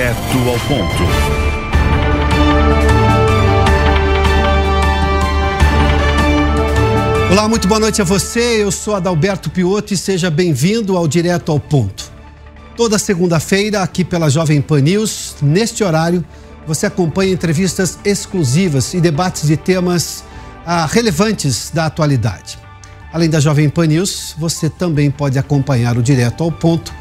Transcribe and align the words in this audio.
Direto 0.00 0.38
ao 0.48 0.58
ponto. 0.60 1.02
Olá, 7.30 7.46
muito 7.46 7.68
boa 7.68 7.78
noite 7.78 8.00
a 8.00 8.04
você. 8.06 8.62
Eu 8.62 8.70
sou 8.70 8.96
Adalberto 8.96 9.50
Piotto 9.50 9.92
e 9.92 9.98
seja 9.98 10.30
bem-vindo 10.30 10.96
ao 10.96 11.06
Direto 11.06 11.52
ao 11.52 11.60
Ponto. 11.60 12.10
Toda 12.74 12.98
segunda-feira, 12.98 13.82
aqui 13.82 14.02
pela 14.02 14.30
Jovem 14.30 14.62
Pan 14.62 14.80
News, 14.80 15.36
neste 15.42 15.84
horário, 15.84 16.24
você 16.66 16.86
acompanha 16.86 17.34
entrevistas 17.34 17.98
exclusivas 18.02 18.94
e 18.94 19.02
debates 19.02 19.46
de 19.46 19.58
temas 19.58 20.24
ah, 20.64 20.86
relevantes 20.86 21.70
da 21.74 21.84
atualidade. 21.84 22.58
Além 23.12 23.28
da 23.28 23.38
Jovem 23.38 23.68
Pan 23.68 23.88
News, 23.88 24.34
você 24.38 24.70
também 24.70 25.10
pode 25.10 25.38
acompanhar 25.38 25.98
o 25.98 26.02
Direto 26.02 26.42
ao 26.42 26.50
Ponto 26.50 26.99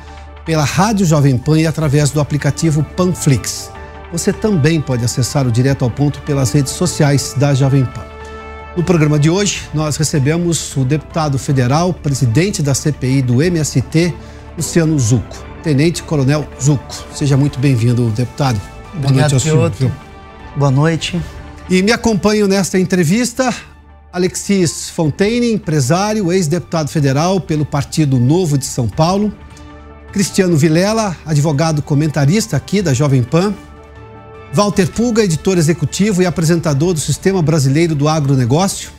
pela 0.50 0.64
Rádio 0.64 1.06
Jovem 1.06 1.38
Pan 1.38 1.60
e 1.60 1.68
através 1.68 2.10
do 2.10 2.20
aplicativo 2.20 2.84
Panflix. 2.98 3.70
Você 4.12 4.34
também 4.34 4.82
pode 4.82 5.06
acessar 5.06 5.46
o 5.46 5.52
Direto 5.52 5.86
ao 5.86 5.92
Ponto 5.92 6.20
pelas 6.24 6.52
redes 6.52 6.74
sociais 6.74 7.36
da 7.38 7.54
Jovem 7.54 7.86
Pan. 7.86 8.04
No 8.76 8.82
programa 8.82 9.20
de 9.20 9.30
hoje, 9.30 9.70
nós 9.76 9.96
recebemos 9.96 10.76
o 10.76 10.84
deputado 10.84 11.38
federal, 11.38 11.94
presidente 11.94 12.64
da 12.64 12.74
CPI 12.74 13.22
do 13.22 13.44
MST, 13.44 14.12
Luciano 14.58 14.98
Zucco. 14.98 15.38
Tenente 15.62 16.02
Coronel 16.02 16.48
Zucco. 16.60 16.96
Seja 17.14 17.38
muito 17.38 17.60
bem-vindo, 17.60 18.10
deputado. 18.10 18.60
Boa 18.96 19.06
Obrigado, 19.06 19.32
noite 19.32 19.34
ao 19.36 19.40
senhor. 19.40 19.72
Boa 20.56 20.72
noite. 20.72 21.22
E 21.70 21.84
me 21.84 21.92
acompanho 21.92 22.48
nesta 22.48 22.80
entrevista 22.80 23.54
Alexis 24.12 24.90
Fontaine, 24.90 25.54
empresário, 25.54 26.34
ex-deputado 26.34 26.90
federal 26.90 27.40
pelo 27.40 27.64
Partido 27.64 28.20
Novo 28.20 28.58
de 28.58 28.66
São 28.66 28.88
Paulo. 28.88 29.32
Cristiano 30.12 30.58
Vilela, 30.58 31.16
advogado 31.24 31.84
comentarista 31.84 32.58
aqui 32.58 32.82
da 32.82 32.94
Jovem 32.94 33.22
Pan. 33.22 33.54
Walter 34.52 34.90
Pulga, 34.90 35.24
editor 35.24 35.58
executivo 35.58 36.24
e 36.24 36.26
apresentador 36.26 36.94
do 36.94 37.00
Sistema 37.00 37.44
Brasileiro 37.44 37.94
do 37.94 38.08
Agronegócio. 38.08 38.90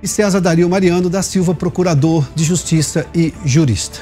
E 0.00 0.06
César 0.06 0.40
Dario 0.40 0.68
Mariano 0.68 1.10
da 1.10 1.22
Silva, 1.22 1.54
procurador 1.54 2.24
de 2.36 2.44
Justiça 2.44 3.04
e 3.12 3.34
jurista. 3.44 3.98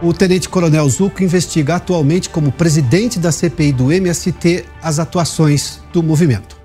O 0.00 0.12
tenente-coronel 0.12 0.88
Zuco 0.88 1.24
investiga 1.24 1.76
atualmente, 1.76 2.28
como 2.28 2.52
presidente 2.52 3.18
da 3.18 3.32
CPI 3.32 3.72
do 3.72 3.92
MST, 3.92 4.64
as 4.80 5.00
atuações 5.00 5.80
do 5.92 6.04
movimento. 6.04 6.56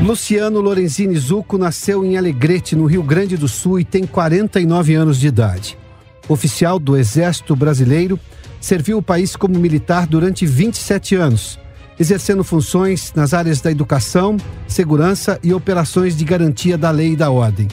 Luciano 0.00 0.60
Lorenzini 0.60 1.16
Zuco 1.16 1.58
nasceu 1.58 2.04
em 2.04 2.16
Alegrete, 2.16 2.76
no 2.76 2.86
Rio 2.86 3.02
Grande 3.02 3.36
do 3.36 3.48
Sul, 3.48 3.80
e 3.80 3.84
tem 3.84 4.06
49 4.06 4.94
anos 4.94 5.18
de 5.18 5.26
idade. 5.26 5.76
Oficial 6.28 6.78
do 6.78 6.96
Exército 6.96 7.54
Brasileiro, 7.54 8.18
serviu 8.60 8.98
o 8.98 9.02
país 9.02 9.36
como 9.36 9.58
militar 9.58 10.06
durante 10.06 10.44
27 10.44 11.14
anos, 11.14 11.58
exercendo 11.98 12.42
funções 12.42 13.12
nas 13.14 13.32
áreas 13.32 13.60
da 13.60 13.70
educação, 13.70 14.36
segurança 14.66 15.38
e 15.42 15.52
operações 15.52 16.16
de 16.16 16.24
garantia 16.24 16.76
da 16.76 16.90
lei 16.90 17.12
e 17.12 17.16
da 17.16 17.30
ordem. 17.30 17.68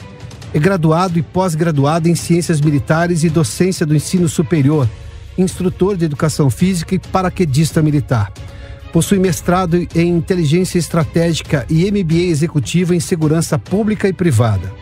É 0.52 0.58
graduado 0.58 1.18
e 1.18 1.22
pós-graduado 1.22 2.08
em 2.08 2.14
Ciências 2.14 2.60
Militares 2.60 3.24
e 3.24 3.28
Docência 3.28 3.84
do 3.84 3.94
Ensino 3.94 4.28
Superior, 4.28 4.88
instrutor 5.36 5.96
de 5.96 6.04
Educação 6.04 6.48
Física 6.48 6.94
e 6.94 6.98
paraquedista 6.98 7.82
militar. 7.82 8.32
Possui 8.92 9.18
mestrado 9.18 9.76
em 9.92 10.08
Inteligência 10.08 10.78
Estratégica 10.78 11.66
e 11.68 11.90
MBA 11.90 12.30
Executivo 12.30 12.94
em 12.94 13.00
Segurança 13.00 13.58
Pública 13.58 14.08
e 14.08 14.12
Privada. 14.12 14.72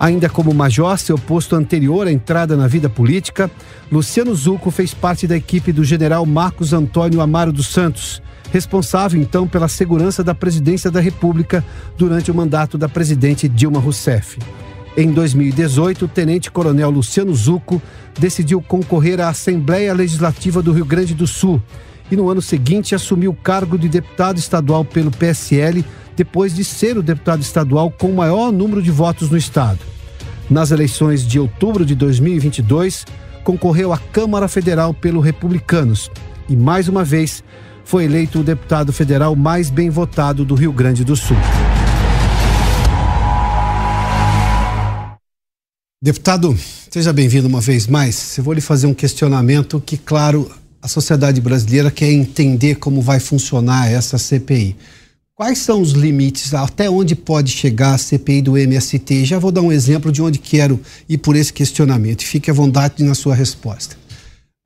Ainda 0.00 0.28
como 0.28 0.54
major, 0.54 0.96
seu 0.96 1.18
posto 1.18 1.56
anterior 1.56 2.06
à 2.06 2.12
entrada 2.12 2.56
na 2.56 2.68
vida 2.68 2.88
política, 2.88 3.50
Luciano 3.90 4.32
Zucco 4.34 4.70
fez 4.70 4.94
parte 4.94 5.26
da 5.26 5.36
equipe 5.36 5.72
do 5.72 5.82
general 5.82 6.24
Marcos 6.24 6.72
Antônio 6.72 7.20
Amaro 7.20 7.52
dos 7.52 7.66
Santos, 7.66 8.22
responsável 8.52 9.20
então 9.20 9.48
pela 9.48 9.66
segurança 9.66 10.22
da 10.22 10.36
presidência 10.36 10.88
da 10.88 11.00
República 11.00 11.64
durante 11.96 12.30
o 12.30 12.34
mandato 12.34 12.78
da 12.78 12.88
presidente 12.88 13.48
Dilma 13.48 13.80
Rousseff. 13.80 14.38
Em 14.96 15.10
2018, 15.10 16.04
o 16.04 16.08
tenente-coronel 16.08 16.90
Luciano 16.90 17.34
Zucco 17.34 17.82
decidiu 18.18 18.62
concorrer 18.62 19.20
à 19.20 19.28
Assembleia 19.28 19.92
Legislativa 19.92 20.62
do 20.62 20.72
Rio 20.72 20.84
Grande 20.84 21.14
do 21.14 21.26
Sul 21.26 21.60
e 22.10 22.16
no 22.16 22.28
ano 22.28 22.40
seguinte 22.40 22.94
assumiu 22.94 23.32
o 23.32 23.36
cargo 23.36 23.78
de 23.78 23.88
deputado 23.88 24.38
estadual 24.38 24.84
pelo 24.84 25.10
PSL 25.10 25.84
depois 26.18 26.52
de 26.52 26.64
ser 26.64 26.98
o 26.98 27.02
deputado 27.02 27.40
estadual 27.40 27.92
com 27.92 28.10
o 28.10 28.16
maior 28.16 28.50
número 28.50 28.82
de 28.82 28.90
votos 28.90 29.30
no 29.30 29.36
estado. 29.36 29.78
Nas 30.50 30.72
eleições 30.72 31.24
de 31.24 31.38
outubro 31.38 31.86
de 31.86 31.94
2022, 31.94 33.06
concorreu 33.44 33.92
à 33.92 33.98
Câmara 33.98 34.48
Federal 34.48 34.92
pelo 34.92 35.20
Republicanos 35.20 36.10
e, 36.48 36.56
mais 36.56 36.88
uma 36.88 37.04
vez, 37.04 37.44
foi 37.84 38.04
eleito 38.04 38.40
o 38.40 38.42
deputado 38.42 38.92
federal 38.92 39.36
mais 39.36 39.70
bem 39.70 39.90
votado 39.90 40.44
do 40.44 40.56
Rio 40.56 40.72
Grande 40.72 41.04
do 41.04 41.14
Sul. 41.14 41.36
Deputado, 46.02 46.56
seja 46.90 47.12
bem-vindo 47.12 47.46
uma 47.46 47.60
vez 47.60 47.86
mais. 47.86 48.36
Eu 48.36 48.42
vou 48.42 48.54
lhe 48.54 48.60
fazer 48.60 48.88
um 48.88 48.94
questionamento 48.94 49.80
que, 49.80 49.96
claro, 49.96 50.50
a 50.82 50.88
sociedade 50.88 51.40
brasileira 51.40 51.92
quer 51.92 52.10
entender 52.10 52.74
como 52.76 53.00
vai 53.00 53.20
funcionar 53.20 53.88
essa 53.88 54.18
CPI. 54.18 54.76
Quais 55.38 55.58
são 55.58 55.80
os 55.80 55.92
limites, 55.92 56.52
até 56.52 56.90
onde 56.90 57.14
pode 57.14 57.52
chegar 57.52 57.94
a 57.94 57.98
CPI 57.98 58.42
do 58.42 58.58
MST? 58.58 59.24
Já 59.24 59.38
vou 59.38 59.52
dar 59.52 59.62
um 59.62 59.70
exemplo 59.70 60.10
de 60.10 60.20
onde 60.20 60.40
quero 60.40 60.80
ir 61.08 61.18
por 61.18 61.36
esse 61.36 61.52
questionamento. 61.52 62.24
Fique 62.24 62.50
à 62.50 62.52
vontade 62.52 63.04
na 63.04 63.14
sua 63.14 63.36
resposta. 63.36 63.94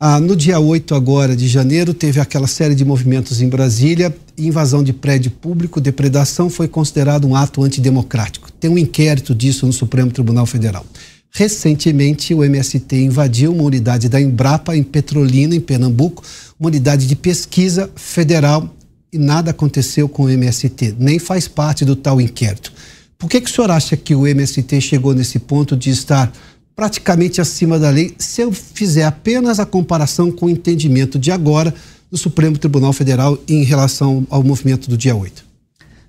Ah, 0.01 0.19
no 0.19 0.35
dia 0.35 0.59
8 0.59 0.95
agora 0.95 1.37
de 1.37 1.47
janeiro, 1.47 1.93
teve 1.93 2.21
aquela 2.21 2.47
série 2.47 2.75
de 2.75 2.87
movimentos 2.87 3.43
em 3.43 3.51
Brasília. 3.51 4.17
Invasão 4.39 4.83
de 4.83 4.95
prédio 4.95 5.31
público, 5.31 5.79
depredação 5.79 6.49
foi 6.49 6.67
considerado 6.67 7.29
um 7.29 7.37
ato 7.37 7.63
antidemocrático. 7.63 8.51
Tem 8.53 8.71
um 8.71 8.79
inquérito 8.79 9.35
disso 9.35 9.67
no 9.67 9.75
Supremo 9.75 10.11
Tribunal 10.11 10.47
Federal. 10.47 10.87
Recentemente, 11.31 12.33
o 12.33 12.43
MST 12.43 12.97
invadiu 12.97 13.53
uma 13.53 13.65
unidade 13.65 14.09
da 14.09 14.19
Embrapa 14.19 14.75
em 14.75 14.83
Petrolina, 14.83 15.55
em 15.55 15.61
Pernambuco, 15.61 16.25
uma 16.59 16.69
unidade 16.69 17.07
de 17.07 17.15
pesquisa 17.15 17.91
federal 17.95 18.75
e 19.13 19.19
nada 19.19 19.51
aconteceu 19.51 20.09
com 20.09 20.25
o 20.25 20.31
MST, 20.31 20.97
nem 20.99 21.19
faz 21.19 21.47
parte 21.47 21.85
do 21.85 21.95
tal 21.95 22.21
inquérito. 22.21 22.73
Por 23.19 23.29
que, 23.29 23.41
que 23.41 23.51
o 23.51 23.53
senhor 23.53 23.71
acha 23.71 23.97
que 23.97 24.15
o 24.15 24.27
MST 24.27 24.81
chegou 24.81 25.15
nesse 25.15 25.39
ponto 25.39 25.77
de 25.77 25.91
estar 25.91 26.33
praticamente 26.75 27.41
acima 27.41 27.79
da 27.79 27.91
lei, 27.91 28.15
se 28.19 28.41
eu 28.41 28.51
fizer 28.51 29.05
apenas 29.05 29.61
a 29.61 29.67
comparação 29.67 30.33
com 30.33 30.47
o 30.47 30.51
entendimento 30.51 31.19
de 31.19 31.31
agora 31.31 31.75
do 32.11 32.17
Supremo 32.17 32.57
Tribunal 32.57 32.93
Federal 32.93 33.39
em 33.47 33.63
relação 33.63 34.27
ao 34.31 34.43
movimento 34.43 34.89
do 34.89 34.97
dia 34.97 35.15
8? 35.15 35.45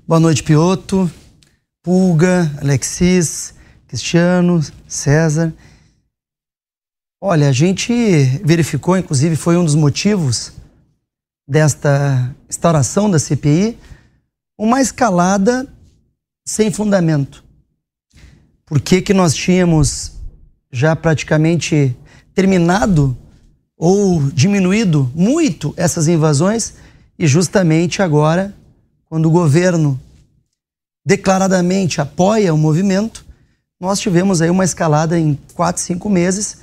Boa 0.07 0.19
noite, 0.19 0.41
Pioto, 0.41 1.11
Pulga, 1.83 2.51
Alexis, 2.61 3.53
Cristiano, 3.87 4.63
César. 4.87 5.53
Olha, 7.21 7.49
a 7.49 7.51
gente 7.51 7.93
verificou, 8.43 8.97
inclusive 8.97 9.35
foi 9.35 9.57
um 9.57 9.65
dos 9.65 9.75
motivos 9.75 10.53
desta 11.47 12.33
instauração 12.49 13.09
da 13.09 13.19
CPI 13.19 13.77
uma 14.57 14.81
escalada 14.81 15.67
sem 16.45 16.71
fundamento. 16.71 17.43
Por 18.65 18.79
que, 18.79 19.01
que 19.01 19.13
nós 19.13 19.33
tínhamos 19.33 20.13
já 20.71 20.95
praticamente 20.95 21.95
terminado 22.33 23.15
ou 23.77 24.21
diminuído 24.31 25.11
muito 25.13 25.73
essas 25.75 26.07
invasões 26.07 26.75
e 27.17 27.27
justamente 27.27 28.01
agora, 28.01 28.53
quando 29.05 29.27
o 29.27 29.31
governo 29.31 29.99
declaradamente 31.05 31.99
apoia 31.99 32.53
o 32.53 32.57
movimento, 32.57 33.25
nós 33.79 33.99
tivemos 33.99 34.41
aí 34.41 34.49
uma 34.49 34.63
escalada 34.63 35.19
em 35.19 35.37
quatro, 35.53 35.81
cinco 35.81 36.09
meses 36.09 36.59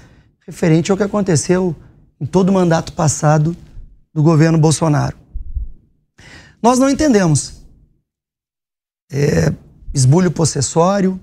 referente 0.46 0.90
ao 0.90 0.96
que 0.96 1.02
aconteceu 1.02 1.76
em 2.20 2.26
todo 2.26 2.48
o 2.48 2.52
mandato 2.52 2.92
passado 2.94 3.54
do 4.12 4.22
governo 4.22 4.58
Bolsonaro. 4.58 5.16
Nós 6.62 6.78
não 6.78 6.88
entendemos. 6.88 7.60
É, 9.10 9.52
esbulho 9.92 10.30
possessório, 10.30 11.20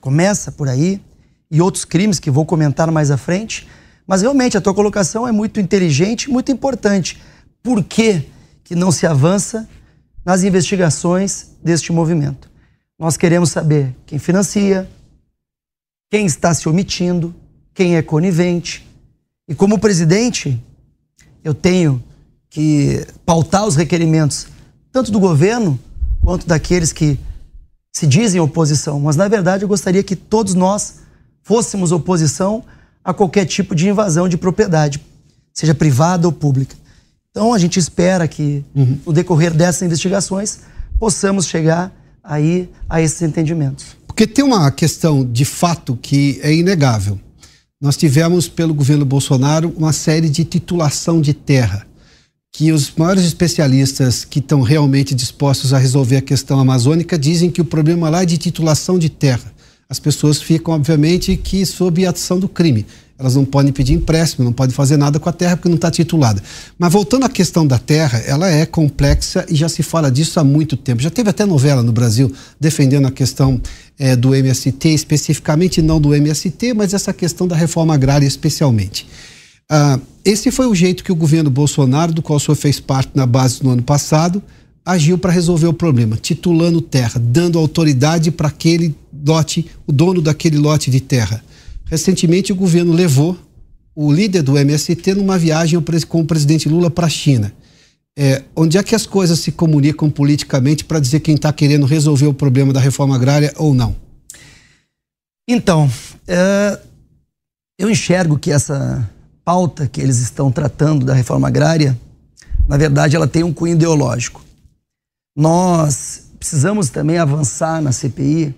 começa 0.00 0.52
por 0.52 0.68
aí, 0.68 1.02
e 1.50 1.60
outros 1.60 1.84
crimes 1.84 2.20
que 2.20 2.30
vou 2.30 2.44
comentar 2.44 2.90
mais 2.90 3.10
à 3.10 3.16
frente. 3.16 3.66
Mas 4.06 4.22
realmente 4.22 4.56
a 4.56 4.60
tua 4.60 4.74
colocação 4.74 5.26
é 5.26 5.32
muito 5.32 5.60
inteligente, 5.60 6.30
muito 6.30 6.52
importante. 6.52 7.20
Por 7.62 7.82
que, 7.82 8.24
que 8.64 8.74
não 8.74 8.90
se 8.90 9.06
avança 9.06 9.68
nas 10.24 10.42
investigações 10.42 11.50
deste 11.62 11.92
movimento? 11.92 12.50
Nós 12.98 13.16
queremos 13.16 13.50
saber 13.50 13.94
quem 14.06 14.18
financia, 14.18 14.88
quem 16.10 16.26
está 16.26 16.52
se 16.54 16.68
omitindo, 16.68 17.34
quem 17.74 17.96
é 17.96 18.02
conivente. 18.02 18.86
E 19.46 19.54
como 19.54 19.78
presidente, 19.78 20.62
eu 21.44 21.54
tenho 21.54 22.02
que 22.50 23.06
pautar 23.24 23.66
os 23.66 23.76
requerimentos 23.76 24.46
tanto 24.92 25.12
do 25.12 25.20
governo 25.20 25.78
quanto 26.22 26.46
daqueles 26.46 26.92
que 26.92 27.18
se 27.92 28.06
dizem 28.06 28.40
oposição. 28.40 29.00
Mas 29.00 29.16
na 29.16 29.28
verdade 29.28 29.64
eu 29.64 29.68
gostaria 29.68 30.02
que 30.02 30.16
todos 30.16 30.54
nós 30.54 31.00
fôssemos 31.42 31.92
oposição 31.92 32.64
a 33.04 33.14
qualquer 33.14 33.46
tipo 33.46 33.74
de 33.74 33.88
invasão 33.88 34.28
de 34.28 34.36
propriedade, 34.36 35.00
seja 35.52 35.74
privada 35.74 36.26
ou 36.26 36.32
pública. 36.32 36.76
Então 37.30 37.54
a 37.54 37.58
gente 37.58 37.78
espera 37.78 38.26
que 38.26 38.64
uhum. 38.74 38.98
no 39.06 39.12
decorrer 39.12 39.54
dessas 39.54 39.82
investigações 39.82 40.60
possamos 40.98 41.46
chegar 41.46 41.92
aí 42.22 42.68
a 42.88 43.00
esses 43.00 43.22
entendimentos. 43.22 43.96
Porque 44.06 44.26
tem 44.26 44.44
uma 44.44 44.70
questão 44.70 45.24
de 45.24 45.44
fato 45.44 45.96
que 46.00 46.40
é 46.42 46.52
inegável. 46.52 47.18
Nós 47.80 47.96
tivemos, 47.96 48.48
pelo 48.48 48.74
governo 48.74 49.04
Bolsonaro, 49.04 49.72
uma 49.76 49.92
série 49.92 50.28
de 50.28 50.44
titulação 50.44 51.20
de 51.20 51.32
terra, 51.32 51.86
que 52.52 52.72
os 52.72 52.92
maiores 52.96 53.24
especialistas 53.24 54.24
que 54.24 54.38
estão 54.38 54.62
realmente 54.62 55.14
dispostos 55.14 55.72
a 55.72 55.78
resolver 55.78 56.16
a 56.16 56.22
questão 56.22 56.58
amazônica 56.58 57.18
dizem 57.18 57.50
que 57.50 57.60
o 57.60 57.64
problema 57.64 58.08
lá 58.08 58.22
é 58.22 58.26
de 58.26 58.38
titulação 58.38 58.98
de 58.98 59.08
terra. 59.08 59.52
As 59.88 59.98
pessoas 59.98 60.40
ficam, 60.42 60.74
obviamente, 60.74 61.36
que 61.36 61.64
sob 61.64 62.04
a 62.04 62.10
ação 62.10 62.38
do 62.38 62.48
crime. 62.48 62.84
Elas 63.18 63.34
não 63.34 63.44
podem 63.44 63.72
pedir 63.72 63.94
empréstimo, 63.94 64.44
não 64.44 64.52
podem 64.52 64.72
fazer 64.72 64.96
nada 64.96 65.18
com 65.18 65.28
a 65.28 65.32
terra 65.32 65.56
porque 65.56 65.68
não 65.68 65.74
está 65.74 65.90
titulada. 65.90 66.40
Mas 66.78 66.92
voltando 66.92 67.24
à 67.24 67.28
questão 67.28 67.66
da 67.66 67.76
terra, 67.76 68.18
ela 68.18 68.48
é 68.48 68.64
complexa 68.64 69.44
e 69.48 69.56
já 69.56 69.68
se 69.68 69.82
fala 69.82 70.08
disso 70.08 70.38
há 70.38 70.44
muito 70.44 70.76
tempo. 70.76 71.02
Já 71.02 71.10
teve 71.10 71.28
até 71.28 71.44
novela 71.44 71.82
no 71.82 71.90
Brasil 71.90 72.32
defendendo 72.60 73.06
a 73.06 73.10
questão 73.10 73.60
é, 73.98 74.14
do 74.14 74.34
MST, 74.34 74.88
especificamente 74.90 75.82
não 75.82 76.00
do 76.00 76.14
MST, 76.14 76.74
mas 76.74 76.94
essa 76.94 77.12
questão 77.12 77.48
da 77.48 77.56
reforma 77.56 77.92
agrária 77.92 78.26
especialmente. 78.26 79.08
Ah, 79.70 80.00
esse 80.24 80.50
foi 80.50 80.66
o 80.66 80.74
jeito 80.74 81.04
que 81.04 81.12
o 81.12 81.16
governo 81.16 81.50
Bolsonaro, 81.50 82.12
do 82.12 82.22
qual 82.22 82.36
o 82.36 82.40
senhor 82.40 82.56
fez 82.56 82.80
parte 82.80 83.10
na 83.14 83.26
base 83.26 83.62
no 83.62 83.70
ano 83.70 83.82
passado, 83.82 84.42
agiu 84.84 85.18
para 85.18 85.32
resolver 85.32 85.66
o 85.66 85.72
problema, 85.72 86.16
titulando 86.16 86.80
terra, 86.80 87.20
dando 87.22 87.58
autoridade 87.58 88.30
para 88.30 88.48
aquele 88.48 88.94
lote, 89.26 89.66
o 89.86 89.92
dono 89.92 90.22
daquele 90.22 90.56
lote 90.56 90.90
de 90.90 91.00
terra. 91.00 91.44
Recentemente, 91.84 92.52
o 92.52 92.56
governo 92.56 92.92
levou 92.92 93.36
o 93.94 94.10
líder 94.10 94.42
do 94.42 94.56
MST 94.56 95.14
numa 95.14 95.36
viagem 95.36 95.78
com 96.08 96.20
o 96.20 96.24
presidente 96.24 96.68
Lula 96.68 96.90
para 96.90 97.06
a 97.06 97.10
China. 97.10 97.52
É, 98.18 98.42
onde 98.56 98.78
é 98.78 98.82
que 98.82 98.94
as 98.94 99.06
coisas 99.06 99.38
se 99.38 99.52
comunicam 99.52 100.10
politicamente 100.10 100.84
para 100.84 101.00
dizer 101.00 101.20
quem 101.20 101.34
está 101.34 101.52
querendo 101.52 101.86
resolver 101.86 102.26
o 102.26 102.34
problema 102.34 102.72
da 102.72 102.80
reforma 102.80 103.14
agrária 103.14 103.52
ou 103.56 103.74
não? 103.74 103.94
Então, 105.48 105.90
é, 106.26 106.78
eu 107.78 107.90
enxergo 107.90 108.38
que 108.38 108.50
essa 108.50 109.08
pauta 109.48 109.88
que 109.88 109.98
eles 109.98 110.18
estão 110.18 110.52
tratando 110.52 111.06
da 111.06 111.14
reforma 111.14 111.48
agrária, 111.48 111.98
na 112.68 112.76
verdade, 112.76 113.16
ela 113.16 113.26
tem 113.26 113.42
um 113.42 113.50
cunho 113.50 113.72
ideológico. 113.72 114.44
Nós 115.34 116.24
precisamos 116.38 116.90
também 116.90 117.16
avançar 117.16 117.80
na 117.80 117.90
CPI 117.90 118.54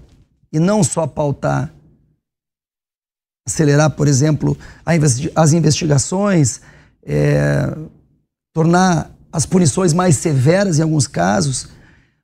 e 0.53 0.59
não 0.59 0.83
só 0.83 1.07
pautar 1.07 1.73
acelerar, 3.47 3.91
por 3.91 4.09
exemplo, 4.09 4.59
as 5.33 5.53
investigações, 5.53 6.61
é, 7.05 7.73
tornar 8.53 9.13
as 9.33 9.47
punições 9.47 9.93
mais 9.93 10.17
severas 10.17 10.81
em 10.81 10.83
alguns 10.83 11.07
casos, 11.07 11.69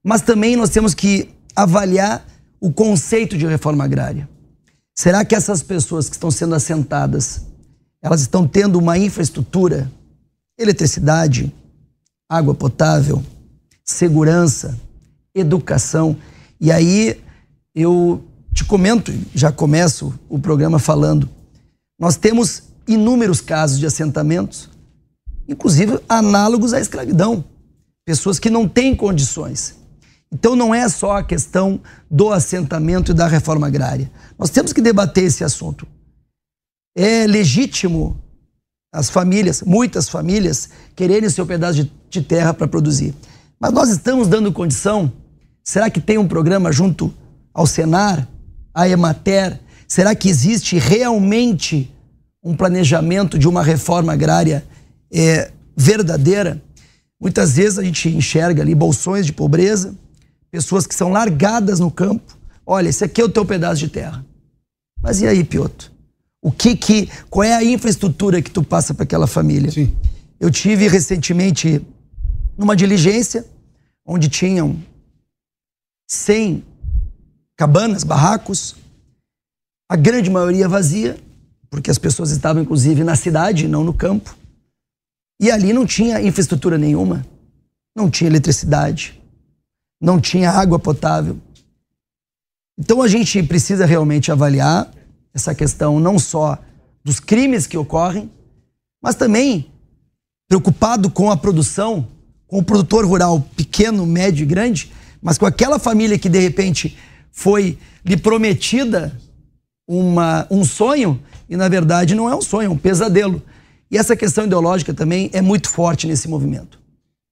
mas 0.05 0.23
também 0.23 0.57
nós 0.57 0.71
temos 0.71 0.93
que 0.93 1.33
avaliar 1.55 2.27
o 2.61 2.73
conceito 2.73 3.39
de 3.39 3.47
reforma 3.47 3.85
agrária. 3.85 4.29
Será 4.93 5.25
que 5.25 5.37
essas 5.37 5.63
pessoas 5.63 6.09
que 6.09 6.17
estão 6.17 6.33
sendo 6.33 6.57
assentadas, 6.57 7.47
elas 8.07 8.21
estão 8.21 8.47
tendo 8.47 8.79
uma 8.79 8.97
infraestrutura, 8.97 9.91
eletricidade, 10.57 11.53
água 12.29 12.55
potável, 12.55 13.21
segurança, 13.85 14.79
educação? 15.35 16.17
E 16.61 16.71
aí 16.71 17.21
eu 17.75 18.25
te 18.55 18.65
comento, 18.65 19.13
já 19.35 19.51
começo 19.51 20.15
o 20.29 20.39
programa 20.39 20.79
falando, 20.79 21.29
nós 21.99 22.15
temos 22.17 22.63
inúmeros 22.87 23.41
casos 23.41 23.77
de 23.77 23.87
assentamentos, 23.87 24.71
inclusive 25.49 25.99
análogos 26.09 26.73
à 26.73 26.79
escravidão, 26.79 27.45
pessoas 28.05 28.39
que 28.39 28.49
não 28.49 28.69
têm 28.69 28.95
condições. 28.95 29.75
Então 30.33 30.55
não 30.55 30.73
é 30.73 30.89
só 30.89 31.17
a 31.17 31.25
questão 31.25 31.81
do 32.09 32.33
assentamento 32.33 33.11
e 33.11 33.15
da 33.15 33.27
reforma 33.27 33.67
agrária. 33.67 34.09
Nós 34.39 34.51
temos 34.51 34.73
que 34.73 34.81
debater 34.81 35.25
esse 35.25 35.43
assunto. 35.43 35.89
É 36.99 37.27
legítimo 37.27 38.19
as 38.91 39.11
famílias, 39.11 39.61
muitas 39.61 40.09
famílias, 40.09 40.71
quererem 40.97 41.29
seu 41.29 41.45
pedaço 41.45 41.85
de, 41.85 41.93
de 42.09 42.23
terra 42.23 42.55
para 42.55 42.67
produzir. 42.67 43.15
Mas 43.61 43.71
nós 43.71 43.91
estamos 43.91 44.27
dando 44.27 44.51
condição? 44.51 45.13
Será 45.63 45.91
que 45.91 46.01
tem 46.01 46.17
um 46.17 46.27
programa 46.27 46.73
junto 46.73 47.13
ao 47.53 47.67
Senar 47.67 48.27
a 48.73 48.89
Emater? 48.89 49.61
Será 49.87 50.15
que 50.15 50.31
existe 50.31 50.79
realmente 50.79 51.93
um 52.43 52.57
planejamento 52.57 53.39
de 53.39 53.47
uma 53.47 53.63
reforma 53.63 54.15
agrária 54.15 54.65
é, 55.13 55.51
verdadeira? 55.77 56.63
Muitas 57.21 57.57
vezes 57.57 57.79
a 57.79 57.83
gente 57.83 58.09
enxerga 58.09 58.63
ali 58.63 58.75
bolsões 58.75 59.27
de 59.27 59.33
pobreza, 59.35 59.95
pessoas 60.51 60.87
que 60.87 60.95
são 60.95 61.11
largadas 61.11 61.81
no 61.81 61.91
campo. 61.91 62.39
Olha, 62.65 62.89
esse 62.89 63.05
aqui 63.05 63.21
é 63.21 63.25
o 63.25 63.29
teu 63.29 63.45
pedaço 63.45 63.81
de 63.81 63.89
terra. 63.89 64.25
Mas 65.03 65.21
e 65.21 65.27
aí, 65.27 65.45
Pioto? 65.45 65.96
O 66.47 66.53
que 66.53 66.77
que, 66.77 67.11
qual 67.29 67.43
é 67.43 67.53
a 67.57 67.65
infraestrutura 67.65 68.41
que 68.41 68.53
tu 68.53 68.63
passa 68.63 68.95
para 68.95 69.03
aquela 69.03 69.27
família? 69.27 69.69
Sim. 69.69 69.93
Eu 70.39 70.49
tive 70.49 70.87
recentemente 70.87 71.85
numa 72.57 72.77
diligência 72.77 73.45
onde 74.07 74.29
tinham 74.29 74.81
100 76.09 76.65
cabanas, 77.57 78.05
barracos, 78.05 78.77
a 79.91 79.97
grande 79.97 80.31
maioria 80.31 80.69
vazia, 80.69 81.19
porque 81.69 81.91
as 81.91 81.99
pessoas 81.99 82.31
estavam 82.31 82.63
inclusive 82.63 83.03
na 83.03 83.17
cidade, 83.17 83.67
não 83.67 83.83
no 83.83 83.93
campo. 83.93 84.37
E 85.41 85.51
ali 85.51 85.73
não 85.73 85.85
tinha 85.85 86.23
infraestrutura 86.23 86.79
nenhuma, 86.79 87.27
não 87.93 88.09
tinha 88.09 88.31
eletricidade, 88.31 89.21
não 90.01 90.21
tinha 90.21 90.53
água 90.53 90.79
potável. 90.79 91.41
Então 92.79 93.03
a 93.03 93.09
gente 93.09 93.43
precisa 93.43 93.85
realmente 93.85 94.31
avaliar 94.31 94.95
essa 95.37 95.55
questão 95.55 96.01
não 96.01 96.19
só 96.19 96.59
dos 97.05 97.21
crimes 97.21 97.67
que 97.67 97.77
ocorrem, 97.77 98.31
mas 99.03 99.15
também 99.15 99.71
preocupado 100.49 101.11
com 101.11 101.31
a 101.31 101.37
produção, 101.37 102.09
com 102.47 102.59
o 102.59 102.65
produtor 102.65 103.05
rural 103.05 103.47
pequeno, 103.55 104.07
médio 104.07 104.45
e 104.45 104.47
grande, 104.47 104.91
mas 105.21 105.37
com 105.37 105.45
aquela 105.45 105.79
família 105.79 106.19
que 106.19 106.31
de 106.31 106.41
repente 106.41 106.97
foi 107.31 107.79
lhe 108.03 108.17
prometida 108.17 109.15
uma, 109.87 110.47
um 110.51 110.65
sonho 110.65 111.21
e, 111.51 111.55
na 111.55 111.69
verdade, 111.69 112.15
não 112.15 112.31
é 112.31 112.35
um 112.35 112.41
sonho, 112.41 112.69
é 112.69 112.71
um 112.71 112.79
pesadelo. 112.79 113.43
E 113.91 113.99
essa 113.99 114.17
questão 114.17 114.47
ideológica 114.47 114.95
também 114.95 115.29
é 115.35 115.43
muito 115.43 115.69
forte 115.69 116.07
nesse 116.07 116.29
movimento. 116.29 116.79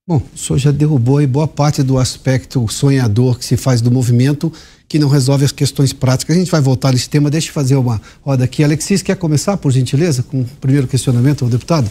Bom, 0.06 0.20
o 0.34 0.38
senhor 0.38 0.58
já 0.58 0.70
derrubou 0.70 1.16
aí 1.16 1.26
boa 1.26 1.49
parte 1.49 1.82
do 1.82 1.96
aspecto 1.96 2.68
sonhador 2.68 3.38
que 3.38 3.46
se 3.46 3.56
faz 3.56 3.80
do 3.80 3.90
movimento, 3.90 4.52
que 4.94 4.98
não 5.00 5.08
resolve 5.08 5.44
as 5.44 5.50
questões 5.50 5.92
práticas. 5.92 6.36
A 6.36 6.38
gente 6.38 6.52
vai 6.52 6.60
voltar 6.60 6.92
nesse 6.92 7.10
tema. 7.10 7.28
Deixa 7.28 7.48
eu 7.48 7.52
fazer 7.52 7.74
uma 7.74 8.00
roda 8.22 8.44
aqui. 8.44 8.62
Alexis, 8.62 9.02
quer 9.02 9.16
começar, 9.16 9.56
por 9.56 9.72
gentileza, 9.72 10.22
com 10.22 10.42
o 10.42 10.44
primeiro 10.44 10.86
questionamento 10.86 11.44
ao 11.44 11.50
deputado? 11.50 11.90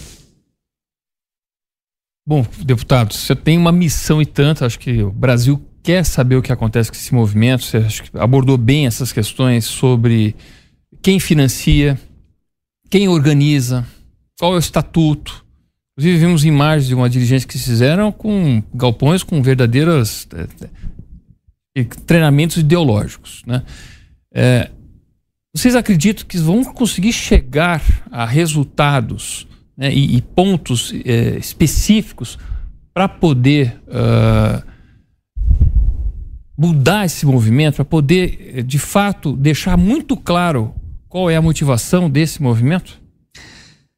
Bom, 2.25 2.45
deputado, 2.60 3.13
você 3.13 3.36
tem 3.36 3.57
uma 3.57 3.74
missão 3.74 4.22
e 4.22 4.25
tanto, 4.25 4.63
acho 4.63 4.79
que 4.79 5.03
o 5.03 5.12
Brasil 5.12 5.62
quer 5.83 6.05
saber 6.05 6.38
o 6.38 6.41
que 6.41 6.53
acontece 6.53 6.89
com 6.89 6.95
esse 6.95 7.13
movimento. 7.13 7.65
Você 7.65 7.86
abordou 8.13 8.57
bem 8.57 8.88
essas 8.88 9.12
questões 9.12 9.65
sobre 9.65 10.33
quem 11.01 11.19
financia, 11.19 12.00
quem 12.89 13.10
organiza, 13.10 13.86
qual 14.39 14.53
é 14.53 14.55
o 14.55 14.60
estatuto. 14.60 15.43
Inclusive, 15.98 16.25
vimos 16.25 16.45
imagens 16.45 16.88
de 16.88 16.95
uma 16.95 17.10
dirigente 17.10 17.45
que 17.45 17.60
fizeram 17.60 18.13
com 18.13 18.63
galpões 18.74 19.24
com 19.24 19.41
verdadeiros 19.41 20.25
é, 20.33 20.48
treinamentos 22.06 22.58
ideológicos. 22.58 23.42
Né? 23.46 23.63
É, 24.34 24.70
vocês 25.56 25.75
acreditam 25.75 26.25
que 26.25 26.38
vão 26.38 26.63
conseguir 26.63 27.13
chegar 27.13 27.82
a 28.12 28.25
resultados 28.25 29.48
né, 29.77 29.94
e, 29.94 30.18
e, 30.18 30.22
pontos 30.22 30.94
é, 31.06 31.38
específicos 31.38 32.38
para 32.94 33.10
poder 33.10 33.82
uh, 33.88 34.63
mudar 36.56 37.06
esse 37.06 37.25
movimento, 37.25 37.77
para 37.77 37.86
poder, 37.86 38.63
de 38.63 38.77
fato, 38.77 39.36
deixar 39.36 39.75
muito 39.75 40.15
claro 40.15 40.75
qual 41.10 41.30
é 41.30 41.36
a 41.36 41.42
motivação 41.42 42.08
desse 42.10 42.42
movimento? 42.42 43.02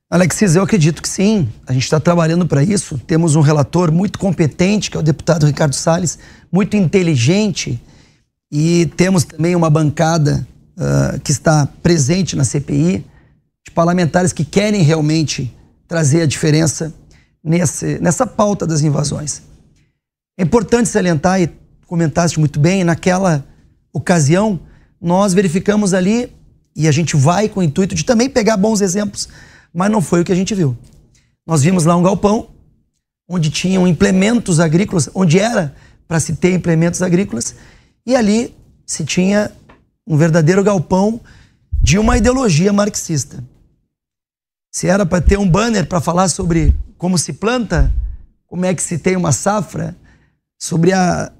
Alexis, 0.09 0.55
eu 0.55 0.62
acredito 0.62 1.01
que 1.01 1.09
sim. 1.09 1.50
A 1.65 1.74
gente 1.74 1.83
está 1.83 2.00
trabalhando 2.00 2.45
para 2.45 2.63
isso. 2.63 2.97
Temos 3.00 3.35
um 3.35 3.41
relator 3.41 3.91
muito 3.91 4.19
competente, 4.19 4.91
que 4.91 4.97
é 4.97 5.00
o 5.00 5.03
deputado 5.03 5.47
Ricardo 5.47 5.74
Salles, 5.74 6.19
muito 6.51 6.77
inteligente. 6.77 7.81
E 8.51 8.85
temos 8.95 9.24
também 9.24 9.55
uma 9.55 9.69
bancada 9.69 10.47
uh, 10.77 11.19
que 11.21 11.31
está 11.31 11.67
presente 11.81 12.35
na 12.35 12.43
CPI, 12.43 13.03
de 13.65 13.71
parlamentares 13.74 14.31
que 14.31 14.45
querem 14.45 14.83
realmente 14.83 15.51
trazer 15.88 16.21
a 16.21 16.27
diferença 16.27 16.93
nesse, 17.43 18.00
nessa 18.00 18.27
pauta 18.27 18.67
das 18.67 18.81
invasões. 18.81 19.41
É 20.38 20.43
importante 20.43 20.88
salientar, 20.88 21.41
e 21.41 21.50
comentaste 21.88 22.39
muito 22.39 22.59
bem, 22.59 22.83
naquela 22.83 23.43
ocasião, 23.91 24.59
nós 25.01 25.33
verificamos 25.33 25.95
ali, 25.95 26.31
e 26.75 26.88
a 26.88 26.91
gente 26.91 27.15
vai 27.15 27.50
com 27.50 27.62
o 27.62 27.63
intuito 27.63 27.95
de 27.95 28.05
também 28.05 28.29
pegar 28.29 28.55
bons 28.55 28.81
exemplos 28.81 29.29
mas 29.75 29.91
não 29.91 30.01
foi 30.01 30.22
o 30.22 30.24
que 30.24 30.32
a 30.32 30.36
gente 30.36 30.55
viu. 30.55 30.75
Nós 31.46 31.62
vimos 31.62 31.84
lá 31.84 31.98
um 31.98 32.01
galpão 32.01 32.50
onde 33.27 33.50
tinham 33.50 33.86
implementos 33.86 34.62
agrícolas, 34.62 35.10
onde 35.13 35.38
era 35.38 35.75
para 36.08 36.20
se 36.20 36.36
ter 36.38 36.53
implementos 36.53 37.01
agrícolas, 37.01 37.55
e 38.05 38.15
ali 38.15 38.55
se 38.86 39.03
tinha 39.03 39.51
um 40.08 40.15
verdadeiro 40.15 40.63
galpão 40.63 41.20
de 41.82 42.00
uma 42.00 42.17
ideologia 42.17 42.72
marxista. 42.72 43.44
Se 44.74 44.88
era 44.88 45.05
para 45.05 45.22
ter 45.22 45.38
um 45.38 45.50
banner 45.50 45.86
para 45.88 46.00
falar 46.00 46.29
sobre 46.29 46.74
como 46.98 47.17
se 47.17 47.34
planta, 47.34 47.94
como 48.48 48.65
é 48.65 48.74
que 48.74 48.82
se 48.82 48.98
tem 48.98 49.17
uma 49.17 49.34
safra, 49.34 49.96
sobre 50.58 50.94
a, 50.94 51.32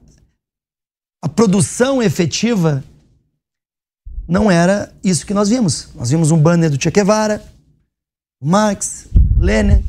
a 1.24 1.30
produção 1.30 2.04
efetiva, 2.04 2.84
não 4.28 4.52
era 4.52 4.94
isso 5.04 5.26
que 5.26 5.34
nós 5.34 5.50
vimos. 5.50 5.90
Nós 5.96 6.10
vimos 6.10 6.32
um 6.32 6.38
banner 6.38 6.70
do 6.70 6.82
Che 6.82 6.92
Guevara, 6.92 7.42
Marx, 8.46 9.08
Lenin. 9.40 9.84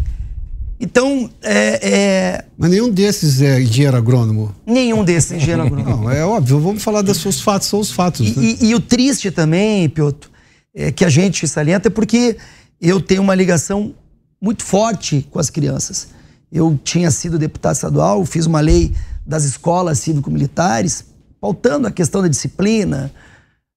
Então, 0.81 1.31
é, 1.43 1.91
é... 1.91 2.45
Mas 2.57 2.71
nenhum 2.71 2.91
desses 2.91 3.43
é 3.43 3.61
engenheiro 3.61 3.99
agrônomo. 3.99 4.55
Nenhum 4.67 5.05
desses 5.05 5.33
é 5.33 5.37
engenheiro 5.37 5.63
agrônomo. 5.67 6.05
Não, 6.05 6.11
é 6.11 6.25
óbvio, 6.25 6.59
vamos 6.59 6.83
falar 6.83 7.03
dos 7.03 7.19
seus 7.19 7.39
fatos, 7.39 7.69
são 7.69 7.81
os 7.81 7.91
fatos. 7.91 8.27
E, 8.27 8.39
né? 8.39 8.57
e, 8.61 8.67
e 8.69 8.75
o 8.75 8.81
triste 8.81 9.31
também, 9.31 9.91
Piotr, 9.91 10.31
é 10.75 10.91
que 10.91 11.05
a 11.05 11.11
gente 11.11 11.47
salienta 11.47 11.89
é 11.89 11.91
porque 11.91 12.39
eu 12.81 12.99
tenho 12.99 13.21
uma 13.21 13.35
ligação 13.35 13.95
muito 14.41 14.65
forte 14.65 15.29
com 15.31 15.39
as 15.39 15.51
crianças. 15.51 16.09
Eu 16.51 16.79
tinha 16.83 17.11
sido 17.11 17.39
deputado 17.39 17.75
estadual, 17.75 18.25
fiz 18.25 18.47
uma 18.47 18.61
lei 18.61 18.95
das 19.27 19.45
escolas 19.45 19.99
cívico-militares, 19.99 21.05
pautando 21.39 21.89
a 21.89 21.91
questão 21.91 22.23
da 22.23 22.29
disciplina, 22.29 23.13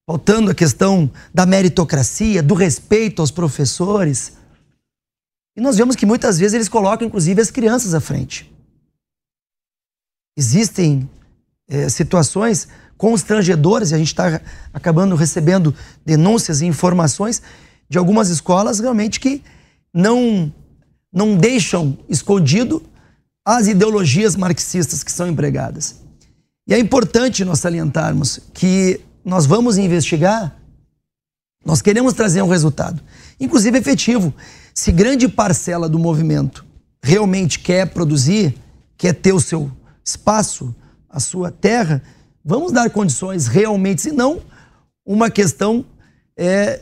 pautando 0.08 0.52
a 0.52 0.56
questão 0.56 1.12
da 1.34 1.46
meritocracia, 1.46 2.42
do 2.42 2.54
respeito 2.54 3.22
aos 3.22 3.30
professores. 3.30 4.38
E 5.60 5.62
nós 5.62 5.75
vemos 5.75 5.94
que 5.94 6.06
muitas 6.06 6.39
vezes 6.39 6.54
eles 6.54 6.70
colocam, 6.70 7.06
inclusive, 7.06 7.42
as 7.42 7.51
crianças 7.51 7.94
à 7.94 8.00
frente. 8.00 8.50
Existem 10.38 11.10
é, 11.68 11.89
situações 11.89 12.70
constrangedoras, 12.98 13.92
e 13.92 13.96
a 13.96 13.98
gente 13.98 14.08
está 14.08 14.39
acabando 14.74 15.18
recebendo 15.18 15.75
denúncias 16.06 16.62
e 16.62 16.66
informações 16.66 17.42
de 17.89 17.98
algumas 17.98 18.30
escolas 18.30 18.80
realmente 18.80 19.20
que 19.20 19.44
não, 19.94 20.50
não 21.12 21.36
deixam 21.36 21.98
escondido 22.08 22.82
as 23.46 23.68
ideologias 23.68 24.38
marxistas 24.38 25.04
que 25.04 25.12
são 25.12 25.28
empregadas. 25.28 26.00
E 26.70 26.74
é 26.74 26.80
importante 26.80 27.44
nós 27.44 27.60
salientarmos 27.60 28.39
que 28.54 29.01
nós 29.25 29.46
vamos 29.46 29.78
investigar, 29.78 30.58
nós 31.66 31.82
queremos 31.82 32.13
trazer 32.13 32.42
um 32.42 32.48
resultado, 32.48 33.04
inclusive 33.38 33.78
efetivo. 33.78 34.34
Se 34.80 34.94
grande 34.94 35.28
parcela 35.28 35.90
do 35.90 36.00
movimento 36.00 36.66
realmente 37.04 37.60
quer 37.60 37.88
produzir, 37.88 38.56
quer 38.98 39.12
ter 39.12 39.34
o 39.34 39.40
seu 39.42 39.70
espaço, 40.06 40.74
a 41.10 41.20
sua 41.20 41.52
terra, 41.52 42.02
vamos 42.46 42.72
dar 42.72 42.90
condições 42.90 43.46
realmente, 43.46 44.02
se 44.02 44.14
não 44.14 44.42
uma 45.06 45.30
questão 45.30 45.84
é, 46.38 46.82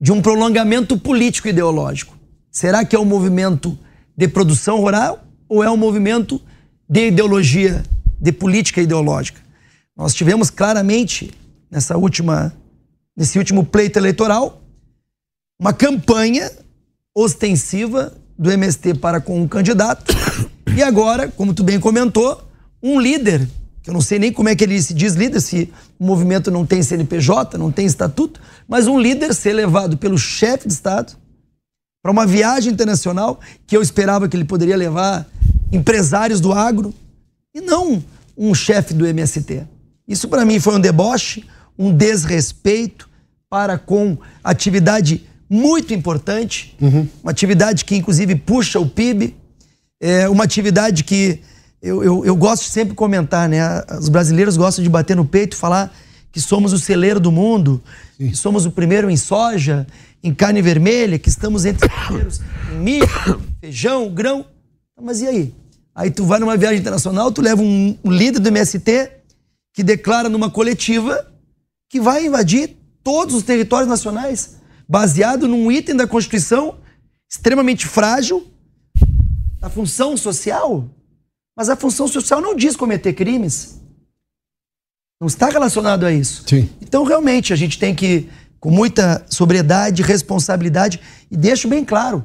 de 0.00 0.10
um 0.10 0.20
prolongamento 0.20 0.98
político 0.98 1.46
ideológico. 1.46 2.18
Será 2.50 2.84
que 2.84 2.96
é 2.96 2.98
um 2.98 3.04
movimento 3.04 3.78
de 4.16 4.26
produção 4.26 4.80
rural 4.80 5.24
ou 5.48 5.62
é 5.62 5.70
um 5.70 5.76
movimento 5.76 6.42
de 6.88 7.06
ideologia, 7.06 7.84
de 8.20 8.32
política 8.32 8.82
ideológica? 8.82 9.40
Nós 9.96 10.12
tivemos 10.12 10.50
claramente 10.50 11.30
nessa 11.70 11.96
última 11.96 12.52
nesse 13.16 13.38
último 13.38 13.64
pleito 13.64 13.96
eleitoral 13.96 14.60
uma 15.60 15.72
campanha 15.72 16.50
ostensiva 17.14 18.12
do 18.38 18.50
MST 18.50 18.94
para 18.94 19.20
com 19.20 19.40
um 19.40 19.48
candidato. 19.48 20.14
E 20.74 20.82
agora, 20.82 21.28
como 21.28 21.52
tu 21.52 21.62
bem 21.62 21.78
comentou, 21.78 22.42
um 22.82 22.98
líder, 22.98 23.46
que 23.82 23.90
eu 23.90 23.94
não 23.94 24.00
sei 24.00 24.18
nem 24.18 24.32
como 24.32 24.48
é 24.48 24.56
que 24.56 24.64
ele 24.64 24.80
se 24.80 24.94
diz 24.94 25.14
líder, 25.14 25.40
se 25.40 25.70
o 25.98 26.04
movimento 26.04 26.50
não 26.50 26.64
tem 26.64 26.82
CNPJ, 26.82 27.58
não 27.58 27.70
tem 27.70 27.86
estatuto, 27.86 28.40
mas 28.66 28.86
um 28.86 28.98
líder 28.98 29.34
ser 29.34 29.52
levado 29.52 29.96
pelo 29.96 30.18
chefe 30.18 30.66
de 30.66 30.74
Estado 30.74 31.12
para 32.02 32.10
uma 32.10 32.26
viagem 32.26 32.72
internacional 32.72 33.38
que 33.66 33.76
eu 33.76 33.82
esperava 33.82 34.28
que 34.28 34.36
ele 34.36 34.44
poderia 34.44 34.76
levar 34.76 35.26
empresários 35.70 36.40
do 36.40 36.52
agro 36.52 36.92
e 37.54 37.60
não 37.60 38.02
um 38.36 38.54
chefe 38.54 38.94
do 38.94 39.06
MST. 39.06 39.66
Isso 40.08 40.28
para 40.28 40.44
mim 40.44 40.58
foi 40.58 40.74
um 40.74 40.80
deboche, 40.80 41.46
um 41.78 41.94
desrespeito 41.94 43.08
para 43.48 43.78
com 43.78 44.18
atividade 44.42 45.28
muito 45.52 45.92
importante, 45.92 46.74
uhum. 46.80 47.06
uma 47.22 47.30
atividade 47.30 47.84
que 47.84 47.94
inclusive 47.94 48.34
puxa 48.36 48.80
o 48.80 48.88
PIB, 48.88 49.36
é 50.00 50.26
uma 50.26 50.44
atividade 50.44 51.04
que 51.04 51.40
eu, 51.82 52.02
eu, 52.02 52.24
eu 52.24 52.34
gosto 52.34 52.62
de 52.62 52.70
sempre 52.70 52.94
comentar, 52.94 53.50
né? 53.50 53.60
Os 54.00 54.08
brasileiros 54.08 54.56
gostam 54.56 54.82
de 54.82 54.88
bater 54.88 55.14
no 55.14 55.26
peito 55.26 55.52
e 55.52 55.56
falar 55.56 55.94
que 56.32 56.40
somos 56.40 56.72
o 56.72 56.78
celeiro 56.78 57.20
do 57.20 57.30
mundo, 57.30 57.82
Sim. 58.16 58.30
que 58.30 58.36
somos 58.36 58.64
o 58.64 58.70
primeiro 58.70 59.10
em 59.10 59.16
soja, 59.16 59.86
em 60.24 60.32
carne 60.32 60.62
vermelha, 60.62 61.18
que 61.18 61.28
estamos 61.28 61.66
entre 61.66 61.86
os 61.86 62.06
primeiros 62.06 62.40
em 62.72 62.78
milho, 62.78 63.42
feijão, 63.60 64.08
grão. 64.08 64.46
Mas 65.02 65.20
e 65.20 65.26
aí? 65.26 65.54
Aí 65.94 66.10
tu 66.10 66.24
vai 66.24 66.38
numa 66.38 66.56
viagem 66.56 66.78
internacional, 66.78 67.30
tu 67.30 67.42
leva 67.42 67.60
um, 67.60 67.94
um 68.02 68.10
líder 68.10 68.38
do 68.38 68.48
MST 68.48 69.10
que 69.74 69.82
declara 69.82 70.30
numa 70.30 70.48
coletiva 70.48 71.26
que 71.90 72.00
vai 72.00 72.24
invadir 72.24 72.74
todos 73.04 73.34
os 73.34 73.42
territórios 73.42 73.88
nacionais 73.88 74.61
baseado 74.92 75.48
num 75.48 75.72
item 75.72 75.96
da 75.96 76.06
Constituição 76.06 76.76
extremamente 77.26 77.86
frágil, 77.86 78.46
a 79.62 79.70
função 79.70 80.18
social. 80.18 80.86
Mas 81.56 81.70
a 81.70 81.76
função 81.76 82.06
social 82.06 82.42
não 82.42 82.54
diz 82.54 82.76
cometer 82.76 83.14
crimes. 83.14 83.80
Não 85.18 85.26
está 85.26 85.48
relacionado 85.48 86.04
a 86.04 86.12
isso. 86.12 86.44
Sim. 86.46 86.68
Então, 86.78 87.04
realmente, 87.04 87.54
a 87.54 87.56
gente 87.56 87.78
tem 87.78 87.94
que, 87.94 88.28
com 88.60 88.70
muita 88.70 89.24
sobriedade, 89.30 90.02
responsabilidade, 90.02 91.00
e 91.30 91.38
deixo 91.38 91.68
bem 91.68 91.86
claro: 91.86 92.22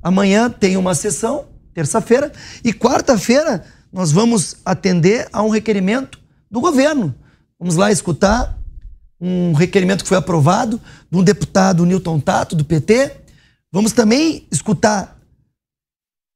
amanhã 0.00 0.48
tem 0.48 0.76
uma 0.76 0.94
sessão, 0.94 1.48
terça-feira, 1.74 2.32
e 2.62 2.72
quarta-feira 2.72 3.64
nós 3.92 4.12
vamos 4.12 4.58
atender 4.64 5.28
a 5.32 5.42
um 5.42 5.48
requerimento 5.48 6.20
do 6.48 6.60
governo. 6.60 7.12
Vamos 7.58 7.74
lá 7.74 7.90
escutar 7.90 8.56
um 9.20 9.52
requerimento 9.52 10.02
que 10.02 10.08
foi 10.08 10.18
aprovado 10.18 10.80
de 11.10 11.18
um 11.18 11.22
deputado 11.22 11.86
Newton 11.86 12.20
Tato, 12.20 12.54
do 12.54 12.64
PT. 12.64 13.12
Vamos 13.72 13.92
também 13.92 14.46
escutar 14.50 15.18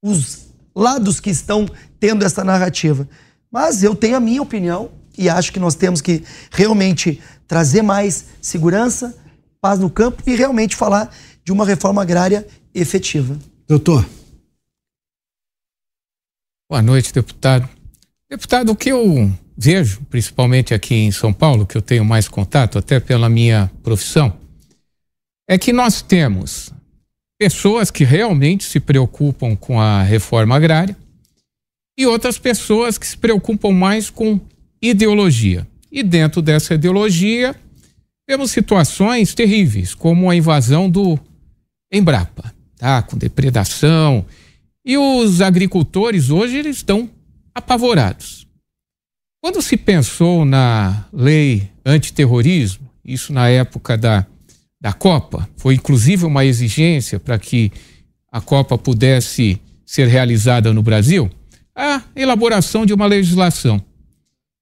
os 0.02 0.48
lados 0.74 1.20
que 1.20 1.30
estão 1.30 1.66
tendo 1.98 2.24
essa 2.24 2.44
narrativa. 2.44 3.08
Mas 3.50 3.82
eu 3.82 3.94
tenho 3.94 4.16
a 4.16 4.20
minha 4.20 4.42
opinião 4.42 4.90
e 5.16 5.28
acho 5.28 5.52
que 5.52 5.58
nós 5.58 5.74
temos 5.74 6.00
que 6.00 6.22
realmente 6.50 7.20
trazer 7.46 7.82
mais 7.82 8.26
segurança, 8.40 9.16
paz 9.60 9.78
no 9.78 9.90
campo 9.90 10.22
e 10.26 10.36
realmente 10.36 10.76
falar 10.76 11.12
de 11.44 11.50
uma 11.50 11.64
reforma 11.64 12.02
agrária 12.02 12.46
efetiva. 12.74 13.36
Doutor. 13.66 14.06
Boa 16.70 16.82
noite, 16.82 17.12
deputado. 17.12 17.68
Deputado, 18.30 18.70
o 18.70 18.76
que 18.76 18.90
eu 18.90 19.32
vejo, 19.60 20.02
principalmente 20.08 20.72
aqui 20.72 20.94
em 20.94 21.10
São 21.10 21.32
Paulo, 21.32 21.66
que 21.66 21.76
eu 21.76 21.82
tenho 21.82 22.04
mais 22.04 22.28
contato, 22.28 22.78
até 22.78 23.00
pela 23.00 23.28
minha 23.28 23.68
profissão, 23.82 24.38
é 25.48 25.58
que 25.58 25.72
nós 25.72 26.00
temos 26.00 26.72
pessoas 27.36 27.90
que 27.90 28.04
realmente 28.04 28.62
se 28.62 28.78
preocupam 28.78 29.56
com 29.56 29.80
a 29.80 30.02
reforma 30.04 30.54
agrária 30.54 30.96
e 31.98 32.06
outras 32.06 32.38
pessoas 32.38 32.96
que 32.96 33.06
se 33.06 33.16
preocupam 33.16 33.72
mais 33.72 34.08
com 34.08 34.40
ideologia. 34.80 35.66
E 35.90 36.04
dentro 36.04 36.40
dessa 36.40 36.74
ideologia, 36.74 37.56
temos 38.28 38.52
situações 38.52 39.34
terríveis, 39.34 39.94
como 39.94 40.30
a 40.30 40.36
invasão 40.36 40.88
do 40.88 41.18
Embrapa, 41.92 42.54
tá? 42.76 43.02
com 43.02 43.16
depredação. 43.16 44.24
E 44.84 44.96
os 44.96 45.40
agricultores 45.40 46.30
hoje 46.30 46.58
eles 46.58 46.76
estão 46.76 47.10
apavorados. 47.54 48.47
Quando 49.40 49.62
se 49.62 49.76
pensou 49.76 50.44
na 50.44 51.06
lei 51.12 51.70
antiterrorismo, 51.84 52.88
isso 53.04 53.32
na 53.32 53.48
época 53.48 53.96
da 53.96 54.26
da 54.80 54.92
Copa. 54.92 55.48
Foi 55.56 55.74
inclusive 55.74 56.24
uma 56.24 56.44
exigência 56.44 57.18
para 57.18 57.38
que 57.38 57.72
a 58.30 58.40
Copa 58.40 58.78
pudesse 58.78 59.60
ser 59.84 60.06
realizada 60.06 60.72
no 60.72 60.82
Brasil, 60.82 61.30
a 61.74 62.02
elaboração 62.14 62.84
de 62.84 62.92
uma 62.92 63.06
legislação. 63.06 63.82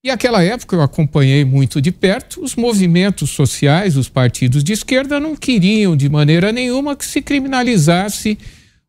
E 0.05 0.11
aquela 0.11 0.43
época 0.43 0.77
eu 0.77 0.83
acompanhei 0.83 1.45
muito 1.45 1.81
de 1.83 1.91
perto, 1.91 2.43
os 2.43 2.55
movimentos 2.55 3.31
sociais, 3.31 3.97
os 3.97 4.09
partidos 4.09 4.63
de 4.63 4.73
esquerda 4.73 5.19
não 5.19 5.35
queriam 5.35 5.97
de 5.97 6.09
maneira 6.09 6.53
nenhuma 6.53 6.95
que 6.95 7.05
se 7.05 7.21
criminalizasse 7.21 8.39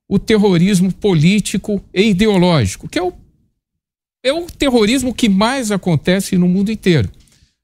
o 0.07 0.19
terrorismo 0.19 0.93
político 0.93 1.83
e 1.91 2.09
ideológico, 2.09 2.87
que 2.87 2.99
é 2.99 3.03
o, 3.03 3.11
é 4.23 4.33
o 4.33 4.45
terrorismo 4.45 5.13
que 5.13 5.29
mais 5.29 5.71
acontece 5.71 6.37
no 6.37 6.47
mundo 6.47 6.71
inteiro. 6.71 7.09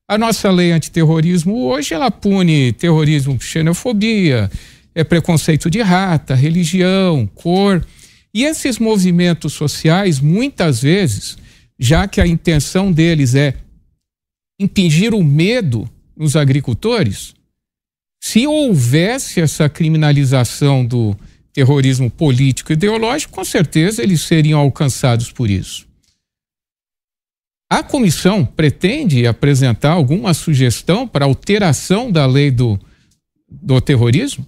A 0.07 0.17
nossa 0.17 0.51
lei 0.51 0.71
antiterrorismo 0.71 1.65
hoje 1.65 1.93
ela 1.93 2.11
pune 2.11 2.73
terrorismo, 2.73 3.39
xenofobia, 3.39 4.51
é 4.93 5.03
preconceito 5.03 5.69
de 5.69 5.81
rata, 5.81 6.35
religião, 6.35 7.27
cor. 7.33 7.85
E 8.33 8.43
esses 8.43 8.79
movimentos 8.79 9.53
sociais, 9.53 10.19
muitas 10.19 10.81
vezes, 10.81 11.37
já 11.79 12.07
que 12.07 12.19
a 12.19 12.27
intenção 12.27 12.91
deles 12.91 13.35
é 13.35 13.55
impingir 14.59 15.13
o 15.13 15.23
medo 15.23 15.89
nos 16.15 16.35
agricultores, 16.35 17.33
se 18.21 18.47
houvesse 18.47 19.41
essa 19.41 19.67
criminalização 19.67 20.85
do 20.85 21.15
terrorismo 21.51 22.09
político 22.09 22.71
e 22.71 22.73
ideológico, 22.73 23.33
com 23.33 23.43
certeza 23.43 24.01
eles 24.01 24.21
seriam 24.21 24.59
alcançados 24.59 25.31
por 25.31 25.49
isso. 25.49 25.85
A 27.73 27.81
comissão 27.81 28.45
pretende 28.45 29.25
apresentar 29.25 29.93
alguma 29.93 30.31
sugestão 30.35 31.07
para 31.07 31.25
alteração 31.25 32.11
da 32.11 32.23
lei 32.23 32.51
do, 32.51 32.79
do 33.49 33.81
terrorismo? 33.81 34.45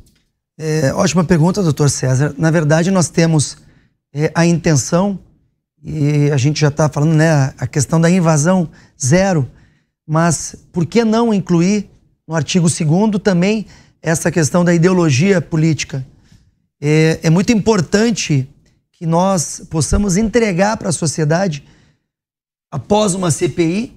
É, 0.55 0.94
ótima 0.94 1.24
pergunta, 1.24 1.63
doutor 1.63 1.89
César. 1.89 2.36
Na 2.38 2.51
verdade, 2.51 2.91
nós 2.91 3.10
temos 3.10 3.58
é, 4.13 4.32
a 4.36 4.46
intenção, 4.46 5.17
e 5.84 6.29
a 6.29 6.38
gente 6.38 6.60
já 6.60 6.67
está 6.67 6.88
falando, 6.88 7.15
né, 7.15 7.51
a 7.58 7.65
questão 7.65 8.00
da 8.00 8.12
invasão 8.12 8.70
zero, 9.03 9.50
mas 10.08 10.55
por 10.72 10.86
que 10.86 11.03
não 11.03 11.34
incluir 11.34 11.89
no 12.27 12.36
artigo 12.36 12.67
2 12.70 13.20
também 13.24 13.65
essa 14.03 14.29
questão 14.29 14.63
da 14.63 14.72
ideologia 14.72 15.41
política? 15.41 16.05
É, 16.79 17.22
é 17.24 17.29
muito 17.32 17.51
importante 17.51 18.48
que 18.91 19.08
nós 19.08 19.63
possamos 19.67 20.15
entregar 20.15 20.77
para 20.77 20.89
a 20.89 20.94
sociedade, 20.94 21.63
após 22.72 23.13
uma 23.13 23.31
CPI, 23.31 23.93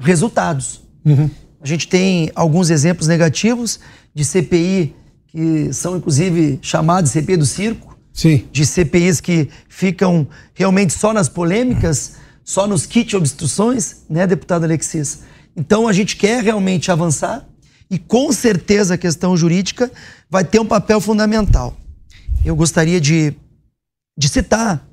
resultados. 0.00 0.80
Uhum. 1.04 1.30
A 1.60 1.66
gente 1.66 1.88
tem 1.88 2.30
alguns 2.34 2.70
exemplos 2.70 3.08
negativos 3.08 3.80
de 4.14 4.24
CPI 4.24 4.94
que 5.26 5.72
são 5.72 5.96
inclusive 5.96 6.58
chamados 6.62 7.10
CPI 7.10 7.36
do 7.36 7.46
circo, 7.46 7.98
Sim. 8.12 8.46
de 8.50 8.64
CPIs 8.64 9.20
que 9.20 9.48
ficam 9.68 10.26
realmente 10.54 10.92
só 10.92 11.12
nas 11.12 11.28
polêmicas, 11.28 12.16
só 12.44 12.66
nos 12.66 12.86
kits 12.86 13.14
obstruções, 13.14 14.04
né, 14.08 14.26
deputado 14.26 14.64
Alexis? 14.64 15.20
Então 15.56 15.86
a 15.86 15.92
gente 15.92 16.16
quer 16.16 16.42
realmente 16.42 16.90
avançar 16.90 17.46
e 17.90 17.98
com 17.98 18.32
certeza 18.32 18.94
a 18.94 18.98
questão 18.98 19.36
jurídica 19.36 19.90
vai 20.30 20.44
ter 20.44 20.60
um 20.60 20.66
papel 20.66 21.00
fundamental. 21.00 21.76
Eu 22.44 22.54
gostaria 22.54 23.00
de, 23.00 23.34
de 24.16 24.28
citar 24.28 24.86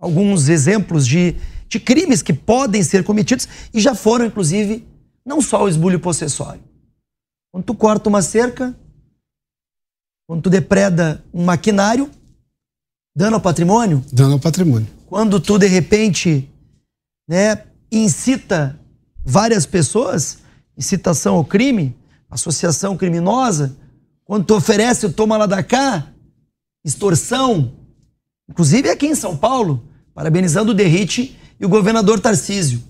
alguns 0.00 0.48
exemplos 0.48 1.06
de, 1.06 1.36
de 1.68 1.80
crimes 1.80 2.22
que 2.22 2.32
podem 2.32 2.82
ser 2.82 3.04
cometidos 3.04 3.48
e 3.72 3.80
já 3.80 3.94
foram, 3.94 4.26
inclusive, 4.26 4.86
não 5.24 5.40
só 5.40 5.64
o 5.64 5.68
esbulho 5.68 5.98
possessório. 5.98 6.62
Quando 7.52 7.64
tu 7.64 7.74
corta 7.74 8.08
uma 8.08 8.22
cerca, 8.22 8.76
quando 10.26 10.42
tu 10.42 10.50
depreda 10.50 11.24
um 11.32 11.44
maquinário, 11.44 12.10
dano 13.14 13.36
ao 13.36 13.40
patrimônio. 13.40 14.04
Dano 14.12 14.34
ao 14.34 14.40
patrimônio. 14.40 14.86
Quando 15.06 15.40
tu, 15.40 15.58
de 15.58 15.66
repente, 15.66 16.48
né, 17.28 17.64
incita 17.90 18.78
várias 19.24 19.66
pessoas, 19.66 20.38
incitação 20.76 21.36
ao 21.36 21.44
crime, 21.44 21.96
associação 22.28 22.96
criminosa, 22.96 23.76
quando 24.24 24.44
tu 24.44 24.54
oferece 24.54 25.06
o 25.06 25.12
toma 25.12 25.36
lá 25.36 25.46
da 25.46 25.62
cá, 25.62 26.12
extorsão, 26.84 27.72
inclusive 28.48 28.90
aqui 28.90 29.06
em 29.06 29.14
São 29.14 29.36
Paulo, 29.36 29.88
parabenizando 30.14 30.72
o 30.72 30.74
Derrite 30.74 31.36
e 31.58 31.66
o 31.66 31.68
governador 31.68 32.20
Tarcísio. 32.20 32.82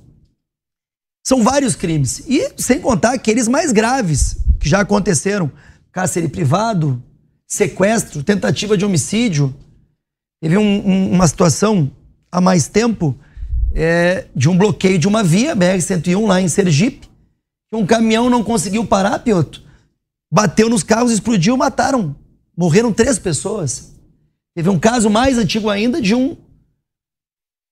São 1.26 1.42
vários 1.42 1.74
crimes. 1.74 2.24
E 2.28 2.52
sem 2.56 2.80
contar 2.80 3.12
aqueles 3.12 3.48
mais 3.48 3.72
graves 3.72 4.36
que 4.58 4.68
já 4.68 4.80
aconteceram: 4.80 5.50
cárcere 5.92 6.28
privado, 6.28 7.02
sequestro, 7.46 8.22
tentativa 8.22 8.76
de 8.76 8.84
homicídio. 8.84 9.54
Teve 10.40 10.56
um, 10.56 10.62
um, 10.62 11.12
uma 11.12 11.26
situação 11.26 11.90
há 12.30 12.40
mais 12.40 12.68
tempo 12.68 13.18
é, 13.74 14.26
de 14.34 14.48
um 14.48 14.56
bloqueio 14.56 14.98
de 14.98 15.08
uma 15.08 15.22
via, 15.22 15.56
BR-101, 15.56 16.26
lá 16.26 16.40
em 16.40 16.48
Sergipe, 16.48 17.08
um 17.72 17.84
caminhão 17.84 18.30
não 18.30 18.42
conseguiu 18.42 18.86
parar, 18.86 19.18
Piotr. 19.18 19.60
Bateu 20.32 20.68
nos 20.68 20.82
carros, 20.82 21.12
explodiu, 21.12 21.56
mataram. 21.56 22.16
Morreram 22.56 22.92
três 22.92 23.18
pessoas. 23.18 23.92
Teve 24.54 24.70
um 24.70 24.78
caso 24.78 25.10
mais 25.10 25.36
antigo 25.36 25.68
ainda 25.68 26.00
de 26.00 26.14
um 26.14 26.36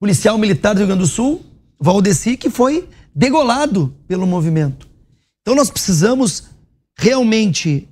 policial 0.01 0.39
militar 0.39 0.75
do 0.75 0.79
Rio 0.79 0.89
Grande 0.89 1.03
do 1.03 1.09
Sul, 1.09 1.45
Valdeci, 1.79 2.37
que 2.37 2.51
foi 2.51 2.89
degolado 3.15 3.95
pelo 4.07 4.27
movimento. 4.27 4.89
Então 5.43 5.55
nós 5.55 5.71
precisamos 5.71 6.45
realmente 6.97 7.89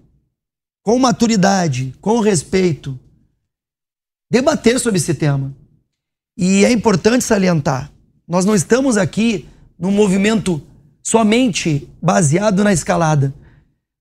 com 0.83 0.99
maturidade, 0.99 1.95
com 2.01 2.21
respeito, 2.21 2.99
debater 4.31 4.81
sobre 4.81 4.99
esse 4.99 5.15
tema. 5.15 5.55
E 6.37 6.65
é 6.65 6.73
importante 6.73 7.25
salientar: 7.25 7.93
nós 8.27 8.45
não 8.45 8.55
estamos 8.55 8.97
aqui 8.97 9.47
num 9.79 9.91
movimento 9.91 10.63
somente 11.03 11.89
baseado 12.01 12.65
na 12.65 12.73
escalada. 12.73 13.35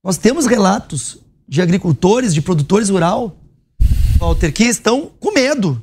Nós 0.03 0.17
temos 0.17 0.45
relatos 0.45 1.19
de 1.47 1.61
agricultores, 1.61 2.33
de 2.33 2.41
produtores 2.41 2.89
rural, 2.89 3.35
Walter, 4.17 4.53
que 4.53 4.63
estão 4.63 5.11
com 5.19 5.33
medo. 5.33 5.81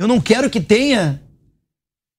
Eu 0.00 0.08
não 0.08 0.18
quero 0.18 0.48
que 0.48 0.62
tenha 0.62 1.20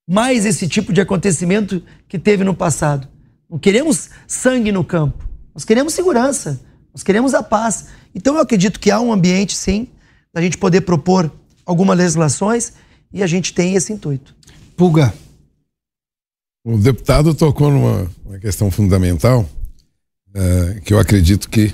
mais 0.07 0.45
esse 0.45 0.67
tipo 0.67 0.93
de 0.93 1.01
acontecimento 1.01 1.81
que 2.07 2.19
teve 2.19 2.43
no 2.43 2.53
passado. 2.53 3.07
Não 3.49 3.57
queremos 3.57 4.11
sangue 4.27 4.71
no 4.71 4.83
campo. 4.83 5.27
Nós 5.51 5.65
queremos 5.65 5.95
segurança. 5.95 6.61
Nós 6.93 7.01
queremos 7.01 7.33
a 7.33 7.41
paz. 7.41 7.87
Então 8.13 8.35
eu 8.35 8.41
acredito 8.41 8.79
que 8.79 8.91
há 8.91 9.01
um 9.01 9.11
ambiente, 9.11 9.55
sim, 9.55 9.87
da 10.31 10.39
gente 10.39 10.59
poder 10.59 10.81
propor 10.81 11.33
algumas 11.65 11.97
legislações 11.97 12.73
e 13.11 13.23
a 13.23 13.25
gente 13.25 13.51
tem 13.51 13.73
esse 13.73 13.91
intuito. 13.91 14.35
Pulga. 14.77 15.11
O 16.63 16.77
deputado 16.77 17.33
tocou 17.33 17.71
numa 17.71 18.37
questão 18.39 18.69
fundamental 18.69 19.49
uh, 20.29 20.81
que 20.81 20.93
eu 20.93 20.99
acredito 20.99 21.49
que 21.49 21.73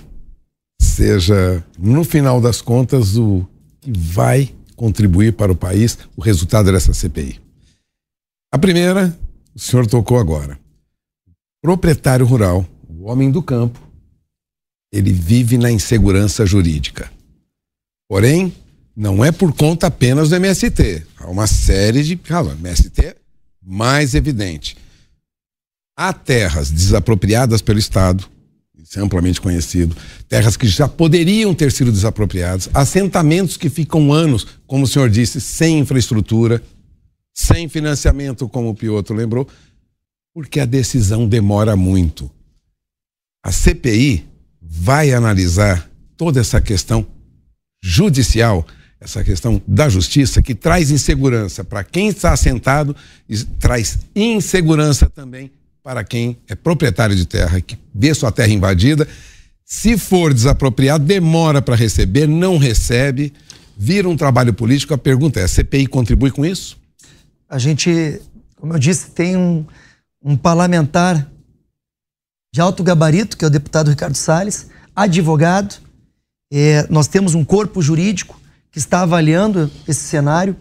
seja, 0.81 1.61
no 1.77 2.05
final 2.05 2.39
das 2.39 2.61
contas, 2.61 3.17
o 3.17 3.45
que 3.81 3.91
vai 3.91 4.55
contribuir 4.77 5.33
para 5.33 5.51
o 5.51 5.55
país 5.55 5.97
o 6.15 6.21
resultado 6.21 6.71
dessa 6.71 6.93
CPI. 6.93 7.41
A 8.49 8.57
primeira, 8.57 9.17
o 9.53 9.59
senhor 9.59 9.85
tocou 9.87 10.17
agora. 10.17 10.57
Proprietário 11.61 12.25
rural, 12.25 12.65
o 12.87 13.09
homem 13.09 13.29
do 13.29 13.41
campo, 13.41 13.81
ele 14.93 15.11
vive 15.11 15.57
na 15.57 15.69
insegurança 15.69 16.45
jurídica. 16.45 17.11
Porém, 18.07 18.53
não 18.95 19.25
é 19.25 19.31
por 19.31 19.53
conta 19.53 19.87
apenas 19.87 20.29
do 20.29 20.35
MST. 20.35 21.05
Há 21.17 21.27
uma 21.27 21.47
série 21.47 22.03
de. 22.03 22.15
Calma, 22.15 22.53
MST 22.53 23.01
é 23.01 23.15
mais 23.61 24.15
evidente. 24.15 24.77
Há 25.97 26.13
terras 26.13 26.71
desapropriadas 26.71 27.61
pelo 27.61 27.79
Estado, 27.79 28.29
isso 28.87 28.99
é 28.99 29.03
amplamente 29.03 29.41
conhecido, 29.41 29.93
terras 30.29 30.55
que 30.55 30.65
já 30.65 30.87
poderiam 30.87 31.53
ter 31.53 31.73
sido 31.73 31.91
desapropriadas, 31.91 32.69
assentamentos 32.73 33.57
que 33.57 33.69
ficam 33.69 34.13
anos, 34.13 34.47
como 34.65 34.85
o 34.85 34.87
senhor 34.87 35.09
disse, 35.09 35.41
sem 35.41 35.79
infraestrutura, 35.79 36.63
sem 37.33 37.67
financiamento, 37.67 38.47
como 38.47 38.69
o 38.69 38.73
Piotr 38.73 39.13
lembrou, 39.13 39.45
porque 40.33 40.61
a 40.61 40.65
decisão 40.65 41.27
demora 41.27 41.75
muito. 41.75 42.31
A 43.43 43.51
CPI 43.51 44.25
vai 44.61 45.11
analisar 45.11 45.89
toda 46.15 46.39
essa 46.39 46.61
questão 46.61 47.05
judicial, 47.83 48.65
essa 49.01 49.21
questão 49.21 49.61
da 49.67 49.89
justiça, 49.89 50.41
que 50.41 50.55
traz 50.55 50.91
insegurança 50.91 51.61
para 51.61 51.83
quem 51.83 52.07
está 52.07 52.31
assentado 52.31 52.95
e 53.27 53.37
traz 53.43 53.99
insegurança 54.15 55.09
também 55.09 55.51
para 55.87 56.03
quem 56.03 56.37
é 56.49 56.53
proprietário 56.53 57.15
de 57.15 57.25
terra, 57.25 57.61
que 57.61 57.79
vê 57.95 58.13
sua 58.13 58.29
terra 58.29 58.49
invadida. 58.49 59.07
Se 59.63 59.97
for 59.97 60.33
desapropriado, 60.33 61.05
demora 61.05 61.61
para 61.61 61.77
receber, 61.77 62.27
não 62.27 62.57
recebe, 62.57 63.31
vira 63.77 64.09
um 64.09 64.17
trabalho 64.17 64.53
político. 64.53 64.93
A 64.93 64.97
pergunta 64.97 65.39
é: 65.39 65.45
a 65.45 65.47
CPI 65.47 65.87
contribui 65.87 66.29
com 66.29 66.45
isso? 66.45 66.77
A 67.47 67.57
gente, 67.57 68.19
como 68.57 68.73
eu 68.73 68.79
disse, 68.79 69.11
tem 69.11 69.37
um, 69.37 69.65
um 70.21 70.35
parlamentar 70.35 71.25
de 72.53 72.59
alto 72.59 72.83
gabarito, 72.83 73.37
que 73.37 73.45
é 73.45 73.47
o 73.47 73.51
deputado 73.51 73.89
Ricardo 73.89 74.15
Salles, 74.15 74.67
advogado, 74.93 75.75
é, 76.51 76.85
nós 76.89 77.07
temos 77.07 77.33
um 77.33 77.45
corpo 77.45 77.81
jurídico 77.81 78.37
que 78.71 78.77
está 78.77 79.03
avaliando 79.03 79.71
esse 79.87 80.01
cenário. 80.01 80.53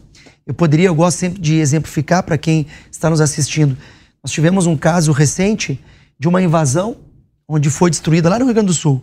Eu 0.47 0.55
poderia, 0.55 0.87
eu 0.87 0.95
gosto 0.95 1.19
sempre 1.19 1.41
de 1.41 1.57
exemplificar 1.57 2.23
para 2.23 2.39
quem 2.39 2.69
está 2.93 3.11
nos 3.11 3.21
assistindo. 3.21 3.77
Nós 4.27 4.33
tivemos 4.33 4.67
um 4.67 4.77
caso 4.77 5.13
recente 5.13 5.81
de 6.19 6.27
uma 6.27 6.43
invasão 6.43 6.97
onde 7.47 7.71
foi 7.71 7.91
destruída 7.91 8.29
lá 8.29 8.41
no 8.41 8.45
Rio 8.47 8.55
Grande 8.55 8.67
do 8.67 8.75
Sul 8.75 9.01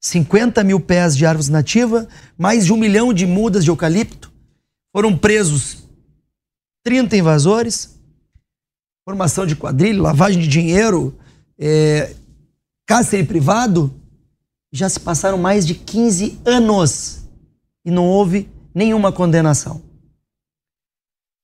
50 0.00 0.62
mil 0.62 0.78
pés 0.78 1.16
de 1.16 1.26
árvores 1.26 1.48
nativas, 1.48 2.06
mais 2.38 2.66
de 2.66 2.72
um 2.72 2.76
milhão 2.76 3.12
de 3.12 3.26
mudas 3.26 3.64
de 3.64 3.70
eucalipto. 3.70 4.32
Foram 4.94 5.18
presos 5.18 5.78
30 6.84 7.16
invasores, 7.16 7.98
formação 9.04 9.44
de 9.44 9.56
quadrilha, 9.56 10.00
lavagem 10.00 10.40
de 10.40 10.46
dinheiro, 10.46 11.18
é, 11.58 12.14
cárcere 12.86 13.24
privado. 13.24 13.92
Já 14.70 14.88
se 14.88 15.00
passaram 15.00 15.38
mais 15.38 15.66
de 15.66 15.74
15 15.74 16.38
anos 16.44 17.24
e 17.84 17.90
não 17.90 18.06
houve 18.06 18.48
nenhuma 18.72 19.10
condenação. 19.10 19.82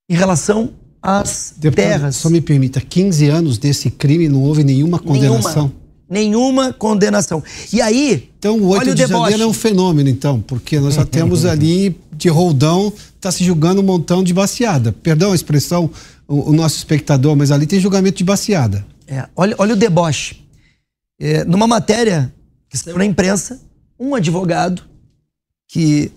Em 0.09 0.15
relação 0.15 0.73
às 1.03 1.55
Deputado, 1.57 1.87
terras. 1.87 2.17
Só 2.17 2.29
me 2.29 2.41
permita, 2.41 2.81
15 2.81 3.29
anos 3.29 3.59
desse 3.59 3.91
crime 3.91 4.29
não 4.29 4.43
houve 4.43 4.65
nenhuma 4.65 4.99
condenação? 4.99 5.65
Nenhuma 5.65 5.89
nenhuma 6.09 6.73
condenação. 6.73 7.43
E 7.73 7.81
aí. 7.81 8.31
Então 8.39 8.59
o 8.59 8.69
8 8.69 8.95
de 8.95 9.07
janeiro 9.07 9.43
é 9.43 9.47
um 9.47 9.53
fenômeno, 9.53 10.09
então, 10.09 10.41
porque 10.41 10.81
nós 10.81 10.95
já 10.95 11.05
temos 11.07 11.45
ali 11.45 11.99
de 12.13 12.29
roldão, 12.29 12.93
está 13.15 13.31
se 13.31 13.45
julgando 13.45 13.81
um 13.81 13.85
montão 13.85 14.25
de 14.25 14.33
baseada. 14.33 14.93
Perdão 14.93 15.33
a 15.33 15.35
expressão, 15.35 15.91
o, 16.27 16.51
o, 16.51 16.53
nosso 16.53 16.77
espectador, 16.77 17.37
mas 17.37 17.51
ali 17.51 17.67
tem 17.67 17.79
julgamento 17.79 18.19
de 18.19 18.25
baseada. 18.25 18.85
É, 19.07 19.29
olha, 19.37 19.55
olha 19.59 19.75
o 19.75 19.77
deboche. 19.77 20.43
É, 21.21 21.45
numa 21.45 21.67
matéria 21.67 22.33
que 22.69 22.79
saiu 22.79 22.99
na 22.99 23.05
imprensa, 23.05 23.61
um 23.99 24.15
advogado 24.15 24.83
que 25.67 26.11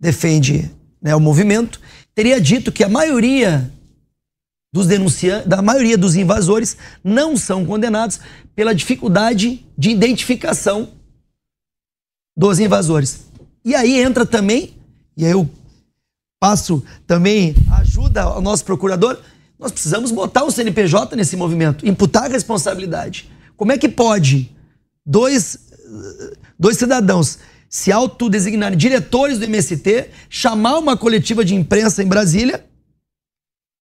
defende 0.00 0.70
né, 1.00 1.14
o 1.14 1.20
movimento 1.20 1.80
teria 2.14 2.40
dito 2.40 2.72
que 2.72 2.82
a 2.82 2.88
maioria 2.88 3.70
dos 4.72 4.86
denunciantes, 4.86 5.48
da 5.48 5.62
maioria 5.62 5.96
dos 5.96 6.14
invasores 6.14 6.76
não 7.02 7.36
são 7.36 7.64
condenados 7.64 8.20
pela 8.54 8.74
dificuldade 8.74 9.66
de 9.76 9.90
identificação 9.90 10.90
dos 12.36 12.58
invasores. 12.58 13.26
E 13.64 13.74
aí 13.74 14.00
entra 14.00 14.24
também, 14.26 14.74
e 15.16 15.24
aí 15.24 15.32
eu 15.32 15.48
passo 16.40 16.82
também 17.06 17.54
ajuda 17.78 18.22
ao 18.22 18.40
nosso 18.40 18.64
procurador, 18.64 19.18
nós 19.58 19.72
precisamos 19.72 20.12
botar 20.12 20.44
o 20.44 20.50
CNPJ 20.50 21.16
nesse 21.16 21.36
movimento, 21.36 21.86
imputar 21.86 22.24
a 22.24 22.28
responsabilidade. 22.28 23.28
Como 23.56 23.72
é 23.72 23.78
que 23.78 23.88
pode 23.88 24.54
dois, 25.04 25.58
dois 26.56 26.76
cidadãos 26.76 27.38
se 27.68 27.90
autodesignarem 27.90 28.78
diretores 28.78 29.38
do 29.38 29.44
MST, 29.44 30.10
chamar 30.30 30.78
uma 30.78 30.96
coletiva 30.96 31.44
de 31.44 31.54
imprensa 31.54 32.02
em 32.02 32.06
Brasília 32.06 32.64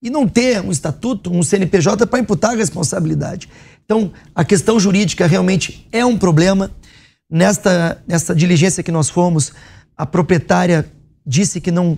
e 0.08 0.10
não 0.10 0.26
ter 0.26 0.62
um 0.62 0.72
estatuto, 0.72 1.30
um 1.30 1.44
CNPJ 1.44 2.08
para 2.08 2.20
imputar 2.20 2.52
a 2.52 2.56
responsabilidade. 2.56 3.50
Então, 3.84 4.14
a 4.34 4.46
questão 4.46 4.80
jurídica 4.80 5.28
realmente 5.28 5.86
é 5.92 6.06
um 6.06 6.18
problema. 6.18 6.72
Nesta, 7.30 8.02
nesta 8.08 8.34
diligência 8.34 8.82
que 8.82 8.92
nós 8.92 9.10
fomos, 9.10 9.52
a 9.98 10.06
proprietária 10.06 10.90
disse 11.26 11.60
que 11.60 11.72
não, 11.72 11.98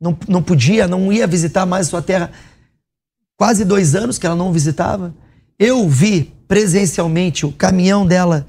não, 0.00 0.16
não 0.26 0.42
podia, 0.42 0.88
não 0.88 1.12
ia 1.12 1.26
visitar 1.26 1.66
mais 1.66 1.88
sua 1.88 2.00
terra. 2.00 2.30
Quase 3.36 3.62
dois 3.62 3.94
anos 3.94 4.16
que 4.16 4.24
ela 4.24 4.34
não 4.34 4.54
visitava. 4.54 5.14
Eu 5.58 5.86
vi 5.86 6.32
presencialmente 6.48 7.44
o 7.44 7.52
caminhão 7.52 8.06
dela 8.06 8.46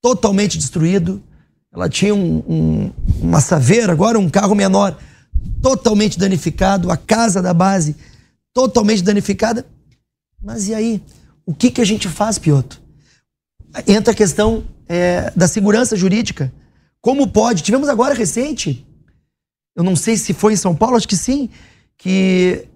totalmente 0.00 0.56
destruído. 0.56 1.22
Ela 1.70 1.90
tinha 1.90 2.14
um, 2.14 2.42
um, 2.48 2.92
uma 3.20 3.42
saveira, 3.42 3.92
agora 3.92 4.18
um 4.18 4.30
carro 4.30 4.54
menor 4.54 4.96
totalmente 5.60 6.18
danificado, 6.18 6.90
a 6.90 6.96
casa 6.96 7.42
da 7.42 7.52
base 7.52 7.94
totalmente 8.54 9.02
danificada. 9.02 9.66
Mas 10.40 10.68
e 10.68 10.74
aí? 10.74 11.02
O 11.44 11.52
que, 11.52 11.70
que 11.70 11.80
a 11.80 11.84
gente 11.84 12.08
faz, 12.08 12.38
Piotr? 12.38 12.78
Entra 13.86 14.12
a 14.12 14.16
questão 14.16 14.64
é, 14.88 15.30
da 15.36 15.48
segurança 15.48 15.96
jurídica. 15.96 16.52
Como 17.00 17.26
pode? 17.26 17.62
Tivemos 17.62 17.88
agora 17.88 18.14
recente, 18.14 18.86
eu 19.76 19.82
não 19.82 19.96
sei 19.96 20.16
se 20.16 20.32
foi 20.32 20.52
em 20.52 20.56
São 20.56 20.74
Paulo, 20.74 20.96
acho 20.96 21.08
que 21.08 21.16
sim, 21.16 21.50
que. 21.98 22.66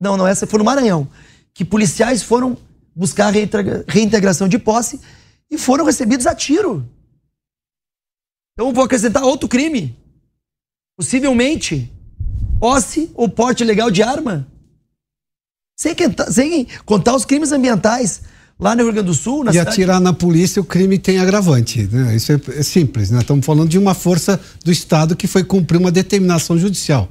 Não, 0.00 0.16
não, 0.16 0.26
essa 0.26 0.46
foi 0.46 0.58
no 0.58 0.64
Maranhão. 0.64 1.08
Que 1.52 1.64
policiais 1.64 2.22
foram 2.22 2.56
buscar 2.94 3.32
reintegração 3.86 4.48
de 4.48 4.58
posse 4.58 5.00
e 5.50 5.58
foram 5.58 5.84
recebidos 5.84 6.26
a 6.26 6.34
tiro. 6.34 6.88
Então 8.52 8.72
vou 8.72 8.84
acrescentar 8.84 9.22
outro 9.22 9.48
crime. 9.48 9.96
Possivelmente, 10.96 11.92
posse 12.58 13.10
ou 13.14 13.28
porte 13.28 13.62
legal 13.62 13.90
de 13.90 14.02
arma. 14.02 14.50
Sem, 15.76 15.94
sem 16.30 16.66
contar 16.84 17.14
os 17.14 17.24
crimes 17.24 17.52
ambientais 17.52 18.22
lá 18.58 18.74
no 18.74 18.82
Rio 18.82 18.92
Grande 18.92 19.08
do 19.08 19.14
Sul. 19.14 19.44
Na 19.44 19.50
e 19.50 19.54
cidade... 19.54 19.70
atirar 19.70 20.00
na 20.00 20.12
polícia, 20.12 20.60
o 20.60 20.64
crime 20.64 20.98
tem 20.98 21.18
agravante. 21.18 21.82
Né? 21.82 22.16
Isso 22.16 22.32
é, 22.32 22.40
é 22.56 22.62
simples. 22.62 23.10
Né? 23.10 23.20
Estamos 23.20 23.44
falando 23.44 23.68
de 23.68 23.78
uma 23.78 23.94
força 23.94 24.40
do 24.64 24.72
Estado 24.72 25.14
que 25.14 25.26
foi 25.26 25.44
cumprir 25.44 25.78
uma 25.78 25.92
determinação 25.92 26.58
judicial. 26.58 27.08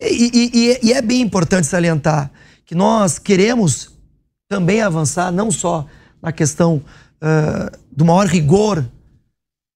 E, 0.00 0.06
e, 0.06 0.50
e, 0.54 0.78
e 0.88 0.92
é 0.92 1.02
bem 1.02 1.22
importante 1.22 1.66
salientar 1.66 2.30
que 2.64 2.74
nós 2.74 3.18
queremos 3.18 3.90
também 4.48 4.82
avançar, 4.82 5.32
não 5.32 5.50
só 5.50 5.86
na 6.22 6.30
questão 6.30 6.82
uh, 7.22 7.78
do 7.90 8.04
maior 8.04 8.26
rigor 8.26 8.84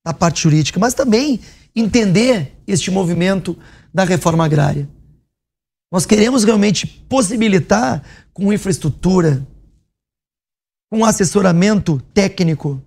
da 0.04 0.12
parte 0.12 0.42
jurídica, 0.42 0.78
mas 0.78 0.94
também 0.94 1.40
entender 1.74 2.52
este 2.66 2.90
movimento 2.90 3.56
da 3.92 4.04
reforma 4.04 4.44
agrária. 4.44 4.88
Nós 5.92 6.06
queremos 6.06 6.42
realmente 6.42 6.86
possibilitar 6.86 8.02
com 8.32 8.50
infraestrutura, 8.50 9.46
com 10.90 11.04
assessoramento 11.04 12.02
técnico, 12.14 12.82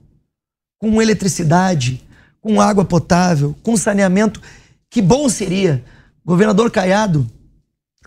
com 0.79 0.99
eletricidade, 0.99 2.03
com 2.41 2.59
água 2.59 2.83
potável, 2.83 3.55
com 3.61 3.77
saneamento. 3.77 4.41
Que 4.89 5.03
bom 5.03 5.29
seria. 5.29 5.85
O 6.25 6.29
governador 6.31 6.71
Caiado 6.71 7.29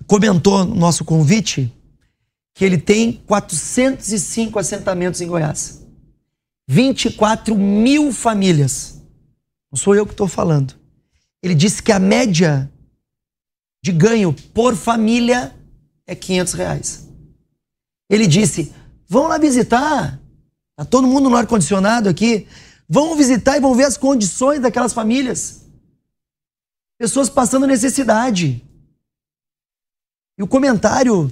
comentou 0.05 0.65
no 0.65 0.75
nosso 0.75 1.05
convite 1.05 1.73
que 2.53 2.65
ele 2.65 2.77
tem 2.77 3.23
405 3.25 4.59
assentamentos 4.59 5.21
em 5.21 5.29
Goiás. 5.29 5.87
24 6.67 7.57
mil 7.57 8.13
famílias. 8.13 9.01
Não 9.71 9.79
sou 9.79 9.95
eu 9.95 10.05
que 10.05 10.13
estou 10.13 10.27
falando. 10.27 10.75
Ele 11.41 11.55
disse 11.55 11.81
que 11.81 11.93
a 11.93 12.01
média 12.01 12.69
de 13.83 13.93
ganho 13.93 14.33
por 14.53 14.77
família 14.77 15.55
é 16.07 16.15
500 16.15 16.53
reais. 16.55 17.09
Ele 18.11 18.27
disse: 18.27 18.73
vão 19.07 19.29
lá 19.29 19.39
visitar. 19.39 20.21
Tá 20.77 20.85
todo 20.85 21.07
mundo 21.07 21.29
no 21.29 21.37
ar-condicionado 21.37 22.09
aqui. 22.09 22.47
Vão 22.89 23.17
visitar 23.17 23.57
e 23.57 23.61
vão 23.61 23.75
ver 23.75 23.85
as 23.85 23.97
condições 23.97 24.61
daquelas 24.61 24.93
famílias. 24.93 25.67
Pessoas 26.99 27.29
passando 27.29 27.67
necessidade. 27.67 28.65
E 30.39 30.43
o 30.43 30.47
comentário, 30.47 31.31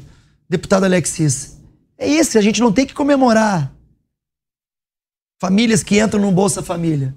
deputado 0.49 0.85
Alexis, 0.85 1.59
é 1.97 2.09
esse: 2.09 2.39
a 2.39 2.43
gente 2.43 2.61
não 2.61 2.73
tem 2.73 2.87
que 2.87 2.95
comemorar 2.95 3.73
famílias 5.41 5.83
que 5.83 6.01
entram 6.01 6.21
no 6.21 6.33
Bolsa 6.33 6.63
Família. 6.63 7.17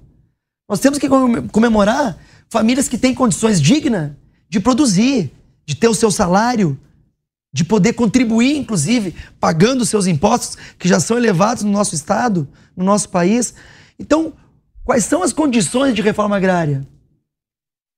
Nós 0.68 0.80
temos 0.80 0.98
que 0.98 1.08
comemorar 1.52 2.18
famílias 2.48 2.88
que 2.88 2.98
têm 2.98 3.14
condições 3.14 3.60
dignas 3.60 4.12
de 4.50 4.60
produzir, 4.60 5.32
de 5.64 5.74
ter 5.74 5.88
o 5.88 5.94
seu 5.94 6.10
salário, 6.10 6.78
de 7.50 7.64
poder 7.64 7.94
contribuir, 7.94 8.58
inclusive, 8.58 9.14
pagando 9.40 9.80
os 9.80 9.88
seus 9.88 10.06
impostos, 10.06 10.58
que 10.78 10.86
já 10.86 11.00
são 11.00 11.16
elevados 11.16 11.62
no 11.62 11.70
nosso 11.70 11.94
Estado, 11.94 12.46
no 12.76 12.84
nosso 12.84 13.08
país. 13.08 13.54
Então, 13.98 14.34
quais 14.84 15.06
são 15.06 15.22
as 15.22 15.32
condições 15.32 15.94
de 15.94 16.02
reforma 16.02 16.36
agrária? 16.36 16.86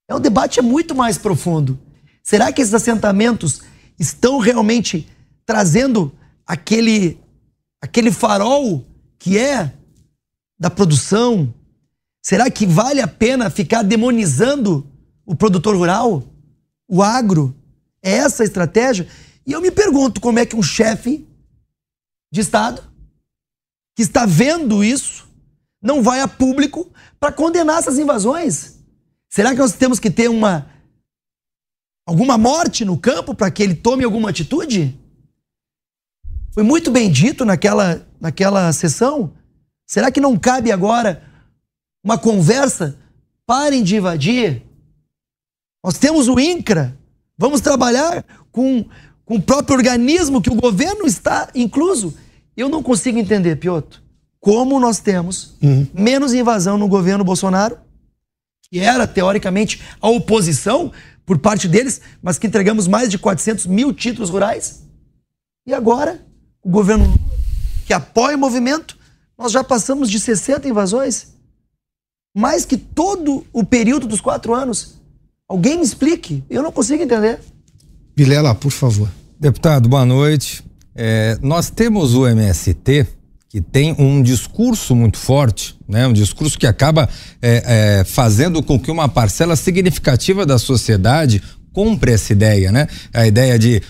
É 0.08 0.14
um 0.14 0.20
debate 0.20 0.60
é 0.60 0.62
muito 0.62 0.94
mais 0.94 1.18
profundo. 1.18 1.76
Será 2.22 2.52
que 2.52 2.62
esses 2.62 2.74
assentamentos 2.74 3.62
estão 3.98 4.38
realmente 4.38 5.08
trazendo 5.44 6.12
aquele, 6.46 7.18
aquele 7.80 8.12
farol 8.12 8.86
que 9.18 9.36
é 9.36 9.72
da 10.56 10.70
produção, 10.70 11.52
Será 12.22 12.48
que 12.48 12.64
vale 12.64 13.00
a 13.00 13.08
pena 13.08 13.50
ficar 13.50 13.82
demonizando 13.82 14.86
o 15.26 15.34
produtor 15.34 15.76
rural, 15.76 16.22
o 16.92 17.02
agro? 17.02 17.56
É 18.02 18.12
essa 18.18 18.42
a 18.42 18.44
estratégia? 18.44 19.08
E 19.46 19.52
eu 19.52 19.62
me 19.62 19.70
pergunto 19.70 20.20
como 20.20 20.38
é 20.38 20.44
que 20.44 20.54
um 20.54 20.62
chefe 20.62 21.26
de 22.30 22.42
Estado 22.42 22.84
que 23.96 24.02
está 24.02 24.26
vendo 24.26 24.84
isso 24.84 25.26
não 25.82 26.02
vai 26.02 26.20
a 26.20 26.28
público 26.28 26.92
para 27.18 27.32
condenar 27.32 27.78
essas 27.78 27.98
invasões? 27.98 28.78
Será 29.30 29.52
que 29.52 29.58
nós 29.58 29.72
temos 29.72 29.98
que 29.98 30.10
ter 30.10 30.28
uma 30.28 30.70
alguma 32.06 32.36
morte 32.36 32.84
no 32.84 32.98
campo 32.98 33.34
para 33.34 33.50
que 33.50 33.62
ele 33.62 33.74
tome 33.74 34.04
alguma 34.04 34.28
atitude? 34.28 34.94
Foi 36.52 36.62
muito 36.62 36.90
bem 36.90 37.10
dito 37.10 37.42
naquela, 37.42 38.06
naquela 38.20 38.70
sessão. 38.74 39.32
Será 39.88 40.12
que 40.12 40.20
não 40.20 40.38
cabe 40.38 40.70
agora 40.70 41.26
uma 42.04 42.18
conversa, 42.18 42.98
parem 43.46 43.82
de 43.82 43.96
invadir. 43.96 44.62
Nós 45.82 45.98
temos 45.98 46.28
o 46.28 46.38
INCRA, 46.38 46.96
vamos 47.36 47.60
trabalhar 47.60 48.24
com, 48.50 48.84
com 49.24 49.36
o 49.36 49.42
próprio 49.42 49.76
organismo 49.76 50.40
que 50.40 50.50
o 50.50 50.54
governo 50.54 51.06
está 51.06 51.48
incluso. 51.54 52.14
Eu 52.56 52.68
não 52.68 52.82
consigo 52.82 53.18
entender, 53.18 53.56
Piotr, 53.56 54.00
como 54.38 54.78
nós 54.78 54.98
temos 54.98 55.56
uhum. 55.62 55.86
menos 55.92 56.32
invasão 56.32 56.78
no 56.78 56.88
governo 56.88 57.24
Bolsonaro, 57.24 57.78
que 58.70 58.78
era, 58.78 59.06
teoricamente, 59.06 59.82
a 60.00 60.08
oposição 60.08 60.92
por 61.24 61.38
parte 61.38 61.68
deles, 61.68 62.00
mas 62.22 62.38
que 62.38 62.46
entregamos 62.46 62.86
mais 62.86 63.08
de 63.08 63.18
400 63.18 63.66
mil 63.66 63.92
títulos 63.92 64.30
rurais. 64.30 64.82
E 65.66 65.72
agora, 65.72 66.24
o 66.62 66.70
governo 66.70 67.14
que 67.86 67.92
apoia 67.92 68.36
o 68.36 68.38
movimento, 68.38 68.98
nós 69.36 69.52
já 69.52 69.62
passamos 69.62 70.10
de 70.10 70.18
60 70.18 70.68
invasões. 70.68 71.32
Mais 72.34 72.64
que 72.64 72.76
todo 72.76 73.46
o 73.52 73.64
período 73.64 74.06
dos 74.06 74.20
quatro 74.20 74.54
anos. 74.54 75.01
Alguém 75.52 75.76
me 75.76 75.84
explique. 75.84 76.42
Eu 76.48 76.62
não 76.62 76.72
consigo 76.72 77.02
entender. 77.02 77.38
Vilela, 78.16 78.54
por 78.54 78.72
favor. 78.72 79.06
Deputado, 79.38 79.86
boa 79.86 80.06
noite. 80.06 80.64
É, 80.96 81.36
nós 81.42 81.68
temos 81.68 82.14
o 82.14 82.26
MST, 82.26 83.06
que 83.50 83.60
tem 83.60 83.94
um 83.98 84.22
discurso 84.22 84.96
muito 84.96 85.18
forte, 85.18 85.78
né? 85.86 86.06
um 86.06 86.12
discurso 86.14 86.58
que 86.58 86.66
acaba 86.66 87.06
é, 87.42 87.98
é, 88.00 88.04
fazendo 88.04 88.62
com 88.62 88.80
que 88.80 88.90
uma 88.90 89.10
parcela 89.10 89.54
significativa 89.54 90.46
da 90.46 90.58
sociedade 90.58 91.42
compre 91.72 92.12
essa 92.12 92.32
ideia, 92.32 92.70
né? 92.70 92.86
A 93.12 93.26
ideia 93.26 93.58
de 93.58 93.82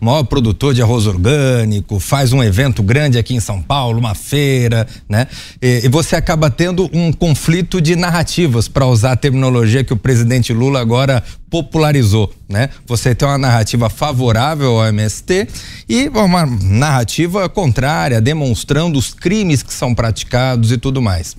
maior 0.00 0.24
produtor 0.24 0.74
de 0.74 0.82
arroz 0.82 1.06
orgânico, 1.06 2.00
faz 2.00 2.32
um 2.32 2.42
evento 2.42 2.82
grande 2.82 3.16
aqui 3.16 3.34
em 3.34 3.40
São 3.40 3.62
Paulo, 3.62 3.98
uma 3.98 4.14
feira, 4.14 4.86
né? 5.08 5.26
E, 5.62 5.82
e 5.84 5.88
você 5.88 6.16
acaba 6.16 6.50
tendo 6.50 6.90
um 6.92 7.12
conflito 7.12 7.80
de 7.80 7.96
narrativas, 7.96 8.68
para 8.68 8.86
usar 8.86 9.12
a 9.12 9.16
terminologia 9.16 9.84
que 9.84 9.92
o 9.92 9.96
presidente 9.96 10.52
Lula 10.52 10.80
agora 10.80 11.22
popularizou, 11.48 12.32
né? 12.48 12.70
Você 12.86 13.14
tem 13.14 13.26
uma 13.26 13.38
narrativa 13.38 13.88
favorável 13.88 14.80
ao 14.80 14.88
MST 14.88 15.48
e 15.88 16.08
uma 16.08 16.44
narrativa 16.44 17.48
contrária, 17.48 18.20
demonstrando 18.20 18.98
os 18.98 19.14
crimes 19.14 19.62
que 19.62 19.72
são 19.72 19.94
praticados 19.94 20.72
e 20.72 20.76
tudo 20.76 21.00
mais. 21.00 21.36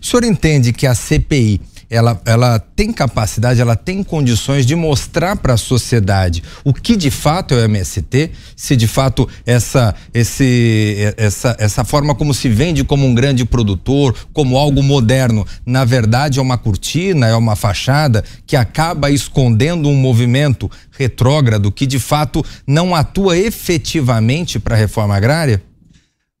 O 0.00 0.06
senhor 0.06 0.24
entende 0.24 0.72
que 0.72 0.86
a 0.86 0.94
CPI 0.94 1.60
ela, 1.90 2.20
ela 2.24 2.58
tem 2.58 2.92
capacidade, 2.92 3.60
ela 3.60 3.74
tem 3.74 4.02
condições 4.02 4.66
de 4.66 4.74
mostrar 4.74 5.36
para 5.36 5.54
a 5.54 5.56
sociedade 5.56 6.42
o 6.64 6.74
que 6.74 6.96
de 6.96 7.10
fato 7.10 7.54
é 7.54 7.58
o 7.58 7.64
MST, 7.64 8.30
se 8.54 8.76
de 8.76 8.86
fato 8.86 9.28
essa, 9.46 9.94
esse, 10.12 11.14
essa, 11.16 11.56
essa 11.58 11.84
forma 11.84 12.14
como 12.14 12.34
se 12.34 12.48
vende 12.48 12.84
como 12.84 13.06
um 13.06 13.14
grande 13.14 13.44
produtor, 13.44 14.14
como 14.32 14.58
algo 14.58 14.82
moderno, 14.82 15.46
na 15.64 15.84
verdade 15.84 16.38
é 16.38 16.42
uma 16.42 16.58
cortina, 16.58 17.26
é 17.26 17.34
uma 17.34 17.56
fachada 17.56 18.22
que 18.46 18.56
acaba 18.56 19.10
escondendo 19.10 19.88
um 19.88 19.96
movimento 19.96 20.70
retrógrado 20.90 21.72
que 21.72 21.86
de 21.86 21.98
fato 21.98 22.44
não 22.66 22.94
atua 22.94 23.36
efetivamente 23.36 24.58
para 24.58 24.74
a 24.74 24.78
reforma 24.78 25.16
agrária? 25.16 25.62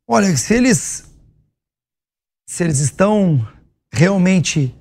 Olha, 0.06 0.36
se 0.36 0.54
eles 0.54 1.04
se 2.46 2.64
eles 2.64 2.78
estão 2.78 3.46
realmente 3.92 4.74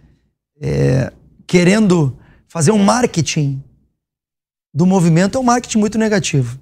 é, 0.62 1.12
querendo 1.46 2.18
fazer 2.48 2.72
um 2.72 2.84
marketing 2.84 3.64
do 4.74 4.86
movimento 4.86 5.38
é 5.38 5.42
um 5.42 5.44
marketing 5.44 5.80
muito 5.80 5.98
negativo. 5.98 6.60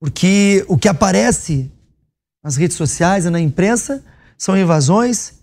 Porque 0.00 0.64
o 0.68 0.76
que 0.76 0.88
aparece 0.88 1.70
nas 2.42 2.56
redes 2.56 2.76
sociais 2.76 3.24
e 3.24 3.30
na 3.30 3.40
imprensa 3.40 4.04
são 4.36 4.56
invasões, 4.56 5.34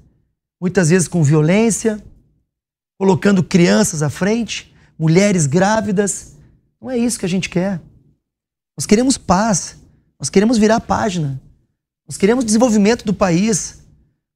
muitas 0.62 0.90
vezes 0.90 1.08
com 1.08 1.24
violência, 1.24 2.02
colocando 2.98 3.44
crianças 3.44 4.04
à 4.04 4.10
frente, 4.10 4.74
mulheres 4.98 5.48
grávidas. 5.48 6.36
Não 6.80 6.92
é 6.92 6.98
isso 6.98 7.20
que 7.20 7.26
a 7.26 7.30
gente 7.30 7.50
quer. 7.50 7.82
Nós 8.78 8.86
queremos 8.86 9.18
paz, 9.18 9.78
nós 10.20 10.30
queremos 10.30 10.58
virar 10.58 10.80
página, 10.80 11.42
nós 12.08 12.18
queremos 12.18 12.46
desenvolvimento 12.46 13.04
do 13.04 13.14
país. 13.14 13.81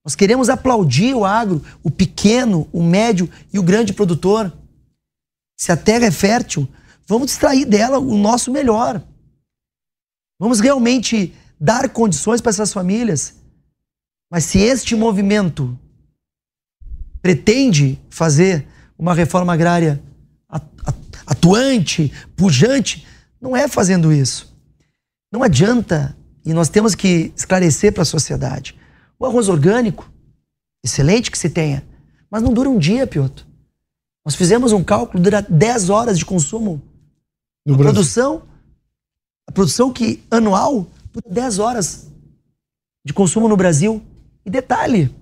Nós 0.06 0.16
queremos 0.16 0.50
aplaudir 0.50 1.16
o 1.16 1.26
agro, 1.26 1.64
o 1.82 1.90
pequeno, 1.90 2.70
o 2.72 2.84
médio 2.84 3.28
e 3.52 3.58
o 3.58 3.64
grande 3.64 3.92
produtor. 3.92 4.54
Se 5.58 5.72
a 5.72 5.78
terra 5.78 6.06
é 6.06 6.12
fértil, 6.12 6.68
vamos 7.08 7.32
extrair 7.32 7.66
dela 7.66 7.98
o 7.98 8.16
nosso 8.16 8.52
melhor. 8.52 9.02
Vamos 10.40 10.60
realmente 10.60 11.34
dar 11.60 11.90
condições 11.90 12.40
para 12.40 12.52
essas 12.52 12.72
famílias. 12.72 13.34
Mas 14.30 14.44
se 14.44 14.60
este 14.60 14.96
movimento 14.96 15.78
pretende 17.20 18.00
fazer 18.08 18.68
uma 19.00 19.16
reforma 19.16 19.54
agrária 19.54 20.04
atuante, 21.26 22.14
pujante, 22.36 23.08
não 23.42 23.58
é 23.58 23.68
fazendo 23.68 24.14
isso. 24.14 24.56
Não 25.32 25.42
adianta, 25.42 26.16
e 26.46 26.54
nós 26.54 26.70
temos 26.70 26.94
que 26.94 27.34
esclarecer 27.36 27.92
para 27.92 28.04
a 28.04 28.06
sociedade. 28.06 28.76
O 29.20 29.26
arroz 29.26 29.50
orgânico, 29.50 30.12
excelente 30.84 31.32
que 31.32 31.38
se 31.38 31.50
tenha, 31.50 31.86
mas 32.30 32.44
não 32.44 32.54
dura 32.54 32.70
um 32.70 32.78
dia, 32.78 33.08
Piotr. 33.08 33.46
Nós 34.26 34.36
fizemos 34.36 34.72
um 34.72 34.84
cálculo, 34.84 35.24
dura 35.24 35.42
10 35.42 35.90
horas 35.90 36.18
de 36.18 36.26
consumo. 36.26 36.82
No 37.66 37.76
a 37.76 37.78
Brasil. 37.78 37.94
produção, 37.94 38.44
a 39.48 39.52
produção 39.52 39.94
que 39.94 40.24
anual 40.30 40.88
dura 41.14 41.30
10 41.30 41.60
horas 41.60 42.12
de 43.06 43.14
consumo 43.14 43.48
no 43.48 43.56
Brasil. 43.56 44.02
E 44.44 44.50
detalhe, 44.50 45.14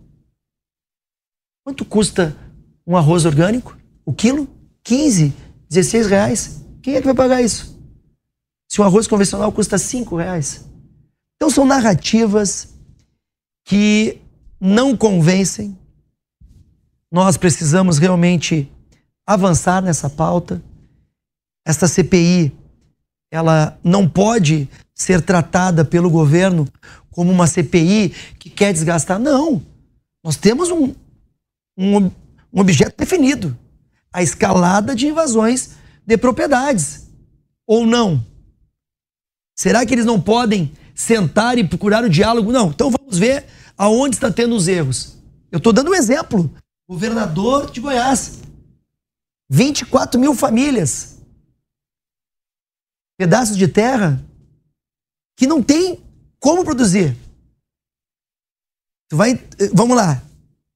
quanto 1.64 1.86
custa 1.86 2.36
um 2.88 2.96
arroz 2.96 3.26
orgânico? 3.26 3.78
O 4.06 4.14
quilo? 4.14 4.48
15, 4.84 5.34
16 5.70 6.08
reais. 6.08 6.66
Quem 6.82 6.96
é 6.96 7.00
que 7.00 7.06
vai 7.06 7.16
pagar 7.16 7.42
isso? 7.42 7.80
Se 8.70 8.82
um 8.82 8.84
arroz 8.84 9.08
convencional 9.08 9.52
custa 9.52 9.78
5 9.78 10.16
reais. 10.16 10.66
Então 11.36 11.50
são 11.50 11.66
narrativas 11.66 12.73
que 13.64 14.20
não 14.60 14.96
convencem. 14.96 15.78
Nós 17.12 17.38
precisamos 17.38 17.98
realmente 17.98 18.72
avançar 19.26 19.82
nessa 19.82 20.10
pauta. 20.10 20.62
Esta 21.66 21.88
CPI, 21.88 22.54
ela 23.32 23.78
não 23.84 24.08
pode 24.08 24.70
ser 24.94 25.22
tratada 25.22 25.86
pelo 25.86 26.10
governo 26.10 26.68
como 27.12 27.32
uma 27.32 27.48
CPI 27.48 28.10
que 28.40 28.50
quer 28.50 28.74
desgastar. 28.74 29.20
Não. 29.20 29.62
Nós 30.24 30.36
temos 30.36 30.70
um, 30.70 30.94
um, 31.78 32.12
um 32.52 32.60
objeto 32.60 32.96
definido: 32.98 33.58
a 34.12 34.22
escalada 34.22 34.96
de 34.96 35.08
invasões 35.08 35.72
de 36.06 36.18
propriedades. 36.18 37.08
Ou 37.66 37.86
não? 37.86 38.26
Será 39.56 39.86
que 39.86 39.94
eles 39.94 40.06
não 40.06 40.20
podem 40.20 40.74
sentar 40.94 41.58
e 41.58 41.68
procurar 41.68 42.04
o 42.04 42.10
diálogo. 42.10 42.52
Não, 42.52 42.70
então 42.70 42.92
vamos 42.92 43.18
ver 43.18 43.46
aonde 43.78 44.16
está 44.16 44.32
tendo 44.32 44.56
os 44.56 44.68
erros. 44.68 45.18
Eu 45.52 45.58
estou 45.58 45.74
dando 45.74 45.92
um 45.92 45.96
exemplo. 45.96 46.54
Governador 46.88 47.72
de 47.72 47.80
Goiás. 47.80 48.40
24 49.50 50.20
mil 50.20 50.34
famílias. 50.34 51.18
Pedaços 53.18 53.58
de 53.58 53.68
terra 53.68 54.24
que 55.36 55.48
não 55.48 55.62
tem 55.62 56.02
como 56.40 56.64
produzir. 56.64 57.18
Tu 59.10 59.18
vai, 59.18 59.40
vamos 59.74 59.96
lá, 59.96 60.22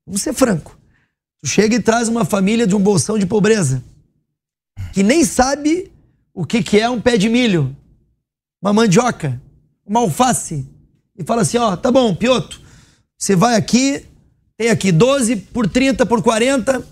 vamos 0.05 0.21
ser 0.21 0.33
franco. 0.33 0.77
Tu 1.39 1.47
chega 1.47 1.75
e 1.75 1.81
traz 1.81 2.07
uma 2.07 2.25
família 2.25 2.67
de 2.67 2.75
um 2.75 2.79
bolsão 2.79 3.17
de 3.17 3.25
pobreza 3.25 3.83
que 4.93 5.03
nem 5.03 5.23
sabe 5.23 5.91
o 6.33 6.45
que, 6.45 6.63
que 6.63 6.79
é 6.79 6.89
um 6.89 6.99
pé 6.99 7.17
de 7.17 7.29
milho, 7.29 7.75
uma 8.61 8.73
mandioca, 8.73 9.41
uma 9.87 10.01
alface 10.01 10.67
e 11.17 11.23
fala 11.23 11.41
assim: 11.41 11.57
ó, 11.57 11.75
tá 11.75 11.91
bom, 11.91 12.13
Pioto, 12.13 12.61
você 13.17 13.35
vai 13.35 13.55
aqui, 13.55 14.05
tem 14.57 14.69
aqui 14.69 14.91
12 14.91 15.35
por 15.37 15.67
30 15.67 16.05
por 16.05 16.21
40. 16.21 16.85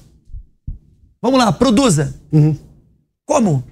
Vamos 1.22 1.40
lá, 1.40 1.52
produza. 1.52 2.20
Uhum. 2.32 2.58
Como? 3.26 3.64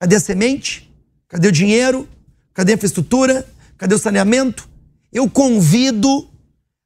Cadê 0.00 0.16
a 0.16 0.20
semente? 0.20 0.90
Cadê 1.28 1.48
o 1.48 1.52
dinheiro? 1.52 2.08
Cadê 2.52 2.72
a 2.72 2.74
infraestrutura? 2.74 3.46
Cadê 3.76 3.94
o 3.94 3.98
saneamento? 3.98 4.68
Eu 5.12 5.28
convido. 5.28 6.28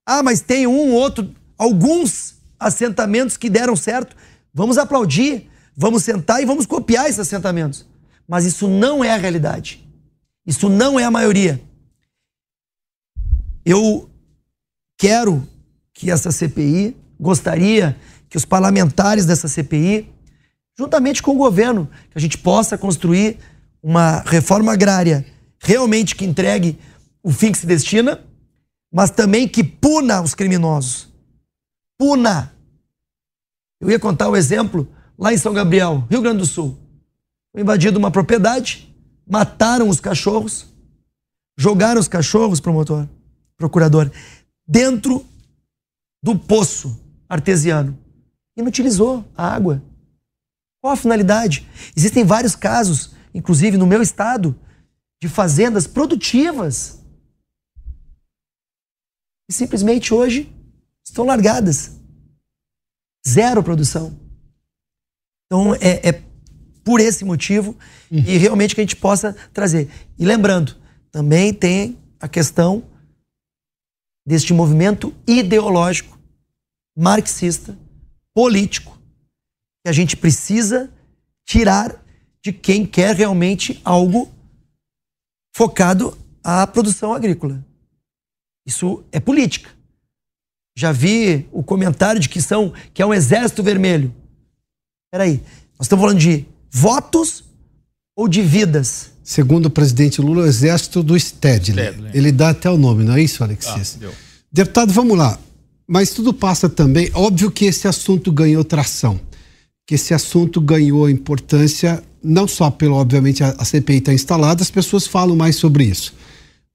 Ah, 0.05 0.23
mas 0.23 0.41
tem 0.41 0.67
um 0.67 0.93
outro, 0.93 1.35
alguns 1.57 2.35
assentamentos 2.59 3.37
que 3.37 3.49
deram 3.49 3.77
certo. 3.77 4.17
Vamos 4.53 4.79
aplaudir, 4.79 5.49
vamos 5.77 6.03
sentar 6.03 6.43
e 6.43 6.45
vamos 6.45 6.67
copiar 6.67 7.07
esses 7.07 7.21
assentamentos. 7.21 7.87
Mas 8.27 8.45
isso 8.45 8.69
não 8.69 9.05
é 9.05 9.13
a 9.13 9.17
realidade. 9.17 9.86
Isso 10.47 10.69
não 10.69 10.99
é 10.99 11.05
a 11.05 11.11
maioria. 11.11 11.61
Eu 13.65 14.09
quero 14.97 15.47
que 15.93 16.11
essa 16.11 16.31
CPI, 16.31 16.97
gostaria 17.19 17.99
que 18.29 18.37
os 18.37 18.45
parlamentares 18.45 19.27
dessa 19.27 19.49
CPI, 19.49 20.09
juntamente 20.79 21.23
com 21.23 21.33
o 21.33 21.39
governo, 21.39 21.89
que 22.11 22.19
a 22.19 22.21
gente 22.21 22.39
possa 22.39 22.79
construir 22.79 23.39
uma 23.83 24.21
reforma 24.21 24.73
agrária 24.73 25.25
realmente 25.59 26.15
que 26.15 26.25
entregue 26.25 26.79
o 27.23 27.33
fim 27.33 27.51
que 27.51 27.59
se 27.59 27.67
destina, 27.67 28.21
mas 28.93 29.11
também 29.11 29.49
que 29.49 29.65
puna 29.65 30.23
os 30.23 30.35
criminosos. 30.35 31.09
puna. 31.99 32.53
Eu 33.81 33.91
ia 33.91 33.99
contar 33.99 34.29
o 34.29 34.37
exemplo 34.37 34.87
lá 35.19 35.33
em 35.33 35.39
São 35.39 35.53
Gabriel, 35.53 36.07
Rio 36.11 36.21
Grande 36.21 36.39
do 36.39 36.47
Sul. 36.47 36.79
Foi 37.53 37.63
invadido 37.63 37.99
uma 37.99 38.11
propriedade, 38.11 38.95
mataram 39.29 39.89
os 39.89 40.01
cachorros, 40.01 40.67
jogaram 41.59 42.01
os 42.01 42.09
cachorros, 42.09 42.61
promotor, 42.61 43.09
procurador, 43.57 44.11
dentro 44.67 45.27
do 46.23 46.39
poço 46.39 47.01
artesiano. 47.29 47.99
Inutilizou 48.57 49.25
a 49.37 49.53
água. 49.55 49.83
Qual 50.81 50.93
a 50.93 50.97
finalidade? 50.97 51.69
Existem 51.97 52.25
vários 52.25 52.55
casos, 52.55 53.15
inclusive 53.35 53.77
no 53.77 53.87
meu 53.87 54.03
estado, 54.03 54.59
de 55.21 55.29
fazendas 55.29 55.87
produtivas 55.87 56.97
e 59.49 59.53
simplesmente 59.53 60.13
hoje 60.13 60.53
estão 61.05 61.25
largadas. 61.25 61.93
Zero 63.27 63.63
produção. 63.63 64.19
Então 65.47 65.75
é, 65.77 66.09
é 66.09 66.25
por 66.87 67.01
esse 67.01 67.25
motivo 67.25 67.77
uhum. 68.09 68.19
e 68.19 68.39
realmente 68.39 68.73
que 68.73 68.81
a 68.81 68.85
gente 68.85 68.95
possa 68.95 69.33
trazer. 69.53 69.91
E 70.17 70.25
lembrando, 70.25 70.77
também 71.11 71.53
tem 71.53 71.99
a 72.21 72.29
questão 72.29 72.85
deste 74.25 74.55
movimento 74.55 75.13
ideológico, 75.27 76.17
marxista, 76.97 77.77
político, 78.33 78.97
que 79.85 79.91
a 79.91 79.93
gente 79.93 80.17
precisa 80.17 80.89
tirar 81.45 82.01
de 82.41 82.53
quem 82.53 82.87
quer 82.87 83.17
realmente 83.17 83.81
algo 83.85 84.33
focado 85.57 86.17
à 86.45 86.65
produção 86.69 87.13
agrícola. 87.13 87.67
Isso 88.65 89.05
é 89.11 89.19
política. 89.19 89.71
Já 90.77 90.93
vi 90.93 91.49
o 91.51 91.65
comentário 91.65 92.21
de 92.21 92.29
que 92.29 92.41
são 92.41 92.73
que 92.95 93.03
é 93.03 93.07
um 93.07 93.15
exército 93.15 93.61
vermelho. 93.61 94.15
Peraí, 95.11 95.43
nós 95.77 95.87
estamos 95.87 96.03
falando 96.03 96.21
de 96.21 96.47
votos 96.77 97.43
ou 98.15 98.29
de 98.29 98.43
vidas? 98.43 99.11
Segundo 99.25 99.67
o 99.67 99.71
presidente 99.71 100.21
Lula, 100.21 100.43
o 100.43 100.47
exército 100.47 101.03
do 101.03 101.19
Stedley. 101.19 101.87
Stedley. 101.87 102.11
Ele 102.15 102.31
dá 102.31 102.51
até 102.51 102.71
o 102.71 102.77
nome, 102.77 103.03
não 103.03 103.15
é 103.15 103.23
isso, 103.23 103.43
Alexis? 103.43 103.99
Ah, 104.03 104.09
Deputado, 104.53 104.93
vamos 104.93 105.17
lá. 105.17 105.39
Mas 105.89 106.11
tudo 106.11 106.35
passa 106.35 106.69
também. 106.69 107.11
Óbvio 107.15 107.51
que 107.51 107.65
esse 107.65 107.89
assunto 107.89 108.31
ganhou 108.31 108.63
tração, 108.63 109.19
que 109.87 109.95
esse 109.95 110.13
assunto 110.13 110.61
ganhou 110.61 111.09
importância, 111.09 112.03
não 112.23 112.47
só 112.47 112.71
pelo, 112.71 112.97
obviamente, 112.97 113.43
a, 113.43 113.65
CPI 113.65 113.99
está 113.99 114.13
instalada, 114.13 114.63
as 114.63 114.71
pessoas 114.71 115.07
falam 115.07 115.35
mais 115.35 115.57
sobre 115.57 115.85
isso. 115.85 116.15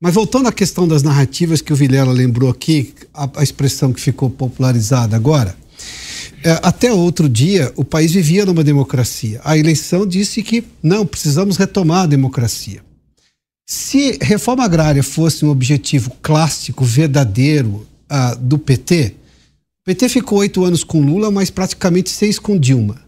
Mas 0.01 0.15
voltando 0.15 0.47
à 0.47 0.51
questão 0.51 0.87
das 0.87 1.03
narrativas 1.03 1.61
que 1.61 1.71
o 1.71 1.75
Vilela 1.75 2.11
lembrou 2.11 2.49
aqui, 2.49 2.93
a, 3.13 3.29
a 3.35 3.43
expressão 3.43 3.93
que 3.93 4.01
ficou 4.01 4.29
popularizada 4.29 5.15
agora, 5.15 5.55
até 6.61 6.91
outro 6.91 7.29
dia 7.29 7.71
o 7.75 7.83
país 7.83 8.11
vivia 8.11 8.45
numa 8.45 8.63
democracia. 8.63 9.41
A 9.43 9.57
eleição 9.57 10.05
disse 10.05 10.41
que 10.41 10.63
não, 10.81 11.05
precisamos 11.05 11.57
retomar 11.57 12.03
a 12.03 12.07
democracia. 12.07 12.81
Se 13.67 14.17
reforma 14.21 14.63
agrária 14.63 15.03
fosse 15.03 15.45
um 15.45 15.49
objetivo 15.49 16.11
clássico, 16.21 16.83
verdadeiro 16.83 17.87
uh, 18.11 18.37
do 18.37 18.57
PT, 18.57 19.15
o 19.81 19.85
PT 19.85 20.09
ficou 20.09 20.39
oito 20.39 20.63
anos 20.63 20.83
com 20.83 21.01
Lula, 21.01 21.31
mas 21.31 21.49
praticamente 21.49 22.09
seis 22.09 22.37
com 22.37 22.59
Dilma. 22.59 23.01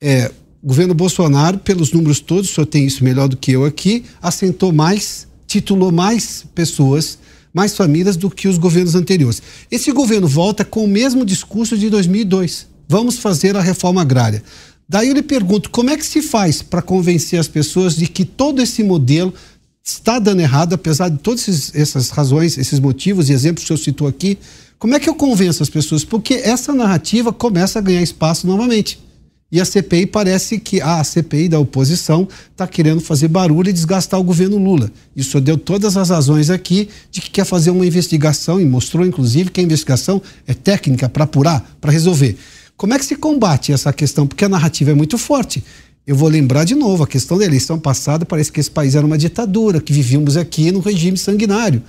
É, 0.00 0.30
o 0.62 0.66
governo 0.66 0.94
Bolsonaro, 0.94 1.58
pelos 1.58 1.92
números 1.92 2.20
todos, 2.20 2.50
o 2.50 2.54
senhor 2.54 2.66
tem 2.66 2.86
isso 2.86 3.02
melhor 3.02 3.28
do 3.28 3.36
que 3.36 3.52
eu 3.52 3.64
aqui, 3.64 4.04
assentou 4.20 4.72
mais 4.72 5.26
titulou 5.52 5.92
mais 5.92 6.46
pessoas, 6.54 7.18
mais 7.52 7.76
famílias 7.76 8.16
do 8.16 8.30
que 8.30 8.48
os 8.48 8.56
governos 8.56 8.94
anteriores. 8.94 9.42
Esse 9.70 9.92
governo 9.92 10.26
volta 10.26 10.64
com 10.64 10.84
o 10.84 10.88
mesmo 10.88 11.26
discurso 11.26 11.76
de 11.76 11.90
2002. 11.90 12.68
Vamos 12.92 13.16
fazer 13.16 13.56
a 13.56 13.62
reforma 13.62 14.02
agrária. 14.02 14.42
Daí 14.86 15.08
eu 15.08 15.14
lhe 15.14 15.22
pergunto, 15.22 15.70
como 15.70 15.88
é 15.88 15.96
que 15.96 16.04
se 16.04 16.20
faz 16.20 16.60
para 16.60 16.82
convencer 16.82 17.40
as 17.40 17.48
pessoas 17.48 17.96
de 17.96 18.06
que 18.06 18.22
todo 18.22 18.60
esse 18.60 18.84
modelo 18.84 19.32
está 19.82 20.18
dando 20.18 20.40
errado, 20.40 20.74
apesar 20.74 21.08
de 21.08 21.16
todas 21.16 21.74
essas 21.74 22.10
razões, 22.10 22.58
esses 22.58 22.78
motivos 22.78 23.30
e 23.30 23.32
exemplos 23.32 23.64
que 23.64 23.68
senhor 23.68 23.78
citou 23.78 24.06
aqui? 24.06 24.38
Como 24.78 24.94
é 24.94 25.00
que 25.00 25.08
eu 25.08 25.14
convenço 25.14 25.62
as 25.62 25.70
pessoas? 25.70 26.04
Porque 26.04 26.34
essa 26.34 26.74
narrativa 26.74 27.32
começa 27.32 27.78
a 27.78 27.82
ganhar 27.82 28.02
espaço 28.02 28.46
novamente. 28.46 29.00
E 29.50 29.58
a 29.58 29.64
CPI 29.64 30.04
parece 30.04 30.58
que 30.58 30.82
ah, 30.82 31.00
a 31.00 31.04
CPI 31.04 31.48
da 31.48 31.58
oposição 31.58 32.28
está 32.50 32.66
querendo 32.66 33.00
fazer 33.00 33.28
barulho 33.28 33.70
e 33.70 33.72
desgastar 33.72 34.20
o 34.20 34.24
governo 34.24 34.58
Lula. 34.58 34.90
Isso 35.16 35.40
deu 35.40 35.56
todas 35.56 35.96
as 35.96 36.10
razões 36.10 36.50
aqui 36.50 36.90
de 37.10 37.22
que 37.22 37.30
quer 37.30 37.46
fazer 37.46 37.70
uma 37.70 37.86
investigação 37.86 38.60
e 38.60 38.66
mostrou, 38.66 39.06
inclusive, 39.06 39.50
que 39.50 39.62
a 39.62 39.64
investigação 39.64 40.20
é 40.46 40.52
técnica 40.52 41.08
para 41.08 41.24
apurar, 41.24 41.76
para 41.80 41.90
resolver. 41.90 42.36
Como 42.82 42.94
é 42.94 42.98
que 42.98 43.04
se 43.04 43.14
combate 43.14 43.70
essa 43.70 43.92
questão? 43.92 44.26
Porque 44.26 44.44
a 44.44 44.48
narrativa 44.48 44.90
é 44.90 44.94
muito 44.94 45.16
forte. 45.16 45.62
Eu 46.04 46.16
vou 46.16 46.28
lembrar 46.28 46.64
de 46.64 46.74
novo, 46.74 47.04
a 47.04 47.06
questão 47.06 47.38
da 47.38 47.44
eleição 47.44 47.78
passada, 47.78 48.26
parece 48.26 48.50
que 48.50 48.58
esse 48.58 48.68
país 48.68 48.96
era 48.96 49.06
uma 49.06 49.16
ditadura, 49.16 49.80
que 49.80 49.92
vivíamos 49.92 50.36
aqui 50.36 50.72
num 50.72 50.80
regime 50.80 51.16
sanguinário. 51.16 51.80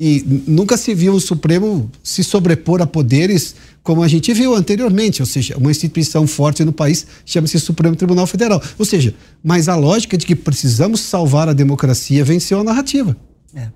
E 0.00 0.42
nunca 0.48 0.76
se 0.76 0.92
viu 0.96 1.14
o 1.14 1.20
Supremo 1.20 1.88
se 2.02 2.24
sobrepor 2.24 2.82
a 2.82 2.88
poderes 2.88 3.54
como 3.84 4.02
a 4.02 4.08
gente 4.08 4.34
viu 4.34 4.52
anteriormente, 4.56 5.22
ou 5.22 5.26
seja, 5.26 5.56
uma 5.56 5.70
instituição 5.70 6.26
forte 6.26 6.64
no 6.64 6.72
país 6.72 7.06
chama-se 7.24 7.60
Supremo 7.60 7.94
Tribunal 7.94 8.26
Federal. 8.26 8.60
Ou 8.76 8.84
seja, 8.84 9.14
mas 9.44 9.68
a 9.68 9.76
lógica 9.76 10.18
de 10.18 10.26
que 10.26 10.34
precisamos 10.34 11.02
salvar 11.02 11.48
a 11.48 11.52
democracia 11.52 12.24
venceu 12.24 12.58
a 12.58 12.64
narrativa. 12.64 13.16
É. 13.54 13.68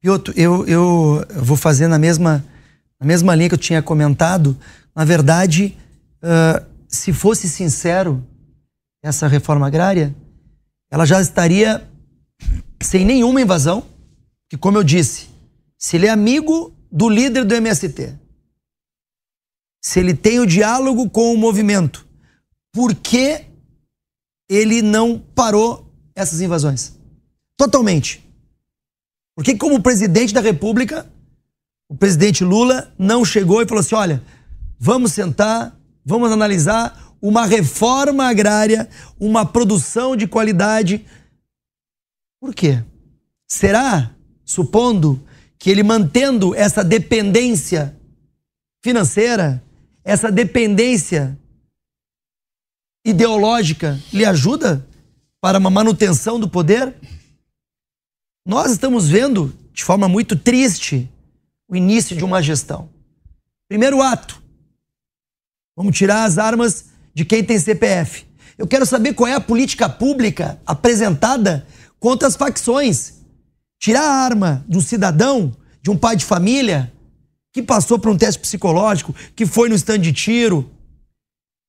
Piotr, 0.00 0.32
eu, 0.34 0.66
eu 0.66 1.26
vou 1.42 1.58
fazer 1.58 1.88
na 1.88 1.98
mesma, 1.98 2.42
na 2.98 3.06
mesma 3.06 3.34
linha 3.34 3.50
que 3.50 3.54
eu 3.54 3.58
tinha 3.58 3.82
comentado. 3.82 4.56
Na 4.96 5.04
verdade, 5.04 5.76
uh, 6.22 6.66
se 6.88 7.12
fosse 7.12 7.48
sincero, 7.48 8.26
essa 9.02 9.26
reforma 9.26 9.66
agrária, 9.66 10.14
ela 10.90 11.06
já 11.06 11.20
estaria 11.20 11.88
sem 12.82 13.04
nenhuma 13.04 13.40
invasão, 13.40 13.86
que, 14.48 14.56
como 14.56 14.78
eu 14.78 14.84
disse, 14.84 15.28
se 15.78 15.96
ele 15.96 16.06
é 16.06 16.10
amigo 16.10 16.74
do 16.90 17.08
líder 17.08 17.44
do 17.44 17.54
MST, 17.54 18.18
se 19.82 20.00
ele 20.00 20.14
tem 20.14 20.40
o 20.40 20.46
diálogo 20.46 21.08
com 21.08 21.32
o 21.32 21.38
movimento, 21.38 22.06
por 22.72 22.94
que 22.94 23.44
ele 24.48 24.82
não 24.82 25.18
parou 25.18 25.86
essas 26.14 26.40
invasões? 26.40 26.98
Totalmente. 27.56 28.26
Porque, 29.36 29.56
como 29.56 29.82
presidente 29.82 30.34
da 30.34 30.40
República, 30.40 31.10
o 31.88 31.96
presidente 31.96 32.44
Lula 32.44 32.92
não 32.98 33.24
chegou 33.24 33.62
e 33.62 33.66
falou 33.66 33.80
assim: 33.80 33.94
olha, 33.94 34.22
vamos 34.78 35.12
sentar, 35.12 35.76
vamos 36.04 36.30
analisar 36.30 37.14
uma 37.20 37.44
reforma 37.44 38.24
agrária, 38.24 38.88
uma 39.18 39.44
produção 39.44 40.16
de 40.16 40.26
qualidade. 40.26 41.04
Por 42.40 42.54
quê? 42.54 42.82
Será, 43.46 44.14
supondo 44.44 45.22
que 45.58 45.70
ele 45.70 45.82
mantendo 45.82 46.54
essa 46.54 46.82
dependência 46.82 47.96
financeira, 48.82 49.62
essa 50.02 50.32
dependência 50.32 51.38
ideológica 53.04 54.00
lhe 54.12 54.24
ajuda 54.24 54.86
para 55.40 55.58
uma 55.58 55.70
manutenção 55.70 56.40
do 56.40 56.48
poder? 56.48 56.94
Nós 58.46 58.72
estamos 58.72 59.08
vendo 59.08 59.54
de 59.72 59.84
forma 59.84 60.08
muito 60.08 60.36
triste 60.36 61.10
o 61.68 61.76
início 61.76 62.16
de 62.16 62.24
uma 62.24 62.42
gestão. 62.42 62.88
Primeiro 63.68 64.02
ato. 64.02 64.39
Vamos 65.76 65.96
tirar 65.96 66.24
as 66.24 66.38
armas 66.38 66.86
de 67.14 67.24
quem 67.24 67.42
tem 67.42 67.58
CPF. 67.58 68.26
Eu 68.58 68.66
quero 68.66 68.84
saber 68.84 69.14
qual 69.14 69.28
é 69.28 69.34
a 69.34 69.40
política 69.40 69.88
pública 69.88 70.60
apresentada 70.66 71.66
contra 71.98 72.28
as 72.28 72.36
facções. 72.36 73.14
Tirar 73.78 74.02
a 74.02 74.24
arma 74.24 74.64
de 74.68 74.76
um 74.76 74.80
cidadão, 74.80 75.56
de 75.82 75.90
um 75.90 75.96
pai 75.96 76.16
de 76.16 76.24
família, 76.24 76.92
que 77.52 77.62
passou 77.62 77.98
por 77.98 78.10
um 78.10 78.16
teste 78.16 78.40
psicológico, 78.40 79.14
que 79.34 79.46
foi 79.46 79.68
no 79.68 79.74
stand 79.74 80.00
de 80.00 80.12
tiro, 80.12 80.70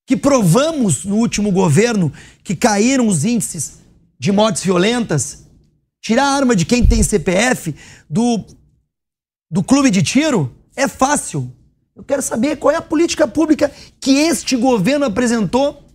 que 0.05 0.17
provamos 0.17 1.05
no 1.05 1.15
último 1.15 1.51
governo 1.51 2.11
que 2.43 2.55
caíram 2.55 3.07
os 3.07 3.23
índices 3.23 3.79
de 4.19 4.31
mortes 4.31 4.63
violentas, 4.63 5.45
tirar 6.01 6.25
a 6.25 6.35
arma 6.35 6.55
de 6.55 6.65
quem 6.65 6.85
tem 6.85 7.01
CPF 7.01 7.73
do, 8.09 8.45
do 9.49 9.63
clube 9.63 9.89
de 9.89 10.03
tiro 10.03 10.53
é 10.75 10.87
fácil. 10.87 11.51
Eu 12.01 12.05
quero 12.05 12.21
saber 12.23 12.57
qual 12.57 12.73
é 12.73 12.77
a 12.77 12.81
política 12.81 13.27
pública 13.27 13.69
que 13.99 14.09
este 14.09 14.57
governo 14.57 15.05
apresentou 15.05 15.85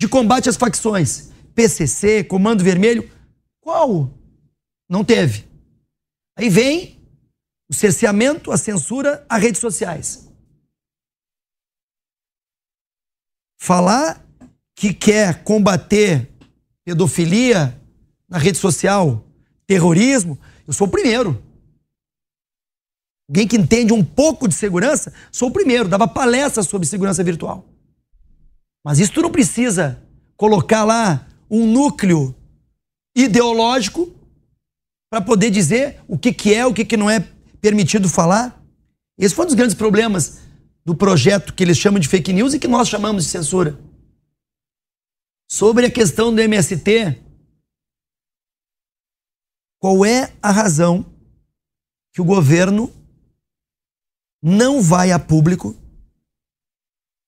de 0.00 0.06
combate 0.06 0.48
às 0.48 0.56
facções. 0.56 1.32
PCC, 1.52 2.22
Comando 2.22 2.62
Vermelho, 2.62 3.10
qual? 3.60 4.08
Não 4.88 5.04
teve. 5.04 5.48
Aí 6.36 6.48
vem 6.48 6.96
o 7.68 7.74
cerceamento, 7.74 8.52
a 8.52 8.56
censura, 8.56 9.26
as 9.28 9.42
redes 9.42 9.60
sociais. 9.60 10.28
Falar 13.60 14.24
que 14.76 14.94
quer 14.94 15.42
combater 15.42 16.30
pedofilia 16.84 17.76
na 18.28 18.38
rede 18.38 18.58
social, 18.58 19.24
terrorismo, 19.66 20.38
eu 20.68 20.72
sou 20.72 20.86
o 20.86 20.90
primeiro. 20.90 21.42
Alguém 23.28 23.46
que 23.46 23.56
entende 23.56 23.92
um 23.92 24.02
pouco 24.02 24.48
de 24.48 24.54
segurança, 24.54 25.12
sou 25.30 25.48
o 25.48 25.52
primeiro, 25.52 25.88
dava 25.88 26.08
palestra 26.08 26.62
sobre 26.62 26.88
segurança 26.88 27.22
virtual. 27.22 27.68
Mas 28.84 28.98
isso 28.98 29.12
tu 29.12 29.22
não 29.22 29.30
precisa 29.30 30.02
colocar 30.36 30.84
lá 30.84 31.28
um 31.50 31.66
núcleo 31.66 32.34
ideológico 33.14 34.14
para 35.10 35.20
poder 35.20 35.50
dizer 35.50 36.00
o 36.06 36.18
que, 36.18 36.32
que 36.32 36.54
é, 36.54 36.66
o 36.66 36.72
que, 36.72 36.84
que 36.84 36.96
não 36.96 37.10
é 37.10 37.20
permitido 37.60 38.08
falar. 38.08 38.62
Esse 39.18 39.34
foi 39.34 39.44
um 39.44 39.48
dos 39.48 39.56
grandes 39.56 39.74
problemas 39.74 40.38
do 40.84 40.94
projeto 40.94 41.52
que 41.52 41.62
eles 41.62 41.76
chamam 41.76 42.00
de 42.00 42.08
fake 42.08 42.32
news 42.32 42.54
e 42.54 42.58
que 42.58 42.68
nós 42.68 42.88
chamamos 42.88 43.24
de 43.24 43.30
censura. 43.30 43.78
Sobre 45.50 45.86
a 45.86 45.90
questão 45.90 46.34
do 46.34 46.40
MST, 46.40 47.20
qual 49.78 50.04
é 50.04 50.32
a 50.42 50.50
razão 50.50 51.04
que 52.12 52.20
o 52.20 52.24
governo 52.24 52.92
não 54.42 54.80
vai 54.80 55.10
a 55.12 55.18
público, 55.18 55.76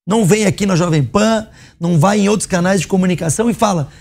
não 0.06 0.24
vem 0.24 0.44
aqui 0.46 0.66
na 0.66 0.76
Jovem 0.76 1.04
Pan, 1.04 1.48
não 1.78 1.98
vai 1.98 2.20
em 2.20 2.28
outros 2.28 2.46
canais 2.46 2.80
de 2.80 2.86
comunicação 2.86 3.48
e 3.48 3.54
fala: 3.54 3.92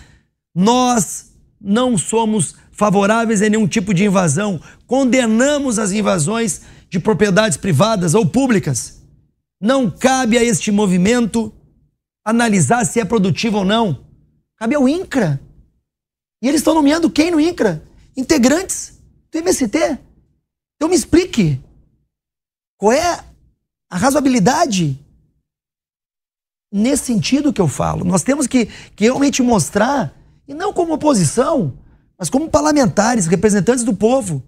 nós 0.55 1.31
não 1.61 1.97
somos 1.97 2.55
favoráveis 2.71 3.41
a 3.41 3.49
nenhum 3.49 3.67
tipo 3.67 3.93
de 3.93 4.05
invasão, 4.05 4.59
condenamos 4.87 5.77
as 5.77 5.91
invasões 5.91 6.61
de 6.89 6.99
propriedades 6.99 7.57
privadas 7.57 8.15
ou 8.15 8.25
públicas. 8.25 9.01
Não 9.61 9.89
cabe 9.89 10.37
a 10.37 10.43
este 10.43 10.71
movimento 10.71 11.53
analisar 12.25 12.85
se 12.85 12.99
é 12.99 13.05
produtivo 13.05 13.59
ou 13.59 13.65
não. 13.65 14.05
Cabe 14.55 14.75
ao 14.75 14.87
INCRA. 14.87 15.39
E 16.41 16.47
eles 16.47 16.61
estão 16.61 16.73
nomeando 16.73 17.09
quem 17.09 17.29
no 17.29 17.39
INCRA? 17.39 17.83
Integrantes 18.15 18.99
do 19.31 19.37
MST. 19.37 19.99
Então 20.75 20.89
me 20.89 20.95
explique. 20.95 21.61
Qual 22.79 22.93
é 22.93 23.25
a 23.89 23.97
razoabilidade 23.97 24.97
nesse 26.71 27.03
sentido 27.03 27.51
que 27.51 27.59
eu 27.59 27.67
falo? 27.67 28.05
Nós 28.05 28.23
temos 28.23 28.47
que, 28.47 28.67
que 28.95 29.03
realmente 29.03 29.43
mostrar, 29.43 30.15
e 30.47 30.53
não 30.53 30.71
como 30.71 30.93
oposição, 30.93 31.77
mas 32.17 32.29
como 32.29 32.49
parlamentares, 32.49 33.27
representantes 33.27 33.83
do 33.83 33.93
povo, 33.93 34.41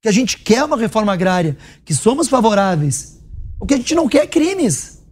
que 0.00 0.08
a 0.08 0.12
gente 0.12 0.38
quer 0.38 0.62
uma 0.64 0.76
reforma 0.76 1.12
agrária, 1.12 1.58
que 1.84 1.92
somos 1.92 2.28
favoráveis. 2.28 3.20
O 3.58 3.66
que 3.66 3.74
a 3.74 3.76
gente 3.76 3.94
não 3.96 4.08
quer 4.08 4.22
é 4.22 4.26
crimes, 4.28 5.02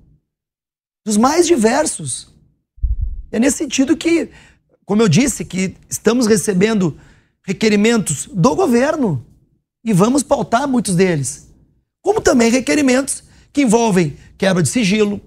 dos 1.04 1.16
mais 1.16 1.48
diversos. 1.48 2.32
É 3.32 3.40
nesse 3.40 3.58
sentido 3.58 3.96
que, 3.96 4.30
como 4.84 5.02
eu 5.02 5.08
disse, 5.08 5.44
que 5.44 5.74
estamos 5.90 6.28
recebendo 6.28 6.96
requerimentos 7.44 8.28
do 8.32 8.54
governo 8.54 9.26
e 9.84 9.92
vamos 9.92 10.22
pautar 10.22 10.68
muitos 10.68 10.94
deles 10.94 11.51
como 12.03 12.20
também 12.20 12.50
requerimentos 12.50 13.22
que 13.53 13.62
envolvem 13.62 14.16
quebra 14.36 14.62
de 14.62 14.68
sigilo, 14.68 15.20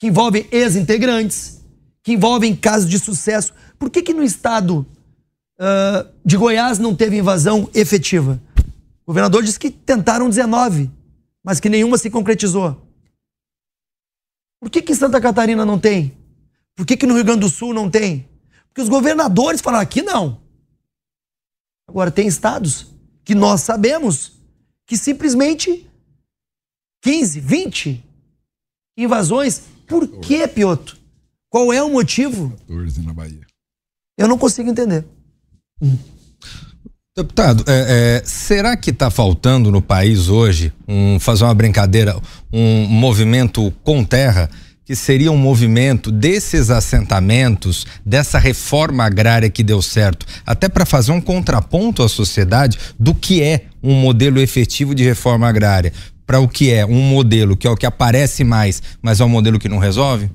que 0.00 0.08
envolvem 0.08 0.46
ex-integrantes, 0.50 1.62
que 2.02 2.12
envolvem 2.12 2.54
casos 2.54 2.90
de 2.90 2.98
sucesso. 2.98 3.54
Por 3.78 3.88
que, 3.88 4.02
que 4.02 4.12
no 4.12 4.22
estado 4.22 4.86
uh, 5.58 6.12
de 6.24 6.36
Goiás 6.36 6.78
não 6.78 6.94
teve 6.94 7.16
invasão 7.16 7.70
efetiva? 7.72 8.40
O 9.06 9.12
governador 9.12 9.42
disse 9.42 9.58
que 9.58 9.70
tentaram 9.70 10.28
19, 10.28 10.90
mas 11.42 11.60
que 11.60 11.68
nenhuma 11.68 11.96
se 11.96 12.10
concretizou. 12.10 12.84
Por 14.60 14.70
que, 14.70 14.82
que 14.82 14.92
em 14.92 14.96
Santa 14.96 15.20
Catarina 15.20 15.64
não 15.64 15.78
tem? 15.78 16.16
Por 16.74 16.84
que, 16.84 16.96
que 16.96 17.06
no 17.06 17.14
Rio 17.14 17.24
Grande 17.24 17.40
do 17.40 17.48
Sul 17.48 17.72
não 17.72 17.88
tem? 17.88 18.28
Porque 18.68 18.80
os 18.80 18.88
governadores 18.88 19.60
falaram 19.60 19.82
aqui 19.82 20.02
não. 20.02 20.40
Agora, 21.86 22.10
tem 22.10 22.26
estados 22.26 22.86
que 23.24 23.34
nós 23.34 23.60
sabemos 23.60 24.33
que 24.86 24.96
simplesmente 24.96 25.86
15, 27.02 27.40
20 27.40 28.04
invasões. 28.96 29.62
Por 29.86 30.08
que, 30.20 30.46
Pioto? 30.48 30.96
Qual 31.50 31.72
é 31.72 31.82
o 31.82 31.90
motivo? 31.90 32.50
14 32.66 33.02
na 33.02 33.12
Bahia. 33.12 33.46
Eu 34.18 34.28
não 34.28 34.38
consigo 34.38 34.70
entender. 34.70 35.04
Deputado, 37.16 37.64
é, 37.68 38.22
é, 38.22 38.22
será 38.24 38.76
que 38.76 38.90
está 38.90 39.08
faltando 39.08 39.70
no 39.70 39.80
país 39.80 40.28
hoje 40.28 40.72
um 40.88 41.20
fazer 41.20 41.44
uma 41.44 41.54
brincadeira, 41.54 42.20
um 42.52 42.86
movimento 42.86 43.70
com 43.84 44.04
terra? 44.04 44.50
Que 44.84 44.94
seria 44.94 45.32
um 45.32 45.36
movimento 45.36 46.10
desses 46.10 46.70
assentamentos, 46.70 47.86
dessa 48.04 48.38
reforma 48.38 49.04
agrária 49.04 49.48
que 49.48 49.62
deu 49.62 49.80
certo, 49.80 50.26
até 50.44 50.68
para 50.68 50.84
fazer 50.84 51.12
um 51.12 51.20
contraponto 51.20 52.02
à 52.02 52.08
sociedade 52.08 52.78
do 52.98 53.14
que 53.14 53.42
é 53.42 53.66
um 53.82 53.94
modelo 53.94 54.40
efetivo 54.40 54.94
de 54.94 55.02
reforma 55.02 55.48
agrária, 55.48 55.92
para 56.26 56.38
o 56.38 56.48
que 56.48 56.70
é 56.70 56.84
um 56.84 57.00
modelo 57.00 57.56
que 57.56 57.66
é 57.66 57.70
o 57.70 57.76
que 57.76 57.86
aparece 57.86 58.44
mais, 58.44 58.82
mas 59.00 59.20
é 59.20 59.24
um 59.24 59.28
modelo 59.28 59.58
que 59.58 59.68
não 59.68 59.78
resolve? 59.78 60.30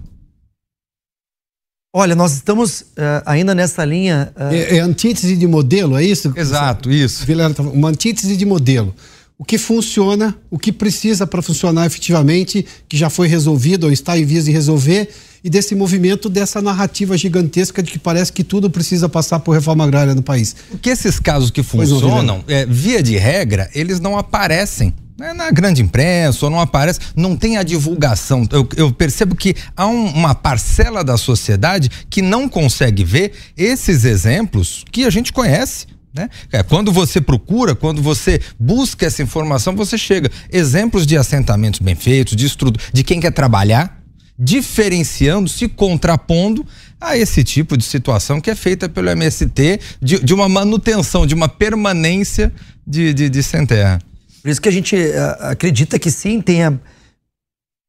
Olha, 1.91 2.15
nós 2.15 2.33
estamos 2.33 2.81
uh, 2.81 3.23
ainda 3.25 3.55
nessa 3.55 3.83
linha. 3.83 4.31
Uh... 4.35 4.53
É, 4.53 4.77
é, 4.77 4.79
antítese 4.79 5.35
de 5.35 5.47
modelo, 5.47 5.97
é 5.97 6.03
isso? 6.03 6.31
Exato, 6.35 6.91
isso. 6.91 7.25
Uma 7.73 7.89
antítese 7.89 8.37
de 8.37 8.45
modelo 8.45 8.93
o 9.39 9.45
que 9.45 9.57
funciona, 9.57 10.35
o 10.51 10.59
que 10.59 10.69
precisa 10.69 11.25
para 11.25 11.41
funcionar 11.41 11.85
efetivamente, 11.85 12.65
que 12.89 12.97
já 12.97 13.09
foi 13.09 13.25
resolvido 13.29 13.85
ou 13.85 13.91
está 13.91 14.19
em 14.19 14.25
vias 14.25 14.43
de 14.43 14.51
resolver, 14.51 15.09
e 15.41 15.49
desse 15.49 15.73
movimento, 15.73 16.29
dessa 16.29 16.61
narrativa 16.61 17.17
gigantesca 17.17 17.81
de 17.81 17.89
que 17.89 17.97
parece 17.97 18.33
que 18.33 18.43
tudo 18.43 18.69
precisa 18.69 19.07
passar 19.07 19.39
por 19.39 19.53
reforma 19.53 19.85
agrária 19.85 20.13
no 20.13 20.21
país. 20.21 20.53
Porque 20.69 20.89
esses 20.89 21.21
casos 21.21 21.51
que 21.51 21.63
funcionam, 21.63 22.43
é, 22.49 22.65
via 22.65 23.01
de 23.01 23.15
regra, 23.15 23.69
eles 23.73 24.01
não 24.01 24.17
aparecem 24.17 24.93
né, 25.17 25.31
na 25.33 25.49
grande 25.51 25.81
imprensa 25.81 26.45
ou 26.45 26.51
não 26.51 26.59
aparece, 26.59 26.99
não 27.15 27.37
tem 27.37 27.55
a 27.55 27.63
divulgação. 27.63 28.45
Eu, 28.51 28.67
eu 28.75 28.91
percebo 28.91 29.37
que 29.37 29.55
há 29.73 29.87
um, 29.87 30.07
uma 30.07 30.35
parcela 30.35 31.01
da 31.01 31.15
sociedade 31.15 31.89
que 32.09 32.21
não 32.21 32.49
consegue 32.49 33.05
ver 33.05 33.31
esses 33.55 34.03
exemplos 34.03 34.83
que 34.91 35.05
a 35.05 35.09
gente 35.09 35.31
conhece 35.31 35.87
né? 36.13 36.29
É, 36.51 36.63
quando 36.63 36.91
você 36.91 37.21
procura, 37.21 37.75
quando 37.75 38.01
você 38.01 38.41
busca 38.59 39.05
essa 39.05 39.21
informação, 39.21 39.75
você 39.75 39.97
chega. 39.97 40.29
Exemplos 40.51 41.05
de 41.05 41.17
assentamentos 41.17 41.79
bem 41.79 41.95
feitos, 41.95 42.35
de 42.35 42.45
estrutura, 42.45 42.83
de 42.91 43.03
quem 43.03 43.19
quer 43.19 43.31
trabalhar, 43.31 44.01
diferenciando, 44.37 45.49
se 45.49 45.67
contrapondo 45.67 46.65
a 46.99 47.17
esse 47.17 47.43
tipo 47.43 47.77
de 47.77 47.83
situação 47.83 48.41
que 48.41 48.49
é 48.49 48.55
feita 48.55 48.89
pelo 48.89 49.09
MST, 49.09 49.79
de, 50.01 50.19
de 50.19 50.33
uma 50.33 50.49
manutenção, 50.49 51.25
de 51.25 51.35
uma 51.35 51.47
permanência 51.47 52.51
de, 52.85 53.13
de, 53.13 53.29
de 53.29 53.43
sem 53.43 53.65
terra. 53.65 53.99
Por 54.41 54.49
isso 54.49 54.61
que 54.61 54.69
a 54.69 54.71
gente 54.71 54.95
uh, 54.95 55.51
acredita 55.51 55.99
que 55.99 56.09
sim, 56.09 56.41
tenha 56.41 56.79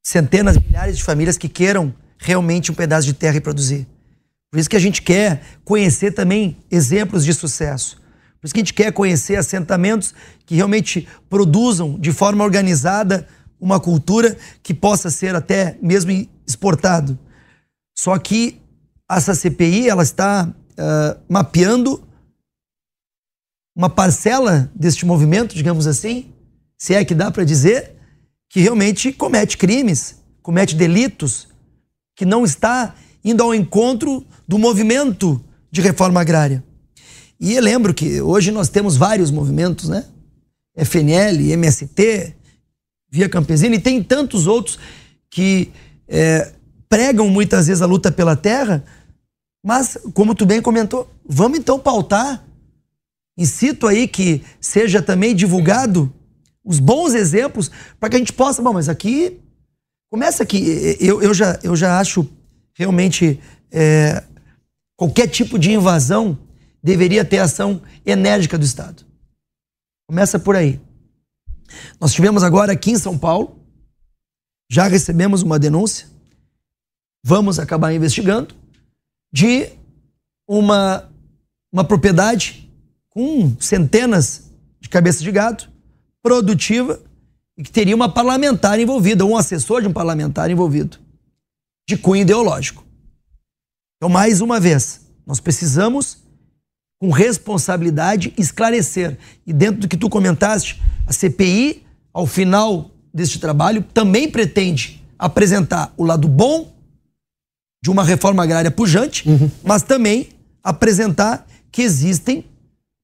centenas, 0.02 0.58
milhares 0.58 0.96
de 0.96 1.02
famílias 1.02 1.38
que 1.38 1.48
queiram 1.48 1.94
realmente 2.18 2.70
um 2.70 2.74
pedaço 2.74 3.06
de 3.06 3.14
terra 3.14 3.36
e 3.36 3.40
produzir. 3.40 3.86
Por 4.50 4.58
isso 4.58 4.68
que 4.68 4.76
a 4.76 4.80
gente 4.80 5.00
quer 5.00 5.42
conhecer 5.64 6.12
também 6.12 6.56
exemplos 6.70 7.24
de 7.24 7.32
sucesso. 7.32 7.99
Por 8.40 8.46
isso 8.46 8.54
que 8.54 8.60
a 8.60 8.64
gente 8.64 8.74
quer 8.74 8.92
conhecer 8.92 9.36
assentamentos 9.36 10.14
que 10.46 10.54
realmente 10.54 11.06
produzam 11.28 11.98
de 11.98 12.10
forma 12.10 12.42
organizada 12.42 13.28
uma 13.60 13.78
cultura 13.78 14.36
que 14.62 14.72
possa 14.72 15.10
ser 15.10 15.34
até 15.34 15.76
mesmo 15.82 16.10
exportado. 16.46 17.18
Só 17.96 18.16
que 18.18 18.58
essa 19.10 19.34
CPI 19.34 19.90
ela 19.90 20.02
está 20.02 20.48
uh, 20.48 21.20
mapeando 21.28 22.02
uma 23.76 23.90
parcela 23.90 24.70
deste 24.74 25.04
movimento, 25.04 25.54
digamos 25.54 25.86
assim, 25.86 26.32
se 26.78 26.94
é 26.94 27.04
que 27.04 27.14
dá 27.14 27.30
para 27.30 27.44
dizer, 27.44 27.96
que 28.48 28.60
realmente 28.60 29.12
comete 29.12 29.58
crimes, 29.58 30.16
comete 30.42 30.74
delitos, 30.74 31.48
que 32.16 32.24
não 32.24 32.44
está 32.44 32.94
indo 33.22 33.42
ao 33.42 33.54
encontro 33.54 34.26
do 34.48 34.58
movimento 34.58 35.42
de 35.70 35.80
reforma 35.80 36.20
agrária. 36.20 36.64
E 37.40 37.54
eu 37.54 37.62
lembro 37.62 37.94
que 37.94 38.20
hoje 38.20 38.50
nós 38.50 38.68
temos 38.68 38.98
vários 38.98 39.30
movimentos, 39.30 39.88
né? 39.88 40.04
FNL, 40.76 41.52
MST, 41.52 42.36
Via 43.10 43.28
Campesina, 43.30 43.74
e 43.74 43.80
tem 43.80 44.02
tantos 44.02 44.46
outros 44.46 44.78
que 45.30 45.72
é, 46.06 46.52
pregam 46.86 47.30
muitas 47.30 47.66
vezes 47.66 47.80
a 47.80 47.86
luta 47.86 48.12
pela 48.12 48.36
terra, 48.36 48.84
mas, 49.64 49.98
como 50.12 50.34
tu 50.34 50.44
bem 50.44 50.60
comentou, 50.60 51.10
vamos 51.26 51.58
então 51.58 51.78
pautar. 51.78 52.44
Incito 53.38 53.86
aí 53.86 54.06
que 54.06 54.42
seja 54.60 55.00
também 55.00 55.34
divulgado 55.34 56.12
os 56.64 56.78
bons 56.78 57.14
exemplos 57.14 57.70
para 57.98 58.10
que 58.10 58.16
a 58.16 58.18
gente 58.18 58.32
possa. 58.32 58.62
Bom, 58.62 58.72
mas 58.72 58.88
aqui. 58.88 59.38
Começa 60.10 60.42
aqui. 60.42 60.96
Eu, 60.98 61.22
eu, 61.22 61.32
já, 61.32 61.58
eu 61.62 61.76
já 61.76 62.00
acho 62.00 62.28
realmente 62.74 63.38
é, 63.70 64.24
qualquer 64.96 65.28
tipo 65.28 65.58
de 65.58 65.70
invasão 65.70 66.36
deveria 66.82 67.24
ter 67.24 67.38
ação 67.38 67.82
enérgica 68.04 68.58
do 68.58 68.64
Estado. 68.64 69.04
Começa 70.06 70.38
por 70.38 70.56
aí. 70.56 70.80
Nós 72.00 72.12
tivemos 72.12 72.42
agora 72.42 72.72
aqui 72.72 72.90
em 72.90 72.98
São 72.98 73.18
Paulo, 73.18 73.60
já 74.68 74.86
recebemos 74.86 75.42
uma 75.42 75.58
denúncia, 75.58 76.08
vamos 77.24 77.58
acabar 77.58 77.92
investigando, 77.92 78.54
de 79.32 79.70
uma, 80.48 81.08
uma 81.72 81.84
propriedade 81.84 82.68
com 83.10 83.56
centenas 83.60 84.50
de 84.80 84.88
cabeças 84.88 85.22
de 85.22 85.30
gado, 85.30 85.68
produtiva, 86.22 87.00
e 87.56 87.62
que 87.62 87.70
teria 87.70 87.94
uma 87.94 88.12
parlamentar 88.12 88.80
envolvida, 88.80 89.24
um 89.24 89.36
assessor 89.36 89.82
de 89.82 89.88
um 89.88 89.92
parlamentar 89.92 90.50
envolvido, 90.50 90.98
de 91.88 91.96
cunho 91.96 92.22
ideológico. 92.22 92.84
Então, 93.96 94.08
mais 94.08 94.40
uma 94.40 94.58
vez, 94.58 95.06
nós 95.26 95.40
precisamos, 95.40 96.18
com 97.00 97.10
responsabilidade, 97.10 98.32
esclarecer. 98.36 99.16
E 99.46 99.52
dentro 99.52 99.80
do 99.80 99.88
que 99.88 99.96
tu 99.96 100.10
comentaste, 100.10 100.80
a 101.06 101.12
CPI, 101.12 101.82
ao 102.12 102.26
final 102.26 102.90
deste 103.12 103.40
trabalho, 103.40 103.82
também 103.94 104.30
pretende 104.30 105.02
apresentar 105.18 105.92
o 105.96 106.04
lado 106.04 106.28
bom 106.28 106.70
de 107.82 107.90
uma 107.90 108.04
reforma 108.04 108.42
agrária 108.42 108.70
pujante, 108.70 109.26
uhum. 109.26 109.50
mas 109.64 109.82
também 109.82 110.28
apresentar 110.62 111.46
que 111.72 111.80
existem 111.80 112.44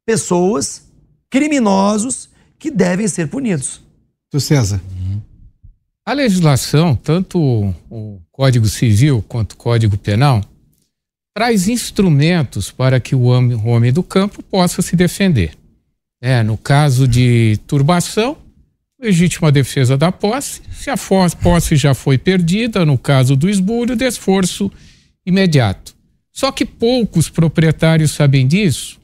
pessoas, 0.07 0.83
criminosos, 1.31 2.29
que 2.59 2.71
devem 2.71 3.09
ser 3.09 3.29
punidos. 3.29 3.81
Tu 4.31 4.39
César. 4.39 4.81
A 6.05 6.13
legislação, 6.13 6.95
tanto 6.95 7.41
o 7.91 8.21
Código 8.31 8.67
Civil 8.67 9.25
quanto 9.27 9.53
o 9.53 9.57
Código 9.57 9.97
Penal, 9.97 10.43
traz 11.37 11.69
instrumentos 11.69 12.71
para 12.71 12.99
que 12.99 13.15
o 13.15 13.25
homem 13.25 13.93
do 13.93 14.03
campo 14.03 14.43
possa 14.43 14.81
se 14.81 14.97
defender. 14.97 15.53
É, 16.19 16.43
no 16.43 16.57
caso 16.57 17.07
de 17.07 17.59
turbação, 17.67 18.39
legítima 18.99 19.53
defesa 19.53 19.99
da 19.99 20.11
posse, 20.11 20.63
se 20.73 20.89
a 20.89 20.97
posse 20.97 21.77
já 21.77 21.93
foi 21.93 22.17
perdida, 22.17 22.87
no 22.87 22.97
caso 22.97 23.37
do 23.37 23.51
esbulho, 23.51 23.95
de 23.95 24.07
esforço 24.07 24.73
imediato. 25.27 25.95
Só 26.33 26.51
que 26.51 26.65
poucos 26.65 27.29
proprietários 27.29 28.13
sabem 28.13 28.49
disso 28.49 28.99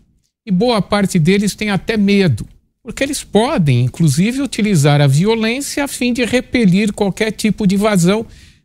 e 0.47 0.51
boa 0.51 0.81
parte 0.81 1.19
deles 1.19 1.55
tem 1.55 1.69
até 1.69 1.99
medo, 1.99 2.49
porque 2.83 3.05
eles 3.05 3.23
podem, 3.23 3.85
inclusive, 3.85 4.41
utilizar 4.41 5.03
a 5.03 5.07
violência 5.07 5.85
a 5.85 5.89
fim 5.89 6.15
de 6.15 6.25
repelir 6.25 6.95
qualquer 6.95 7.31
tipo 7.31 7.67
de 7.67 7.75
invasão 7.75 8.25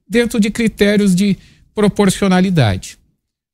dentro 0.10 0.40
de 0.40 0.50
critérios 0.50 1.14
de 1.14 1.36
proporcionalidade. 1.76 2.97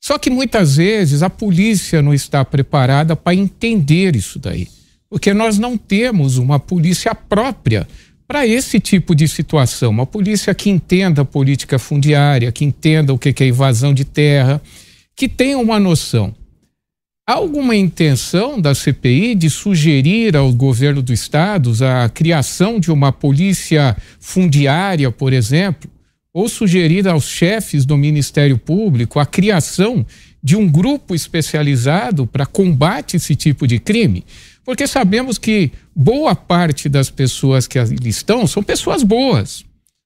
Só 0.03 0.17
que 0.17 0.29
muitas 0.29 0.75
vezes 0.75 1.23
a 1.23 1.29
polícia 1.29 2.01
não 2.01 2.13
está 2.13 2.43
preparada 2.43 3.15
para 3.15 3.35
entender 3.35 4.15
isso 4.15 4.37
daí 4.37 4.67
porque 5.13 5.31
nós 5.31 5.59
não 5.59 5.77
temos 5.77 6.39
uma 6.39 6.59
polícia 6.59 7.13
própria 7.13 7.87
para 8.27 8.47
esse 8.47 8.79
tipo 8.79 9.13
de 9.13 9.27
situação. 9.27 9.91
Uma 9.91 10.07
polícia 10.07 10.55
que 10.55 10.71
entenda 10.71 11.21
a 11.21 11.25
política 11.25 11.77
fundiária, 11.77 12.51
que 12.51 12.65
entenda 12.65 13.13
o 13.13 13.19
que 13.19 13.43
é 13.43 13.47
invasão 13.47 13.93
de 13.93 14.03
terra, 14.03 14.59
que 15.15 15.29
tenha 15.29 15.59
uma 15.59 15.79
noção. 15.79 16.33
Há 17.29 17.33
alguma 17.33 17.75
intenção 17.75 18.59
da 18.59 18.73
CPI 18.73 19.35
de 19.35 19.51
sugerir 19.51 20.35
ao 20.35 20.51
governo 20.51 21.03
do 21.03 21.13
estado 21.13 21.71
a 21.85 22.09
criação 22.09 22.79
de 22.79 22.91
uma 22.91 23.11
polícia 23.11 23.95
fundiária, 24.19 25.11
por 25.11 25.31
exemplo, 25.31 25.87
ou 26.34 26.49
sugerir 26.49 27.07
aos 27.07 27.25
chefes 27.25 27.86
do 27.86 27.95
Ministério 27.95 28.57
Público 28.57 29.19
a 29.19 29.25
criação 29.25 30.05
de 30.41 30.55
um 30.55 30.67
grupo 30.67 31.13
especializado 31.13 32.25
para 32.25 32.45
combate 32.45 33.17
esse 33.17 33.36
tipo 33.36 33.67
de 33.67 33.79
crime? 33.79 34.25
Porque 34.65 34.88
sabemos 34.88 35.38
que 35.38 35.71
boa 35.95 36.36
parte 36.36 36.89
das 36.89 37.09
pessoas 37.09 37.67
que 37.67 37.77
ali 37.77 38.09
estão 38.09 38.47
são 38.47 38.63
pessoas 38.63 39.03
boas. 39.03 39.63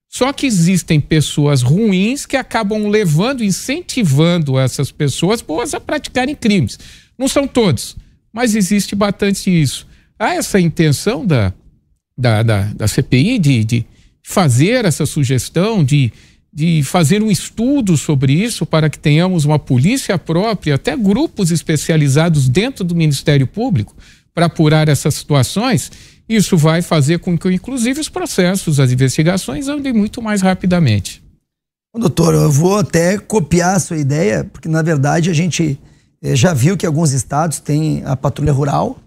Só 0.09 0.31
que 0.31 0.45
existem 0.45 0.99
pessoas 0.99 1.61
ruins 1.61 2.25
que 2.25 2.37
acabam 2.37 2.87
levando, 2.87 3.43
incentivando 3.43 4.57
essas 4.57 4.91
pessoas 4.91 5.41
boas 5.41 5.73
a 5.73 5.79
praticarem 5.79 6.33
crimes. 6.33 6.79
Não 7.17 7.27
são 7.27 7.47
todos, 7.47 7.95
mas 8.31 8.55
existe 8.55 8.95
bastante 8.95 9.49
isso. 9.49 9.85
Há 10.17 10.33
essa 10.33 10.59
intenção 10.59 11.25
da, 11.25 11.53
da, 12.17 12.41
da, 12.41 12.63
da 12.73 12.87
CPI 12.87 13.37
de, 13.37 13.63
de 13.63 13.85
fazer 14.29 14.83
essa 14.83 15.05
sugestão, 15.05 15.81
de, 15.81 16.11
de 16.51 16.83
fazer 16.83 17.23
um 17.23 17.31
estudo 17.31 17.95
sobre 17.95 18.33
isso 18.33 18.65
para 18.65 18.89
que 18.89 18.99
tenhamos 18.99 19.45
uma 19.45 19.57
polícia 19.57 20.19
própria, 20.19 20.75
até 20.75 20.97
grupos 20.97 21.49
especializados 21.49 22.49
dentro 22.49 22.83
do 22.83 22.93
Ministério 22.93 23.47
Público, 23.47 23.95
para 24.33 24.47
apurar 24.47 24.89
essas 24.89 25.15
situações, 25.15 25.89
isso 26.27 26.57
vai 26.57 26.81
fazer 26.81 27.19
com 27.19 27.37
que, 27.37 27.49
inclusive, 27.49 28.01
os 28.01 28.09
processos, 28.09 28.81
as 28.81 28.91
investigações 28.91 29.69
andem 29.69 29.93
muito 29.93 30.21
mais 30.21 30.41
rapidamente. 30.41 31.23
Doutor, 31.95 32.33
eu 32.33 32.51
vou 32.51 32.79
até 32.79 33.17
copiar 33.17 33.77
a 33.77 33.79
sua 33.79 33.97
ideia, 33.97 34.43
porque 34.43 34.67
na 34.67 34.81
verdade 34.81 35.29
a 35.29 35.33
gente 35.33 35.79
eh, 36.21 36.35
já 36.35 36.53
viu 36.53 36.75
que 36.75 36.85
alguns 36.85 37.13
estados 37.13 37.59
têm 37.59 38.03
a 38.05 38.15
patrulha 38.17 38.51
rural, 38.51 38.99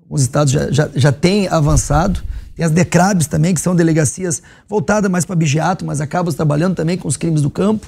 alguns 0.00 0.22
estados 0.22 0.52
já, 0.52 0.70
já, 0.70 0.88
já 0.94 1.10
têm 1.10 1.48
avançado. 1.48 2.22
Tem 2.60 2.66
as 2.66 2.72
DECRABs 2.72 3.26
também, 3.26 3.54
que 3.54 3.60
são 3.62 3.74
delegacias 3.74 4.42
voltadas 4.68 5.10
mais 5.10 5.24
para 5.24 5.34
bigiato, 5.34 5.82
mas 5.82 5.98
acabam 5.98 6.30
trabalhando 6.34 6.74
também 6.74 6.98
com 6.98 7.08
os 7.08 7.16
crimes 7.16 7.40
do 7.40 7.48
campo. 7.48 7.86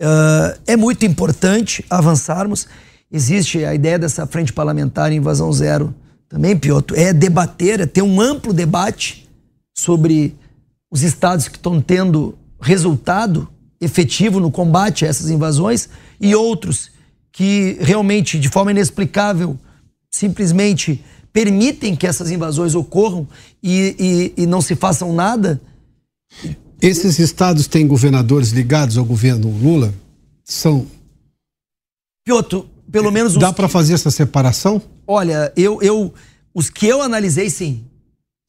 Uh, 0.00 0.58
é 0.66 0.78
muito 0.78 1.04
importante 1.04 1.84
avançarmos. 1.90 2.66
Existe 3.12 3.66
a 3.66 3.74
ideia 3.74 3.98
dessa 3.98 4.26
frente 4.26 4.50
parlamentar 4.50 5.12
invasão 5.12 5.52
zero 5.52 5.94
também, 6.26 6.56
Piotr, 6.56 6.94
é 6.94 7.12
debater, 7.12 7.80
é 7.80 7.86
ter 7.86 8.00
um 8.00 8.18
amplo 8.18 8.54
debate 8.54 9.28
sobre 9.76 10.34
os 10.90 11.02
estados 11.02 11.46
que 11.46 11.56
estão 11.56 11.78
tendo 11.78 12.34
resultado 12.62 13.46
efetivo 13.78 14.40
no 14.40 14.50
combate 14.50 15.04
a 15.04 15.08
essas 15.08 15.28
invasões 15.28 15.86
e 16.18 16.34
outros 16.34 16.90
que 17.30 17.76
realmente, 17.78 18.38
de 18.38 18.48
forma 18.48 18.70
inexplicável, 18.70 19.58
simplesmente 20.10 21.04
permitem 21.38 21.94
que 21.94 22.04
essas 22.04 22.32
invasões 22.32 22.74
ocorram 22.74 23.28
e, 23.62 24.32
e, 24.36 24.42
e 24.42 24.46
não 24.46 24.60
se 24.60 24.74
façam 24.74 25.12
nada. 25.12 25.60
Esses 26.82 27.20
estados 27.20 27.68
têm 27.68 27.86
governadores 27.86 28.50
ligados 28.50 28.98
ao 28.98 29.04
governo 29.04 29.48
Lula? 29.48 29.94
São. 30.44 30.84
Piotr, 32.24 32.58
pelo 32.90 33.12
menos. 33.12 33.34
Dá 33.34 33.52
para 33.52 33.68
fazer 33.68 33.94
essa 33.94 34.10
separação? 34.10 34.82
Olha, 35.06 35.52
eu, 35.56 35.80
eu 35.80 36.12
os 36.52 36.68
que 36.68 36.86
eu 36.86 37.02
analisei, 37.02 37.48
sim. 37.50 37.84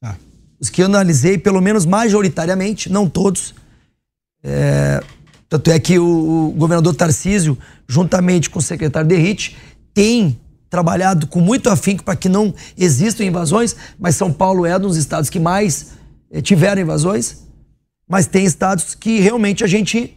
Ah. 0.03 0.15
Os 0.59 0.71
que 0.71 0.81
eu 0.81 0.87
analisei, 0.87 1.37
pelo 1.37 1.61
menos 1.61 1.85
majoritariamente, 1.85 2.91
não 2.91 3.07
todos. 3.07 3.53
É, 4.43 5.03
tanto 5.47 5.69
é 5.69 5.79
que 5.79 5.99
o, 5.99 6.47
o 6.47 6.51
governador 6.57 6.95
Tarcísio, 6.95 7.55
juntamente 7.87 8.49
com 8.49 8.57
o 8.57 8.63
secretário 8.63 9.07
Derrite, 9.07 9.55
tem 9.93 10.39
trabalhado 10.70 11.28
com 11.28 11.39
muito 11.39 11.70
afinco 11.70 12.03
para 12.03 12.15
que 12.15 12.30
não 12.30 12.53
existam 12.78 13.24
invasões, 13.24 13.76
mas 13.97 14.15
São 14.15 14.32
Paulo 14.32 14.65
é 14.65 14.78
um 14.78 14.82
dos 14.82 14.97
estados 14.97 15.30
que 15.30 15.39
mais 15.39 15.93
eh, 16.30 16.41
tiveram 16.41 16.82
invasões, 16.82 17.43
mas 18.07 18.28
tem 18.28 18.45
estados 18.45 18.95
que 18.95 19.20
realmente 19.20 19.63
a 19.63 19.67
gente 19.67 20.15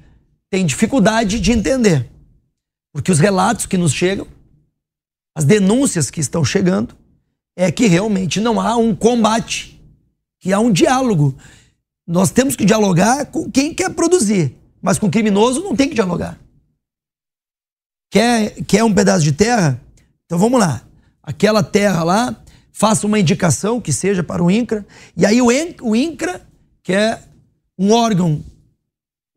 tem 0.50 0.66
dificuldade 0.66 1.40
de 1.40 1.53
entender. 1.53 2.09
Porque 2.92 3.11
os 3.11 3.18
relatos 3.18 3.64
que 3.66 3.78
nos 3.78 3.92
chegam 3.92 4.26
as 5.34 5.44
denúncias 5.44 6.11
que 6.11 6.20
estão 6.20 6.44
chegando 6.44 6.94
é 7.57 7.70
que 7.72 7.86
realmente 7.86 8.40
não 8.40 8.61
há 8.61 8.76
um 8.76 8.94
combate, 8.94 9.80
que 10.40 10.53
há 10.53 10.61
um 10.61 10.70
diálogo. 10.70 11.34
Nós 12.07 12.30
temos 12.30 12.55
que 12.55 12.64
dialogar 12.64 13.26
com 13.26 13.50
quem 13.50 13.74
quer 13.74 13.90
produzir, 13.90 14.55
mas 14.80 14.98
com 14.98 15.07
o 15.07 15.11
criminoso 15.11 15.62
não 15.62 15.74
tem 15.74 15.88
que 15.88 15.94
dialogar. 15.94 16.38
Quer, 18.11 18.62
quer 18.64 18.84
um 18.84 18.92
pedaço 18.92 19.24
de 19.24 19.32
terra? 19.32 19.80
Então 20.26 20.38
vamos 20.38 20.58
lá. 20.58 20.82
Aquela 21.22 21.62
terra 21.62 22.02
lá, 22.02 22.36
faça 22.72 23.06
uma 23.06 23.18
indicação 23.18 23.80
que 23.80 23.92
seja 23.92 24.22
para 24.22 24.42
o 24.42 24.50
INCRA, 24.50 24.86
e 25.16 25.24
aí 25.24 25.40
o, 25.40 25.52
INCRA, 25.94 26.40
que 26.82 26.92
é 26.92 27.22
um 27.78 27.92
órgão 27.92 28.42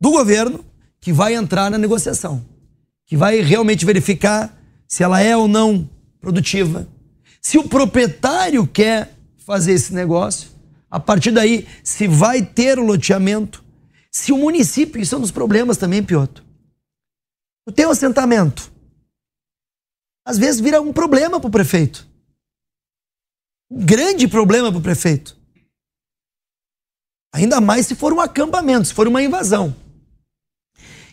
do 0.00 0.10
governo, 0.10 0.64
que 1.00 1.12
vai 1.12 1.34
entrar 1.34 1.70
na 1.70 1.78
negociação, 1.78 2.44
que 3.06 3.16
vai 3.16 3.40
realmente 3.40 3.84
verificar 3.84 4.58
se 4.88 5.02
ela 5.02 5.20
é 5.20 5.36
ou 5.36 5.46
não 5.46 5.88
produtiva. 6.20 6.88
Se 7.40 7.58
o 7.58 7.68
proprietário 7.68 8.66
quer 8.66 9.14
fazer 9.38 9.72
esse 9.72 9.94
negócio, 9.94 10.50
a 10.90 10.98
partir 10.98 11.30
daí, 11.30 11.66
se 11.84 12.08
vai 12.08 12.42
ter 12.42 12.78
o 12.78 12.84
loteamento, 12.84 13.62
se 14.10 14.32
o 14.32 14.38
município, 14.38 15.00
isso 15.00 15.14
é 15.14 15.18
um 15.18 15.20
dos 15.20 15.30
problemas 15.30 15.76
também, 15.76 16.02
Piotr. 16.02 16.42
Eu 17.66 17.72
tenho 17.72 17.90
assentamento. 17.90 18.72
Às 20.26 20.38
vezes 20.38 20.60
vira 20.60 20.82
um 20.82 20.92
problema 20.92 21.38
para 21.38 21.46
o 21.46 21.50
prefeito. 21.52 22.04
Um 23.70 23.78
grande 23.86 24.26
problema 24.26 24.72
para 24.72 24.80
o 24.80 24.82
prefeito. 24.82 25.36
Ainda 27.32 27.60
mais 27.60 27.86
se 27.86 27.94
for 27.94 28.12
um 28.12 28.20
acampamento, 28.20 28.88
se 28.88 28.94
for 28.94 29.06
uma 29.06 29.22
invasão. 29.22 29.72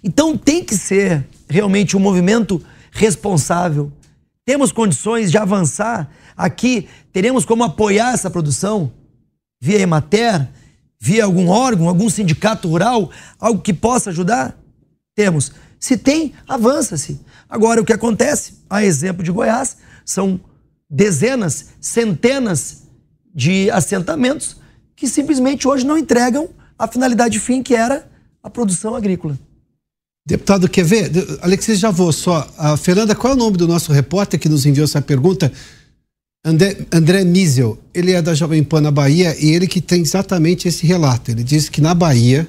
Então 0.04 0.36
tem 0.36 0.66
que 0.66 0.76
ser 0.76 1.28
realmente 1.48 1.96
um 1.96 2.00
movimento 2.00 2.60
responsável. 2.92 3.94
Temos 4.44 4.72
condições 4.72 5.30
de 5.30 5.38
avançar 5.38 6.10
aqui, 6.36 6.90
teremos 7.12 7.46
como 7.46 7.64
apoiar 7.64 8.14
essa 8.14 8.32
produção 8.32 8.92
via 9.62 9.80
Emater, 9.80 10.50
via 11.00 11.24
algum 11.24 11.50
órgão, 11.50 11.88
algum 11.88 12.10
sindicato 12.10 12.68
rural, 12.68 13.12
algo 13.40 13.62
que 13.62 13.74
possa 13.74 14.10
ajudar? 14.10 14.58
Temos. 15.14 15.52
Se 15.84 15.98
tem, 15.98 16.32
avança-se. 16.48 17.20
Agora, 17.50 17.82
o 17.82 17.84
que 17.84 17.92
acontece, 17.92 18.54
a 18.70 18.86
exemplo 18.86 19.22
de 19.22 19.30
Goiás, 19.34 19.76
são 20.06 20.40
dezenas, 20.90 21.66
centenas 21.82 22.84
de 23.36 23.70
assentamentos 23.70 24.56
que 24.96 25.10
simplesmente 25.10 25.68
hoje 25.68 25.86
não 25.86 25.98
entregam 25.98 26.48
a 26.80 26.88
finalidade 26.88 27.38
fim 27.38 27.62
que 27.62 27.76
era 27.76 28.10
a 28.42 28.50
produção 28.50 28.96
agrícola. 28.96 29.38
Deputado, 30.26 30.70
quer 30.70 30.86
ver? 30.86 31.12
Alexis 31.42 31.82
vou 31.92 32.14
só. 32.14 32.50
A 32.58 32.78
Fernanda, 32.78 33.14
qual 33.14 33.34
é 33.34 33.36
o 33.36 33.40
nome 33.40 33.58
do 33.58 33.68
nosso 33.68 33.92
repórter 33.92 34.40
que 34.40 34.48
nos 34.48 34.66
enviou 34.66 34.86
essa 34.86 35.02
pergunta? 35.02 35.52
André, 36.46 36.78
André 36.94 37.24
ele 37.94 38.14
é 38.14 38.22
da 38.22 38.34
Jovem 38.34 38.64
Pan 38.64 38.80
na 38.80 38.90
Bahia 38.90 39.36
e 39.38 39.52
ele 39.52 39.68
que 39.68 39.82
tem 39.82 40.02
exatamente 40.02 40.66
esse 40.66 40.88
relato. 40.88 41.30
Ele 41.30 41.44
diz 41.44 41.68
que 41.68 41.82
na 41.82 41.94
Bahia, 41.94 42.48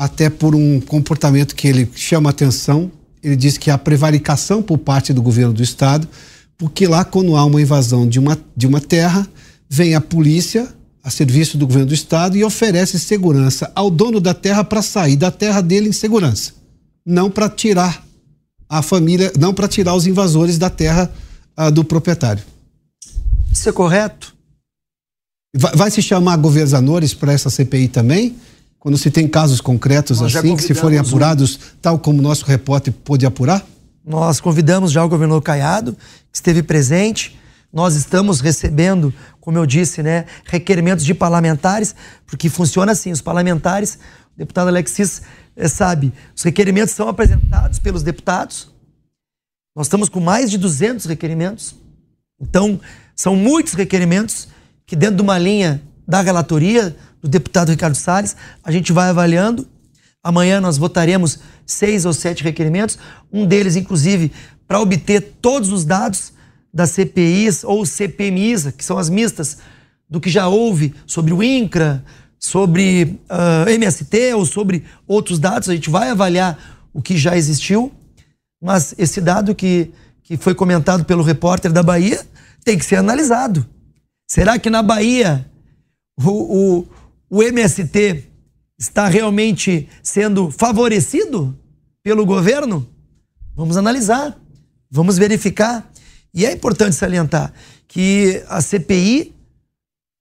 até 0.00 0.30
por 0.30 0.54
um 0.54 0.80
comportamento 0.80 1.54
que 1.54 1.68
ele 1.68 1.86
chama 1.94 2.30
atenção, 2.30 2.90
ele 3.22 3.36
diz 3.36 3.58
que 3.58 3.70
há 3.70 3.76
prevaricação 3.76 4.62
por 4.62 4.78
parte 4.78 5.12
do 5.12 5.20
governo 5.20 5.52
do 5.52 5.62
estado, 5.62 6.08
porque 6.56 6.86
lá 6.86 7.04
quando 7.04 7.36
há 7.36 7.44
uma 7.44 7.60
invasão 7.60 8.08
de 8.08 8.18
uma, 8.18 8.38
de 8.56 8.66
uma 8.66 8.80
terra, 8.80 9.28
vem 9.68 9.94
a 9.94 10.00
polícia 10.00 10.66
a 11.04 11.10
serviço 11.10 11.58
do 11.58 11.66
governo 11.66 11.88
do 11.88 11.92
estado 11.92 12.34
e 12.34 12.42
oferece 12.42 12.98
segurança 12.98 13.70
ao 13.74 13.90
dono 13.90 14.20
da 14.20 14.32
terra 14.32 14.64
para 14.64 14.80
sair 14.80 15.16
da 15.16 15.30
terra 15.30 15.60
dele 15.60 15.90
em 15.90 15.92
segurança, 15.92 16.52
não 17.04 17.30
para 17.30 17.50
tirar 17.50 18.02
a 18.70 18.80
família, 18.80 19.30
não 19.38 19.52
para 19.52 19.68
tirar 19.68 19.94
os 19.94 20.06
invasores 20.06 20.56
da 20.56 20.70
terra 20.70 21.12
uh, 21.58 21.70
do 21.70 21.84
proprietário. 21.84 22.42
Isso 23.52 23.68
é 23.68 23.72
correto? 23.72 24.34
Vai, 25.54 25.76
vai 25.76 25.90
se 25.90 26.00
chamar 26.00 26.38
governadores 26.38 27.12
para 27.12 27.34
essa 27.34 27.50
CPI 27.50 27.88
também? 27.88 28.34
Quando 28.80 28.96
se 28.96 29.10
tem 29.10 29.28
casos 29.28 29.60
concretos 29.60 30.22
Nós 30.22 30.34
assim, 30.34 30.56
que 30.56 30.62
se 30.62 30.72
forem 30.72 30.98
apurados, 30.98 31.56
um... 31.56 31.58
tal 31.82 31.98
como 31.98 32.18
o 32.18 32.22
nosso 32.22 32.46
repórter 32.46 32.92
pôde 32.92 33.26
apurar? 33.26 33.64
Nós 34.02 34.40
convidamos 34.40 34.90
já 34.90 35.04
o 35.04 35.08
governador 35.08 35.42
Caiado, 35.42 35.92
que 35.92 36.36
esteve 36.36 36.62
presente. 36.62 37.38
Nós 37.70 37.94
estamos 37.94 38.40
recebendo, 38.40 39.12
como 39.38 39.58
eu 39.58 39.66
disse, 39.66 40.02
né, 40.02 40.24
requerimentos 40.46 41.04
de 41.04 41.12
parlamentares, 41.12 41.94
porque 42.26 42.48
funciona 42.48 42.92
assim: 42.92 43.12
os 43.12 43.20
parlamentares, 43.20 43.98
o 44.34 44.38
deputado 44.38 44.68
Alexis 44.68 45.20
é, 45.54 45.68
sabe, 45.68 46.10
os 46.34 46.42
requerimentos 46.42 46.94
são 46.94 47.06
apresentados 47.06 47.78
pelos 47.78 48.02
deputados. 48.02 48.72
Nós 49.76 49.86
estamos 49.86 50.08
com 50.08 50.20
mais 50.20 50.50
de 50.50 50.56
200 50.56 51.04
requerimentos. 51.04 51.74
Então, 52.40 52.80
são 53.14 53.36
muitos 53.36 53.74
requerimentos 53.74 54.48
que, 54.86 54.96
dentro 54.96 55.16
de 55.16 55.22
uma 55.22 55.38
linha 55.38 55.82
da 56.10 56.20
relatoria 56.20 56.96
do 57.22 57.28
deputado 57.28 57.70
Ricardo 57.70 57.94
Salles, 57.94 58.34
a 58.64 58.72
gente 58.72 58.92
vai 58.92 59.10
avaliando. 59.10 59.66
Amanhã 60.24 60.60
nós 60.60 60.76
votaremos 60.76 61.38
seis 61.64 62.04
ou 62.04 62.12
sete 62.12 62.42
requerimentos, 62.42 62.98
um 63.32 63.46
deles, 63.46 63.76
inclusive, 63.76 64.32
para 64.66 64.80
obter 64.80 65.36
todos 65.40 65.70
os 65.70 65.84
dados 65.84 66.32
das 66.74 66.90
CPIs 66.90 67.62
ou 67.62 67.86
CPMIs, 67.86 68.72
que 68.76 68.84
são 68.84 68.98
as 68.98 69.08
mistas, 69.08 69.58
do 70.08 70.20
que 70.20 70.28
já 70.28 70.48
houve 70.48 70.92
sobre 71.06 71.32
o 71.32 71.42
INCRA, 71.44 72.04
sobre 72.40 73.20
uh, 73.30 73.66
ah, 73.68 73.70
MST 73.70 74.34
ou 74.34 74.44
sobre 74.44 74.84
outros 75.06 75.38
dados. 75.38 75.68
A 75.68 75.74
gente 75.74 75.88
vai 75.88 76.10
avaliar 76.10 76.58
o 76.92 77.00
que 77.00 77.16
já 77.16 77.36
existiu, 77.36 77.92
mas 78.60 78.96
esse 78.98 79.20
dado 79.20 79.54
que, 79.54 79.92
que 80.24 80.36
foi 80.36 80.56
comentado 80.56 81.04
pelo 81.04 81.22
repórter 81.22 81.72
da 81.72 81.84
Bahia 81.84 82.20
tem 82.64 82.76
que 82.76 82.84
ser 82.84 82.96
analisado. 82.96 83.64
Será 84.28 84.58
que 84.58 84.68
na 84.68 84.82
Bahia 84.82 85.49
o, 86.28 86.84
o, 87.30 87.38
o 87.38 87.42
MST 87.42 88.24
está 88.78 89.06
realmente 89.08 89.88
sendo 90.02 90.50
favorecido 90.50 91.56
pelo 92.02 92.26
governo? 92.26 92.86
Vamos 93.54 93.76
analisar, 93.76 94.38
vamos 94.90 95.18
verificar. 95.18 95.90
E 96.32 96.46
é 96.46 96.52
importante 96.52 96.94
salientar 96.94 97.52
que 97.88 98.42
a 98.48 98.60
CPI, 98.60 99.34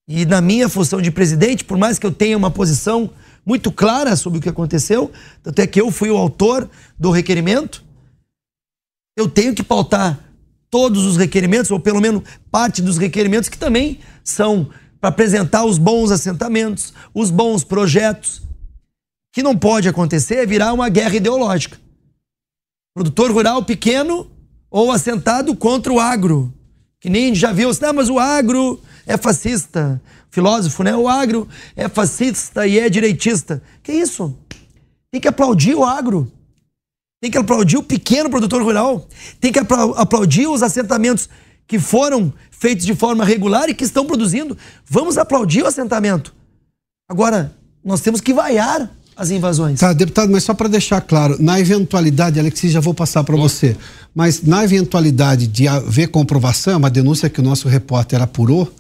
e 0.08 0.26
na 0.26 0.42
minha 0.42 0.68
função 0.68 1.02
de 1.02 1.12
presidente, 1.12 1.64
por 1.64 1.78
mais 1.78 2.00
que 2.00 2.06
eu 2.06 2.12
tenha 2.12 2.36
uma 2.36 2.50
posição 2.50 3.12
muito 3.46 3.72
clara 3.72 4.16
sobre 4.16 4.40
o 4.40 4.42
que 4.42 4.50
aconteceu, 4.50 5.12
tanto 5.44 5.60
é 5.60 5.68
que 5.68 5.80
eu 5.80 5.92
fui 5.92 6.10
o 6.10 6.18
autor 6.18 6.70
do 6.98 7.12
requerimento, 7.12 7.84
eu 9.16 9.30
tenho 9.30 9.54
que 9.54 9.64
pautar 9.64 10.20
todos 10.70 11.06
os 11.06 11.18
requerimentos, 11.18 11.70
ou 11.72 11.80
pelo 11.80 12.02
menos 12.02 12.24
parte 12.52 12.82
dos 12.82 12.98
requerimentos, 12.98 13.50
que 13.50 13.58
também 13.58 14.00
são 14.24 14.70
para 15.00 15.10
apresentar 15.10 15.64
os 15.64 15.78
bons 15.78 16.12
assentamentos, 16.12 16.94
os 17.14 17.30
bons 17.30 17.64
projetos. 17.64 18.42
que 19.32 19.44
não 19.44 19.56
pode 19.56 19.88
acontecer 19.88 20.36
é 20.36 20.46
virar 20.46 20.74
uma 20.74 20.90
guerra 20.90 21.16
ideológica. 21.16 21.80
Produtor 22.96 23.32
rural 23.32 23.64
pequeno 23.64 24.30
ou 24.70 24.92
assentado 24.92 25.56
contra 25.56 25.94
o 25.94 26.00
agro. 26.00 26.52
Que 27.00 27.10
nem 27.10 27.34
já 27.34 27.54
viu, 27.54 27.70
assim, 27.70 27.82
não, 27.84 27.94
mas 27.94 28.10
o 28.10 28.20
agro 28.20 28.82
é 29.06 29.16
fascista. 29.18 30.02
Filósofo, 30.32 30.84
né? 30.84 30.96
O 30.96 31.08
agro 31.08 31.48
é 31.76 31.88
fascista 31.88 32.68
e 32.68 32.78
é 32.80 32.90
direitista. 32.90 33.62
Que 33.82 33.94
isso? 33.94 34.36
Tem 35.12 35.22
que 35.22 35.28
aplaudir 35.28 35.76
o 35.76 35.84
agro. 35.84 36.32
Tem 37.22 37.32
que 37.32 37.38
aplaudir 37.38 37.78
o 37.78 37.84
pequeno 37.84 38.30
produtor 38.30 38.62
rural. 38.62 39.08
Tem 39.40 39.52
que 39.52 39.60
aplaudir 39.60 40.48
os 40.48 40.62
assentamentos 40.62 41.30
que 41.70 41.78
foram 41.78 42.34
feitos 42.50 42.84
de 42.84 42.96
forma 42.96 43.24
regular 43.24 43.70
e 43.70 43.76
que 43.76 43.84
estão 43.84 44.06
produzindo. 44.06 44.58
Vamos 44.90 45.20
aplaudir 45.20 45.62
o 45.62 45.68
assentamento. 45.68 46.34
Agora, 47.08 47.54
nós 47.86 48.02
temos 48.02 48.20
que 48.20 48.34
vaiar 48.34 48.90
as 49.16 49.30
invasões. 49.30 49.80
Tá, 49.80 49.94
deputado, 49.94 50.32
mas 50.32 50.44
só 50.44 50.54
para 50.56 50.68
deixar 50.68 51.00
claro, 51.02 51.38
na 51.40 51.60
eventualidade, 51.60 52.40
Alexis, 52.40 52.72
já 52.72 52.80
vou 52.80 52.94
passar 52.94 53.24
para 53.24 53.36
você, 53.36 53.78
mas 54.16 54.42
na 54.42 54.64
eventualidade 54.64 55.46
de 55.46 55.68
haver 55.68 56.08
comprovação, 56.08 56.74
é 56.74 56.78
uma 56.78 56.90
denúncia 56.90 57.30
que 57.30 57.40
o 57.40 57.44
nosso 57.44 57.68
repórter 57.68 58.22
apurou, 58.22 58.74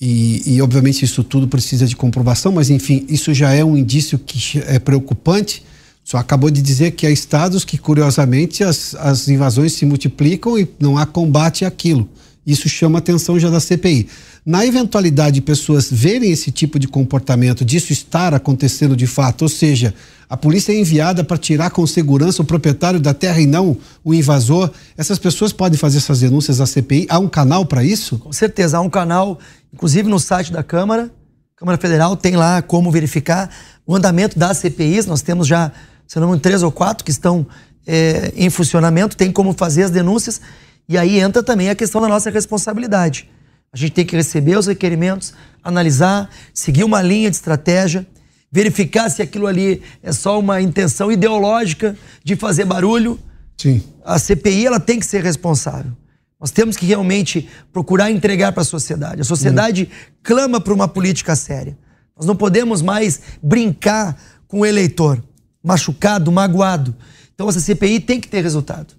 e, 0.00 0.54
e 0.54 0.62
obviamente 0.62 1.04
isso 1.04 1.22
tudo 1.22 1.46
precisa 1.46 1.86
de 1.86 1.94
comprovação, 1.94 2.52
mas 2.52 2.70
enfim, 2.70 3.04
isso 3.08 3.34
já 3.34 3.52
é 3.52 3.62
um 3.62 3.76
indício 3.76 4.18
que 4.18 4.58
é 4.66 4.78
preocupante 4.78 5.62
só 6.04 6.16
acabou 6.16 6.50
de 6.50 6.60
dizer 6.60 6.92
que 6.92 7.06
há 7.06 7.10
estados 7.10 7.64
que, 7.64 7.78
curiosamente, 7.78 8.64
as, 8.64 8.94
as 8.96 9.28
invasões 9.28 9.72
se 9.72 9.86
multiplicam 9.86 10.58
e 10.58 10.68
não 10.78 10.98
há 10.98 11.06
combate 11.06 11.64
àquilo. 11.64 12.08
Isso 12.46 12.68
chama 12.68 12.98
a 12.98 13.00
atenção 13.00 13.38
já 13.38 13.48
da 13.48 13.60
CPI. 13.60 14.08
Na 14.44 14.66
eventualidade 14.66 15.36
de 15.36 15.40
pessoas 15.40 15.88
verem 15.90 16.30
esse 16.30 16.50
tipo 16.50 16.78
de 16.78 16.88
comportamento, 16.88 17.64
disso 17.64 17.92
estar 17.92 18.34
acontecendo 18.34 18.96
de 18.96 19.06
fato, 19.06 19.42
ou 19.42 19.48
seja, 19.48 19.94
a 20.28 20.36
polícia 20.36 20.72
é 20.72 20.80
enviada 20.80 21.22
para 21.22 21.36
tirar 21.36 21.70
com 21.70 21.86
segurança 21.86 22.42
o 22.42 22.44
proprietário 22.44 22.98
da 22.98 23.14
terra 23.14 23.40
e 23.40 23.46
não 23.46 23.76
o 24.02 24.12
invasor, 24.12 24.70
essas 24.96 25.18
pessoas 25.18 25.52
podem 25.52 25.78
fazer 25.78 25.98
essas 25.98 26.20
denúncias 26.20 26.60
à 26.60 26.66
CPI? 26.66 27.06
Há 27.08 27.18
um 27.18 27.28
canal 27.28 27.64
para 27.64 27.84
isso? 27.84 28.18
Com 28.18 28.32
certeza, 28.32 28.78
há 28.78 28.80
um 28.80 28.90
canal, 28.90 29.38
inclusive 29.72 30.08
no 30.08 30.18
site 30.18 30.52
da 30.52 30.62
Câmara, 30.62 31.10
Câmara 31.56 31.78
Federal, 31.78 32.16
tem 32.16 32.34
lá 32.34 32.60
como 32.60 32.90
verificar 32.90 33.48
o 33.86 33.94
andamento 33.94 34.36
das 34.36 34.58
CPIs, 34.58 35.06
nós 35.06 35.22
temos 35.22 35.46
já 35.46 35.70
se 36.12 36.20
não 36.20 36.26
me 36.26 36.32
engano, 36.32 36.42
três 36.42 36.62
ou 36.62 36.70
quatro 36.70 37.04
que 37.06 37.10
estão 37.10 37.46
é, 37.86 38.34
em 38.36 38.50
funcionamento, 38.50 39.16
tem 39.16 39.32
como 39.32 39.54
fazer 39.54 39.84
as 39.84 39.90
denúncias. 39.90 40.42
E 40.88 40.98
aí 40.98 41.18
entra 41.20 41.42
também 41.42 41.70
a 41.70 41.74
questão 41.74 42.00
da 42.00 42.08
nossa 42.08 42.30
responsabilidade. 42.30 43.28
A 43.72 43.76
gente 43.76 43.92
tem 43.92 44.04
que 44.04 44.14
receber 44.14 44.56
os 44.58 44.66
requerimentos, 44.66 45.32
analisar, 45.62 46.28
seguir 46.52 46.84
uma 46.84 47.00
linha 47.00 47.30
de 47.30 47.36
estratégia, 47.36 48.06
verificar 48.50 49.08
se 49.08 49.22
aquilo 49.22 49.46
ali 49.46 49.80
é 50.02 50.12
só 50.12 50.38
uma 50.38 50.60
intenção 50.60 51.10
ideológica 51.10 51.96
de 52.22 52.36
fazer 52.36 52.66
barulho. 52.66 53.18
Sim. 53.56 53.82
A 54.04 54.18
CPI 54.18 54.66
ela 54.66 54.78
tem 54.78 55.00
que 55.00 55.06
ser 55.06 55.22
responsável. 55.22 55.92
Nós 56.38 56.50
temos 56.50 56.76
que 56.76 56.84
realmente 56.84 57.48
procurar 57.72 58.10
entregar 58.10 58.52
para 58.52 58.62
a 58.62 58.64
sociedade. 58.64 59.22
A 59.22 59.24
sociedade 59.24 59.84
uhum. 59.84 60.16
clama 60.22 60.60
por 60.60 60.72
uma 60.72 60.88
política 60.88 61.34
séria. 61.34 61.78
Nós 62.16 62.26
não 62.26 62.36
podemos 62.36 62.82
mais 62.82 63.20
brincar 63.42 64.20
com 64.46 64.60
o 64.60 64.66
eleitor 64.66 65.22
machucado, 65.62 66.30
magoado. 66.32 66.94
Então 67.34 67.48
essa 67.48 67.60
CPI 67.60 68.00
tem 68.00 68.20
que 68.20 68.28
ter 68.28 68.42
resultado. 68.42 68.94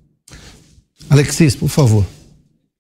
Alexis, 1.09 1.55
por 1.55 1.69
favor. 1.69 2.05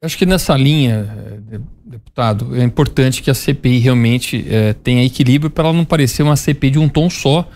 Acho 0.03 0.17
que 0.17 0.25
nessa 0.25 0.55
linha, 0.57 1.07
eh, 1.51 1.59
deputado, 1.85 2.55
é 2.55 2.63
importante 2.63 3.21
que 3.21 3.31
a 3.31 3.33
CPI 3.33 3.79
realmente 3.79 4.45
é, 4.49 4.73
tenha 4.73 5.05
equilíbrio 5.05 5.49
para 5.49 5.69
ela 5.69 5.77
não 5.77 5.85
parecer 5.85 6.23
uma 6.23 6.35
CPI 6.35 6.71
de 6.71 6.79
um 6.79 6.89
tom 6.89 7.09
só 7.09 7.49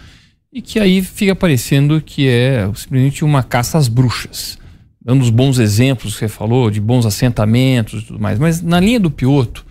e 0.52 0.62
que 0.62 0.80
aí 0.80 1.02
fica 1.02 1.36
parecendo 1.36 2.00
que 2.00 2.28
é 2.28 2.66
simplesmente 2.74 3.26
uma 3.26 3.44
caça 3.44 3.78
às 3.78 3.88
bruxas. 3.88 4.58
Dando 5.04 5.22
os 5.22 5.30
bons 5.30 5.60
exemplos 5.60 6.14
que 6.14 6.20
você 6.20 6.28
falou, 6.28 6.72
de 6.72 6.80
bons 6.80 7.06
assentamentos 7.06 8.04
e 8.04 8.06
tudo 8.06 8.20
mais. 8.20 8.40
Mas 8.40 8.62
na 8.62 8.80
linha 8.80 9.00
do 9.00 9.12
Pioto, 9.12 9.66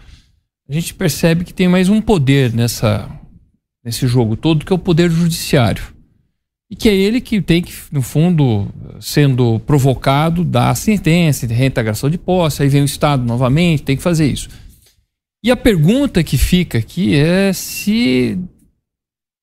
a 0.68 0.72
gente 0.72 0.92
percebe 0.92 1.44
que 1.44 1.55
tem 1.55 1.68
mais 1.68 1.88
um 1.88 2.01
poder 2.01 2.53
nessa, 2.53 3.09
nesse 3.84 4.07
jogo 4.07 4.36
todo, 4.36 4.66
que 4.66 4.72
é 4.72 4.76
o 4.76 4.78
poder 4.78 5.11
judiciário. 5.11 5.95
E 6.71 6.75
que 6.75 6.89
é 6.89 6.95
ele 6.95 7.21
que 7.21 7.41
tem 7.41 7.62
que, 7.62 7.73
no 7.93 8.03
fundo, 8.03 8.69
sendo 9.01 9.61
provocado, 9.61 10.45
dar 10.45 10.75
sentença 10.75 11.47
reintegração 11.47 12.11
de 12.11 12.19
posse, 12.19 12.62
aí 12.62 12.69
vem 12.69 12.83
o 12.83 12.87
Estado 12.87 13.25
novamente, 13.25 13.85
tem 13.85 13.97
que 13.97 14.03
fazer 14.03 14.27
isso. 14.27 14.49
E 15.45 15.51
a 15.51 15.57
pergunta 15.57 16.25
que 16.25 16.37
fica 16.37 16.79
aqui 16.79 17.14
é 17.14 17.53
se 17.53 18.37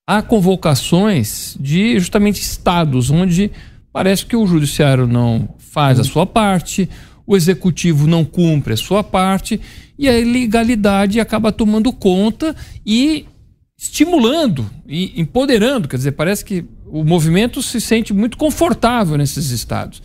há 0.06 0.22
convocações 0.22 1.56
de 1.60 1.98
justamente 1.98 2.42
estados 2.42 3.10
onde 3.10 3.50
parece 3.92 4.26
que 4.26 4.36
o 4.36 4.46
judiciário 4.46 5.08
não 5.08 5.56
faz 5.58 6.00
a 6.00 6.04
sua 6.04 6.26
parte, 6.26 6.90
o 7.26 7.38
executivo 7.38 8.06
não 8.06 8.26
cumpre 8.26 8.74
a 8.74 8.78
sua 8.78 9.02
parte 9.02 9.62
e 9.98 10.10
a 10.10 10.20
ilegalidade 10.20 11.22
acaba 11.22 11.54
tomando 11.54 11.94
conta 11.94 12.54
e 12.86 13.26
estimulando 13.78 14.70
e 14.86 15.20
empoderando. 15.22 15.88
Quer 15.88 15.98
dizer, 15.98 16.12
parece 16.12 16.44
que 16.44 16.66
o 16.94 17.04
movimento 17.04 17.60
se 17.64 17.82
sente 17.82 18.14
muito 18.14 18.38
confortável 18.38 19.18
nesses 19.18 19.50
estados. 19.50 20.00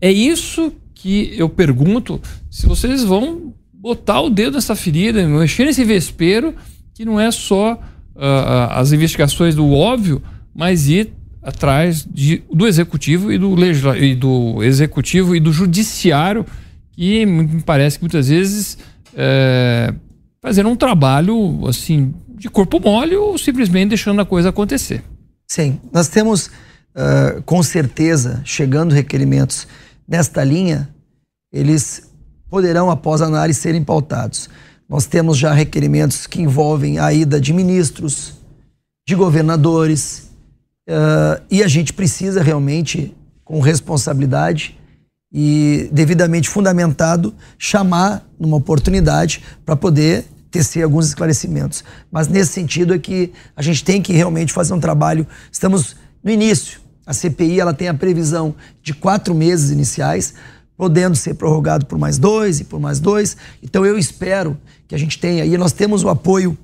É 0.00 0.10
isso 0.10 0.72
que 0.94 1.34
eu 1.36 1.46
pergunto 1.46 2.18
se 2.50 2.64
vocês 2.64 3.04
vão 3.04 3.52
botar 3.70 4.22
o 4.22 4.30
dedo 4.30 4.54
nessa 4.54 4.74
ferida, 4.74 5.28
mexer 5.28 5.66
nesse 5.66 5.84
vespeiro, 5.84 6.54
que 6.94 7.04
não 7.04 7.20
é 7.20 7.30
só 7.30 7.74
uh, 7.74 8.70
as 8.70 8.92
investigações 8.92 9.54
do 9.54 9.70
óbvio, 9.70 10.22
mas 10.54 10.88
ir 10.88 11.12
atrás 11.42 12.08
de, 12.10 12.42
do 12.50 12.66
executivo 12.66 13.30
e 13.30 13.36
do, 13.36 13.54
e 13.94 14.14
do 14.14 14.62
executivo 14.62 15.36
e 15.36 15.40
do 15.40 15.52
judiciário, 15.52 16.46
que 16.92 17.26
me 17.26 17.60
parece 17.60 17.98
que 17.98 18.04
muitas 18.04 18.30
vezes 18.30 18.78
é, 19.14 19.92
fazendo 20.40 20.70
um 20.70 20.76
trabalho 20.76 21.66
assim 21.68 22.14
de 22.38 22.48
corpo 22.48 22.80
mole 22.80 23.14
ou 23.14 23.36
simplesmente 23.36 23.90
deixando 23.90 24.22
a 24.22 24.24
coisa 24.24 24.48
acontecer. 24.48 25.04
Sim, 25.46 25.80
nós 25.92 26.08
temos 26.08 26.46
uh, 26.46 27.42
com 27.44 27.62
certeza 27.62 28.42
chegando 28.44 28.94
requerimentos 28.94 29.66
nesta 30.06 30.42
linha, 30.42 30.88
eles 31.52 32.10
poderão 32.48 32.90
após 32.90 33.22
análise 33.22 33.60
serem 33.60 33.82
pautados. 33.82 34.48
Nós 34.88 35.06
temos 35.06 35.36
já 35.36 35.52
requerimentos 35.52 36.26
que 36.26 36.40
envolvem 36.40 36.98
a 36.98 37.12
ida 37.12 37.40
de 37.40 37.52
ministros, 37.52 38.34
de 39.06 39.14
governadores, 39.14 40.26
Uh, 40.88 41.42
e 41.50 41.64
a 41.64 41.68
gente 41.68 41.92
precisa 41.92 42.40
realmente, 42.40 43.12
com 43.44 43.60
responsabilidade 43.60 44.78
e 45.32 45.90
devidamente 45.92 46.48
fundamentado, 46.48 47.34
chamar 47.58 48.24
numa 48.38 48.56
oportunidade 48.56 49.42
para 49.64 49.74
poder 49.74 50.24
tecer 50.50 50.82
alguns 50.82 51.06
esclarecimentos. 51.06 51.84
Mas 52.10 52.28
nesse 52.28 52.52
sentido 52.52 52.94
é 52.94 52.98
que 52.98 53.32
a 53.54 53.62
gente 53.62 53.84
tem 53.84 54.00
que 54.00 54.12
realmente 54.12 54.52
fazer 54.52 54.72
um 54.74 54.80
trabalho. 54.80 55.26
Estamos 55.50 55.96
no 56.22 56.30
início. 56.30 56.80
A 57.06 57.12
CPI 57.12 57.60
ela 57.60 57.72
tem 57.72 57.88
a 57.88 57.94
previsão 57.94 58.54
de 58.82 58.92
quatro 58.92 59.34
meses 59.34 59.70
iniciais, 59.70 60.34
podendo 60.76 61.16
ser 61.16 61.34
prorrogado 61.34 61.86
por 61.86 61.98
mais 61.98 62.18
dois 62.18 62.60
e 62.60 62.64
por 62.64 62.80
mais 62.80 63.00
dois. 63.00 63.36
Então 63.62 63.86
eu 63.86 63.98
espero 63.98 64.58
que 64.88 64.94
a 64.94 64.98
gente 64.98 65.18
tenha. 65.18 65.44
E 65.44 65.56
nós 65.56 65.72
temos 65.72 66.02
o 66.02 66.08
apoio, 66.08 66.56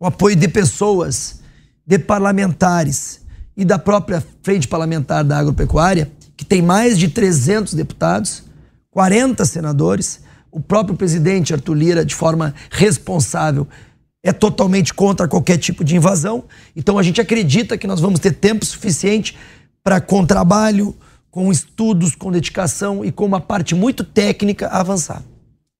o 0.00 0.06
apoio 0.06 0.36
de 0.36 0.48
pessoas, 0.48 1.40
de 1.86 1.98
parlamentares, 1.98 3.20
e 3.60 3.64
da 3.64 3.78
própria 3.78 4.24
Frente 4.42 4.66
Parlamentar 4.66 5.22
da 5.22 5.36
Agropecuária, 5.36 6.10
que 6.34 6.46
tem 6.46 6.62
mais 6.62 6.98
de 6.98 7.08
300 7.08 7.74
deputados, 7.74 8.42
40 8.90 9.44
senadores, 9.44 10.20
o 10.50 10.60
próprio 10.60 10.96
presidente 10.96 11.52
Arthur 11.52 11.74
Lira, 11.74 12.04
de 12.04 12.14
forma 12.14 12.54
responsável, 12.70 13.66
é 14.22 14.32
totalmente 14.32 14.92
contra 14.92 15.26
qualquer 15.26 15.58
tipo 15.58 15.82
de 15.84 15.96
invasão. 15.96 16.44
Então 16.76 16.98
a 16.98 17.02
gente 17.02 17.20
acredita 17.20 17.78
que 17.78 17.86
nós 17.86 18.00
vamos 18.00 18.20
ter 18.20 18.32
tempo 18.32 18.64
suficiente 18.64 19.36
para, 19.82 20.00
com 20.00 20.26
trabalho, 20.26 20.94
com 21.30 21.50
estudos, 21.50 22.14
com 22.14 22.30
dedicação 22.30 23.04
e 23.04 23.10
com 23.10 23.24
uma 23.24 23.40
parte 23.40 23.74
muito 23.74 24.04
técnica, 24.04 24.68
avançar. 24.68 25.22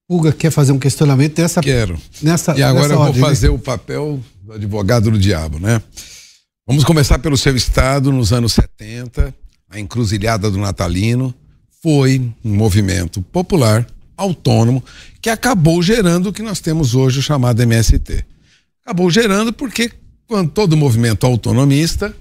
Uga 0.09 0.33
quer 0.33 0.51
fazer 0.51 0.73
um 0.73 0.79
questionamento 0.79 1.41
nessa. 1.41 1.61
Quero. 1.61 1.99
Nessa, 2.23 2.57
e 2.57 2.62
agora 2.62 2.89
nessa 2.89 2.95
eu 2.95 2.99
vou 2.99 3.07
ordem, 3.07 3.23
né? 3.23 3.29
fazer 3.29 3.49
né? 3.49 3.55
o 3.55 3.59
papel 3.59 4.21
do 4.43 4.53
advogado 4.53 5.11
do 5.11 5.18
diabo, 5.18 5.59
né? 5.59 5.81
Vamos 6.66 6.85
começar 6.85 7.18
pelo 7.18 7.37
seu 7.37 7.55
estado, 7.57 8.12
nos 8.12 8.33
anos 8.33 8.53
70, 8.53 9.35
a 9.68 9.79
encruzilhada 9.79 10.51
do 10.51 10.59
Natalino 10.59 11.35
foi 11.83 12.31
um 12.45 12.55
movimento 12.55 13.23
popular, 13.23 13.87
autônomo, 14.21 14.85
que 15.21 15.31
acabou 15.31 15.83
gerando 15.83 16.29
o 16.29 16.33
que 16.33 16.43
nós 16.43 16.61
temos 16.61 16.95
hoje, 16.95 17.18
o 17.18 17.23
chamado 17.23 17.62
MST. 17.62 18.25
Acabou 18.85 19.11
gerando 19.11 19.53
porque 19.53 19.93
quando 20.27 20.51
todo 20.51 20.77
movimento 20.77 21.27
autonomista 21.27 22.14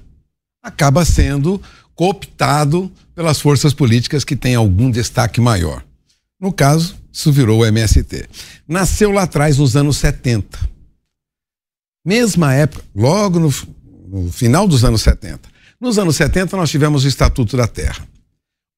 acaba 0.64 1.04
sendo 1.06 1.62
cooptado 1.94 2.92
pelas 3.14 3.42
forças 3.42 3.74
políticas 3.74 4.24
que 4.24 4.36
têm 4.36 4.56
algum 4.56 4.90
destaque 4.90 5.42
maior. 5.42 5.84
No 6.40 6.54
caso, 6.54 6.96
isso 7.12 7.32
virou 7.32 7.60
o 7.60 7.66
MST. 7.66 8.30
Nasceu 8.68 9.12
lá 9.12 9.24
atrás, 9.24 9.58
nos 9.58 9.76
anos 9.76 9.98
70. 9.98 10.58
Mesma 12.06 12.54
época, 12.54 12.84
logo 12.96 13.40
no, 13.40 13.54
no 14.08 14.32
final 14.32 14.68
dos 14.68 14.86
anos 14.86 15.02
70. 15.02 15.50
Nos 15.80 16.00
anos 16.00 16.16
70, 16.16 16.56
nós 16.56 16.70
tivemos 16.70 17.04
o 17.04 17.08
Estatuto 17.08 17.58
da 17.58 17.68
Terra. 17.68 18.08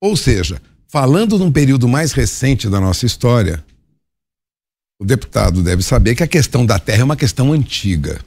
Ou 0.02 0.18
seja, 0.18 0.60
falando 0.92 1.40
num 1.40 1.50
período 1.50 1.88
mais 1.88 2.12
recente 2.12 2.70
da 2.70 2.82
nossa 2.82 3.06
história, 3.06 3.64
o 5.00 5.06
deputado 5.06 5.64
deve 5.64 5.82
saber 5.82 6.16
que 6.16 6.24
a 6.24 6.28
questão 6.28 6.66
da 6.66 6.78
terra 6.78 7.00
é 7.00 7.06
uma 7.06 7.16
questão 7.16 7.54
antiga. 7.54 8.22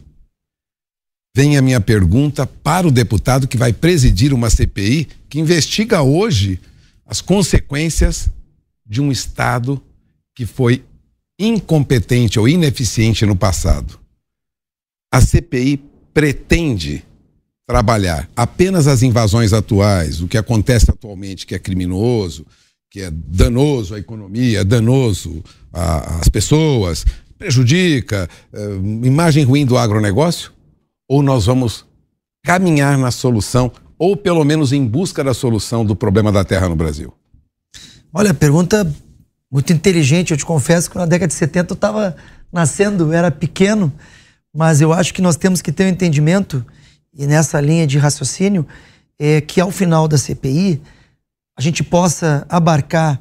Vem 1.36 1.58
a 1.58 1.62
minha 1.62 1.78
pergunta 1.78 2.46
para 2.46 2.88
o 2.88 2.90
deputado 2.90 3.46
que 3.46 3.58
vai 3.58 3.70
presidir 3.70 4.32
uma 4.32 4.48
CPI 4.48 5.06
que 5.28 5.38
investiga 5.38 6.00
hoje 6.00 6.58
as 7.04 7.20
consequências 7.20 8.30
de 8.86 9.02
um 9.02 9.12
Estado 9.12 9.80
que 10.34 10.46
foi 10.46 10.82
incompetente 11.38 12.40
ou 12.40 12.48
ineficiente 12.48 13.26
no 13.26 13.36
passado. 13.36 14.00
A 15.12 15.20
CPI 15.20 15.84
pretende 16.14 17.04
trabalhar 17.66 18.28
apenas 18.36 18.86
as 18.86 19.02
invasões 19.02 19.52
atuais, 19.52 20.20
o 20.20 20.28
que 20.28 20.36
acontece 20.36 20.90
atualmente 20.90 21.46
que 21.46 21.54
é 21.54 21.58
criminoso, 21.58 22.46
que 22.90 23.00
é 23.00 23.10
danoso 23.10 23.94
à 23.94 23.98
economia, 23.98 24.64
danoso 24.64 25.42
às 25.72 26.28
pessoas, 26.28 27.04
prejudica, 27.38 28.28
uh, 28.52 29.06
imagem 29.06 29.44
ruim 29.44 29.66
do 29.66 29.76
agronegócio? 29.76 30.52
Ou 31.08 31.22
nós 31.22 31.46
vamos 31.46 31.84
caminhar 32.44 32.96
na 32.96 33.10
solução, 33.10 33.72
ou 33.98 34.16
pelo 34.16 34.44
menos 34.44 34.72
em 34.72 34.86
busca 34.86 35.24
da 35.24 35.34
solução 35.34 35.84
do 35.84 35.96
problema 35.96 36.30
da 36.30 36.44
terra 36.44 36.68
no 36.68 36.76
Brasil? 36.76 37.12
Olha, 38.12 38.32
pergunta 38.32 38.88
muito 39.50 39.72
inteligente. 39.72 40.30
Eu 40.30 40.36
te 40.36 40.44
confesso 40.44 40.90
que 40.90 40.96
na 40.96 41.06
década 41.06 41.28
de 41.28 41.34
70 41.34 41.72
eu 41.72 41.74
estava 41.74 42.16
nascendo, 42.52 43.04
eu 43.04 43.12
era 43.12 43.30
pequeno. 43.30 43.92
Mas 44.54 44.80
eu 44.80 44.92
acho 44.92 45.12
que 45.12 45.20
nós 45.20 45.36
temos 45.36 45.60
que 45.60 45.72
ter 45.72 45.84
um 45.84 45.88
entendimento, 45.88 46.64
e 47.14 47.26
nessa 47.26 47.60
linha 47.60 47.86
de 47.86 47.98
raciocínio, 47.98 48.66
é 49.18 49.40
que 49.40 49.60
ao 49.60 49.70
final 49.70 50.08
da 50.08 50.18
CPI 50.18 50.82
a 51.56 51.62
gente 51.62 51.82
possa 51.84 52.44
abarcar 52.48 53.20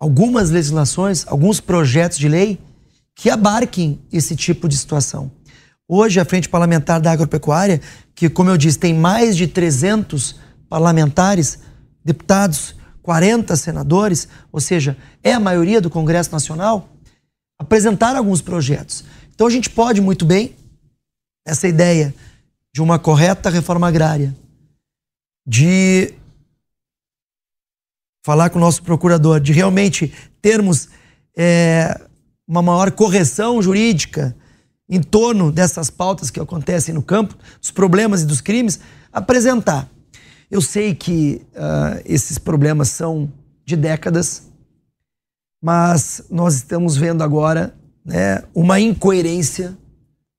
algumas 0.00 0.50
legislações, 0.50 1.24
alguns 1.28 1.60
projetos 1.60 2.18
de 2.18 2.28
lei 2.28 2.58
que 3.14 3.30
abarquem 3.30 4.00
esse 4.12 4.34
tipo 4.34 4.68
de 4.68 4.76
situação. 4.76 5.30
Hoje, 5.88 6.18
a 6.18 6.24
Frente 6.24 6.48
Parlamentar 6.48 7.00
da 7.00 7.12
Agropecuária, 7.12 7.80
que, 8.14 8.28
como 8.28 8.50
eu 8.50 8.56
disse, 8.56 8.78
tem 8.78 8.92
mais 8.92 9.36
de 9.36 9.46
300 9.46 10.36
parlamentares, 10.68 11.58
deputados, 12.04 12.74
40 13.02 13.54
senadores, 13.54 14.26
ou 14.50 14.60
seja, 14.60 14.96
é 15.22 15.32
a 15.32 15.38
maioria 15.38 15.80
do 15.80 15.90
Congresso 15.90 16.32
Nacional, 16.32 16.88
apresentaram 17.58 18.18
alguns 18.18 18.40
projetos. 18.40 19.04
Então 19.34 19.46
a 19.46 19.50
gente 19.50 19.70
pode 19.70 20.00
muito 20.00 20.24
bem, 20.24 20.56
essa 21.46 21.68
ideia 21.68 22.14
de 22.74 22.82
uma 22.82 22.98
correta 22.98 23.48
reforma 23.48 23.86
agrária, 23.86 24.36
de 25.46 26.12
falar 28.26 28.50
com 28.50 28.58
o 28.58 28.60
nosso 28.60 28.82
procurador, 28.82 29.38
de 29.38 29.52
realmente 29.52 30.12
termos 30.42 30.88
é, 31.36 32.00
uma 32.48 32.60
maior 32.60 32.90
correção 32.90 33.62
jurídica 33.62 34.34
em 34.88 35.00
torno 35.00 35.52
dessas 35.52 35.88
pautas 35.88 36.32
que 36.32 36.40
acontecem 36.40 36.92
no 36.92 37.00
campo, 37.00 37.36
dos 37.60 37.70
problemas 37.70 38.22
e 38.22 38.26
dos 38.26 38.40
crimes, 38.40 38.80
apresentar. 39.12 39.88
Eu 40.50 40.60
sei 40.60 40.96
que 40.96 41.42
uh, 41.54 42.02
esses 42.04 42.38
problemas 42.38 42.88
são 42.88 43.32
de 43.64 43.76
décadas, 43.76 44.50
mas 45.62 46.24
nós 46.28 46.56
estamos 46.56 46.96
vendo 46.96 47.22
agora 47.22 47.72
né, 48.04 48.42
uma 48.52 48.80
incoerência 48.80 49.78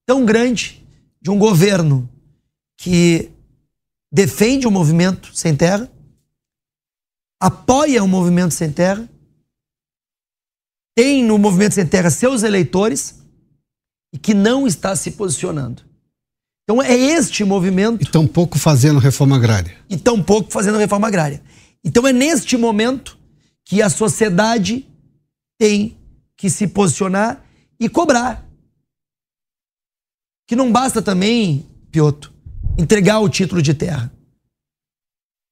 tão 0.05 0.25
grande 0.25 0.85
de 1.21 1.31
um 1.31 1.39
governo 1.39 2.09
que 2.77 3.31
defende 4.11 4.67
o 4.67 4.71
movimento 4.71 5.35
sem 5.35 5.55
terra, 5.55 5.91
apoia 7.41 8.03
o 8.03 8.07
movimento 8.07 8.53
sem 8.53 8.71
terra, 8.71 9.09
tem 10.95 11.23
no 11.23 11.37
movimento 11.37 11.75
sem 11.75 11.85
terra 11.85 12.09
seus 12.09 12.43
eleitores 12.43 13.21
e 14.13 14.17
que 14.17 14.33
não 14.33 14.65
está 14.65 14.95
se 14.95 15.11
posicionando. 15.11 15.83
Então 16.63 16.81
é 16.81 16.95
este 16.95 17.43
movimento. 17.43 18.01
E 18.01 18.05
tão 18.05 18.25
pouco 18.25 18.57
fazendo 18.57 18.97
reforma 18.97 19.35
agrária. 19.35 19.75
E 19.89 19.97
tão 19.97 20.23
pouco 20.23 20.51
fazendo 20.51 20.77
reforma 20.77 21.07
agrária. 21.07 21.43
Então 21.83 22.07
é 22.07 22.13
neste 22.13 22.57
momento 22.57 23.19
que 23.63 23.81
a 23.81 23.89
sociedade 23.89 24.87
tem 25.59 25.97
que 26.37 26.49
se 26.49 26.67
posicionar 26.67 27.45
e 27.79 27.87
cobrar. 27.87 28.43
Que 30.47 30.55
não 30.55 30.71
basta 30.71 31.01
também, 31.01 31.65
Pioto, 31.91 32.33
entregar 32.77 33.19
o 33.19 33.29
título 33.29 33.61
de 33.61 33.73
terra. 33.73 34.11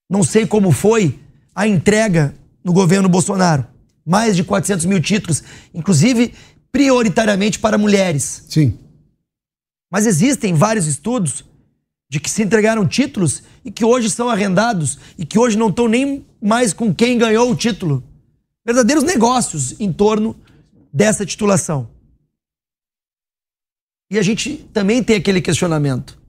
Não 0.09 0.24
sei 0.24 0.45
como 0.45 0.72
foi 0.72 1.20
a 1.55 1.68
entrega 1.68 2.36
no 2.64 2.74
governo 2.74 3.09
Bolsonaro. 3.09 3.66
Mais 4.05 4.36
de 4.36 4.43
400 4.43 4.86
mil 4.86 5.01
títulos, 5.01 5.43
inclusive 5.74 6.34
prioritariamente 6.72 7.59
para 7.59 7.78
mulheres. 7.78 8.45
Sim. 8.49 8.78
Mas 9.91 10.05
existem 10.05 10.53
vários 10.53 10.88
estudos 10.88 11.45
de 12.09 12.20
que 12.20 12.30
se 12.30 12.43
entregaram 12.43 12.88
títulos 12.88 13.43
e 13.64 13.72
que 13.72 13.86
hoje 13.86 14.09
são 14.09 14.30
arrendados 14.30 14.99
e 15.18 15.26
que 15.26 15.39
hoje 15.39 15.57
não 15.57 15.70
estão 15.70 15.88
nem 15.88 16.26
mais 16.41 16.74
com 16.74 16.93
quem 16.93 17.18
ganhou 17.18 17.49
o 17.49 17.55
título. 17.55 18.03
Verdadeiros 18.66 19.03
negócios 19.03 19.80
em 19.80 19.91
torno 19.91 20.36
dessa 20.91 21.26
titulação. 21.26 21.89
E 24.11 24.20
a 24.20 24.22
gente 24.22 24.57
também 24.72 25.03
tem 25.03 25.16
aquele 25.16 25.41
questionamento. 25.41 26.22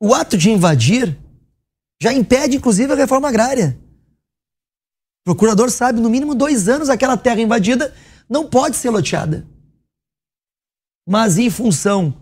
O 0.00 0.14
ato 0.14 0.36
de 0.36 0.50
invadir 0.50 1.18
já 2.00 2.12
impede, 2.12 2.56
inclusive, 2.56 2.92
a 2.92 2.96
reforma 2.96 3.28
agrária. 3.28 3.78
O 5.22 5.34
procurador 5.34 5.70
sabe, 5.70 6.00
no 6.00 6.08
mínimo 6.08 6.34
dois 6.34 6.68
anos, 6.68 6.88
aquela 6.88 7.16
terra 7.16 7.40
invadida 7.40 7.92
não 8.28 8.48
pode 8.48 8.76
ser 8.76 8.90
loteada. 8.90 9.46
Mas 11.06 11.38
em 11.38 11.50
função, 11.50 12.14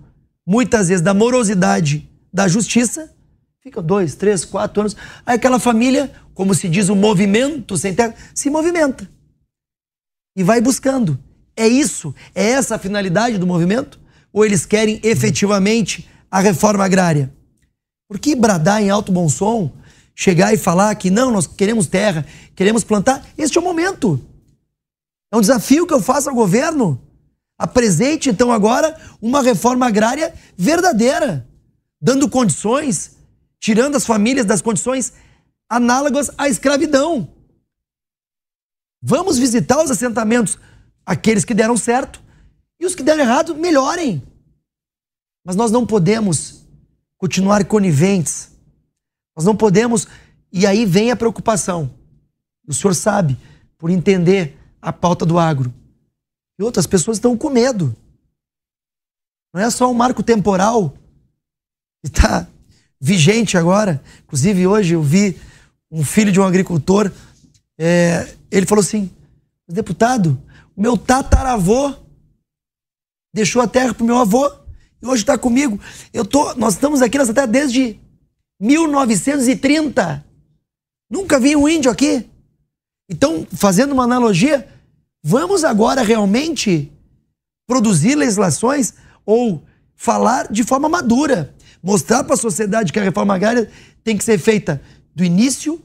muitas 0.47 0.89
vezes, 0.89 1.03
da 1.03 1.13
morosidade 1.13 2.09
da 2.33 2.49
justiça, 2.49 3.15
fica 3.61 3.83
dois, 3.83 4.15
três, 4.15 4.45
quatro 4.45 4.81
anos. 4.81 4.97
Aí 5.25 5.37
aquela 5.37 5.59
família, 5.59 6.13
como 6.35 6.55
se 6.55 6.69
diz, 6.69 6.89
o 6.89 6.97
movimento 6.97 7.77
sem 7.77 7.95
terra, 7.95 8.15
se 8.35 8.49
movimenta. 8.49 9.11
E 10.37 10.43
vai 10.43 10.61
buscando. 10.61 11.19
É 11.57 11.67
isso? 11.67 12.15
É 12.35 12.51
essa 12.51 12.77
a 12.77 12.79
finalidade 12.79 13.39
do 13.39 13.47
movimento? 13.47 13.99
Ou 14.33 14.45
eles 14.45 14.65
querem 14.65 15.01
efetivamente 15.03 16.09
a 16.31 16.41
reforma 16.41 16.85
agrária? 16.85 17.36
Por 18.09 18.19
que 18.19 18.37
bradar 18.37 18.83
em 18.83 18.91
alto 18.91 19.11
bom 19.11 19.29
som, 19.29 19.73
chegar 20.15 20.55
e 20.55 20.57
falar 20.57 20.95
que 20.95 21.11
não, 21.11 21.31
nós 21.31 21.47
queremos 21.47 21.87
terra, 21.87 22.25
queremos 22.55 22.85
plantar? 22.85 23.27
Este 23.37 23.59
é 23.59 23.61
o 23.61 23.65
momento. 23.65 24.25
É 25.33 25.37
um 25.37 25.41
desafio 25.41 25.87
que 25.87 25.93
eu 25.93 26.01
faço 26.01 26.29
ao 26.29 26.35
governo. 26.35 27.01
Apresente, 27.59 28.29
então, 28.29 28.53
agora 28.53 28.97
uma 29.21 29.43
reforma 29.43 29.87
agrária 29.87 30.35
verdadeira, 30.57 31.49
dando 32.01 32.29
condições, 32.29 33.17
tirando 33.59 33.97
as 33.97 34.07
famílias 34.07 34.47
das 34.47 34.61
condições 34.61 35.13
análogas 35.69 36.31
à 36.37 36.49
escravidão. 36.49 37.29
Vamos 39.03 39.39
visitar 39.39 39.83
os 39.83 39.91
assentamentos, 39.91 40.59
aqueles 41.05 41.45
que 41.45 41.55
deram 41.55 41.77
certo, 41.77 42.23
e 42.79 42.85
os 42.85 42.95
que 42.95 43.03
deram 43.03 43.23
errado, 43.23 43.55
melhorem. 43.55 44.23
Mas 45.45 45.57
nós 45.57 45.71
não 45.71 45.87
podemos 45.87 46.66
continuar 47.19 47.65
coniventes. 47.65 48.51
Nós 49.37 49.45
não 49.45 49.57
podemos. 49.57 50.07
E 50.53 50.67
aí 50.67 50.87
vem 50.87 51.11
a 51.11 51.17
preocupação. 51.17 51.95
O 52.67 52.75
senhor 52.75 52.95
sabe, 52.95 53.39
por 53.79 53.91
entender 53.91 54.59
a 54.81 54.93
pauta 54.93 55.25
do 55.25 55.39
agro. 55.39 55.73
E 56.59 56.63
outras 56.63 56.87
pessoas 56.87 57.19
estão 57.19 57.37
com 57.37 57.51
medo. 57.51 57.95
Não 59.55 59.61
é 59.61 59.71
só 59.71 59.91
um 59.91 59.95
marco 59.95 60.23
temporal 60.23 60.91
que 62.03 62.09
está 62.09 62.47
vigente 63.01 63.57
agora. 63.57 64.03
Inclusive, 64.25 64.67
hoje 64.67 64.95
eu 64.95 65.03
vi 65.03 65.41
um 65.91 66.05
filho 66.05 66.33
de 66.33 66.41
um 66.41 66.45
agricultor. 66.45 67.13
É, 67.79 68.35
ele 68.51 68.67
falou 68.67 68.83
assim: 68.83 69.11
deputado, 69.69 70.41
o 70.75 70.81
meu 70.81 70.97
tataravô 70.97 71.95
deixou 73.35 73.61
a 73.61 73.69
terra 73.69 73.93
para 73.93 74.03
o 74.03 74.07
meu 74.07 74.19
avô 74.19 74.66
e 75.01 75.07
hoje 75.07 75.23
está 75.23 75.37
comigo. 75.37 75.81
Eu 76.13 76.25
tô, 76.25 76.55
nós 76.55 76.75
estamos 76.75 77.03
aqui 77.03 77.19
nessa 77.19 77.35
terra 77.35 77.47
desde 77.47 77.99
1930. 78.61 80.25
Nunca 81.11 81.39
vi 81.39 81.55
um 81.57 81.69
índio 81.69 81.91
aqui. 81.91 82.29
Então, 83.09 83.47
fazendo 83.53 83.93
uma 83.93 84.05
analogia, 84.05 84.69
Vamos 85.29 85.65
agora 85.65 86.03
realmente 86.03 86.93
produzir 87.67 88.15
legislações 88.15 88.95
ou 89.25 89.61
falar 89.97 90.47
de 90.53 90.63
forma 90.63 90.89
madura, 90.89 91.53
mostrar 91.83 92.23
para 92.23 92.35
a 92.35 92.37
sociedade 92.37 92.93
que 92.93 93.01
a 93.01 93.03
reforma 93.03 93.35
agrária 93.35 93.69
tem 94.05 94.17
que 94.17 94.23
ser 94.23 94.39
feita 94.39 94.81
do 95.17 95.25
início, 95.25 95.83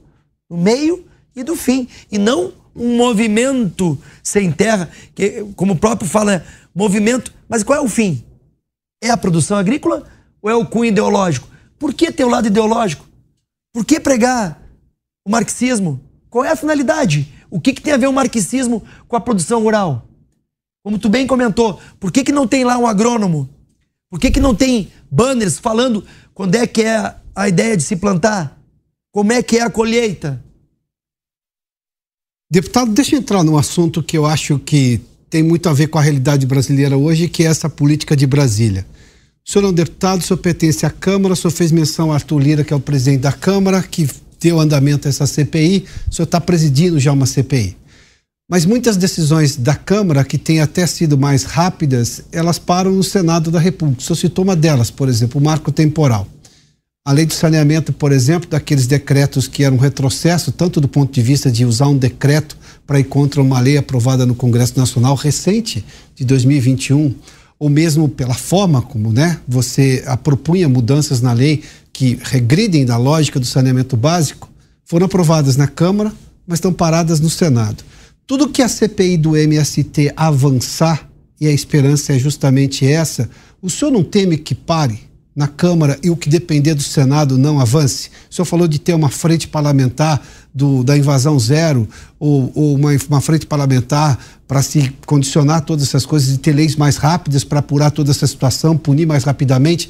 do 0.48 0.56
meio 0.56 1.08
e 1.36 1.42
do 1.42 1.56
fim, 1.56 1.88
e 2.12 2.20
não 2.20 2.54
um 2.76 2.96
movimento 2.96 3.98
sem 4.22 4.52
terra, 4.52 4.92
que 5.16 5.44
como 5.56 5.74
o 5.74 5.80
próprio 5.80 6.08
fala, 6.08 6.46
movimento, 6.76 7.34
mas 7.50 7.64
qual 7.64 7.80
é 7.80 7.82
o 7.82 7.90
fim? 7.90 8.24
É 9.02 9.10
a 9.10 9.18
produção 9.18 9.58
agrícola 9.58 10.06
ou 10.42 10.50
é 10.50 10.56
o 10.56 10.66
cunho 10.66 10.86
ideológico? 10.86 11.48
Por 11.80 11.94
que 11.94 12.12
ter 12.12 12.24
o 12.24 12.30
lado 12.30 12.48
ideológico? 12.48 13.08
Por 13.74 13.84
que 13.84 14.00
pregar 14.00 14.62
o 15.26 15.32
marxismo? 15.32 16.00
Qual 16.30 16.46
é 16.46 16.52
a 16.52 16.56
finalidade? 16.56 17.34
O 17.50 17.60
que, 17.60 17.74
que 17.74 17.82
tem 17.82 17.94
a 17.94 17.98
ver 17.98 18.08
o 18.08 18.14
marxismo 18.14 18.84
com 19.08 19.16
a 19.16 19.22
produção 19.22 19.62
rural? 19.62 20.08
Como 20.84 20.98
tu 20.98 21.10
bem 21.10 21.28
comentou, 21.28 21.80
por 22.00 22.12
que, 22.12 22.24
que 22.24 22.32
não 22.32 22.48
tem 22.48 22.64
lá 22.64 22.78
um 22.78 22.88
agrônomo? 22.88 23.50
Por 24.10 24.20
que, 24.20 24.32
que 24.32 24.40
não 24.40 24.56
tem 24.56 24.92
banners 25.10 25.58
falando 25.58 26.06
quando 26.34 26.56
é 26.56 26.68
que 26.68 26.84
é 26.84 27.16
a 27.36 27.48
ideia 27.50 27.78
de 27.78 27.84
se 27.84 27.96
plantar? 27.96 28.60
Como 29.12 29.32
é 29.32 29.44
que 29.44 29.58
é 29.58 29.62
a 29.62 29.70
colheita? 29.70 30.44
Deputado, 32.50 32.92
deixa 32.92 33.16
eu 33.16 33.20
entrar 33.20 33.44
num 33.44 33.58
assunto 33.58 34.04
que 34.04 34.18
eu 34.18 34.26
acho 34.26 34.60
que 34.60 35.02
tem 35.32 35.42
muito 35.42 35.70
a 35.70 35.74
ver 35.74 35.88
com 35.88 35.98
a 35.98 36.02
realidade 36.02 36.46
brasileira 36.46 36.98
hoje, 36.98 37.30
que 37.30 37.44
é 37.44 37.48
essa 37.48 37.70
política 37.70 38.18
de 38.18 38.28
Brasília. 38.28 38.86
O 39.48 39.50
senhor 39.50 39.66
é 39.66 39.70
um 39.70 39.74
deputado, 39.74 40.20
o 40.20 40.24
senhor 40.24 40.38
pertence 40.38 40.86
à 40.86 40.90
Câmara, 40.90 41.34
o 41.34 41.38
senhor 41.38 41.52
fez 41.52 41.72
menção 41.72 42.10
ao 42.10 42.14
Arthur 42.14 42.38
Lira, 42.38 42.64
que 42.66 42.74
é 42.74 42.76
o 42.76 42.82
presidente 42.82 43.22
da 43.22 43.32
Câmara, 43.32 43.82
que 43.82 44.08
deu 44.42 44.60
andamento 44.60 45.08
a 45.08 45.10
essa 45.10 45.26
CPI, 45.26 45.86
o 46.10 46.14
senhor 46.14 46.26
está 46.26 46.42
presidindo 46.42 47.00
já 47.00 47.14
uma 47.14 47.26
CPI. 47.26 47.78
Mas 48.50 48.66
muitas 48.66 48.98
decisões 48.98 49.56
da 49.56 49.74
Câmara, 49.74 50.26
que 50.26 50.38
têm 50.38 50.60
até 50.60 50.86
sido 50.86 51.18
mais 51.18 51.44
rápidas, 51.44 52.24
elas 52.34 52.60
param 52.60 52.92
no 52.92 53.04
Senado 53.04 53.50
da 53.50 53.60
República. 53.60 54.02
O 54.02 54.04
senhor 54.04 54.18
citou 54.18 54.44
uma 54.44 54.58
delas, 54.58 54.92
por 54.92 55.08
exemplo, 55.08 55.40
o 55.40 55.44
marco 55.44 55.72
temporal. 55.72 56.28
A 57.08 57.14
lei 57.14 57.26
do 57.26 57.34
saneamento, 57.34 57.94
por 57.94 58.12
exemplo, 58.12 58.50
daqueles 58.50 58.86
decretos 58.86 59.48
que 59.48 59.64
eram 59.64 59.78
um 59.78 59.80
retrocesso, 59.80 60.52
tanto 60.52 60.82
do 60.82 60.90
ponto 60.90 61.14
de 61.14 61.22
vista 61.22 61.50
de 61.50 61.66
usar 61.66 61.88
um 61.88 61.98
decreto 61.98 62.58
para 62.92 63.00
ir 63.00 63.06
contra 63.06 63.42
uma 63.42 63.58
lei 63.58 63.78
aprovada 63.78 64.26
no 64.26 64.36
Congresso 64.36 64.78
Nacional 64.78 65.16
recente, 65.16 65.82
de 66.14 66.26
2021, 66.26 67.16
ou 67.58 67.70
mesmo 67.70 68.10
pela 68.10 68.34
forma 68.34 68.82
como 68.82 69.14
né, 69.14 69.40
você 69.48 70.04
propunha 70.22 70.68
mudanças 70.68 71.22
na 71.22 71.32
lei 71.32 71.64
que 71.94 72.20
regridem 72.22 72.86
da 72.86 72.98
lógica 72.98 73.40
do 73.40 73.46
saneamento 73.46 73.96
básico 73.96 74.50
foram 74.84 75.06
aprovadas 75.06 75.56
na 75.56 75.68
Câmara, 75.68 76.12
mas 76.46 76.58
estão 76.58 76.74
paradas 76.74 77.22
no 77.22 77.30
Senado. 77.30 77.82
Tudo 78.28 78.50
que 78.50 78.62
a 78.62 78.68
CPI 78.68 79.16
do 79.16 79.38
MST 79.38 80.12
avançar, 80.14 81.10
e 81.40 81.48
a 81.48 81.52
esperança 81.54 82.12
é 82.12 82.20
justamente 82.20 82.86
essa, 82.86 83.30
o 83.62 83.70
senhor 83.70 83.92
não 83.92 84.04
teme 84.04 84.38
que 84.38 84.54
pare 84.54 85.00
na 85.36 85.48
Câmara 85.48 85.98
e 86.04 86.10
o 86.10 86.18
que 86.18 86.30
depender 86.30 86.74
do 86.74 86.84
Senado 86.84 87.38
não 87.38 87.60
avance? 87.60 88.10
O 88.30 88.34
senhor 88.34 88.46
falou 88.46 88.68
de 88.68 88.80
ter 88.80 88.94
uma 88.94 89.10
frente 89.10 89.48
parlamentar 89.48 90.22
do, 90.54 90.84
da 90.84 90.98
invasão 90.98 91.40
zero 91.40 91.88
ou, 92.20 92.52
ou 92.54 92.76
uma, 92.76 92.92
uma 93.10 93.22
frente 93.22 93.46
parlamentar 93.46 94.20
para 94.48 94.62
se 94.62 94.94
condicionar 95.06 95.62
todas 95.62 95.88
essas 95.88 96.06
coisas 96.06 96.36
e 96.36 96.38
ter 96.38 96.54
leis 96.54 96.76
mais 96.76 96.98
rápidas 96.98 97.44
para 97.44 97.60
apurar 97.60 97.92
toda 97.92 98.12
essa 98.12 98.28
situação, 98.28 98.78
punir 98.78 99.06
mais 99.06 99.24
rapidamente. 99.24 99.90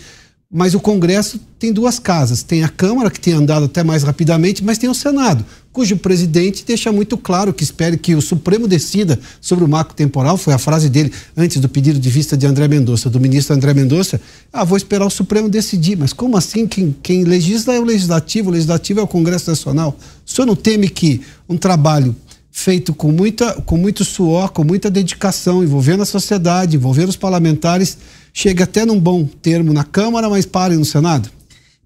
Mas 0.53 0.73
o 0.73 0.81
Congresso 0.81 1.39
tem 1.57 1.71
duas 1.71 1.97
casas. 1.97 2.43
Tem 2.43 2.61
a 2.61 2.67
Câmara, 2.67 3.09
que 3.09 3.21
tem 3.21 3.33
andado 3.33 3.65
até 3.65 3.83
mais 3.83 4.03
rapidamente, 4.03 4.61
mas 4.61 4.77
tem 4.77 4.89
o 4.89 4.93
Senado, 4.93 5.45
cujo 5.71 5.95
presidente 5.95 6.65
deixa 6.67 6.91
muito 6.91 7.17
claro 7.17 7.53
que 7.53 7.63
espere 7.63 7.95
que 7.95 8.15
o 8.15 8.21
Supremo 8.21 8.67
decida 8.67 9.17
sobre 9.39 9.63
o 9.63 9.67
marco 9.67 9.93
temporal. 9.93 10.35
Foi 10.35 10.53
a 10.53 10.57
frase 10.57 10.89
dele 10.89 11.13
antes 11.37 11.61
do 11.61 11.69
pedido 11.69 11.97
de 11.97 12.09
vista 12.09 12.35
de 12.35 12.45
André 12.45 12.67
Mendonça, 12.67 13.09
do 13.09 13.17
ministro 13.17 13.55
André 13.55 13.73
Mendonça. 13.73 14.19
Ah, 14.51 14.65
vou 14.65 14.75
esperar 14.75 15.05
o 15.05 15.09
Supremo 15.09 15.47
decidir. 15.47 15.97
Mas 15.97 16.11
como 16.11 16.35
assim? 16.35 16.67
Quem, 16.67 16.93
quem 17.01 17.23
legisla 17.23 17.73
é 17.73 17.79
o 17.79 17.85
Legislativo, 17.85 18.49
o 18.49 18.51
Legislativo 18.51 18.99
é 18.99 19.03
o 19.03 19.07
Congresso 19.07 19.49
Nacional. 19.49 19.97
O 20.27 20.29
senhor 20.29 20.45
não 20.45 20.55
teme 20.55 20.89
que 20.89 21.21
um 21.47 21.55
trabalho 21.55 22.13
feito 22.51 22.93
com, 22.93 23.09
muita, 23.09 23.53
com 23.61 23.77
muito 23.77 24.03
suor, 24.03 24.51
com 24.51 24.65
muita 24.65 24.89
dedicação, 24.89 25.63
envolvendo 25.63 26.03
a 26.03 26.05
sociedade, 26.05 26.75
envolvendo 26.75 27.07
os 27.07 27.15
parlamentares 27.15 27.97
chegue 28.33 28.63
até 28.63 28.85
num 28.85 28.99
bom 28.99 29.25
termo 29.25 29.73
na 29.73 29.83
Câmara, 29.83 30.29
mas 30.29 30.45
pare 30.45 30.75
no 30.75 30.85
Senado? 30.85 31.29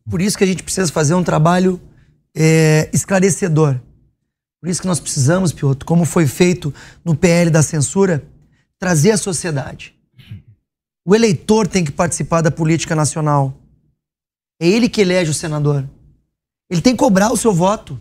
Por 0.10 0.22
isso 0.22 0.38
que 0.38 0.44
a 0.44 0.48
gente 0.48 0.64
precisa 0.64 0.92
fazer 0.92 1.16
um 1.16 1.24
trabalho 1.24 1.82
é, 2.36 2.90
esclarecedor. 2.94 3.80
Por 4.62 4.70
isso 4.70 4.82
que 4.82 4.88
nós 4.88 5.00
precisamos, 5.00 5.52
Piotr, 5.52 5.86
como 5.86 6.06
foi 6.06 6.28
feito 6.28 6.74
no 7.04 7.16
PL 7.16 7.50
da 7.50 7.64
censura, 7.64 8.24
trazer 8.80 9.12
a 9.12 9.18
sociedade. 9.18 9.96
O 11.06 11.16
eleitor 11.16 11.68
tem 11.68 11.84
que 11.84 11.92
participar 11.92 12.42
da 12.42 12.50
política 12.50 12.96
nacional. 12.96 13.54
É 14.60 14.68
ele 14.68 14.90
que 14.90 15.02
elege 15.02 15.32
o 15.32 15.36
senador. 15.36 15.88
Ele 16.70 16.82
tem 16.82 16.94
que 16.94 17.00
cobrar 17.00 17.32
o 17.32 17.38
seu 17.38 17.54
voto. 17.54 18.00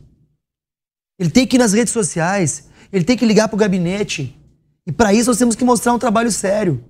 Ele 1.18 1.30
tem 1.30 1.46
que 1.46 1.56
ir 1.56 1.58
nas 1.58 1.72
redes 1.72 1.92
sociais. 1.92 2.68
Ele 2.90 3.04
tem 3.04 3.16
que 3.16 3.26
ligar 3.26 3.48
para 3.48 3.56
o 3.56 3.58
gabinete. 3.58 4.38
E 4.86 4.92
para 4.92 5.12
isso 5.12 5.30
nós 5.30 5.38
temos 5.38 5.54
que 5.54 5.64
mostrar 5.64 5.92
um 5.92 5.98
trabalho 5.98 6.30
sério 6.30 6.82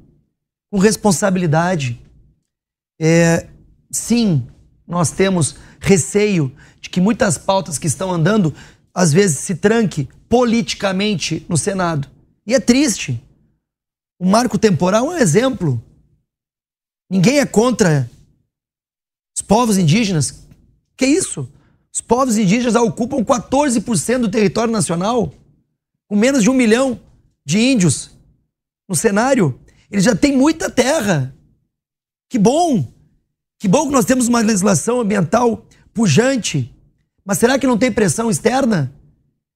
com 0.74 0.78
responsabilidade. 0.80 2.02
É, 3.00 3.46
sim, 3.92 4.44
nós 4.84 5.12
temos 5.12 5.54
receio 5.78 6.52
de 6.80 6.90
que 6.90 7.00
muitas 7.00 7.38
pautas 7.38 7.78
que 7.78 7.86
estão 7.86 8.10
andando 8.10 8.52
às 8.92 9.12
vezes 9.12 9.38
se 9.38 9.54
tranque 9.54 10.08
politicamente 10.28 11.46
no 11.48 11.56
Senado. 11.56 12.10
E 12.44 12.54
é 12.54 12.58
triste. 12.58 13.22
O 14.18 14.26
marco 14.26 14.58
temporal 14.58 15.12
é 15.12 15.16
um 15.16 15.16
exemplo. 15.16 15.80
Ninguém 17.08 17.38
é 17.38 17.46
contra 17.46 18.10
os 19.36 19.42
povos 19.42 19.78
indígenas. 19.78 20.44
Que 20.96 21.06
isso? 21.06 21.48
Os 21.92 22.00
povos 22.00 22.36
indígenas 22.36 22.74
ocupam 22.74 23.24
14% 23.24 24.22
do 24.22 24.28
território 24.28 24.72
nacional, 24.72 25.32
com 26.08 26.16
menos 26.16 26.42
de 26.42 26.50
um 26.50 26.54
milhão 26.54 26.98
de 27.46 27.60
índios 27.60 28.10
no 28.88 28.96
cenário. 28.96 29.56
Eles 29.90 30.04
já 30.04 30.14
têm 30.14 30.36
muita 30.36 30.70
terra. 30.70 31.34
Que 32.28 32.38
bom! 32.38 32.92
Que 33.58 33.68
bom 33.68 33.86
que 33.86 33.92
nós 33.92 34.04
temos 34.04 34.28
uma 34.28 34.40
legislação 34.40 35.00
ambiental 35.00 35.66
pujante. 35.94 36.74
Mas 37.24 37.38
será 37.38 37.58
que 37.58 37.66
não 37.66 37.78
tem 37.78 37.90
pressão 37.90 38.30
externa? 38.30 38.92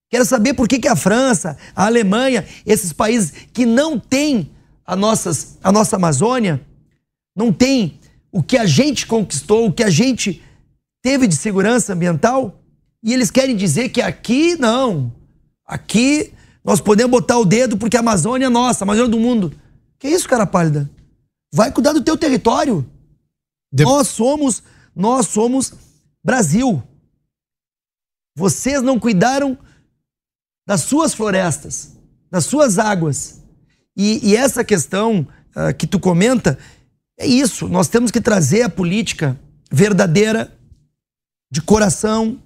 Quero 0.08 0.24
saber 0.24 0.54
por 0.54 0.66
que, 0.66 0.78
que 0.78 0.88
a 0.88 0.96
França, 0.96 1.58
a 1.76 1.84
Alemanha, 1.84 2.46
esses 2.64 2.92
países 2.92 3.32
que 3.52 3.66
não 3.66 3.98
têm 3.98 4.50
a, 4.86 4.96
nossas, 4.96 5.58
a 5.62 5.70
nossa 5.70 5.96
Amazônia, 5.96 6.64
não 7.36 7.52
têm 7.52 8.00
o 8.32 8.42
que 8.42 8.56
a 8.56 8.64
gente 8.64 9.06
conquistou, 9.06 9.66
o 9.66 9.72
que 9.72 9.82
a 9.82 9.90
gente 9.90 10.42
teve 11.02 11.26
de 11.26 11.36
segurança 11.36 11.92
ambiental, 11.92 12.62
e 13.02 13.12
eles 13.12 13.30
querem 13.30 13.54
dizer 13.54 13.90
que 13.90 14.00
aqui 14.00 14.56
não. 14.56 15.12
Aqui 15.66 16.32
nós 16.64 16.80
podemos 16.80 17.10
botar 17.10 17.38
o 17.38 17.44
dedo 17.44 17.76
porque 17.76 17.96
a 17.96 18.00
Amazônia 18.00 18.46
é 18.46 18.50
nossa, 18.50 18.84
a 18.84 18.86
Amazônia 18.86 19.10
do 19.10 19.20
mundo. 19.20 19.52
Que 19.98 20.08
isso, 20.08 20.28
cara 20.28 20.46
pálida? 20.46 20.90
Vai 21.52 21.72
cuidar 21.72 21.92
do 21.92 22.02
teu 22.02 22.16
território. 22.16 22.88
De... 23.72 23.84
Nós 23.84 24.08
somos, 24.08 24.62
nós 24.94 25.26
somos 25.26 25.72
Brasil. 26.22 26.82
Vocês 28.36 28.82
não 28.82 28.98
cuidaram 29.00 29.58
das 30.66 30.82
suas 30.82 31.14
florestas, 31.14 31.96
das 32.30 32.44
suas 32.44 32.78
águas. 32.78 33.42
E, 33.96 34.28
e 34.28 34.36
essa 34.36 34.62
questão 34.62 35.26
uh, 35.56 35.74
que 35.76 35.86
tu 35.86 35.98
comenta 35.98 36.58
é 37.18 37.26
isso. 37.26 37.68
Nós 37.68 37.88
temos 37.88 38.10
que 38.10 38.20
trazer 38.20 38.62
a 38.62 38.70
política 38.70 39.38
verdadeira, 39.70 40.56
de 41.50 41.62
coração, 41.62 42.40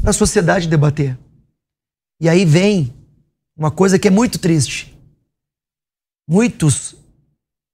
para 0.00 0.10
a 0.10 0.14
sociedade 0.14 0.68
debater. 0.68 1.18
E 2.20 2.28
aí 2.28 2.44
vem 2.44 2.92
uma 3.56 3.70
coisa 3.70 3.98
que 3.98 4.08
é 4.08 4.10
muito 4.10 4.38
triste. 4.38 4.96
Muitos 6.28 6.96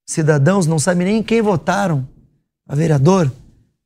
cidadãos 0.07 0.67
não 0.67 0.79
sabem 0.79 1.07
nem 1.07 1.23
quem 1.23 1.43
votaram 1.43 2.09
para 2.65 2.77
vereador, 2.77 3.31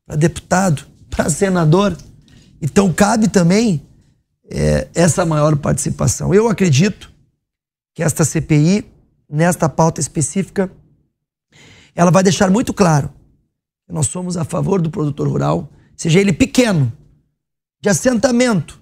para 0.07 0.17
deputado, 0.17 0.87
para 1.09 1.29
senador. 1.29 1.97
Então 2.61 2.93
cabe 2.93 3.29
também 3.29 3.83
é, 4.51 4.89
essa 4.95 5.25
maior 5.25 5.57
participação. 5.57 6.35
Eu 6.35 6.49
acredito 6.49 7.13
que 7.95 8.03
esta 8.03 8.25
CPI, 8.25 8.85
nesta 9.29 9.69
pauta 9.69 10.01
específica, 10.01 10.71
ela 11.95 12.11
vai 12.11 12.23
deixar 12.23 12.51
muito 12.51 12.73
claro 12.73 13.11
que 13.87 13.93
nós 13.93 14.07
somos 14.07 14.37
a 14.37 14.45
favor 14.45 14.81
do 14.81 14.91
produtor 14.91 15.29
rural, 15.29 15.69
seja 15.97 16.21
ele 16.21 16.33
pequeno, 16.33 16.93
de 17.81 17.89
assentamento, 17.89 18.80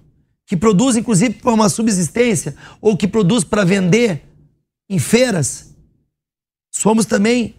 que 0.49 0.57
produz 0.57 0.97
inclusive 0.97 1.35
para 1.35 1.53
uma 1.53 1.69
subsistência 1.69 2.57
ou 2.81 2.97
que 2.97 3.07
produz 3.07 3.43
para 3.43 3.63
vender 3.63 4.23
em 4.89 4.97
feiras. 4.97 5.75
Somos 6.73 7.05
também 7.05 7.55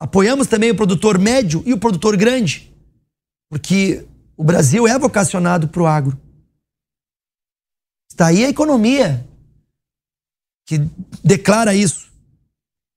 apoiamos 0.00 0.48
também 0.48 0.72
o 0.72 0.76
produtor 0.76 1.16
médio 1.16 1.62
e 1.64 1.72
o 1.72 1.78
produtor 1.78 2.16
grande, 2.16 2.74
porque 3.48 4.04
o 4.36 4.42
Brasil 4.42 4.86
é 4.86 4.98
vocacionado 4.98 5.68
para 5.68 5.80
o 5.80 5.86
agro. 5.86 6.20
Está 8.10 8.26
aí 8.26 8.44
a 8.44 8.48
economia 8.48 9.24
que 10.66 10.78
declara 11.22 11.72
isso. 11.72 12.10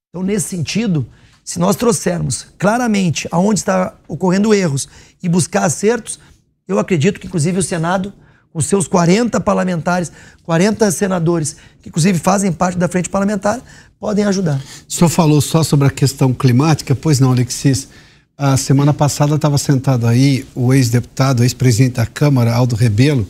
Então, 0.08 0.24
nesse 0.24 0.48
sentido, 0.48 1.08
se 1.44 1.60
nós 1.60 1.76
trouxermos 1.76 2.42
claramente 2.58 3.28
aonde 3.30 3.60
está 3.60 3.96
ocorrendo 4.08 4.52
erros 4.52 4.88
e 5.22 5.28
buscar 5.28 5.64
acertos, 5.64 6.18
eu 6.66 6.78
acredito 6.78 7.20
que, 7.20 7.28
inclusive, 7.28 7.60
o 7.60 7.62
Senado, 7.62 8.12
com 8.52 8.60
seus 8.60 8.88
40 8.88 9.40
parlamentares, 9.40 10.10
40 10.42 10.90
senadores, 10.90 11.56
que 11.82 11.88
inclusive 11.88 12.18
fazem 12.18 12.52
parte 12.52 12.76
da 12.76 12.88
frente 12.88 13.08
parlamentar, 13.08 13.60
podem 13.98 14.24
ajudar. 14.24 14.60
O 14.88 14.92
senhor 14.92 15.08
falou 15.08 15.40
só 15.40 15.62
sobre 15.62 15.86
a 15.86 15.90
questão 15.90 16.34
climática, 16.34 16.94
pois 16.94 17.20
não, 17.20 17.32
Alexis? 17.32 17.88
A 18.36 18.56
semana 18.56 18.94
passada 18.94 19.34
estava 19.34 19.58
sentado 19.58 20.06
aí 20.06 20.46
o 20.54 20.72
ex-deputado, 20.72 21.44
ex-presidente 21.44 21.96
da 21.96 22.06
Câmara, 22.06 22.54
Aldo 22.54 22.74
Rebelo, 22.74 23.28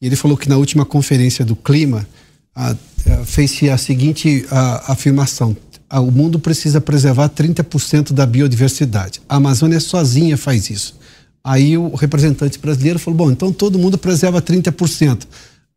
e 0.00 0.06
ele 0.06 0.16
falou 0.16 0.36
que 0.36 0.48
na 0.48 0.56
última 0.56 0.84
conferência 0.84 1.44
do 1.44 1.56
clima 1.56 2.06
fez-se 3.24 3.68
a 3.68 3.76
seguinte 3.76 4.46
a, 4.50 4.92
afirmação: 4.92 5.56
o 5.90 6.10
mundo 6.10 6.38
precisa 6.38 6.80
preservar 6.80 7.28
30% 7.30 8.12
da 8.12 8.24
biodiversidade. 8.24 9.20
A 9.28 9.36
Amazônia 9.36 9.80
sozinha 9.80 10.36
faz 10.36 10.70
isso. 10.70 10.96
Aí 11.44 11.76
o 11.76 11.94
representante 11.94 12.58
brasileiro 12.58 12.98
falou: 12.98 13.18
bom, 13.18 13.30
então 13.30 13.52
todo 13.52 13.78
mundo 13.78 13.98
preserva 13.98 14.40
30%. 14.40 15.26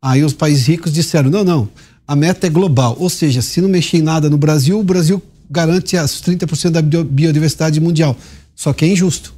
Aí 0.00 0.24
os 0.24 0.32
países 0.32 0.66
ricos 0.66 0.92
disseram: 0.92 1.28
não, 1.28 1.44
não, 1.44 1.68
a 2.06 2.16
meta 2.16 2.46
é 2.46 2.50
global. 2.50 2.96
Ou 2.98 3.10
seja, 3.10 3.42
se 3.42 3.60
não 3.60 3.68
mexer 3.68 3.98
em 3.98 4.02
nada 4.02 4.30
no 4.30 4.38
Brasil, 4.38 4.80
o 4.80 4.84
Brasil 4.84 5.22
garante 5.50 5.96
as 5.96 6.22
30% 6.22 6.70
da 6.70 6.82
biodiversidade 6.82 7.80
mundial. 7.80 8.16
Só 8.54 8.72
que 8.72 8.84
é 8.84 8.88
injusto. 8.88 9.34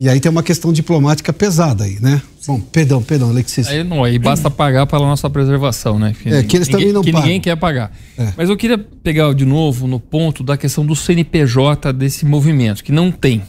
E 0.00 0.08
aí 0.08 0.18
tem 0.18 0.30
uma 0.30 0.42
questão 0.42 0.72
diplomática 0.72 1.30
pesada 1.30 1.84
aí, 1.84 1.98
né? 2.00 2.22
Bom, 2.46 2.58
perdão, 2.58 3.02
perdão, 3.02 3.28
Alexis. 3.28 3.68
Aí 3.68 3.84
não, 3.84 4.02
aí 4.02 4.18
basta 4.18 4.50
pagar 4.50 4.86
pela 4.86 5.06
nossa 5.06 5.28
preservação, 5.28 5.98
né? 5.98 6.14
Que, 6.18 6.30
é, 6.30 6.42
que 6.42 6.56
eles 6.56 6.68
ninguém, 6.68 6.80
também 6.80 6.92
não 6.94 7.02
que 7.02 7.12
pagam. 7.12 7.26
ninguém 7.26 7.40
quer 7.40 7.54
pagar. 7.56 7.92
É. 8.16 8.32
Mas 8.34 8.48
eu 8.48 8.56
queria 8.56 8.78
pegar 8.78 9.34
de 9.34 9.44
novo 9.44 9.86
no 9.86 10.00
ponto 10.00 10.42
da 10.42 10.56
questão 10.56 10.86
do 10.86 10.96
CNPJ 10.96 11.92
desse 11.92 12.24
movimento, 12.24 12.82
que 12.82 12.90
não 12.90 13.12
tem. 13.12 13.42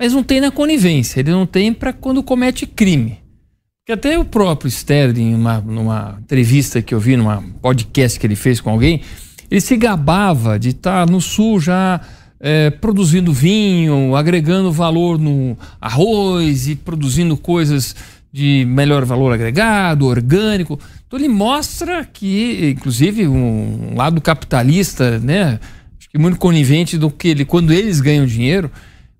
Mas 0.00 0.14
não 0.14 0.22
tem 0.22 0.40
na 0.40 0.50
conivência, 0.50 1.20
ele 1.20 1.30
não 1.30 1.44
tem 1.44 1.74
para 1.74 1.92
quando 1.92 2.22
comete 2.22 2.64
crime. 2.64 3.18
Que 3.84 3.92
até 3.92 4.18
o 4.18 4.24
próprio 4.24 4.66
Sterling, 4.66 5.32
numa, 5.32 5.60
numa 5.60 6.18
entrevista 6.22 6.80
que 6.80 6.94
eu 6.94 6.98
vi, 6.98 7.18
numa 7.18 7.44
podcast 7.60 8.18
que 8.18 8.26
ele 8.26 8.34
fez 8.34 8.62
com 8.62 8.70
alguém, 8.70 9.02
ele 9.50 9.60
se 9.60 9.76
gabava 9.76 10.58
de 10.58 10.70
estar 10.70 11.04
tá 11.04 11.12
no 11.12 11.20
sul 11.20 11.60
já 11.60 12.00
é, 12.40 12.70
produzindo 12.70 13.30
vinho, 13.30 14.16
agregando 14.16 14.72
valor 14.72 15.18
no 15.18 15.54
arroz 15.78 16.66
e 16.66 16.76
produzindo 16.76 17.36
coisas 17.36 17.94
de 18.32 18.64
melhor 18.66 19.04
valor 19.04 19.34
agregado, 19.34 20.06
orgânico. 20.06 20.80
Então 21.06 21.18
ele 21.18 21.28
mostra 21.28 22.06
que, 22.06 22.70
inclusive, 22.74 23.28
um 23.28 23.94
lado 23.96 24.18
capitalista, 24.22 25.18
né? 25.18 25.60
Acho 25.98 26.08
que 26.08 26.16
muito 26.16 26.38
conivente 26.38 26.96
do 26.96 27.10
que 27.10 27.28
ele, 27.28 27.44
quando 27.44 27.70
eles 27.70 28.00
ganham 28.00 28.24
dinheiro, 28.24 28.70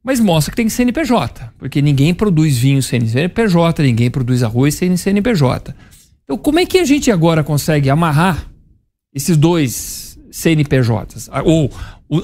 mas 0.03 0.19
mostra 0.21 0.51
que 0.51 0.57
tem 0.57 0.69
CNPJ, 0.69 1.53
porque 1.59 1.83
ninguém 1.83 2.15
produz 2.15 2.57
vinho 2.57 2.83
sem 2.83 3.07
CNPJ, 3.07 3.83
ninguém 3.83 4.11
produz 4.11 4.43
arroz 4.43 4.75
sem 4.75 4.97
CNPJ. 4.97 5.75
Então, 6.25 6.39
como 6.39 6.59
é 6.59 6.67
que 6.67 6.79
a 6.79 6.85
gente 6.85 7.11
agora 7.11 7.45
consegue 7.45 7.91
amarrar 7.91 8.47
esses 9.15 9.37
dois 9.37 10.19
CNPJs? 10.31 11.29
Ou 11.45 11.71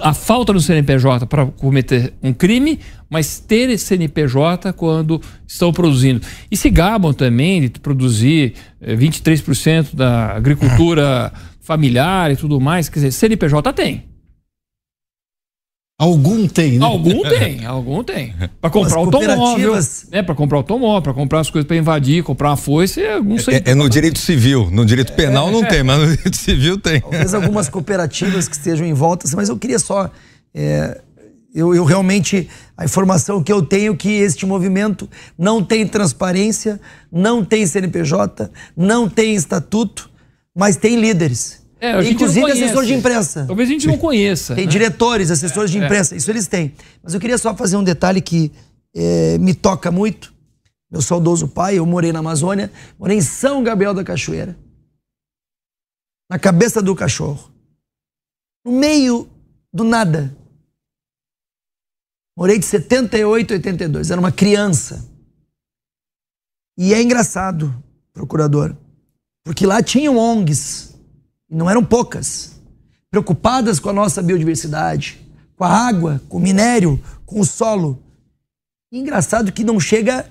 a 0.00 0.14
falta 0.14 0.52
no 0.52 0.60
CNPJ 0.60 1.26
para 1.26 1.46
cometer 1.46 2.12
um 2.22 2.32
crime, 2.32 2.80
mas 3.08 3.38
ter 3.38 3.76
CNPJ 3.78 4.72
quando 4.72 5.20
estão 5.46 5.72
produzindo. 5.72 6.20
E 6.50 6.56
se 6.56 6.70
gabam 6.70 7.12
também 7.12 7.62
de 7.62 7.80
produzir 7.80 8.54
23% 8.82 9.88
eh, 9.92 9.96
da 9.96 10.32
agricultura 10.32 11.32
familiar 11.60 12.30
e 12.30 12.36
tudo 12.36 12.60
mais. 12.60 12.88
Quer 12.88 13.00
dizer, 13.00 13.12
CNPJ 13.12 13.72
tem. 13.72 14.15
Algum 15.98 16.46
tem, 16.46 16.78
né? 16.78 16.84
Algum 16.84 17.22
tem, 17.28 17.64
algum 17.64 18.04
tem. 18.04 18.34
Para 18.60 18.68
comprar 18.68 18.98
automóvel, 18.98 19.74
né? 20.10 20.22
Para 20.22 20.34
comprar 20.34 20.58
automóvel, 20.58 21.02
para 21.02 21.14
comprar 21.14 21.40
as 21.40 21.48
coisas 21.48 21.66
para 21.66 21.76
invadir, 21.76 22.22
comprar 22.22 22.50
uma 22.50 22.56
foice, 22.56 23.06
algum 23.06 23.36
é, 23.36 23.70
é, 23.70 23.74
no 23.74 23.88
direito 23.88 24.18
civil, 24.18 24.70
no 24.70 24.84
direito 24.84 25.14
penal 25.14 25.48
é, 25.48 25.52
não 25.52 25.64
é. 25.64 25.68
tem, 25.68 25.82
mas 25.82 25.98
no 25.98 26.06
direito 26.16 26.36
civil 26.36 26.78
tem. 26.78 27.00
Talvez 27.00 27.32
algumas 27.32 27.68
cooperativas 27.70 28.46
que 28.46 28.56
estejam 28.56 28.86
em 28.86 28.92
volta, 28.92 29.26
mas 29.34 29.48
eu 29.48 29.56
queria 29.56 29.78
só 29.78 30.10
é, 30.54 31.00
eu, 31.56 31.74
eu, 31.74 31.84
realmente, 31.84 32.50
a 32.76 32.84
informação 32.84 33.42
que 33.42 33.50
eu 33.50 33.62
tenho 33.62 33.94
é 33.94 33.96
que 33.96 34.10
este 34.10 34.44
movimento 34.44 35.08
não 35.38 35.64
tem 35.64 35.86
transparência, 35.86 36.78
não 37.10 37.42
tem 37.42 37.66
CNPJ, 37.66 38.50
não 38.76 39.08
tem 39.08 39.34
estatuto, 39.34 40.10
mas 40.54 40.76
tem 40.76 41.00
líderes. 41.00 41.62
É, 41.78 42.02
Inclusive 42.08 42.50
assessor 42.50 42.84
de 42.86 42.94
imprensa. 42.94 43.44
Talvez 43.46 43.68
a 43.68 43.72
gente 43.72 43.86
não 43.86 43.98
conheça. 43.98 44.54
Tem 44.54 44.64
né? 44.64 44.70
diretores, 44.70 45.30
assessores 45.30 45.70
de 45.70 45.78
é, 45.78 45.82
é. 45.82 45.84
imprensa, 45.84 46.16
isso 46.16 46.30
eles 46.30 46.46
têm. 46.46 46.74
Mas 47.02 47.12
eu 47.12 47.20
queria 47.20 47.36
só 47.36 47.54
fazer 47.54 47.76
um 47.76 47.84
detalhe 47.84 48.20
que 48.20 48.50
é, 48.94 49.36
me 49.38 49.54
toca 49.54 49.90
muito. 49.90 50.34
Meu 50.90 51.02
saudoso 51.02 51.48
pai, 51.48 51.78
eu 51.78 51.84
morei 51.84 52.12
na 52.12 52.20
Amazônia, 52.20 52.72
morei 52.98 53.18
em 53.18 53.20
São 53.20 53.62
Gabriel 53.62 53.92
da 53.92 54.02
Cachoeira. 54.02 54.56
Na 56.30 56.38
cabeça 56.38 56.80
do 56.80 56.94
cachorro. 56.94 57.50
No 58.64 58.72
meio 58.72 59.28
do 59.72 59.84
nada. 59.84 60.34
Morei 62.36 62.58
de 62.58 62.66
78 62.66 63.52
a 63.52 63.56
82, 63.56 64.10
era 64.10 64.20
uma 64.20 64.32
criança. 64.32 65.08
E 66.78 66.92
é 66.92 67.02
engraçado, 67.02 67.74
procurador, 68.12 68.76
porque 69.42 69.64
lá 69.64 69.82
tinham 69.82 70.18
ONGs, 70.18 70.95
não 71.48 71.68
eram 71.68 71.84
poucas. 71.84 72.54
preocupadas 73.10 73.78
com 73.78 73.88
a 73.88 73.92
nossa 73.92 74.22
biodiversidade, 74.22 75.20
com 75.56 75.64
a 75.64 75.70
água, 75.70 76.20
com 76.28 76.36
o 76.36 76.40
minério, 76.40 77.02
com 77.24 77.40
o 77.40 77.46
solo. 77.46 78.02
E 78.92 78.98
engraçado 78.98 79.52
que 79.52 79.64
não 79.64 79.80
chega 79.80 80.30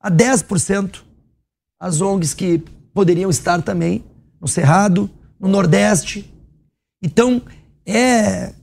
a 0.00 0.10
10% 0.10 1.02
as 1.78 2.00
ONGs 2.00 2.32
que 2.32 2.62
poderiam 2.94 3.28
estar 3.28 3.60
também 3.60 4.04
no 4.40 4.48
Cerrado, 4.48 5.10
no 5.38 5.48
Nordeste. 5.48 6.32
Então, 7.02 7.42
é, 7.84 8.54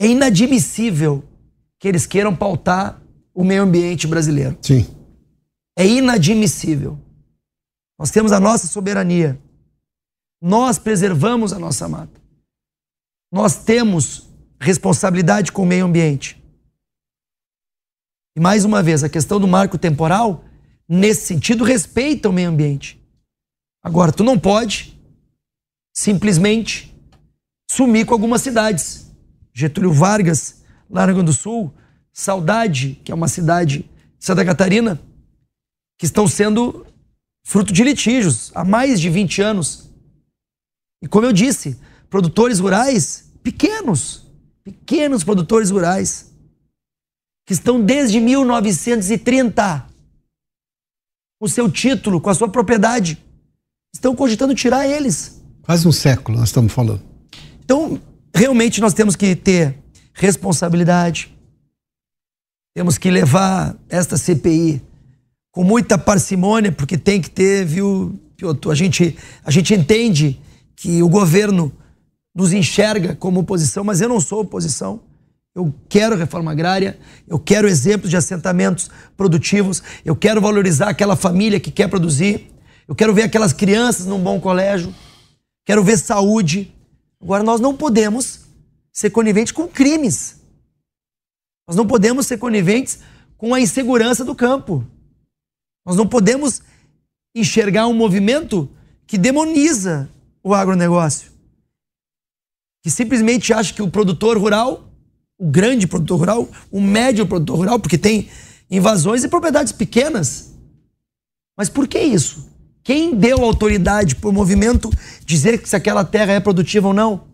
é 0.00 0.06
inadmissível 0.06 1.22
que 1.78 1.86
eles 1.86 2.06
queiram 2.06 2.34
pautar 2.34 3.00
o 3.34 3.44
meio 3.44 3.62
ambiente 3.62 4.06
brasileiro. 4.06 4.56
Sim. 4.62 4.86
É 5.78 5.86
inadmissível. 5.86 6.98
Nós 7.98 8.10
temos 8.10 8.32
a 8.32 8.40
nossa 8.40 8.66
soberania. 8.66 9.38
Nós 10.46 10.78
preservamos 10.78 11.52
a 11.52 11.58
nossa 11.58 11.88
mata. 11.88 12.22
Nós 13.32 13.64
temos 13.64 14.28
responsabilidade 14.60 15.50
com 15.50 15.62
o 15.62 15.66
meio 15.66 15.84
ambiente. 15.84 16.40
E 18.36 18.38
mais 18.40 18.64
uma 18.64 18.80
vez, 18.80 19.02
a 19.02 19.08
questão 19.08 19.40
do 19.40 19.48
marco 19.48 19.76
temporal, 19.76 20.44
nesse 20.88 21.26
sentido, 21.26 21.64
respeita 21.64 22.28
o 22.28 22.32
meio 22.32 22.48
ambiente. 22.48 23.04
Agora, 23.82 24.12
tu 24.12 24.22
não 24.22 24.38
pode 24.38 24.96
simplesmente 25.92 26.96
sumir 27.68 28.06
com 28.06 28.14
algumas 28.14 28.40
cidades. 28.40 29.12
Getúlio 29.52 29.92
Vargas, 29.92 30.62
Grande 30.88 31.24
do 31.24 31.32
Sul, 31.32 31.74
Saudade, 32.12 33.00
que 33.02 33.10
é 33.10 33.14
uma 33.16 33.26
cidade 33.26 33.78
de 34.16 34.24
Santa 34.24 34.44
Catarina, 34.44 35.02
que 35.98 36.06
estão 36.06 36.28
sendo 36.28 36.86
fruto 37.44 37.72
de 37.72 37.82
litígios 37.82 38.52
há 38.54 38.64
mais 38.64 39.00
de 39.00 39.10
20 39.10 39.42
anos. 39.42 39.85
E 41.02 41.08
como 41.08 41.26
eu 41.26 41.32
disse, 41.32 41.78
produtores 42.08 42.58
rurais 42.58 43.26
pequenos, 43.46 44.26
pequenos 44.64 45.22
produtores 45.22 45.70
rurais, 45.70 46.32
que 47.46 47.52
estão 47.52 47.80
desde 47.80 48.18
1930 48.18 49.86
com 51.38 51.46
o 51.46 51.48
seu 51.48 51.70
título, 51.70 52.20
com 52.20 52.28
a 52.28 52.34
sua 52.34 52.48
propriedade, 52.48 53.22
estão 53.94 54.16
cogitando 54.16 54.52
tirar 54.52 54.84
eles. 54.84 55.40
Quase 55.62 55.86
um 55.86 55.92
século 55.92 56.38
nós 56.38 56.48
estamos 56.48 56.72
falando. 56.72 57.02
Então, 57.64 58.00
realmente 58.34 58.80
nós 58.80 58.94
temos 58.94 59.14
que 59.14 59.36
ter 59.36 59.78
responsabilidade, 60.12 61.32
temos 62.74 62.98
que 62.98 63.10
levar 63.10 63.76
esta 63.88 64.16
CPI 64.16 64.82
com 65.52 65.62
muita 65.62 65.96
parcimônia, 65.96 66.72
porque 66.72 66.98
tem 66.98 67.20
que 67.20 67.30
ter, 67.30 67.64
viu, 67.64 68.18
Piotr? 68.36 68.70
A 68.70 68.74
gente, 68.74 69.16
a 69.44 69.50
gente 69.52 69.72
entende 69.72 70.40
que 70.76 71.02
o 71.02 71.08
governo 71.08 71.72
nos 72.34 72.52
enxerga 72.52 73.16
como 73.16 73.40
oposição, 73.40 73.82
mas 73.82 74.02
eu 74.02 74.08
não 74.08 74.20
sou 74.20 74.42
oposição. 74.42 75.00
Eu 75.54 75.74
quero 75.88 76.16
reforma 76.16 76.52
agrária, 76.52 76.98
eu 77.26 77.38
quero 77.38 77.66
exemplos 77.66 78.10
de 78.10 78.16
assentamentos 78.16 78.90
produtivos, 79.16 79.82
eu 80.04 80.14
quero 80.14 80.38
valorizar 80.38 80.90
aquela 80.90 81.16
família 81.16 81.58
que 81.58 81.70
quer 81.70 81.88
produzir, 81.88 82.52
eu 82.86 82.94
quero 82.94 83.14
ver 83.14 83.22
aquelas 83.22 83.54
crianças 83.54 84.04
num 84.04 84.22
bom 84.22 84.38
colégio, 84.38 84.94
quero 85.64 85.82
ver 85.82 85.96
saúde. 85.96 86.74
Agora, 87.22 87.42
nós 87.42 87.58
não 87.58 87.74
podemos 87.74 88.40
ser 88.92 89.08
coniventes 89.08 89.50
com 89.50 89.66
crimes. 89.66 90.36
Nós 91.66 91.74
não 91.74 91.86
podemos 91.86 92.26
ser 92.26 92.36
coniventes 92.36 92.98
com 93.38 93.54
a 93.54 93.60
insegurança 93.60 94.24
do 94.26 94.34
campo. 94.34 94.84
Nós 95.86 95.96
não 95.96 96.06
podemos 96.06 96.60
enxergar 97.34 97.86
um 97.86 97.94
movimento 97.94 98.68
que 99.06 99.16
demoniza 99.16 100.10
o 100.46 100.54
agronegócio 100.54 101.32
que 102.80 102.90
simplesmente 102.90 103.52
acha 103.52 103.74
que 103.74 103.82
o 103.82 103.90
produtor 103.90 104.38
rural, 104.38 104.88
o 105.36 105.50
grande 105.50 105.88
produtor 105.88 106.20
rural, 106.20 106.48
o 106.70 106.80
médio 106.80 107.26
produtor 107.26 107.56
rural, 107.56 107.80
porque 107.80 107.98
tem 107.98 108.28
invasões 108.70 109.24
e 109.24 109.28
propriedades 109.28 109.72
pequenas. 109.72 110.52
Mas 111.58 111.68
por 111.68 111.88
que 111.88 111.98
isso? 111.98 112.48
Quem 112.84 113.16
deu 113.16 113.42
autoridade 113.42 114.14
para 114.14 114.30
o 114.30 114.32
movimento 114.32 114.88
dizer 115.24 115.60
que 115.60 115.68
se 115.68 115.74
aquela 115.74 116.04
terra 116.04 116.34
é 116.34 116.38
produtiva 116.38 116.86
ou 116.86 116.94
não? 116.94 117.24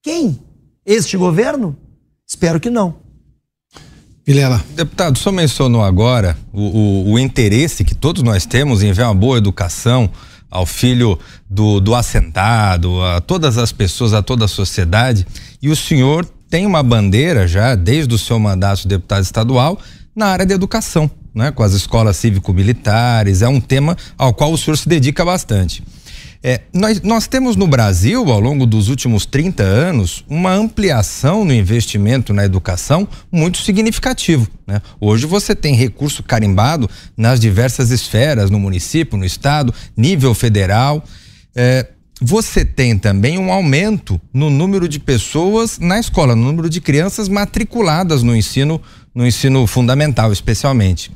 Quem? 0.00 0.38
Este 0.86 1.16
governo? 1.16 1.76
Espero 2.24 2.60
que 2.60 2.70
não. 2.70 2.94
Vilela. 4.24 4.64
Deputado, 4.76 5.18
só 5.18 5.32
mencionou 5.32 5.82
agora 5.82 6.38
o, 6.52 6.60
o, 6.60 7.12
o 7.14 7.18
interesse 7.18 7.82
que 7.82 7.96
todos 7.96 8.22
nós 8.22 8.46
temos 8.46 8.80
em 8.80 8.92
ver 8.92 9.02
uma 9.02 9.14
boa 9.14 9.38
educação, 9.38 10.08
ao 10.50 10.66
filho 10.66 11.18
do, 11.48 11.80
do 11.80 11.94
assentado, 11.94 13.02
a 13.02 13.20
todas 13.20 13.56
as 13.56 13.70
pessoas, 13.72 14.12
a 14.12 14.22
toda 14.22 14.46
a 14.46 14.48
sociedade. 14.48 15.26
E 15.62 15.68
o 15.68 15.76
senhor 15.76 16.26
tem 16.48 16.66
uma 16.66 16.82
bandeira 16.82 17.46
já, 17.46 17.74
desde 17.74 18.14
o 18.14 18.18
seu 18.18 18.38
mandato 18.38 18.82
de 18.82 18.88
deputado 18.88 19.22
estadual, 19.22 19.78
na 20.14 20.26
área 20.26 20.44
da 20.44 20.54
educação, 20.54 21.08
né? 21.32 21.52
com 21.52 21.62
as 21.62 21.72
escolas 21.72 22.16
cívico-militares. 22.16 23.42
É 23.42 23.48
um 23.48 23.60
tema 23.60 23.96
ao 24.18 24.34
qual 24.34 24.52
o 24.52 24.58
senhor 24.58 24.76
se 24.76 24.88
dedica 24.88 25.24
bastante. 25.24 25.82
É, 26.42 26.62
nós, 26.72 27.02
nós 27.02 27.26
temos 27.26 27.54
no 27.54 27.66
Brasil, 27.66 28.30
ao 28.30 28.40
longo 28.40 28.64
dos 28.64 28.88
últimos 28.88 29.26
30 29.26 29.62
anos, 29.62 30.24
uma 30.26 30.54
ampliação 30.54 31.44
no 31.44 31.52
investimento 31.52 32.32
na 32.32 32.44
educação 32.44 33.06
muito 33.30 33.58
significativo. 33.58 34.48
Né? 34.66 34.80
Hoje 34.98 35.26
você 35.26 35.54
tem 35.54 35.74
recurso 35.74 36.22
carimbado 36.22 36.88
nas 37.14 37.38
diversas 37.38 37.90
esferas, 37.90 38.50
no 38.50 38.58
município, 38.58 39.18
no 39.18 39.24
estado, 39.24 39.74
nível 39.94 40.32
federal. 40.32 41.04
É, 41.54 41.86
você 42.22 42.64
tem 42.64 42.96
também 42.96 43.38
um 43.38 43.52
aumento 43.52 44.18
no 44.32 44.48
número 44.48 44.88
de 44.88 44.98
pessoas 44.98 45.78
na 45.78 45.98
escola, 45.98 46.34
no 46.34 46.44
número 46.44 46.70
de 46.70 46.80
crianças 46.80 47.28
matriculadas 47.28 48.22
no 48.22 48.34
ensino, 48.34 48.80
no 49.14 49.26
ensino 49.26 49.66
fundamental, 49.66 50.32
especialmente. 50.32 51.10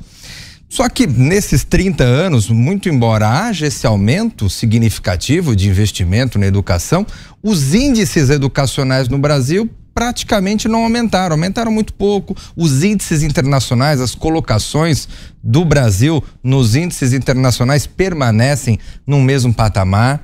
Só 0.67 0.89
que 0.89 1.07
nesses 1.07 1.63
30 1.63 2.03
anos, 2.03 2.49
muito 2.49 2.89
embora 2.89 3.29
haja 3.29 3.67
esse 3.67 3.85
aumento 3.85 4.49
significativo 4.49 5.55
de 5.55 5.69
investimento 5.69 6.37
na 6.39 6.47
educação, 6.47 7.05
os 7.41 7.73
índices 7.73 8.29
educacionais 8.29 9.07
no 9.07 9.17
Brasil 9.17 9.69
praticamente 9.93 10.67
não 10.67 10.83
aumentaram, 10.83 11.35
aumentaram 11.35 11.71
muito 11.71 11.93
pouco. 11.93 12.35
Os 12.55 12.83
índices 12.83 13.23
internacionais, 13.23 14.01
as 14.01 14.13
colocações 14.13 15.07
do 15.41 15.63
Brasil 15.63 16.21
nos 16.43 16.75
índices 16.75 17.13
internacionais 17.13 17.87
permanecem 17.87 18.77
no 19.07 19.21
mesmo 19.21 19.53
patamar. 19.53 20.21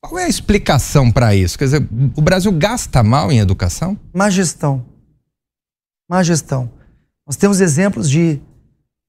Qual 0.00 0.18
é 0.18 0.26
a 0.26 0.28
explicação 0.28 1.10
para 1.10 1.34
isso? 1.34 1.58
Quer 1.58 1.64
dizer, 1.64 1.88
o 2.14 2.22
Brasil 2.22 2.52
gasta 2.52 3.02
mal 3.02 3.32
em 3.32 3.40
educação? 3.40 3.98
Má 4.12 4.30
gestão. 4.30 4.84
Má 6.08 6.22
gestão. 6.22 6.70
Nós 7.26 7.36
temos 7.36 7.60
exemplos 7.60 8.08
de 8.08 8.40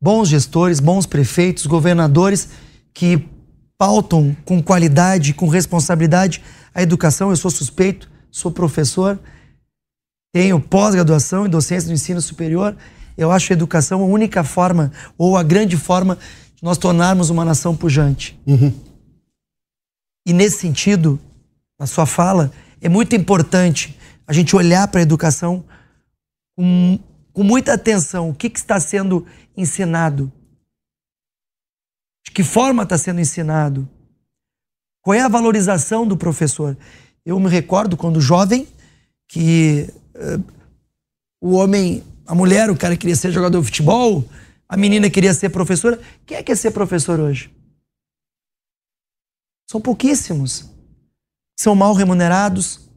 bons 0.06 0.30
gestores, 0.30 0.80
bons 0.80 1.08
prefeitos, 1.08 1.66
governadores 1.66 2.50
que 2.94 3.28
pautam 3.76 4.38
com 4.46 4.62
qualidade, 4.62 5.34
com 5.34 5.48
responsabilidade 5.48 6.44
a 6.76 6.84
educação. 6.84 7.32
Eu 7.32 7.36
sou 7.36 7.50
suspeito, 7.50 8.08
sou 8.30 8.52
professor, 8.52 9.20
tenho 10.32 10.60
pós-graduação 10.60 11.48
em 11.48 11.50
docência 11.50 11.90
do 11.90 11.94
ensino 11.96 12.22
superior. 12.22 12.78
Eu 13.18 13.32
acho 13.32 13.52
a 13.52 13.56
educação 13.56 14.04
a 14.04 14.06
única 14.06 14.44
forma, 14.44 14.92
ou 15.18 15.36
a 15.36 15.42
grande 15.42 15.76
forma, 15.76 16.20
de 16.56 16.62
nós 16.62 16.78
tornarmos 16.78 17.32
uma 17.32 17.44
nação 17.44 17.76
pujante. 17.76 18.40
Uhum. 18.46 18.72
E 20.24 20.34
nesse 20.34 20.60
sentido, 20.60 21.20
na 21.80 21.88
sua 21.88 22.06
fala, 22.06 22.52
é 22.80 22.88
muito 22.88 23.16
importante 23.16 23.98
a 24.28 24.34
gente 24.34 24.56
olhar 24.56 24.88
para 24.88 25.00
a 25.00 25.04
educação 25.04 25.64
com, 26.56 27.00
com 27.34 27.44
muita 27.44 27.74
atenção. 27.74 28.30
O 28.30 28.36
que, 28.36 28.52
que 28.52 28.60
está 28.60 28.80
sendo 28.80 29.26
ensinado? 29.56 30.32
De 32.26 32.32
que 32.32 32.44
forma 32.44 32.84
está 32.84 32.98
sendo 32.98 33.20
ensinado? 33.20 33.88
Qual 35.02 35.14
é 35.14 35.22
a 35.22 35.28
valorização 35.28 36.08
do 36.08 36.18
professor? 36.18 36.78
Eu 37.26 37.40
me 37.40 37.50
recordo 37.50 37.96
quando 37.96 38.20
jovem 38.20 38.68
que 39.28 39.90
uh, 40.16 40.56
o 41.40 41.52
homem, 41.52 42.04
a 42.26 42.34
mulher, 42.34 42.70
o 42.70 42.78
cara 42.78 42.98
queria 42.98 43.16
ser 43.16 43.32
jogador 43.32 43.60
de 43.60 43.66
futebol, 43.66 44.28
a 44.68 44.76
menina 44.76 45.10
queria 45.10 45.34
ser 45.34 45.50
professora. 45.50 46.00
Quem 46.26 46.38
é 46.38 46.40
que 46.42 46.48
quer 46.48 46.58
ser 46.58 46.72
professor 46.72 47.20
hoje? 47.20 47.54
São 49.70 49.80
pouquíssimos. 49.80 50.70
São 51.60 51.76
mal 51.76 51.94
remunerados. 51.94 52.90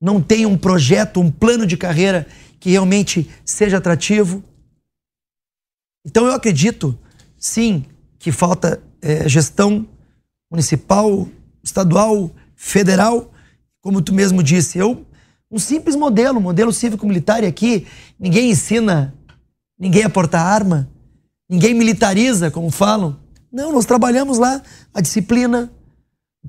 Não 0.00 0.22
tem 0.22 0.46
um 0.46 0.56
projeto, 0.56 1.20
um 1.20 1.30
plano 1.30 1.66
de 1.66 1.76
carreira 1.76 2.26
que 2.60 2.70
realmente 2.70 3.30
seja 3.44 3.78
atrativo. 3.78 4.42
Então 6.04 6.26
eu 6.26 6.32
acredito, 6.32 6.98
sim, 7.36 7.84
que 8.18 8.32
falta 8.32 8.82
é, 9.00 9.28
gestão 9.28 9.86
municipal, 10.50 11.28
estadual, 11.62 12.30
federal, 12.54 13.32
como 13.80 14.00
tu 14.00 14.12
mesmo 14.14 14.42
disse. 14.42 14.78
Eu 14.78 15.06
um 15.50 15.58
simples 15.58 15.94
modelo, 15.94 16.40
modelo 16.40 16.72
cívico-militar 16.72 17.44
e 17.44 17.46
aqui 17.46 17.86
ninguém 18.18 18.50
ensina 18.50 19.14
ninguém 19.78 20.02
a 20.02 20.10
portar 20.10 20.44
arma, 20.44 20.90
ninguém 21.48 21.74
militariza, 21.74 22.50
como 22.50 22.70
falam. 22.70 23.20
Não, 23.52 23.72
nós 23.72 23.84
trabalhamos 23.84 24.38
lá 24.38 24.60
a 24.92 25.00
disciplina, 25.00 25.70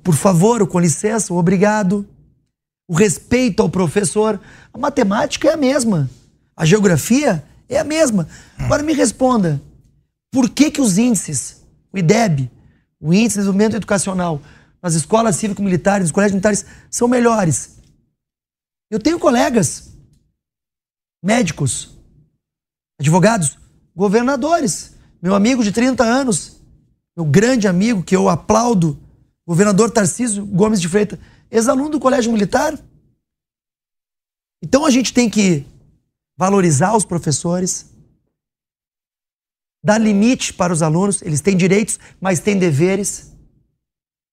por 0.02 0.16
favor, 0.16 0.66
com 0.68 0.80
licença, 0.80 1.34
obrigado, 1.34 2.08
o 2.88 2.94
respeito 2.94 3.62
ao 3.62 3.70
professor. 3.70 4.40
A 4.74 4.78
matemática 4.78 5.48
é 5.50 5.54
a 5.54 5.58
mesma. 5.58 6.10
A 6.56 6.66
geografia 6.66 7.44
é 7.68 7.78
a 7.78 7.84
mesma. 7.84 8.28
Agora 8.58 8.84
me 8.84 8.94
responda, 8.94 9.62
por 10.32 10.50
que 10.50 10.72
que 10.72 10.82
os 10.82 10.98
índices, 10.98 11.62
o 11.92 11.98
IDEB, 11.98 12.52
o 13.00 13.14
Índice 13.14 13.36
de 13.36 13.40
Desenvolvimento 13.40 13.76
Educacional, 13.76 14.42
nas 14.82 14.94
escolas 14.94 15.36
cívico-militares, 15.36 16.06
nos 16.06 16.12
colégios 16.12 16.34
militares, 16.34 16.66
são 16.90 17.08
melhores? 17.08 17.78
Eu 18.90 19.00
tenho 19.00 19.20
colegas, 19.20 19.90
médicos, 21.24 21.98
advogados, 23.00 23.58
governadores, 23.96 24.94
meu 25.22 25.34
amigo 25.34 25.64
de 25.64 25.72
30 25.72 26.04
anos, 26.04 26.62
meu 27.16 27.26
grande 27.26 27.68
amigo 27.68 28.04
que 28.04 28.16
eu 28.16 28.30
aplaudo, 28.30 29.00
governador 29.48 29.90
Tarcísio 29.90 30.46
Gomes 30.46 30.80
de 30.80 30.88
Freitas, 30.88 31.18
ex-aluno 31.50 31.90
do 31.90 32.00
Colégio 32.00 32.32
Militar. 32.32 32.78
Então 34.62 34.86
a 34.86 34.90
gente 34.90 35.14
tem 35.14 35.30
que 35.30 35.66
valorizar 36.38 36.96
os 36.96 37.06
professores, 37.06 37.86
dar 39.84 39.98
limite 39.98 40.54
para 40.54 40.74
os 40.74 40.82
alunos, 40.82 41.22
eles 41.22 41.42
têm 41.42 41.56
direitos, 41.56 42.00
mas 42.20 42.40
têm 42.40 42.58
deveres. 42.58 43.34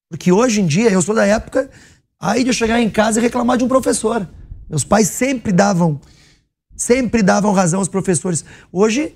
Porque 0.09 0.33
hoje 0.33 0.61
em 0.61 0.67
dia, 0.67 0.91
eu 0.91 1.03
sou 1.03 1.15
da 1.15 1.27
época 1.27 1.71
aí 2.19 2.43
de 2.43 2.51
eu 2.51 2.55
chegar 2.55 2.81
em 2.81 2.91
casa 2.91 3.19
e 3.19 3.23
reclamar 3.23 3.57
de 3.57 3.65
um 3.65 3.69
professor. 3.69 4.29
Meus 4.69 4.85
pais 4.85 5.09
sempre 5.09 5.53
davam, 5.53 6.01
sempre 6.77 7.23
davam 7.23 7.53
razão 7.53 7.81
aos 7.81 7.89
professores. 7.89 8.45
Hoje, 8.73 9.15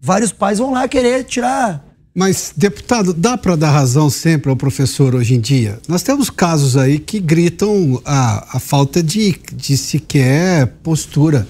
vários 0.00 0.32
pais 0.32 0.58
vão 0.58 0.72
lá 0.72 0.88
querer 0.88 1.24
tirar 1.24 1.87
mas, 2.18 2.52
deputado, 2.56 3.14
dá 3.14 3.38
para 3.38 3.54
dar 3.54 3.70
razão 3.70 4.10
sempre 4.10 4.50
ao 4.50 4.56
professor 4.56 5.14
hoje 5.14 5.36
em 5.36 5.40
dia? 5.40 5.78
Nós 5.86 6.02
temos 6.02 6.28
casos 6.28 6.76
aí 6.76 6.98
que 6.98 7.20
gritam 7.20 8.02
a, 8.04 8.56
a 8.56 8.58
falta 8.58 9.00
de, 9.00 9.40
de 9.54 9.76
sequer 9.76 10.66
postura 10.82 11.46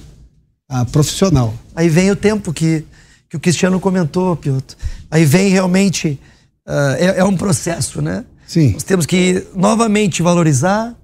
a, 0.69 0.85
profissional. 0.85 1.55
Aí 1.75 1.89
vem 1.89 2.11
o 2.11 2.17
tempo 2.17 2.53
que, 2.53 2.85
que 3.31 3.37
o 3.39 3.41
Cristiano 3.41 3.81
comentou, 3.81 4.37
Piotr. 4.37 4.77
Aí 5.11 5.25
vem 5.25 5.49
realmente. 5.49 6.21
Uh, 6.69 6.97
é, 6.99 7.21
é, 7.21 7.25
um 7.25 7.35
processo, 7.35 8.03
né? 8.03 8.27
Sim. 8.47 8.73
Nós 8.73 8.83
temos 8.83 9.07
que 9.07 9.47
novamente 9.55 10.21
valorizar 10.21 10.95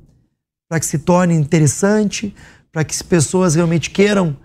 para 0.69 0.79
que 0.79 0.85
se 0.85 0.99
torne 0.99 1.33
interessante, 1.33 2.35
para 2.71 2.85
que 2.85 2.95
as 2.95 3.01
pessoas 3.01 3.55
realmente 3.55 3.89
queiram 3.89 4.37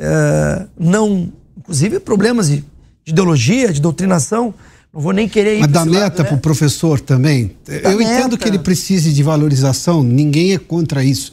uh, 0.00 0.66
não. 0.78 1.30
Inclusive 1.58 2.00
problemas 2.00 2.48
de 2.48 2.64
de 3.04 3.12
ideologia, 3.12 3.72
de 3.72 3.80
doutrinação. 3.80 4.54
Não 4.92 5.00
vou 5.00 5.12
nem 5.12 5.28
querer 5.28 5.56
ir 5.56 5.60
Mas 5.60 5.70
dá 5.70 5.84
meta 5.84 6.22
né? 6.22 6.28
para 6.28 6.36
o 6.36 6.40
professor 6.40 7.00
também. 7.00 7.56
Dá 7.66 7.90
eu 7.90 7.98
meta. 7.98 8.12
entendo 8.12 8.38
que 8.38 8.46
ele 8.46 8.58
precise 8.58 9.12
de 9.12 9.22
valorização, 9.22 10.02
ninguém 10.02 10.52
é 10.52 10.58
contra 10.58 11.02
isso. 11.02 11.32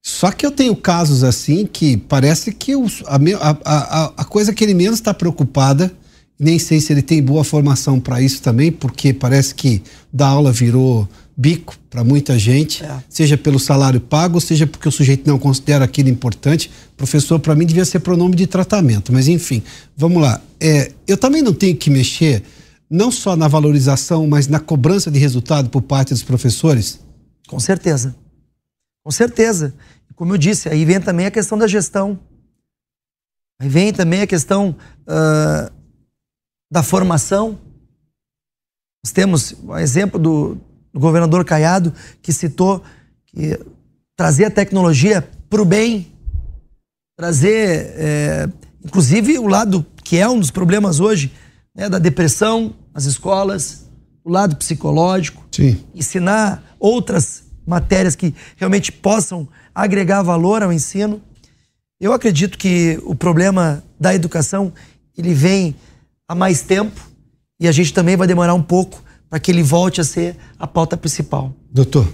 Só 0.00 0.32
que 0.32 0.44
eu 0.44 0.50
tenho 0.50 0.74
casos 0.74 1.22
assim 1.22 1.64
que 1.64 1.96
parece 1.96 2.52
que 2.52 2.72
a, 2.74 3.56
a, 3.64 4.12
a, 4.16 4.24
coisa 4.24 4.52
que 4.52 4.64
ele 4.64 4.74
menos 4.74 4.98
está 4.98 5.14
preocupada, 5.14 5.92
nem 6.36 6.58
sei 6.58 6.80
se 6.80 6.92
ele 6.92 7.02
tem 7.02 7.22
boa 7.22 7.44
formação 7.44 8.00
para 8.00 8.20
isso 8.20 8.42
também, 8.42 8.72
porque 8.72 9.12
parece 9.12 9.54
que 9.54 9.80
dar 10.12 10.28
aula 10.28 10.50
virou 10.50 11.08
bico 11.42 11.76
para 11.90 12.04
muita 12.04 12.38
gente, 12.38 12.84
é. 12.84 13.02
seja 13.08 13.36
pelo 13.36 13.58
salário 13.58 14.00
pago, 14.00 14.40
seja 14.40 14.64
porque 14.64 14.88
o 14.88 14.92
sujeito 14.92 15.28
não 15.28 15.40
considera 15.40 15.84
aquilo 15.84 16.08
importante. 16.08 16.70
Professor, 16.96 17.40
para 17.40 17.56
mim, 17.56 17.66
devia 17.66 17.84
ser 17.84 17.98
pronome 17.98 18.36
de 18.36 18.46
tratamento, 18.46 19.12
mas 19.12 19.26
enfim, 19.26 19.60
vamos 19.96 20.22
lá. 20.22 20.40
É, 20.60 20.92
eu 21.04 21.16
também 21.16 21.42
não 21.42 21.52
tenho 21.52 21.76
que 21.76 21.90
mexer 21.90 22.44
não 22.88 23.10
só 23.10 23.34
na 23.34 23.48
valorização, 23.48 24.24
mas 24.28 24.46
na 24.46 24.60
cobrança 24.60 25.10
de 25.10 25.18
resultado 25.18 25.68
por 25.68 25.82
parte 25.82 26.10
dos 26.10 26.22
professores? 26.22 27.00
Com 27.48 27.58
certeza. 27.58 28.14
Com 29.02 29.10
certeza. 29.10 29.74
Como 30.14 30.34
eu 30.34 30.38
disse, 30.38 30.68
aí 30.68 30.84
vem 30.84 31.00
também 31.00 31.26
a 31.26 31.30
questão 31.30 31.58
da 31.58 31.66
gestão. 31.66 32.20
Aí 33.60 33.68
vem 33.68 33.92
também 33.92 34.20
a 34.20 34.26
questão 34.28 34.76
uh, 35.08 35.72
da 36.70 36.84
formação. 36.84 37.58
Nós 39.04 39.12
temos 39.12 39.56
um 39.64 39.76
exemplo 39.76 40.20
do, 40.20 40.60
do 40.92 41.00
governador 41.00 41.44
Caiado, 41.44 41.92
que 42.20 42.32
citou 42.32 42.82
que 43.26 43.58
trazer 44.16 44.44
a 44.44 44.50
tecnologia 44.50 45.26
para 45.48 45.62
o 45.62 45.64
bem, 45.64 46.12
trazer, 47.16 47.94
é, 47.96 48.48
inclusive, 48.84 49.38
o 49.38 49.46
lado 49.46 49.84
que 50.04 50.18
é 50.18 50.28
um 50.28 50.38
dos 50.38 50.50
problemas 50.50 51.00
hoje, 51.00 51.32
né, 51.74 51.88
da 51.88 51.98
depressão 51.98 52.74
nas 52.92 53.04
escolas, 53.04 53.86
o 54.24 54.30
lado 54.30 54.56
psicológico, 54.56 55.42
Sim. 55.50 55.82
ensinar 55.94 56.62
outras 56.78 57.44
matérias 57.66 58.14
que 58.14 58.34
realmente 58.56 58.92
possam 58.92 59.48
agregar 59.74 60.22
valor 60.22 60.62
ao 60.62 60.72
ensino. 60.72 61.20
Eu 62.00 62.12
acredito 62.12 62.58
que 62.58 63.00
o 63.04 63.14
problema 63.14 63.82
da 63.98 64.14
educação 64.14 64.72
ele 65.16 65.32
vem 65.32 65.74
há 66.28 66.34
mais 66.34 66.62
tempo 66.62 67.00
e 67.60 67.68
a 67.68 67.72
gente 67.72 67.94
também 67.94 68.16
vai 68.16 68.26
demorar 68.26 68.54
um 68.54 68.62
pouco 68.62 69.02
para 69.32 69.40
que 69.40 69.50
ele 69.50 69.62
volte 69.62 69.98
a 69.98 70.04
ser 70.04 70.36
a 70.58 70.66
pauta 70.66 70.94
principal. 70.94 71.56
Doutor. 71.70 72.06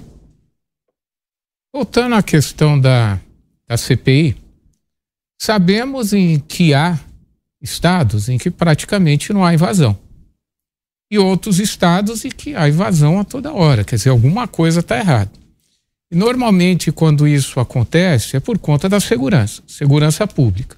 Voltando 1.74 2.14
à 2.14 2.22
questão 2.22 2.78
da, 2.78 3.18
da 3.66 3.76
CPI, 3.76 4.36
sabemos 5.36 6.12
em 6.12 6.38
que 6.38 6.72
há 6.72 6.96
estados 7.60 8.28
em 8.28 8.38
que 8.38 8.52
praticamente 8.52 9.32
não 9.32 9.44
há 9.44 9.52
invasão. 9.52 9.98
E 11.10 11.18
outros 11.18 11.58
estados 11.58 12.24
em 12.24 12.28
que 12.28 12.54
há 12.54 12.68
invasão 12.68 13.18
a 13.18 13.24
toda 13.24 13.52
hora. 13.52 13.82
Quer 13.82 13.96
dizer, 13.96 14.10
alguma 14.10 14.46
coisa 14.46 14.78
está 14.78 14.96
errada. 14.96 15.32
E 16.12 16.14
normalmente, 16.14 16.92
quando 16.92 17.26
isso 17.26 17.58
acontece, 17.58 18.36
é 18.36 18.40
por 18.40 18.60
conta 18.60 18.88
da 18.88 19.00
segurança, 19.00 19.60
segurança 19.66 20.24
pública. 20.24 20.77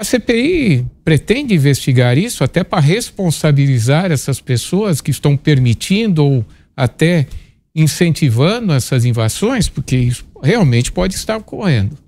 A 0.00 0.04
CPI 0.04 0.86
pretende 1.04 1.52
investigar 1.52 2.16
isso 2.16 2.42
até 2.42 2.64
para 2.64 2.80
responsabilizar 2.80 4.10
essas 4.10 4.40
pessoas 4.40 5.02
que 5.02 5.10
estão 5.10 5.36
permitindo 5.36 6.24
ou 6.24 6.44
até 6.74 7.26
incentivando 7.74 8.72
essas 8.72 9.04
invasões, 9.04 9.68
porque 9.68 9.96
isso 9.96 10.24
realmente 10.42 10.90
pode 10.90 11.16
estar 11.16 11.36
ocorrendo. 11.36 11.98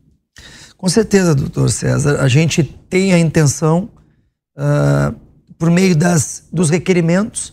Com 0.79 0.89
certeza, 0.89 1.35
doutor 1.35 1.69
César. 1.69 2.23
A 2.23 2.29
gente 2.29 2.63
tem 2.65 3.13
a 3.13 3.19
intenção, 3.19 3.91
uh, 4.57 5.15
por 5.59 5.71
meio 5.71 5.95
das, 5.95 6.49
dos 6.51 6.71
requerimentos, 6.71 7.53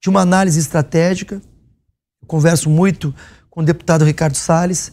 de 0.00 0.08
uma 0.08 0.20
análise 0.20 0.60
estratégica. 0.60 1.42
Eu 2.22 2.28
converso 2.28 2.70
muito 2.70 3.12
com 3.50 3.62
o 3.62 3.64
deputado 3.64 4.04
Ricardo 4.04 4.36
Salles. 4.36 4.92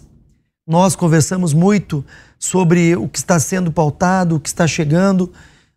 Nós 0.70 0.96
conversamos 0.96 1.52
muito 1.52 2.06
sobre 2.38 2.96
o 2.96 3.10
que 3.10 3.18
está 3.18 3.40
sendo 3.40 3.72
pautado, 3.72 4.36
o 4.36 4.40
que 4.40 4.50
está 4.50 4.68
chegando. 4.68 5.34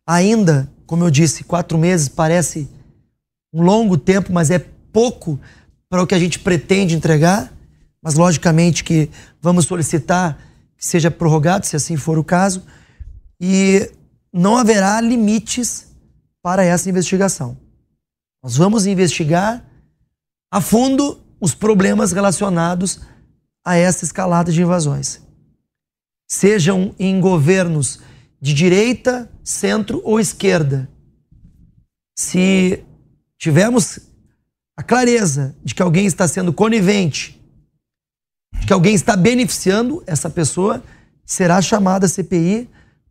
Ainda, 0.07 0.71
como 0.85 1.03
eu 1.03 1.11
disse, 1.11 1.45
quatro 1.45 1.79
meses 1.79 2.11
parece 2.11 2.69
um 3.55 3.63
longo 3.63 3.97
tempo, 3.97 4.31
mas 4.35 4.51
é 4.51 4.59
pouco 4.93 5.41
para 5.89 6.03
o 6.03 6.07
que 6.07 6.15
a 6.15 6.19
gente 6.19 6.39
pretende 6.39 6.95
entregar. 6.95 7.51
Mas, 8.03 8.17
logicamente, 8.17 8.85
que 8.85 9.09
vamos 9.41 9.65
solicitar 9.65 10.37
que 10.77 10.85
seja 10.85 11.11
prorrogado, 11.11 11.65
se 11.65 11.75
assim 11.75 11.97
for 11.97 12.19
o 12.19 12.25
caso, 12.25 12.63
e 13.41 13.91
não 14.31 14.59
haverá 14.59 15.01
limites 15.01 15.87
para 16.43 16.65
essa 16.65 16.91
investigação. 16.91 17.57
Nós 18.45 18.59
vamos 18.59 18.85
investigar 18.85 19.65
a 20.53 20.61
fundo 20.61 21.19
os 21.41 21.55
problemas 21.55 22.13
relacionados 22.13 23.01
a 23.65 23.77
essa 23.77 24.05
escalada 24.05 24.51
de 24.51 24.63
invasões 24.63 25.23
sejam 26.33 26.95
em 26.99 27.21
governos 27.21 28.01
de 28.41 28.55
direita, 28.55 29.31
centro 29.45 30.01
ou 30.03 30.19
esquerda. 30.19 30.89
Se 32.19 32.83
tivermos 33.37 34.01
a 34.75 34.83
clareza 34.83 35.55
de 35.63 35.75
que 35.75 35.83
alguém 35.83 36.07
está 36.07 36.27
sendo 36.27 36.51
conivente, 36.51 37.39
de 38.59 38.67
que 38.67 38.73
alguém 38.73 38.95
está 38.95 39.15
beneficiando 39.15 40.03
essa 40.07 40.31
pessoa, 40.31 40.83
será 41.23 41.61
chamada 41.61 42.07
a 42.07 42.09
CPI 42.09 42.67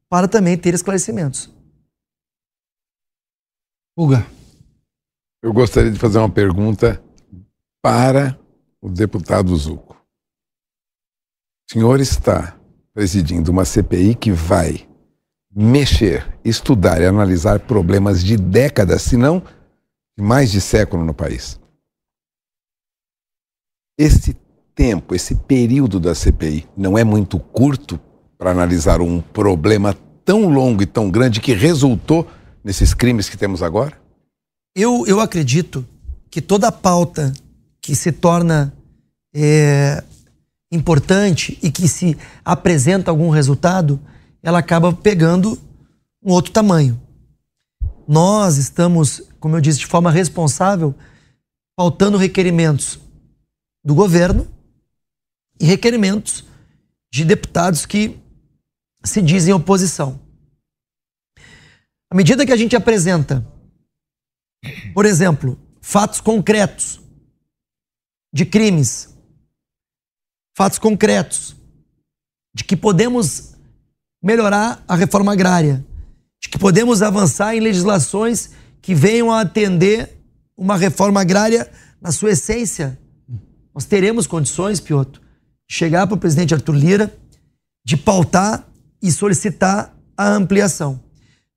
para 0.09 0.27
também 0.27 0.57
ter 0.57 0.73
esclarecimentos. 0.73 1.47
Uga. 3.95 4.25
Eu 5.43 5.53
gostaria 5.53 5.91
de 5.91 5.99
fazer 5.99 6.17
uma 6.17 6.29
pergunta 6.29 7.03
para 7.83 8.35
o 8.81 8.89
deputado 8.89 9.55
Zuco. 9.55 10.00
O 11.71 11.73
senhor 11.73 12.01
está 12.01 12.53
presidindo 12.93 13.49
uma 13.49 13.63
CPI 13.63 14.13
que 14.13 14.29
vai 14.29 14.85
mexer, 15.55 16.37
estudar 16.43 16.99
e 16.99 17.05
analisar 17.05 17.61
problemas 17.61 18.21
de 18.21 18.35
décadas, 18.35 19.03
se 19.03 19.15
não 19.15 19.41
de 20.17 20.21
mais 20.21 20.51
de 20.51 20.59
século 20.59 21.05
no 21.05 21.13
país. 21.13 21.57
Esse 23.97 24.35
tempo, 24.75 25.15
esse 25.15 25.33
período 25.33 25.97
da 25.97 26.13
CPI 26.13 26.67
não 26.75 26.97
é 26.97 27.05
muito 27.05 27.39
curto 27.39 27.97
para 28.37 28.51
analisar 28.51 28.99
um 28.99 29.21
problema 29.21 29.95
tão 30.25 30.49
longo 30.49 30.83
e 30.83 30.85
tão 30.85 31.09
grande 31.09 31.39
que 31.39 31.53
resultou 31.53 32.27
nesses 32.61 32.93
crimes 32.93 33.29
que 33.29 33.37
temos 33.37 33.63
agora? 33.63 33.97
Eu, 34.75 35.07
eu 35.07 35.21
acredito 35.21 35.87
que 36.29 36.41
toda 36.41 36.69
pauta 36.69 37.31
que 37.81 37.95
se 37.95 38.11
torna 38.11 38.73
é, 39.33 40.03
importante 40.71 41.59
e 41.61 41.71
que 41.71 41.87
se 41.87 42.17
apresenta 42.45 43.11
algum 43.11 43.29
resultado, 43.29 43.99
ela 44.41 44.59
acaba 44.59 44.93
pegando 44.93 45.59
um 46.23 46.31
outro 46.31 46.51
tamanho. 46.51 46.99
Nós 48.07 48.57
estamos, 48.57 49.21
como 49.39 49.57
eu 49.57 49.61
disse, 49.61 49.79
de 49.79 49.87
forma 49.87 50.11
responsável, 50.11 50.95
pautando 51.75 52.17
requerimentos 52.17 52.99
do 53.83 53.93
governo 53.93 54.47
e 55.59 55.65
requerimentos 55.65 56.45
de 57.11 57.25
deputados 57.25 57.85
que 57.85 58.19
se 59.03 59.21
dizem 59.21 59.53
oposição. 59.53 60.19
À 62.09 62.15
medida 62.15 62.45
que 62.45 62.51
a 62.51 62.57
gente 62.57 62.75
apresenta, 62.75 63.45
por 64.93 65.05
exemplo, 65.05 65.59
fatos 65.81 66.21
concretos 66.21 67.01
de 68.33 68.45
crimes, 68.45 69.10
fatos 70.55 70.79
concretos 70.79 71.55
de 72.53 72.63
que 72.63 72.75
podemos 72.75 73.53
melhorar 74.21 74.83
a 74.87 74.95
reforma 74.95 75.31
agrária, 75.31 75.85
de 76.41 76.49
que 76.49 76.57
podemos 76.57 77.01
avançar 77.01 77.55
em 77.55 77.59
legislações 77.59 78.51
que 78.81 78.93
venham 78.93 79.31
a 79.31 79.41
atender 79.41 80.17
uma 80.57 80.75
reforma 80.75 81.21
agrária 81.21 81.69
na 82.01 82.11
sua 82.11 82.31
essência. 82.31 82.99
Nós 83.73 83.85
teremos 83.85 84.27
condições, 84.27 84.79
Piotr, 84.79 85.19
de 85.67 85.75
chegar 85.75 86.05
para 86.07 86.15
o 86.15 86.19
presidente 86.19 86.53
Arthur 86.53 86.75
Lira, 86.75 87.17
de 87.85 87.95
pautar 87.95 88.67
e 89.01 89.11
solicitar 89.11 89.95
a 90.15 90.29
ampliação. 90.29 90.99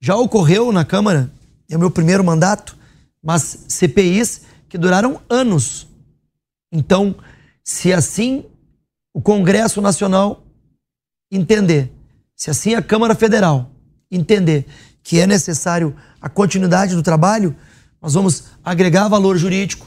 Já 0.01 0.17
ocorreu 0.17 0.71
na 0.71 0.85
Câmara, 0.85 1.31
é 1.69 1.77
o 1.77 1.81
meu 1.81 1.91
primeiro 1.91 2.23
mandato, 2.23 2.77
mas 3.23 3.65
CPIs 3.69 4.43
que 4.69 4.79
duraram 4.79 5.21
anos. 5.29 5.87
Então, 6.73 7.17
se 7.63 7.93
assim 7.93 8.45
o 9.15 9.23
Congresso 9.23 9.81
Nacional 9.81 10.45
entender, 11.31 11.93
se 12.35 12.51
assim 12.51 12.75
a 12.75 12.83
Câmara 12.83 13.15
Federal 13.15 13.71
entender 14.11 14.67
que 15.03 15.21
é 15.21 15.27
necessário 15.27 15.97
a 16.21 16.29
continuidade 16.29 16.95
do 16.95 17.03
trabalho, 17.03 17.57
nós 18.03 18.15
vamos 18.15 18.45
agregar 18.65 19.09
valor 19.09 19.37
jurídico. 19.39 19.87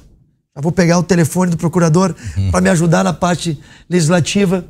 Já 0.55 0.61
vou 0.61 0.71
pegar 0.71 0.97
o 0.97 1.03
telefone 1.03 1.51
do 1.51 1.57
procurador 1.57 2.15
uhum. 2.37 2.51
para 2.51 2.61
me 2.61 2.69
ajudar 2.69 3.03
na 3.03 3.13
parte 3.13 3.61
legislativa. 3.89 4.65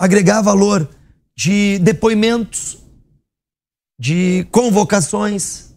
Agregar 0.00 0.40
valor 0.40 0.88
de 1.36 1.78
depoimentos, 1.78 2.78
de 4.00 4.46
convocações, 4.50 5.74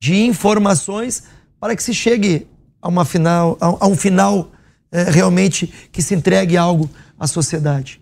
de 0.00 0.14
informações, 0.22 1.24
para 1.58 1.76
que 1.76 1.82
se 1.82 1.92
chegue 1.92 2.46
a, 2.80 2.88
uma 2.88 3.04
final, 3.04 3.58
a, 3.60 3.86
um 3.86 3.96
final 3.96 4.50
realmente 4.92 5.72
que 5.92 6.02
se 6.02 6.14
entregue 6.14 6.56
algo 6.56 6.90
à 7.18 7.26
sociedade. 7.26 8.00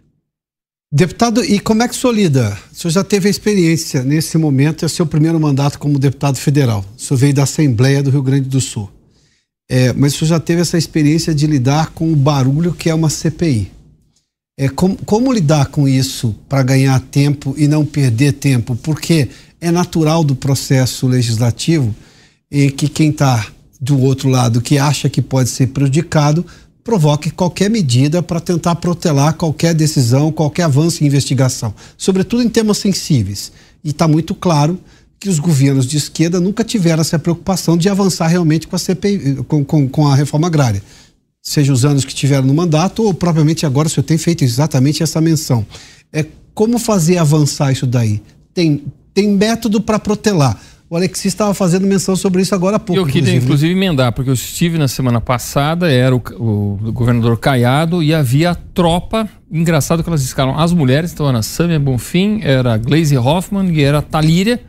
Deputado, 0.91 1.45
e 1.45 1.61
como 1.61 1.83
é 1.83 1.89
que 1.89 1.95
o 1.95 1.97
senhor 1.97 2.15
lida? 2.15 2.59
O 2.73 2.75
senhor 2.75 2.93
já 2.93 3.05
teve 3.05 3.29
a 3.29 3.31
experiência 3.31 4.03
nesse 4.03 4.39
momento, 4.39 4.87
é 4.87 4.89
seu 4.89 5.05
primeiro 5.05 5.39
mandato 5.39 5.79
como 5.79 5.99
deputado 5.99 6.39
federal. 6.39 6.83
O 6.97 7.01
senhor 7.01 7.19
veio 7.19 7.35
da 7.35 7.43
Assembleia 7.43 8.03
do 8.03 8.11
Rio 8.11 8.23
Grande 8.23 8.49
do 8.49 8.61
Sul. 8.61 8.91
É, 9.71 9.93
mas 9.93 10.15
o 10.15 10.19
senhor 10.19 10.31
já 10.31 10.41
teve 10.41 10.63
essa 10.63 10.79
experiência 10.79 11.35
de 11.35 11.47
lidar 11.47 11.91
com 11.91 12.11
o 12.11 12.17
barulho 12.17 12.73
que 12.73 12.89
é 12.89 12.95
uma 12.95 13.11
CPI. 13.11 13.71
É, 14.59 14.69
como, 14.71 14.97
como 15.05 15.31
lidar 15.31 15.67
com 15.67 15.87
isso 15.87 16.35
para 16.49 16.63
ganhar 16.63 16.99
tempo 17.01 17.55
e 17.59 17.69
não 17.69 17.85
perder 17.85 18.33
tempo? 18.33 18.75
Porque 18.75 19.29
é 19.61 19.71
natural 19.71 20.25
do 20.25 20.35
processo 20.35 21.07
legislativo 21.07 21.95
e 22.51 22.71
que 22.71 22.89
quem 22.89 23.11
está 23.11 23.47
do 23.79 24.01
outro 24.01 24.29
lado, 24.29 24.61
que 24.63 24.79
acha 24.79 25.09
que 25.09 25.21
pode 25.21 25.51
ser 25.51 25.69
prejudicado, 25.69 26.45
provoque 26.89 27.31
qualquer 27.31 27.69
medida 27.69 28.23
para 28.23 28.41
tentar 28.41 28.75
protelar 28.77 29.35
qualquer 29.35 29.75
decisão, 29.75 30.33
qualquer 30.33 30.63
avanço 30.63 31.05
em 31.05 31.07
investigação, 31.07 31.75
sobretudo 31.99 32.43
em 32.43 32.49
temas 32.49 32.79
sensíveis. 32.79 33.53
E 33.85 33.91
está 33.91 34.09
muito 34.09 34.35
claro 34.35 34.81
que 35.21 35.29
os 35.29 35.39
governos 35.39 35.87
de 35.87 35.99
esquerda 35.99 36.41
nunca 36.41 36.65
tiveram 36.65 37.03
essa 37.03 37.19
preocupação 37.19 37.77
de 37.77 37.91
avançar 37.91 38.27
realmente 38.29 38.67
com 38.67 38.75
a 38.75 38.79
CPI, 38.79 39.45
com, 39.47 39.63
com, 39.63 39.87
com 39.87 40.09
a 40.09 40.15
reforma 40.15 40.47
agrária. 40.47 40.83
Seja 41.43 41.75
os 41.75 41.85
anos 41.85 42.07
que 42.07 42.15
tiveram 42.15 42.47
no 42.47 42.55
mandato, 42.55 43.03
ou 43.03 43.13
propriamente 43.13 43.67
agora 43.67 43.87
o 43.87 43.91
senhor 43.91 44.05
tem 44.05 44.17
feito 44.17 44.43
exatamente 44.43 45.03
essa 45.03 45.21
menção. 45.21 45.67
É 46.11 46.25
como 46.55 46.79
fazer 46.79 47.19
avançar 47.19 47.71
isso 47.71 47.87
daí? 47.87 48.23
Tem, 48.55 48.83
tem 49.13 49.29
método 49.29 49.79
para 49.79 49.99
protelar 49.99 50.59
o 50.91 50.97
Alexis 50.97 51.27
estava 51.27 51.53
fazendo 51.53 51.87
menção 51.87 52.17
sobre 52.17 52.41
isso 52.41 52.55
agora 52.55 52.77
há 52.77 52.79
pouco. 52.79 53.01
Eu 53.01 53.05
queria, 53.05 53.21
inclusive, 53.21 53.45
inclusive 53.45 53.73
emendar, 53.73 54.13
porque 54.13 54.31
eu 54.31 54.35
estive 54.35 54.79
na 54.79 54.89
semana 54.89 55.21
passada, 55.21 55.91
era 55.91 56.17
o, 56.17 56.23
o, 56.39 56.93
governador 56.93 57.39
Caiado 57.39 58.03
e 58.03 58.15
havia 58.15 58.53
a 58.53 58.55
tropa. 58.55 59.29
Engraçado 59.51 60.03
que 60.03 60.09
elas 60.09 60.23
escalam 60.23 60.59
as 60.59 60.73
mulheres, 60.73 61.13
então 61.13 61.29
era 61.29 61.43
Samia 61.43 61.79
Bonfim, 61.79 62.41
era 62.43 62.77
Glaze 62.79 63.19
Hoffman 63.19 63.71
e 63.71 63.83
era 63.83 64.01
Talíria, 64.01 64.61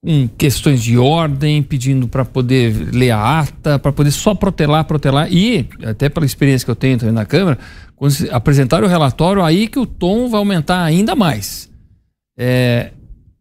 com 0.00 0.28
questões 0.38 0.80
de 0.80 0.96
ordem, 0.96 1.60
pedindo 1.60 2.06
para 2.06 2.24
poder 2.24 2.94
ler 2.94 3.10
a 3.10 3.40
ata, 3.40 3.80
para 3.80 3.92
poder 3.92 4.12
só 4.12 4.32
protelar, 4.32 4.84
protelar. 4.84 5.32
E, 5.32 5.68
até 5.84 6.08
pela 6.08 6.24
experiência 6.24 6.64
que 6.64 6.70
eu 6.70 6.76
tenho 6.76 6.98
também 6.98 7.14
na 7.14 7.24
Câmara, 7.24 7.58
quando 7.96 8.14
apresentar 8.30 8.84
o 8.84 8.86
relatório, 8.86 9.42
aí 9.42 9.66
que 9.66 9.78
o 9.78 9.86
tom 9.86 10.28
vai 10.28 10.38
aumentar 10.38 10.84
ainda 10.84 11.16
mais. 11.16 11.68
É, 12.38 12.92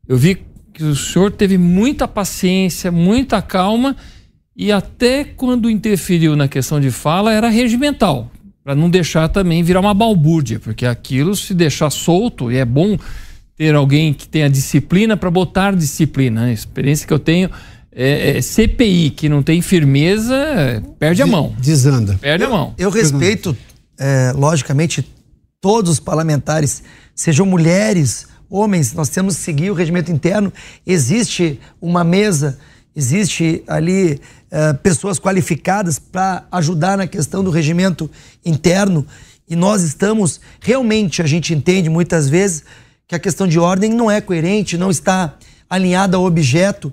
eu 0.08 0.18
vi 0.18 0.40
que 0.76 0.84
o 0.84 0.94
senhor 0.94 1.32
teve 1.32 1.58
muita 1.58 2.06
paciência, 2.06 2.92
muita 2.92 3.42
calma 3.42 3.96
e 4.56 4.74
até 4.74 5.24
quando 5.24 5.70
interferiu 5.70 6.36
na 6.36 6.50
questão 6.50 6.82
de 6.82 6.92
fala 6.92 7.32
era 7.32 7.48
regimental, 7.48 8.30
para 8.62 8.76
não 8.76 8.90
deixar 8.90 9.30
também 9.30 9.64
virar 9.64 9.80
uma 9.80 9.94
balbúrdia, 9.94 10.60
porque 10.60 10.86
aquilo 10.86 11.34
se 11.34 11.54
deixar 11.54 11.90
solto 11.90 12.52
e 12.52 12.58
é 12.58 12.66
bom 12.66 12.98
ter 13.56 13.74
alguém 13.74 14.14
que 14.14 14.28
tenha 14.28 14.50
disciplina 14.50 15.16
para 15.16 15.32
botar 15.32 15.74
disciplina. 15.74 16.46
A 16.46 16.52
experiência 16.52 17.08
que 17.08 17.14
eu 17.14 17.20
tenho 17.20 17.50
é, 17.90 18.38
é 18.38 18.42
CPI 18.42 19.12
que 19.12 19.30
não 19.30 19.42
tem 19.42 19.62
firmeza 19.62 20.84
perde 21.00 21.22
a 21.22 21.28
mão. 21.28 21.56
Desanda. 21.58 22.18
Perde 22.20 22.44
eu, 22.44 22.50
a 22.50 22.52
mão. 22.52 22.74
Eu 22.78 22.90
respeito, 22.90 23.56
é, 23.98 24.34
logicamente, 24.36 25.10
todos 25.62 25.90
os 25.90 26.00
parlamentares, 26.02 26.84
sejam 27.16 27.46
mulheres 27.46 28.28
homens, 28.50 28.94
nós 28.94 29.10
temos 29.10 29.36
que 29.36 29.42
seguir 29.42 29.72
o 29.72 29.74
regimento 29.74 30.12
interno. 30.12 30.52
Existe 30.86 31.60
uma 31.82 32.04
mesa, 32.04 32.58
existe 32.96 33.64
ali 33.68 34.20
uh, 34.52 34.78
pessoas 34.82 35.20
qualificadas 35.20 36.00
para 36.00 36.46
ajudar 36.52 36.98
na 36.98 37.08
questão 37.08 37.44
do 37.44 37.50
regimento 37.50 38.10
interno. 38.46 39.06
E 39.48 39.56
nós 39.56 39.84
estamos, 39.84 40.40
realmente, 40.60 41.22
a 41.22 41.28
gente 41.28 41.54
entende 41.54 41.90
muitas 41.90 42.28
vezes 42.28 42.64
que 43.08 43.16
a 43.16 43.20
questão 43.20 43.48
de 43.48 43.60
ordem 43.60 43.92
não 43.92 44.10
é 44.10 44.20
coerente, 44.20 44.78
não 44.78 44.90
está 44.90 45.38
alinhada 45.70 46.18
ao 46.18 46.26
objeto. 46.26 46.92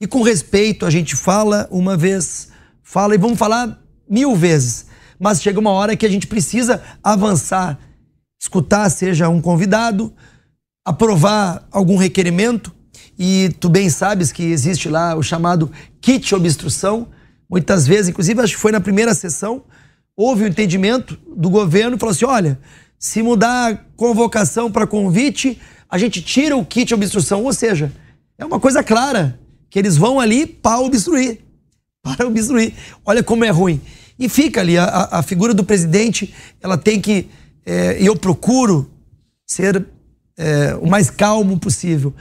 E 0.00 0.06
com 0.06 0.22
respeito, 0.22 0.84
a 0.84 0.90
gente 0.90 1.16
fala 1.16 1.66
uma 1.70 1.96
vez, 1.96 2.48
fala 2.82 3.14
e 3.14 3.18
vamos 3.18 3.38
falar 3.38 3.80
mil 4.08 4.34
vezes. 4.36 4.86
Mas 5.18 5.40
chega 5.40 5.58
uma 5.58 5.70
hora 5.70 5.96
que 5.96 6.04
a 6.04 6.08
gente 6.08 6.26
precisa 6.26 6.82
avançar, 7.02 7.78
escutar, 8.38 8.90
seja 8.90 9.28
um 9.28 9.40
convidado, 9.40 10.12
aprovar 10.84 11.66
algum 11.70 11.96
requerimento 11.96 12.72
e 13.18 13.50
tu 13.60 13.68
bem 13.68 13.88
sabes 13.88 14.32
que 14.32 14.42
existe 14.42 14.88
lá 14.88 15.14
o 15.14 15.22
chamado 15.22 15.70
kit 16.00 16.34
obstrução. 16.34 17.08
Muitas 17.48 17.86
vezes, 17.86 18.08
inclusive 18.08 18.40
acho 18.40 18.54
que 18.54 18.60
foi 18.60 18.72
na 18.72 18.80
primeira 18.80 19.14
sessão, 19.14 19.62
houve 20.16 20.44
um 20.44 20.46
entendimento 20.46 21.18
do 21.36 21.48
governo 21.48 21.96
e 21.96 21.98
falou 21.98 22.12
assim: 22.12 22.24
olha, 22.24 22.58
se 22.98 23.22
mudar 23.22 23.72
a 23.72 23.76
convocação 23.96 24.70
para 24.70 24.86
convite, 24.86 25.60
a 25.88 25.96
gente 25.98 26.20
tira 26.22 26.56
o 26.56 26.64
kit 26.64 26.92
obstrução. 26.92 27.44
Ou 27.44 27.52
seja, 27.52 27.92
é 28.36 28.44
uma 28.44 28.58
coisa 28.58 28.82
clara 28.82 29.38
que 29.70 29.78
eles 29.78 29.96
vão 29.96 30.18
ali 30.18 30.46
para 30.46 30.80
obstruir. 30.80 31.40
Para 32.02 32.26
obstruir. 32.26 32.74
Olha 33.02 33.22
como 33.22 33.46
é 33.46 33.50
ruim. 33.50 33.80
E 34.18 34.28
fica 34.28 34.60
ali, 34.60 34.76
a, 34.76 35.08
a 35.10 35.22
figura 35.22 35.54
do 35.54 35.64
presidente, 35.64 36.34
ela 36.60 36.76
tem 36.76 37.00
que. 37.00 37.30
É, 37.64 37.96
eu 37.98 38.14
procuro 38.14 38.90
ser 39.46 39.86
é, 40.36 40.74
o 40.80 40.86
mais 40.86 41.10
calmo 41.10 41.58
possível. 41.58 42.12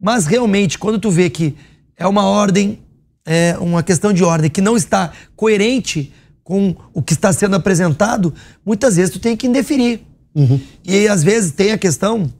Mas 0.00 0.26
realmente, 0.26 0.78
quando 0.78 0.98
tu 0.98 1.10
vê 1.10 1.28
que 1.28 1.56
é 1.96 2.06
uma 2.06 2.24
ordem, 2.24 2.80
é 3.26 3.56
uma 3.58 3.82
questão 3.82 4.12
de 4.12 4.24
ordem 4.24 4.50
que 4.50 4.60
não 4.60 4.76
está 4.76 5.12
coerente 5.36 6.12
com 6.42 6.74
o 6.94 7.02
que 7.02 7.12
está 7.12 7.32
sendo 7.32 7.56
apresentado, 7.56 8.32
muitas 8.64 8.96
vezes 8.96 9.12
tu 9.12 9.18
tem 9.18 9.36
que 9.36 9.46
indeferir. 9.46 10.00
Uhum. 10.34 10.60
E 10.84 11.06
às 11.08 11.22
vezes 11.22 11.52
tem 11.52 11.72
a 11.72 11.78
questão 11.78 12.32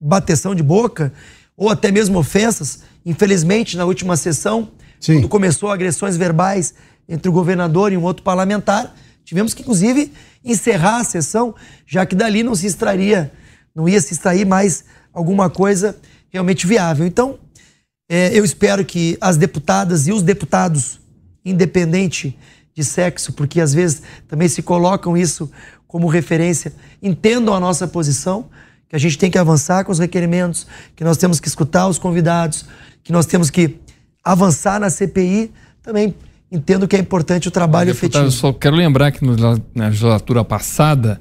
bateção 0.00 0.54
de 0.54 0.62
boca 0.62 1.12
ou 1.56 1.68
até 1.70 1.90
mesmo 1.90 2.18
ofensas. 2.18 2.80
Infelizmente, 3.04 3.76
na 3.76 3.84
última 3.84 4.16
sessão, 4.16 4.68
Sim. 4.98 5.14
quando 5.14 5.28
começou 5.28 5.70
agressões 5.70 6.16
verbais 6.16 6.74
entre 7.08 7.28
o 7.28 7.32
governador 7.32 7.92
e 7.92 7.96
um 7.96 8.02
outro 8.02 8.22
parlamentar, 8.22 8.94
tivemos 9.24 9.54
que 9.54 9.62
inclusive 9.62 10.12
encerrar 10.44 10.98
a 10.98 11.04
sessão, 11.04 11.54
já 11.86 12.04
que 12.04 12.14
dali 12.14 12.42
não 12.42 12.54
se 12.54 12.66
extraria 12.66 13.32
não 13.80 13.88
ia 13.88 14.00
se 14.00 14.12
extrair 14.12 14.46
mais 14.46 14.84
alguma 15.12 15.48
coisa 15.48 15.96
realmente 16.28 16.66
viável. 16.66 17.06
Então, 17.06 17.38
é, 18.08 18.36
eu 18.36 18.44
espero 18.44 18.84
que 18.84 19.16
as 19.20 19.36
deputadas 19.36 20.06
e 20.06 20.12
os 20.12 20.22
deputados, 20.22 21.00
independente 21.44 22.38
de 22.74 22.84
sexo, 22.84 23.32
porque 23.32 23.60
às 23.60 23.72
vezes 23.72 24.02
também 24.28 24.48
se 24.48 24.62
colocam 24.62 25.16
isso 25.16 25.50
como 25.86 26.06
referência. 26.06 26.72
Entendam 27.02 27.54
a 27.54 27.60
nossa 27.60 27.88
posição, 27.88 28.46
que 28.88 28.94
a 28.94 28.98
gente 28.98 29.16
tem 29.16 29.30
que 29.30 29.38
avançar 29.38 29.84
com 29.84 29.92
os 29.92 29.98
requerimentos, 29.98 30.66
que 30.94 31.02
nós 31.02 31.16
temos 31.16 31.40
que 31.40 31.48
escutar 31.48 31.88
os 31.88 31.98
convidados, 31.98 32.66
que 33.02 33.12
nós 33.12 33.24
temos 33.24 33.48
que 33.48 33.78
avançar 34.22 34.78
na 34.78 34.90
CPI. 34.90 35.52
Também 35.82 36.14
entendo 36.52 36.86
que 36.86 36.96
é 36.96 36.98
importante 36.98 37.48
o 37.48 37.50
trabalho 37.50 37.94
Deputado, 37.94 38.26
efetivo. 38.26 38.26
Eu 38.26 38.30
só 38.30 38.52
quero 38.52 38.76
lembrar 38.76 39.10
que 39.12 39.24
na 39.24 39.86
legislatura 39.86 40.44
passada, 40.44 41.20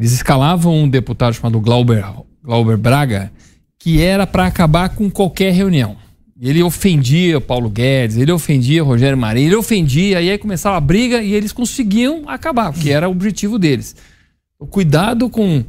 eles 0.00 0.12
escalavam 0.12 0.84
um 0.84 0.88
deputado 0.88 1.34
chamado 1.34 1.60
Glauber, 1.60 2.02
Glauber 2.42 2.78
Braga, 2.78 3.30
que 3.78 4.00
era 4.00 4.26
para 4.26 4.46
acabar 4.46 4.88
com 4.88 5.10
qualquer 5.10 5.52
reunião. 5.52 5.94
Ele 6.40 6.62
ofendia 6.62 7.38
Paulo 7.38 7.68
Guedes, 7.68 8.16
ele 8.16 8.32
ofendia 8.32 8.82
Rogério 8.82 9.18
Marinho, 9.18 9.48
ele 9.48 9.56
ofendia, 9.56 10.22
e 10.22 10.30
aí 10.30 10.38
começava 10.38 10.78
a 10.78 10.80
briga 10.80 11.22
e 11.22 11.34
eles 11.34 11.52
conseguiam 11.52 12.26
acabar, 12.26 12.72
porque 12.72 12.88
era 12.88 13.06
o 13.06 13.12
objetivo 13.12 13.58
deles. 13.58 13.94
O 14.58 14.66
cuidado 14.66 15.28
com 15.28 15.62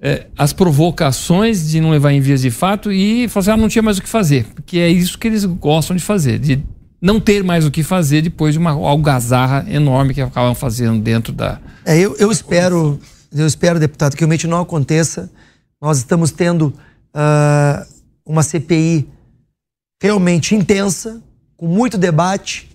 é, 0.00 0.28
as 0.38 0.52
provocações 0.52 1.68
de 1.68 1.80
não 1.80 1.90
levar 1.90 2.12
em 2.12 2.20
vias 2.20 2.42
de 2.42 2.52
fato 2.52 2.92
e 2.92 3.26
fazer, 3.26 3.50
ah, 3.50 3.56
não 3.56 3.68
tinha 3.68 3.82
mais 3.82 3.98
o 3.98 4.02
que 4.02 4.08
fazer, 4.08 4.46
porque 4.54 4.78
é 4.78 4.88
isso 4.88 5.18
que 5.18 5.26
eles 5.26 5.44
gostam 5.44 5.96
de 5.96 6.02
fazer, 6.02 6.38
de 6.38 6.62
não 7.02 7.18
ter 7.18 7.42
mais 7.42 7.66
o 7.66 7.72
que 7.72 7.82
fazer 7.82 8.22
depois 8.22 8.54
de 8.54 8.60
uma 8.60 8.70
algazarra 8.70 9.66
enorme 9.68 10.14
que 10.14 10.20
acabam 10.20 10.54
fazendo 10.54 11.02
dentro 11.02 11.32
da. 11.32 11.60
É, 11.84 11.98
eu, 11.98 12.16
eu 12.18 12.30
espero, 12.30 13.00
eu 13.40 13.46
espero, 13.46 13.80
deputado, 13.80 14.14
que 14.14 14.20
realmente 14.20 14.46
não 14.46 14.60
aconteça. 14.60 15.30
Nós 15.80 15.98
estamos 15.98 16.30
tendo 16.30 16.74
uh, 17.14 17.86
uma 18.24 18.42
CPI 18.42 19.08
realmente 20.02 20.54
intensa, 20.54 21.22
com 21.56 21.66
muito 21.66 21.98
debate, 21.98 22.70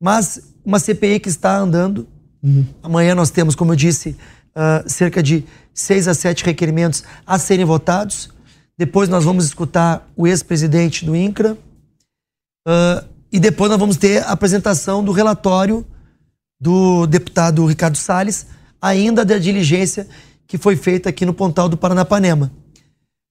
mas 0.00 0.40
uma 0.64 0.78
CPI 0.78 1.20
que 1.20 1.28
está 1.28 1.56
andando. 1.56 2.08
Uhum. 2.42 2.66
Amanhã 2.82 3.14
nós 3.14 3.30
temos, 3.30 3.54
como 3.54 3.72
eu 3.72 3.76
disse, 3.76 4.16
uh, 4.50 4.88
cerca 4.88 5.22
de 5.22 5.44
seis 5.74 6.08
a 6.08 6.14
sete 6.14 6.44
requerimentos 6.44 7.04
a 7.26 7.38
serem 7.38 7.64
votados. 7.64 8.30
Depois 8.78 9.08
nós 9.08 9.24
vamos 9.24 9.44
escutar 9.44 10.08
o 10.16 10.26
ex-presidente 10.26 11.04
do 11.04 11.14
INCRA. 11.14 11.56
Uh, 12.66 13.04
e 13.32 13.38
depois 13.38 13.70
nós 13.70 13.78
vamos 13.78 13.96
ter 13.96 14.22
a 14.24 14.30
apresentação 14.30 15.04
do 15.04 15.12
relatório 15.12 15.86
do 16.60 17.06
deputado 17.06 17.64
Ricardo 17.64 17.96
Salles, 17.96 18.46
ainda 18.80 19.24
da 19.24 19.38
diligência 19.38 20.06
que 20.46 20.58
foi 20.58 20.76
feita 20.76 21.08
aqui 21.08 21.24
no 21.24 21.34
Pontal 21.34 21.68
do 21.68 21.76
Paranapanema. 21.76 22.50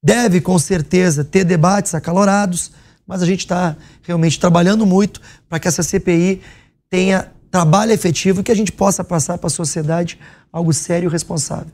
Deve, 0.04 0.40
com 0.40 0.58
certeza, 0.58 1.24
ter 1.24 1.44
debates 1.44 1.94
acalorados, 1.94 2.72
mas 3.06 3.22
a 3.22 3.26
gente 3.26 3.42
está 3.42 3.76
realmente 4.04 4.40
trabalhando 4.40 4.86
muito 4.86 5.20
para 5.50 5.60
que 5.60 5.68
essa 5.68 5.84
CPI 5.84 6.42
tenha 6.90 7.30
trabalho 7.52 7.92
efetivo 7.92 8.40
e 8.40 8.44
que 8.44 8.52
a 8.52 8.56
gente 8.56 8.72
possa 8.72 9.04
passar 9.04 9.38
para 9.38 9.48
a 9.48 9.52
sociedade 9.52 10.18
algo 10.52 10.72
sério 10.72 11.10
e 11.10 11.12
responsável. 11.12 11.72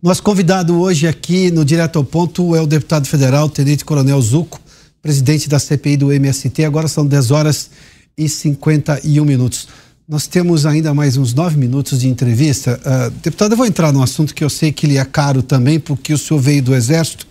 Nosso 0.00 0.22
convidado 0.22 0.80
hoje 0.80 1.08
aqui 1.08 1.50
no 1.50 1.64
Direto 1.64 1.98
ao 1.98 2.04
Ponto 2.04 2.54
é 2.54 2.60
o 2.60 2.66
deputado 2.66 3.06
federal, 3.06 3.48
Tenente 3.48 3.84
Coronel 3.84 4.20
Zuco, 4.22 4.60
presidente 5.02 5.48
da 5.48 5.58
CPI 5.58 5.96
do 5.96 6.12
MST. 6.12 6.64
Agora 6.64 6.86
são 6.86 7.04
10 7.04 7.30
horas 7.32 7.70
e 8.16 8.28
51 8.28 9.24
minutos. 9.24 9.68
Nós 10.08 10.26
temos 10.26 10.64
ainda 10.64 10.94
mais 10.94 11.18
uns 11.18 11.34
nove 11.34 11.58
minutos 11.58 12.00
de 12.00 12.08
entrevista. 12.08 12.80
Uh, 12.80 13.10
deputado, 13.22 13.52
eu 13.52 13.58
vou 13.58 13.66
entrar 13.66 13.92
num 13.92 14.02
assunto 14.02 14.34
que 14.34 14.42
eu 14.42 14.48
sei 14.48 14.72
que 14.72 14.86
lhe 14.86 14.96
é 14.96 15.04
caro 15.04 15.42
também, 15.42 15.78
porque 15.78 16.14
o 16.14 16.16
senhor 16.16 16.40
veio 16.40 16.62
do 16.62 16.74
Exército 16.74 17.26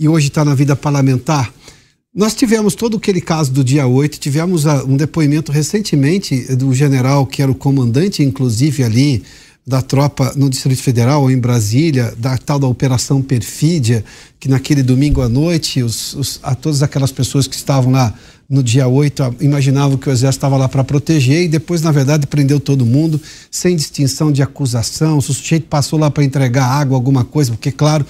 e 0.00 0.08
hoje 0.08 0.26
está 0.26 0.44
na 0.44 0.52
vida 0.52 0.74
parlamentar. 0.74 1.54
Nós 2.12 2.34
tivemos 2.34 2.74
todo 2.74 2.96
aquele 2.96 3.20
caso 3.20 3.52
do 3.52 3.62
dia 3.62 3.86
8, 3.86 4.18
tivemos 4.18 4.64
uh, 4.64 4.84
um 4.88 4.96
depoimento 4.96 5.52
recentemente 5.52 6.56
do 6.56 6.74
general, 6.74 7.24
que 7.24 7.40
era 7.40 7.52
o 7.52 7.54
comandante, 7.54 8.20
inclusive, 8.20 8.82
ali 8.82 9.22
da 9.64 9.80
tropa 9.80 10.32
no 10.34 10.50
Distrito 10.50 10.82
Federal 10.82 11.30
em 11.30 11.38
Brasília, 11.38 12.12
da 12.18 12.36
tal 12.36 12.58
da 12.58 12.66
Operação 12.66 13.22
Perfídia, 13.22 14.04
que 14.40 14.48
naquele 14.48 14.82
domingo 14.82 15.22
à 15.22 15.28
noite, 15.28 15.84
os, 15.84 16.14
os, 16.14 16.40
a 16.42 16.56
todas 16.56 16.82
aquelas 16.82 17.12
pessoas 17.12 17.46
que 17.46 17.54
estavam 17.54 17.92
lá 17.92 18.12
no 18.48 18.62
dia 18.62 18.88
8 18.88 19.36
imaginavam 19.40 19.98
que 19.98 20.08
o 20.08 20.12
exército 20.12 20.38
estava 20.38 20.56
lá 20.56 20.68
para 20.68 20.82
proteger 20.82 21.42
e 21.42 21.48
depois, 21.48 21.82
na 21.82 21.92
verdade, 21.92 22.26
prendeu 22.26 22.58
todo 22.58 22.86
mundo, 22.86 23.20
sem 23.50 23.76
distinção 23.76 24.32
de 24.32 24.42
acusação. 24.42 25.18
O 25.18 25.22
sujeito 25.22 25.66
passou 25.66 25.98
lá 25.98 26.10
para 26.10 26.24
entregar 26.24 26.64
água, 26.64 26.96
alguma 26.96 27.24
coisa, 27.24 27.50
porque, 27.50 27.70
claro. 27.70 28.06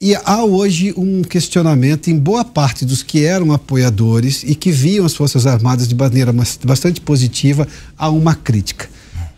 E 0.00 0.14
há 0.14 0.44
hoje 0.44 0.94
um 0.96 1.22
questionamento 1.22 2.08
em 2.08 2.18
boa 2.18 2.44
parte 2.44 2.84
dos 2.84 3.02
que 3.02 3.24
eram 3.24 3.52
apoiadores 3.52 4.44
e 4.44 4.54
que 4.54 4.70
viam 4.70 5.06
as 5.06 5.14
Forças 5.14 5.46
Armadas 5.46 5.88
de 5.88 5.94
maneira 5.94 6.32
bastante 6.64 7.00
positiva, 7.00 7.66
há 7.96 8.10
uma 8.10 8.34
crítica. 8.34 8.88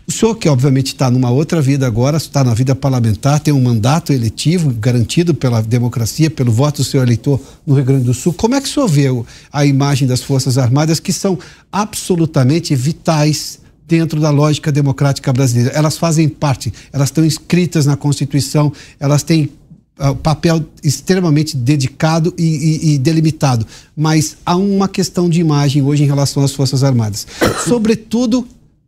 O 0.07 0.11
senhor, 0.11 0.35
que 0.35 0.47
obviamente 0.47 0.87
está 0.87 1.11
numa 1.11 1.29
outra 1.29 1.61
vida 1.61 1.85
agora, 1.85 2.15
está 2.15 2.41
na 2.41 2.53
vida 2.53 2.73
parlamentar, 2.73 3.41
tem 3.41 3.53
um 3.53 3.61
mandato 3.61 4.13
eletivo 4.13 4.71
garantido 4.71 5.33
pela 5.33 5.61
democracia, 5.61 6.31
pelo 6.31 6.49
voto 6.49 6.77
do 6.77 6.85
seu 6.85 7.01
eleitor 7.01 7.37
no 7.65 7.75
Rio 7.75 7.83
Grande 7.83 8.05
do 8.05 8.13
Sul. 8.13 8.31
Como 8.31 8.55
é 8.55 8.61
que 8.61 8.69
o 8.69 8.71
senhor 8.71 8.87
vê 8.87 9.07
a 9.51 9.65
imagem 9.65 10.07
das 10.07 10.23
Forças 10.23 10.57
Armadas, 10.57 11.01
que 11.01 11.11
são 11.11 11.37
absolutamente 11.69 12.73
vitais 12.73 13.59
dentro 13.85 14.21
da 14.21 14.29
lógica 14.29 14.71
democrática 14.71 15.33
brasileira? 15.33 15.71
Elas 15.75 15.97
fazem 15.97 16.29
parte, 16.29 16.73
elas 16.93 17.09
estão 17.09 17.25
inscritas 17.25 17.85
na 17.85 17.97
Constituição, 17.97 18.71
elas 19.01 19.23
têm 19.23 19.51
uh, 19.99 20.15
papel 20.15 20.63
extremamente 20.81 21.57
dedicado 21.57 22.33
e, 22.37 22.43
e, 22.43 22.93
e, 22.93 22.97
delimitado, 22.97 23.67
mas 23.93 24.37
há 24.45 24.55
uma 24.55 24.87
questão 24.87 25.29
de 25.29 25.41
imagem 25.41 25.81
hoje 25.81 26.03
em 26.03 26.07
relação 26.07 26.45
às 26.45 26.53
Forças 26.53 26.81
Armadas. 26.81 27.27
Sobretudo 27.67 28.47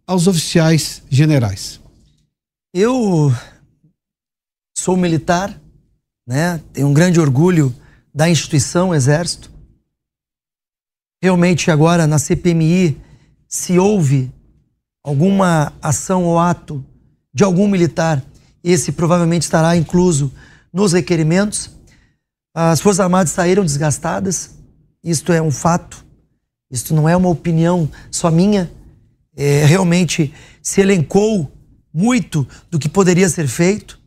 aos 0.09 0.25
oficiais 0.25 1.03
generais? 1.07 1.79
Eu 2.73 3.31
sou 4.75 4.97
militar, 4.97 5.55
né? 6.27 6.59
Tenho 6.73 6.87
um 6.87 6.93
grande 6.95 7.19
orgulho 7.19 7.75
da 8.11 8.27
instituição 8.27 8.95
Exército. 8.95 9.51
Realmente 11.21 11.69
agora 11.69 12.07
na 12.07 12.17
CPMI 12.17 12.99
se 13.47 13.77
houve 13.77 14.31
alguma 15.03 15.73
ação 15.79 16.23
ou 16.23 16.39
ato 16.39 16.83
de 17.31 17.43
algum 17.43 17.67
militar, 17.67 18.25
esse 18.63 18.91
provavelmente 18.91 19.43
estará 19.43 19.77
incluso 19.77 20.33
nos 20.73 20.91
requerimentos. 20.91 21.69
As 22.55 22.81
Forças 22.81 23.01
Armadas 23.01 23.29
saíram 23.29 23.63
desgastadas, 23.63 24.57
isto 25.03 25.31
é 25.31 25.39
um 25.39 25.51
fato, 25.51 26.03
isto 26.71 26.95
não 26.95 27.07
é 27.07 27.15
uma 27.15 27.29
opinião 27.29 27.87
só 28.09 28.31
minha, 28.31 28.71
é, 29.39 29.63
realmente 29.63 30.33
se 30.61 30.81
elencou 30.81 31.49
muito 31.93 32.45
do 32.69 32.77
que 32.77 32.89
poderia 32.89 33.29
ser 33.29 33.47
feito. 33.47 33.97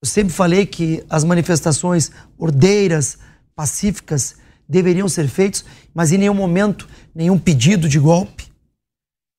Eu 0.00 0.08
sempre 0.08 0.32
falei 0.32 0.64
que 0.64 1.04
as 1.10 1.24
manifestações 1.24 2.12
ordeiras, 2.38 3.18
pacíficas, 3.56 4.36
deveriam 4.68 5.08
ser 5.08 5.26
feitas, 5.26 5.64
mas 5.92 6.12
em 6.12 6.18
nenhum 6.18 6.34
momento 6.34 6.88
nenhum 7.12 7.36
pedido 7.36 7.88
de 7.88 7.98
golpe. 7.98 8.46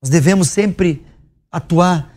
Nós 0.04 0.10
devemos 0.10 0.50
sempre 0.50 1.06
atuar 1.50 2.14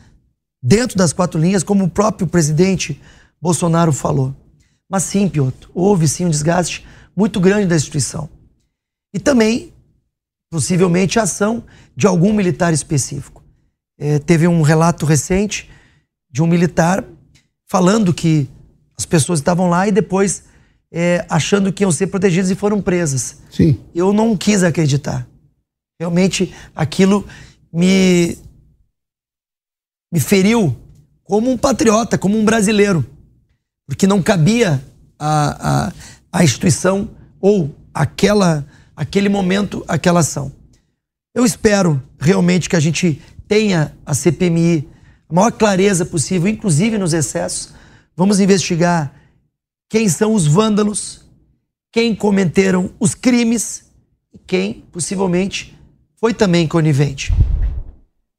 dentro 0.61 0.99
das 0.99 1.13
quatro 1.13 1.41
linhas, 1.41 1.63
como 1.63 1.85
o 1.85 1.91
próprio 1.91 2.27
presidente 2.27 3.01
Bolsonaro 3.41 3.93
falou. 3.93 4.35
Mas 4.89 5.05
sim, 5.05 5.29
Piotr, 5.29 5.71
houve 5.73 6.09
sim 6.09 6.25
um 6.25 6.31
desgaste 6.31 6.85
muito 7.15 7.39
grande 7.39 7.67
da 7.67 7.77
instituição. 7.77 8.29
E 9.15 9.21
também 9.21 9.73
possivelmente 10.51 11.19
ação 11.19 11.65
de 11.97 12.07
algum 12.07 12.33
militar 12.33 12.73
específico. 12.73 13.43
É, 13.99 14.19
teve 14.19 14.49
um 14.49 14.63
relato 14.63 15.07
recente 15.07 15.71
de 16.31 16.43
um 16.43 16.47
militar 16.47 17.05
falando 17.67 18.13
que 18.13 18.49
as 18.99 19.07
pessoas 19.07 19.39
estavam 19.39 19.71
lá 19.71 19.87
e 19.87 19.93
depois 19.93 20.45
é, 20.93 21.25
achando 21.29 21.73
que 21.73 21.85
iam 21.85 21.93
ser 21.93 22.09
protegidas 22.09 22.51
e 22.51 22.57
foram 22.57 22.83
presas. 22.83 23.39
Sim. 23.51 23.79
Eu 23.95 24.13
não 24.13 24.37
quis 24.37 24.63
acreditar. 24.63 25.27
Realmente 25.99 26.53
aquilo 26.75 27.27
me 27.73 28.37
me 30.13 30.19
feriu 30.19 30.77
como 31.23 31.49
um 31.51 31.57
patriota, 31.57 32.19
como 32.19 32.37
um 32.37 32.45
brasileiro, 32.45 33.07
porque 33.87 34.09
não 34.09 34.21
cabia 34.21 34.83
a, 35.17 35.87
a, 35.87 35.93
a 36.33 36.45
instituição 36.45 37.11
ou 37.41 37.73
aquela 37.95 38.67
aquele 39.01 39.31
momento, 39.31 39.83
aquela 39.89 40.21
ação. 40.21 40.53
Eu 41.35 41.47
espero 41.47 42.03
realmente 42.19 42.69
que 42.69 42.77
a 42.77 42.81
gente 42.81 43.19
tenha 43.49 43.97
a 44.05 44.13
CPMI 44.13 44.87
a 45.27 45.33
maior 45.33 45.53
clareza 45.53 46.05
possível, 46.05 46.47
inclusive 46.49 46.99
nos 46.99 47.15
excessos. 47.15 47.73
Vamos 48.15 48.41
investigar 48.41 49.11
quem 49.89 50.07
são 50.07 50.35
os 50.35 50.47
vândalos, 50.47 51.25
quem 51.91 52.15
cometeram 52.15 52.91
os 53.01 53.15
crimes 53.15 53.85
e 54.35 54.39
quem 54.39 54.85
possivelmente 54.93 55.75
foi 56.17 56.35
também 56.35 56.69
conivente. 56.69 57.33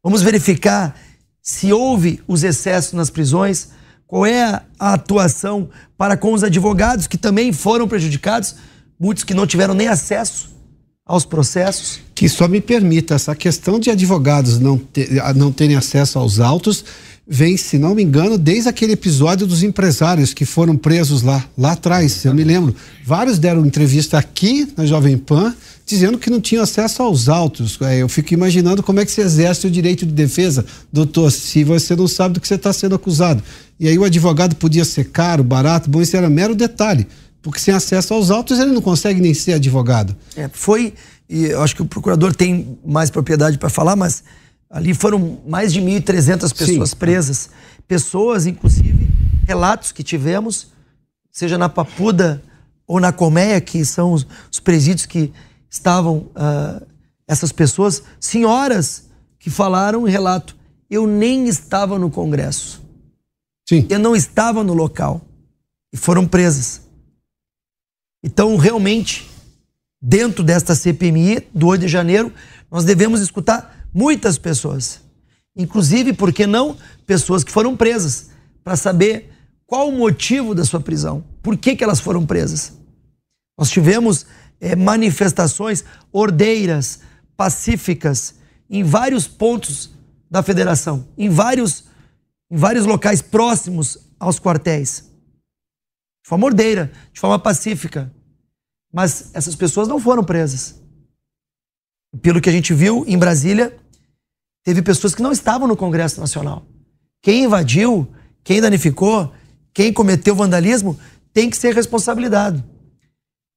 Vamos 0.03 0.21
verificar 0.21 0.95
se 1.41 1.73
houve 1.73 2.21
os 2.27 2.43
excessos 2.43 2.93
nas 2.93 3.09
prisões, 3.09 3.69
qual 4.05 4.27
é 4.27 4.61
a 4.77 4.93
atuação 4.93 5.71
para 5.97 6.15
com 6.15 6.33
os 6.33 6.43
advogados 6.43 7.07
que 7.07 7.17
também 7.17 7.51
foram 7.51 7.88
prejudicados, 7.88 8.57
muitos 9.01 9.23
que 9.23 9.33
não 9.33 9.47
tiveram 9.47 9.73
nem 9.73 9.87
acesso 9.87 10.51
aos 11.03 11.25
processos. 11.25 11.99
Que 12.13 12.29
só 12.29 12.47
me 12.47 12.61
permita, 12.61 13.15
essa 13.15 13.35
questão 13.35 13.79
de 13.79 13.89
advogados 13.89 14.59
não, 14.59 14.77
ter, 14.77 15.09
não 15.35 15.51
terem 15.51 15.75
acesso 15.75 16.19
aos 16.19 16.39
autos 16.39 16.85
vem, 17.33 17.55
se 17.55 17.77
não 17.77 17.95
me 17.95 18.03
engano, 18.03 18.37
desde 18.37 18.67
aquele 18.67 18.91
episódio 18.91 19.47
dos 19.47 19.63
empresários 19.63 20.33
que 20.33 20.43
foram 20.43 20.75
presos 20.75 21.21
lá, 21.21 21.47
lá 21.57 21.71
atrás, 21.71 22.25
eu 22.25 22.33
me 22.33 22.43
lembro. 22.43 22.75
Vários 23.05 23.39
deram 23.39 23.65
entrevista 23.65 24.17
aqui 24.17 24.67
na 24.75 24.85
Jovem 24.85 25.17
Pan 25.17 25.55
dizendo 25.85 26.17
que 26.17 26.29
não 26.29 26.41
tinham 26.41 26.61
acesso 26.61 27.01
aos 27.01 27.29
autos. 27.29 27.79
É, 27.81 27.99
eu 27.99 28.09
fico 28.09 28.33
imaginando 28.33 28.83
como 28.83 28.99
é 28.99 29.05
que 29.05 29.11
se 29.11 29.21
exerce 29.21 29.65
o 29.65 29.71
direito 29.71 30.05
de 30.05 30.11
defesa, 30.11 30.65
doutor, 30.91 31.31
se 31.31 31.63
você 31.63 31.95
não 31.95 32.07
sabe 32.07 32.33
do 32.33 32.41
que 32.41 32.47
você 32.47 32.55
está 32.55 32.73
sendo 32.73 32.95
acusado. 32.95 33.41
E 33.79 33.87
aí 33.87 33.97
o 33.97 34.03
advogado 34.03 34.55
podia 34.55 34.83
ser 34.83 35.05
caro, 35.05 35.43
barato, 35.43 35.89
bom, 35.89 36.01
isso 36.01 36.17
era 36.17 36.29
mero 36.29 36.53
detalhe. 36.53 37.07
Porque 37.41 37.59
sem 37.59 37.73
acesso 37.73 38.13
aos 38.13 38.30
autos 38.30 38.59
ele 38.59 38.72
não 38.72 38.81
consegue 38.81 39.19
nem 39.19 39.34
ser 39.34 39.53
advogado. 39.53 40.15
É, 40.35 40.47
foi, 40.47 40.93
e 41.27 41.45
eu 41.45 41.61
acho 41.61 41.76
que 41.76 41.81
o 41.81 41.85
procurador 41.85 42.35
tem 42.35 42.77
mais 42.85 43.09
propriedade 43.09 43.57
para 43.57 43.69
falar, 43.69 43.95
mas 43.95 44.23
ali 44.69 44.93
foram 44.93 45.39
mais 45.47 45.73
de 45.73 45.81
1.300 45.81 46.55
pessoas 46.55 46.89
Sim. 46.91 46.95
presas. 46.95 47.49
Pessoas, 47.88 48.45
inclusive, 48.45 49.09
relatos 49.47 49.91
que 49.91 50.03
tivemos, 50.03 50.68
seja 51.31 51.57
na 51.57 51.68
Papuda 51.68 52.41
ou 52.88 52.99
na 52.99 53.11
Colmeia, 53.11 53.59
que 53.59 53.84
são 53.85 54.13
os, 54.13 54.26
os 54.51 54.59
presídios 54.59 55.05
que 55.05 55.34
estavam 55.69 56.30
uh, 56.35 56.85
essas 57.27 57.51
pessoas, 57.51 58.03
senhoras 58.19 59.09
que 59.39 59.49
falaram 59.49 60.07
em 60.07 60.11
relato. 60.11 60.55
Eu 60.89 61.07
nem 61.07 61.47
estava 61.47 61.97
no 61.97 62.09
Congresso. 62.09 62.81
Sim. 63.68 63.88
Eu 63.89 63.99
não 63.99 64.13
estava 64.13 64.63
no 64.63 64.73
local. 64.73 65.22
E 65.93 65.97
foram 65.97 66.27
presas. 66.27 66.80
Então, 68.23 68.56
realmente, 68.56 69.30
dentro 70.02 70.43
desta 70.43 70.76
CPMI 70.76 71.48
do 71.53 71.68
8 71.68 71.81
de 71.81 71.88
janeiro, 71.88 72.31
nós 72.69 72.85
devemos 72.85 73.22
escutar 73.22 73.88
muitas 73.93 74.38
pessoas. 74.38 75.02
Inclusive, 75.56 76.14
por 76.14 76.31
que 76.31 76.48
não, 76.48 76.77
pessoas 77.06 77.43
que 77.43 77.52
foram 77.52 77.76
presas, 77.76 78.30
para 78.64 78.76
saber 78.76 79.30
qual 79.65 79.89
o 79.89 79.98
motivo 79.98 80.53
da 80.53 80.64
sua 80.64 80.80
prisão, 80.80 81.23
por 81.41 81.57
que, 81.57 81.76
que 81.76 81.84
elas 81.84 81.99
foram 81.99 82.26
presas. 82.26 82.73
Nós 83.57 83.69
tivemos 83.69 84.26
é, 84.60 84.76
manifestações 84.76 85.84
ordeiras, 86.11 86.99
pacíficas, 87.35 88.35
em 88.69 88.84
vários 88.84 89.27
pontos 89.27 89.91
da 90.30 90.41
federação, 90.41 91.06
em 91.18 91.30
vários, 91.30 91.85
em 92.49 92.56
vários 92.56 92.85
locais 92.85 93.22
próximos 93.22 93.98
aos 94.19 94.39
quartéis. 94.39 95.10
Forma 96.31 96.45
ordeira, 96.45 96.89
de 97.11 97.19
forma 97.19 97.37
pacífica. 97.37 98.09
Mas 98.89 99.31
essas 99.33 99.53
pessoas 99.53 99.89
não 99.89 99.99
foram 99.99 100.23
presas. 100.23 100.81
Pelo 102.21 102.39
que 102.39 102.47
a 102.47 102.53
gente 102.53 102.73
viu 102.73 103.03
em 103.05 103.17
Brasília, 103.17 103.77
teve 104.63 104.81
pessoas 104.81 105.13
que 105.13 105.21
não 105.21 105.33
estavam 105.33 105.67
no 105.67 105.75
Congresso 105.75 106.21
Nacional. 106.21 106.65
Quem 107.21 107.43
invadiu, 107.43 108.09
quem 108.45 108.61
danificou, 108.61 109.33
quem 109.73 109.91
cometeu 109.91 110.33
vandalismo, 110.33 110.97
tem 111.33 111.49
que 111.49 111.57
ser 111.57 111.75
responsabilizado. 111.75 112.63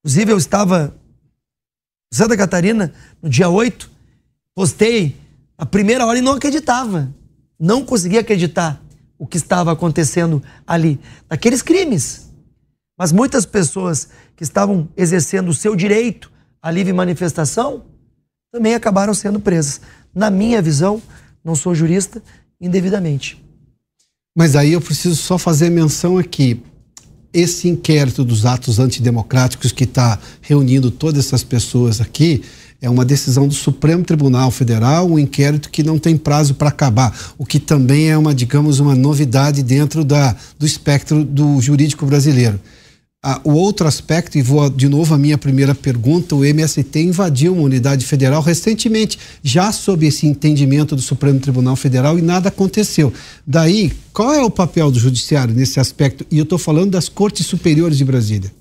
Inclusive, 0.01 0.33
eu 0.33 0.37
estava 0.37 0.97
em 2.13 2.17
Santa 2.17 2.37
Catarina, 2.37 2.93
no 3.23 3.29
dia 3.29 3.49
8, 3.49 3.89
postei 4.53 5.17
a 5.57 5.65
primeira 5.65 6.05
hora 6.05 6.19
e 6.19 6.23
não 6.23 6.33
acreditava. 6.33 7.15
Não 7.57 7.85
conseguia 7.85 8.19
acreditar 8.19 8.83
o 9.17 9.29
que 9.29 9.37
estava 9.37 9.71
acontecendo 9.71 10.43
ali, 10.67 10.99
daqueles 11.29 11.63
crimes. 11.63 12.34
Mas 12.97 13.13
muitas 13.13 13.45
pessoas 13.45 14.09
que 14.37 14.45
estavam 14.45 14.89
exercendo 14.97 15.49
o 15.49 15.55
seu 15.55 15.75
direito 15.75 16.31
à 16.63 16.71
livre 16.71 16.93
manifestação 16.93 17.85
também 18.53 18.75
acabaram 18.75 19.13
sendo 19.15 19.41
presas. 19.41 19.81
Na 20.15 20.31
minha 20.31 20.63
visão, 20.63 21.03
não 21.45 21.55
sou 21.55 21.75
jurista, 21.75 22.23
indevidamente. 22.61 23.43
Mas 24.37 24.55
aí 24.57 24.73
eu 24.73 24.81
preciso 24.81 25.17
só 25.17 25.37
fazer 25.39 25.71
menção 25.71 26.19
aqui 26.19 26.63
esse 27.35 27.69
inquérito 27.69 28.23
dos 28.23 28.47
atos 28.47 28.79
antidemocráticos 28.79 29.73
que 29.73 29.83
está 29.83 30.21
reunindo 30.41 30.89
todas 30.89 31.27
essas 31.27 31.43
pessoas 31.43 32.01
aqui 32.01 32.45
é 32.81 32.89
uma 32.89 33.05
decisão 33.05 33.49
do 33.49 33.55
Supremo 33.55 34.05
Tribunal 34.05 34.51
Federal, 34.51 35.11
um 35.11 35.19
inquérito 35.19 35.71
que 35.71 35.83
não 35.83 35.99
tem 35.99 36.17
prazo 36.17 36.55
para 36.55 36.69
acabar, 36.69 37.19
o 37.39 37.47
que 37.47 37.59
também 37.59 38.11
é 38.11 38.19
uma, 38.19 38.35
digamos, 38.35 38.79
uma 38.79 38.95
novidade 38.95 39.63
dentro 39.63 40.05
da, 40.05 40.37
do 40.59 40.67
espectro 40.67 41.25
do 41.25 41.61
jurídico 41.63 42.05
brasileiro. 42.05 42.61
Ah, 43.27 43.41
o 43.43 43.53
outro 43.53 43.89
aspecto, 43.89 44.37
e 44.37 44.43
vou 44.43 44.69
de 44.69 44.87
novo 44.87 45.15
à 45.15 45.17
minha 45.17 45.39
primeira 45.39 45.75
pergunta, 45.75 46.35
o 46.35 46.45
MST 46.45 47.01
invadiu 47.01 47.55
uma 47.55 47.63
unidade 47.63 48.05
federal 48.05 48.43
recentemente, 48.43 49.19
já 49.43 49.73
sob 49.73 50.07
esse 50.07 50.27
entendimento 50.27 50.95
do 50.95 51.01
Supremo 51.01 51.41
Tribunal 51.41 51.75
Federal, 51.75 52.19
e 52.19 52.21
nada 52.21 52.51
aconteceu. 52.51 53.11
Daí, 53.47 53.91
qual 54.13 54.35
é 54.35 54.43
o 54.43 54.51
papel 54.51 54.91
do 54.91 54.99
Judiciário 54.99 55.55
nesse 55.55 55.81
aspecto? 55.81 56.27
E 56.31 56.37
eu 56.37 56.43
estou 56.43 56.59
falando 56.59 56.91
das 56.91 57.09
Cortes 57.09 57.47
Superiores 57.47 57.97
de 57.97 58.05
Brasília. 58.05 58.53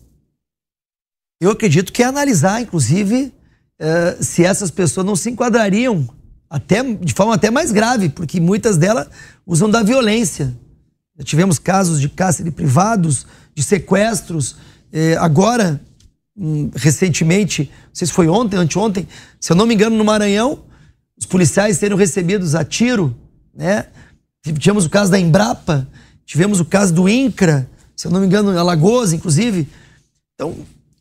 Eu 1.42 1.52
acredito 1.52 1.92
que 1.92 2.02
é 2.02 2.06
analisar, 2.06 2.62
inclusive, 2.62 3.34
uh, 3.82 4.24
se 4.24 4.46
essas 4.46 4.72
pessoas 4.72 5.06
não 5.06 5.18
se 5.18 5.30
enquadrariam 5.30 6.08
até, 6.50 6.82
de 6.82 7.14
forma 7.14 7.36
até 7.36 7.52
mais 7.52 7.74
grave, 7.74 8.08
porque 8.08 8.40
muitas 8.40 8.78
delas 8.78 9.10
usam 9.46 9.70
da 9.70 9.84
violência. 9.84 10.56
Já 11.18 11.26
tivemos 11.26 11.60
casos 11.60 12.00
de 12.00 12.08
cárcere 12.08 12.50
privados, 12.50 13.28
de 13.56 13.64
sequestros. 13.64 14.56
É, 14.92 15.16
agora, 15.18 15.82
hum, 16.38 16.70
recentemente, 16.76 17.72
não 17.88 17.96
sei 17.96 18.08
se 18.08 18.14
foi 18.14 18.28
ontem, 18.28 18.58
anteontem, 18.58 19.08
se 19.40 19.52
eu 19.52 19.56
não 19.56 19.66
me 19.66 19.74
engano, 19.74 19.96
no 19.98 20.06
Maranhão, 20.06 20.64
os 21.18 21.26
policiais 21.26 21.78
seriam 21.78 21.98
recebidos 21.98 22.56
a 22.56 22.64
tiro, 22.66 23.16
né? 23.54 23.88
Tivemos 24.60 24.86
o 24.86 24.90
caso 24.90 25.10
da 25.10 25.20
Embrapa, 25.20 25.88
tivemos 26.26 26.60
o 26.60 26.66
caso 26.66 26.94
do 26.94 27.08
INCRA, 27.08 27.70
se 27.96 28.08
eu 28.08 28.12
não 28.12 28.20
me 28.20 28.26
engano, 28.26 28.58
Alagoas, 28.58 29.14
inclusive. 29.14 29.68
Então, 30.36 30.56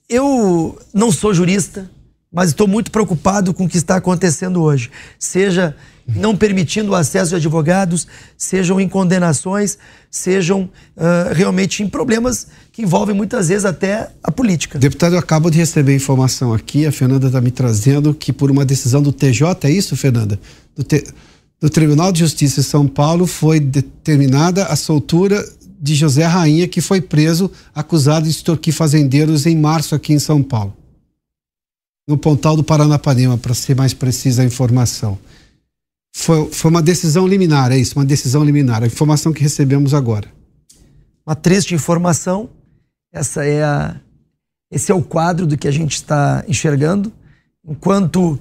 eu 0.09 0.81
não 0.93 1.11
sou 1.11 1.35
jurista, 1.35 1.91
mas 2.33 2.51
estou 2.51 2.69
muito 2.69 2.91
preocupado 2.91 3.53
com 3.53 3.65
o 3.65 3.69
que 3.69 3.77
está 3.77 3.97
acontecendo 3.97 4.63
hoje. 4.63 4.91
Seja 5.19 5.77
não 6.07 6.37
permitindo 6.37 6.93
o 6.93 6.95
acesso 6.95 7.31
de 7.31 7.37
advogados, 7.37 8.07
sejam 8.37 8.81
em 8.81 8.89
condenações, 8.89 9.79
sejam 10.11 10.63
uh, 10.97 11.33
realmente 11.33 11.83
em 11.83 11.89
problemas 11.89 12.47
que 12.73 12.83
envolvem 12.83 13.15
muitas 13.15 13.49
vezes 13.49 13.65
até 13.65 14.11
a 14.23 14.31
política. 14.31 14.79
Deputado, 14.79 15.15
eu 15.15 15.19
acabo 15.19 15.51
de 15.51 15.59
receber 15.59 15.95
informação 15.95 16.53
aqui, 16.53 16.87
a 16.87 16.93
Fernanda 16.93 17.27
está 17.27 17.41
me 17.41 17.51
trazendo 17.51 18.15
que 18.15 18.33
por 18.33 18.51
uma 18.51 18.65
decisão 18.65 19.03
do 19.03 19.13
TJ, 19.13 19.69
é 19.69 19.71
isso, 19.71 19.97
Fernanda? 19.97 20.39
Do, 20.75 20.83
T, 20.83 21.05
do 21.61 21.71
Tribunal 21.71 22.13
de 22.13 22.21
Justiça 22.21 22.61
de 22.61 22.67
São 22.67 22.87
Paulo 22.87 23.27
foi 23.27 23.61
determinada 23.61 24.65
a 24.67 24.77
soltura 24.77 25.45
de 25.81 25.97
José 25.97 26.25
Rainha, 26.25 26.69
que 26.69 26.81
foi 26.81 27.01
preso 27.01 27.51
acusado 27.75 28.25
de 28.25 28.31
extorquir 28.31 28.73
fazendeiros 28.73 29.47
em 29.47 29.57
março 29.57 29.97
aqui 29.97 30.13
em 30.13 30.19
São 30.19 30.41
Paulo. 30.41 30.77
No 32.09 32.17
Pontal 32.17 32.57
do 32.57 32.63
Paranapanema, 32.63 33.37
para 33.37 33.53
ser 33.53 33.75
mais 33.75 33.93
precisa 33.93 34.43
a 34.43 34.45
informação. 34.45 35.19
Foi, 36.15 36.51
foi 36.53 36.71
uma 36.71 36.83
decisão 36.83 37.27
liminar, 37.27 37.73
é 37.73 37.79
isso, 37.79 37.99
uma 37.99 38.05
decisão 38.05 38.45
liminar, 38.45 38.83
a 38.83 38.87
informação 38.87 39.33
que 39.33 39.43
recebemos 39.43 39.95
agora. 39.95 40.29
Uma 41.27 41.35
triste 41.35 41.75
informação, 41.75 42.51
essa 43.13 43.45
é 43.45 43.63
a, 43.63 44.01
esse 44.71 44.93
é 44.93 44.95
o 44.95 45.03
quadro 45.03 45.47
do 45.47 45.57
que 45.57 45.67
a 45.67 45.71
gente 45.71 45.95
está 45.95 46.45
enxergando, 46.47 47.13
enquanto, 47.65 48.39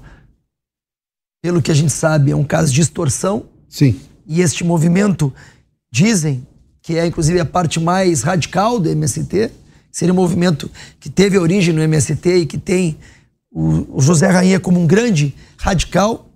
pelo 1.41 1.61
que 1.61 1.71
a 1.71 1.73
gente 1.73 1.93
sabe, 1.93 2.31
é 2.31 2.35
um 2.35 2.43
caso 2.43 2.73
de 2.73 2.81
extorsão. 2.81 3.45
Sim. 3.69 3.99
E 4.27 4.41
este 4.41 4.63
movimento, 4.63 5.33
dizem 5.91 6.45
que 6.81 6.97
é 6.97 7.05
inclusive 7.05 7.39
a 7.39 7.45
parte 7.45 7.79
mais 7.79 8.21
radical 8.23 8.79
do 8.79 8.89
MST, 8.89 9.51
seria 9.91 10.13
um 10.13 10.15
movimento 10.17 10.71
que 10.99 11.09
teve 11.09 11.37
origem 11.37 11.73
no 11.73 11.81
MST 11.81 12.37
e 12.37 12.45
que 12.45 12.57
tem 12.57 12.97
o, 13.51 13.97
o 13.97 14.01
José 14.01 14.27
Rainha 14.27 14.59
como 14.59 14.79
um 14.79 14.87
grande 14.87 15.35
radical 15.57 16.30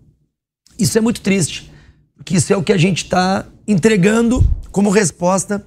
isso 0.77 0.97
é 0.97 1.01
muito 1.01 1.21
triste, 1.21 1.71
porque 2.15 2.35
isso 2.35 2.51
é 2.51 2.57
o 2.57 2.63
que 2.63 2.73
a 2.73 2.77
gente 2.77 3.03
está 3.03 3.45
entregando 3.67 4.41
como 4.71 4.89
resposta 4.89 5.65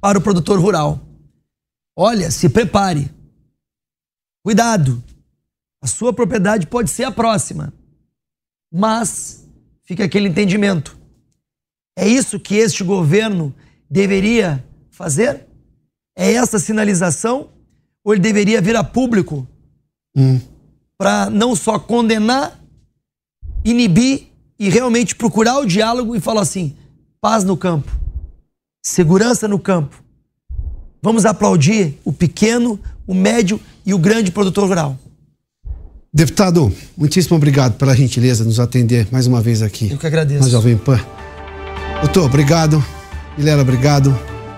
para 0.00 0.18
o 0.18 0.20
produtor 0.20 0.58
rural. 0.58 1.00
Olha, 1.96 2.30
se 2.30 2.48
prepare. 2.48 3.10
Cuidado. 4.44 5.02
A 5.80 5.86
sua 5.86 6.12
propriedade 6.12 6.66
pode 6.66 6.90
ser 6.90 7.04
a 7.04 7.12
próxima. 7.12 7.72
Mas 8.72 9.48
fica 9.84 10.04
aquele 10.04 10.28
entendimento. 10.28 10.96
É 11.96 12.08
isso 12.08 12.40
que 12.40 12.56
este 12.56 12.82
governo 12.82 13.54
deveria 13.90 14.64
fazer? 14.90 15.46
É 16.16 16.32
essa 16.32 16.58
sinalização? 16.58 17.50
Ou 18.04 18.14
ele 18.14 18.22
deveria 18.22 18.60
vir 18.60 18.74
a 18.76 18.82
público 18.82 19.46
hum. 20.16 20.40
para 20.96 21.28
não 21.30 21.54
só 21.54 21.78
condenar, 21.78 22.61
inibir 23.64 24.28
e 24.58 24.68
realmente 24.68 25.14
procurar 25.14 25.58
o 25.58 25.66
diálogo 25.66 26.14
e 26.14 26.20
falar 26.20 26.42
assim: 26.42 26.74
paz 27.20 27.44
no 27.44 27.56
campo, 27.56 27.90
segurança 28.82 29.48
no 29.48 29.58
campo. 29.58 30.02
Vamos 31.02 31.24
aplaudir 31.24 31.98
o 32.04 32.12
pequeno, 32.12 32.78
o 33.06 33.14
médio 33.14 33.60
e 33.84 33.92
o 33.92 33.98
grande 33.98 34.30
produtor 34.30 34.68
rural. 34.68 34.96
Deputado, 36.14 36.72
muitíssimo 36.96 37.36
obrigado 37.36 37.76
pela 37.78 37.96
gentileza 37.96 38.44
de 38.44 38.48
nos 38.48 38.60
atender 38.60 39.08
mais 39.10 39.26
uma 39.26 39.40
vez 39.40 39.62
aqui. 39.62 39.90
Eu 39.90 39.98
que 39.98 40.06
agradeço. 40.06 40.44
Na 40.44 40.48
Jovem 40.48 40.76
Pan. 40.76 41.00
Doutor, 42.02 42.26
obrigado. 42.26 42.84
Milera, 43.36 43.62
obrigado. 43.62 44.16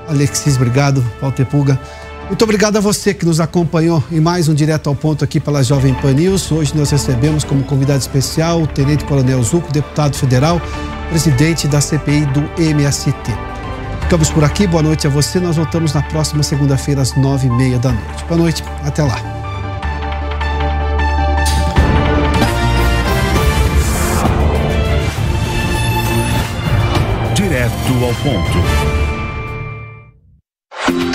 Alexis, 0.08 0.56
obrigado. 0.56 1.00
Walter 1.20 1.46
Pulga. 1.46 1.80
Muito 2.26 2.42
obrigado 2.42 2.76
a 2.78 2.80
você 2.80 3.12
que 3.12 3.26
nos 3.26 3.38
acompanhou 3.38 4.02
em 4.10 4.18
mais 4.18 4.48
um 4.48 4.54
Direto 4.54 4.88
ao 4.88 4.96
Ponto 4.96 5.22
aqui 5.22 5.38
pela 5.38 5.62
Jovem 5.62 5.92
Pan 5.94 6.14
News. 6.14 6.50
Hoje 6.50 6.74
nós 6.74 6.90
recebemos 6.90 7.44
como 7.44 7.62
convidado 7.64 8.00
especial 8.00 8.62
o 8.62 8.66
Tenente 8.66 9.04
Coronel 9.04 9.42
Zuco, 9.42 9.70
deputado 9.70 10.16
federal, 10.16 10.60
presidente 11.10 11.68
da 11.68 11.80
CPI 11.80 12.24
do 12.26 12.40
MST. 12.60 13.14
Ficamos 14.00 14.30
por 14.30 14.42
aqui, 14.42 14.66
boa 14.66 14.82
noite 14.82 15.06
a 15.06 15.10
você. 15.10 15.38
Nós 15.38 15.56
voltamos 15.56 15.92
na 15.92 16.02
próxima 16.02 16.42
segunda-feira 16.42 17.02
às 17.02 17.14
nove 17.14 17.46
e 17.46 17.50
meia 17.50 17.78
da 17.78 17.92
noite. 17.92 18.24
Boa 18.26 18.38
noite, 18.38 18.64
até 18.82 19.02
lá. 19.02 19.16
Direto 27.34 27.92
ao 28.02 28.14
ponto. 28.14 28.93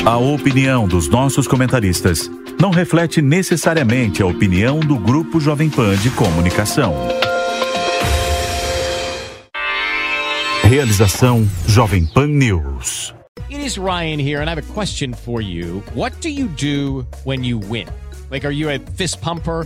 A 0.06 0.18
opinião 0.18 0.88
dos 0.88 1.08
nossos 1.08 1.48
comentaristas 1.48 2.30
não 2.60 2.72
reflete 2.72 3.22
necessariamente 3.22 4.22
a 4.22 4.26
opinião 4.26 4.80
do 4.80 4.98
Grupo 4.98 5.40
Jovem 5.40 5.70
Pan 5.70 5.96
de 5.98 6.10
Comunicação. 6.10 6.96
Realização 10.64 11.48
Jovem 11.68 12.06
Pan 12.06 12.28
News. 12.28 13.14
It 13.50 13.66
is 13.66 13.78
Ryan 13.78 14.20
here, 14.20 14.42
and 14.42 14.50
I 14.50 14.52
have 14.52 14.60
a 14.60 14.74
question 14.74 15.14
for 15.14 15.42
you. 15.42 15.84
What 15.96 16.20
do 16.22 16.30
you 16.30 16.48
do 16.48 17.06
when 17.24 17.44
you 17.44 17.60
win? 17.60 17.88
Like, 18.30 18.46
are 18.46 18.54
you 18.54 18.70
a 18.70 18.80
fist 18.96 19.22
pumper? 19.22 19.66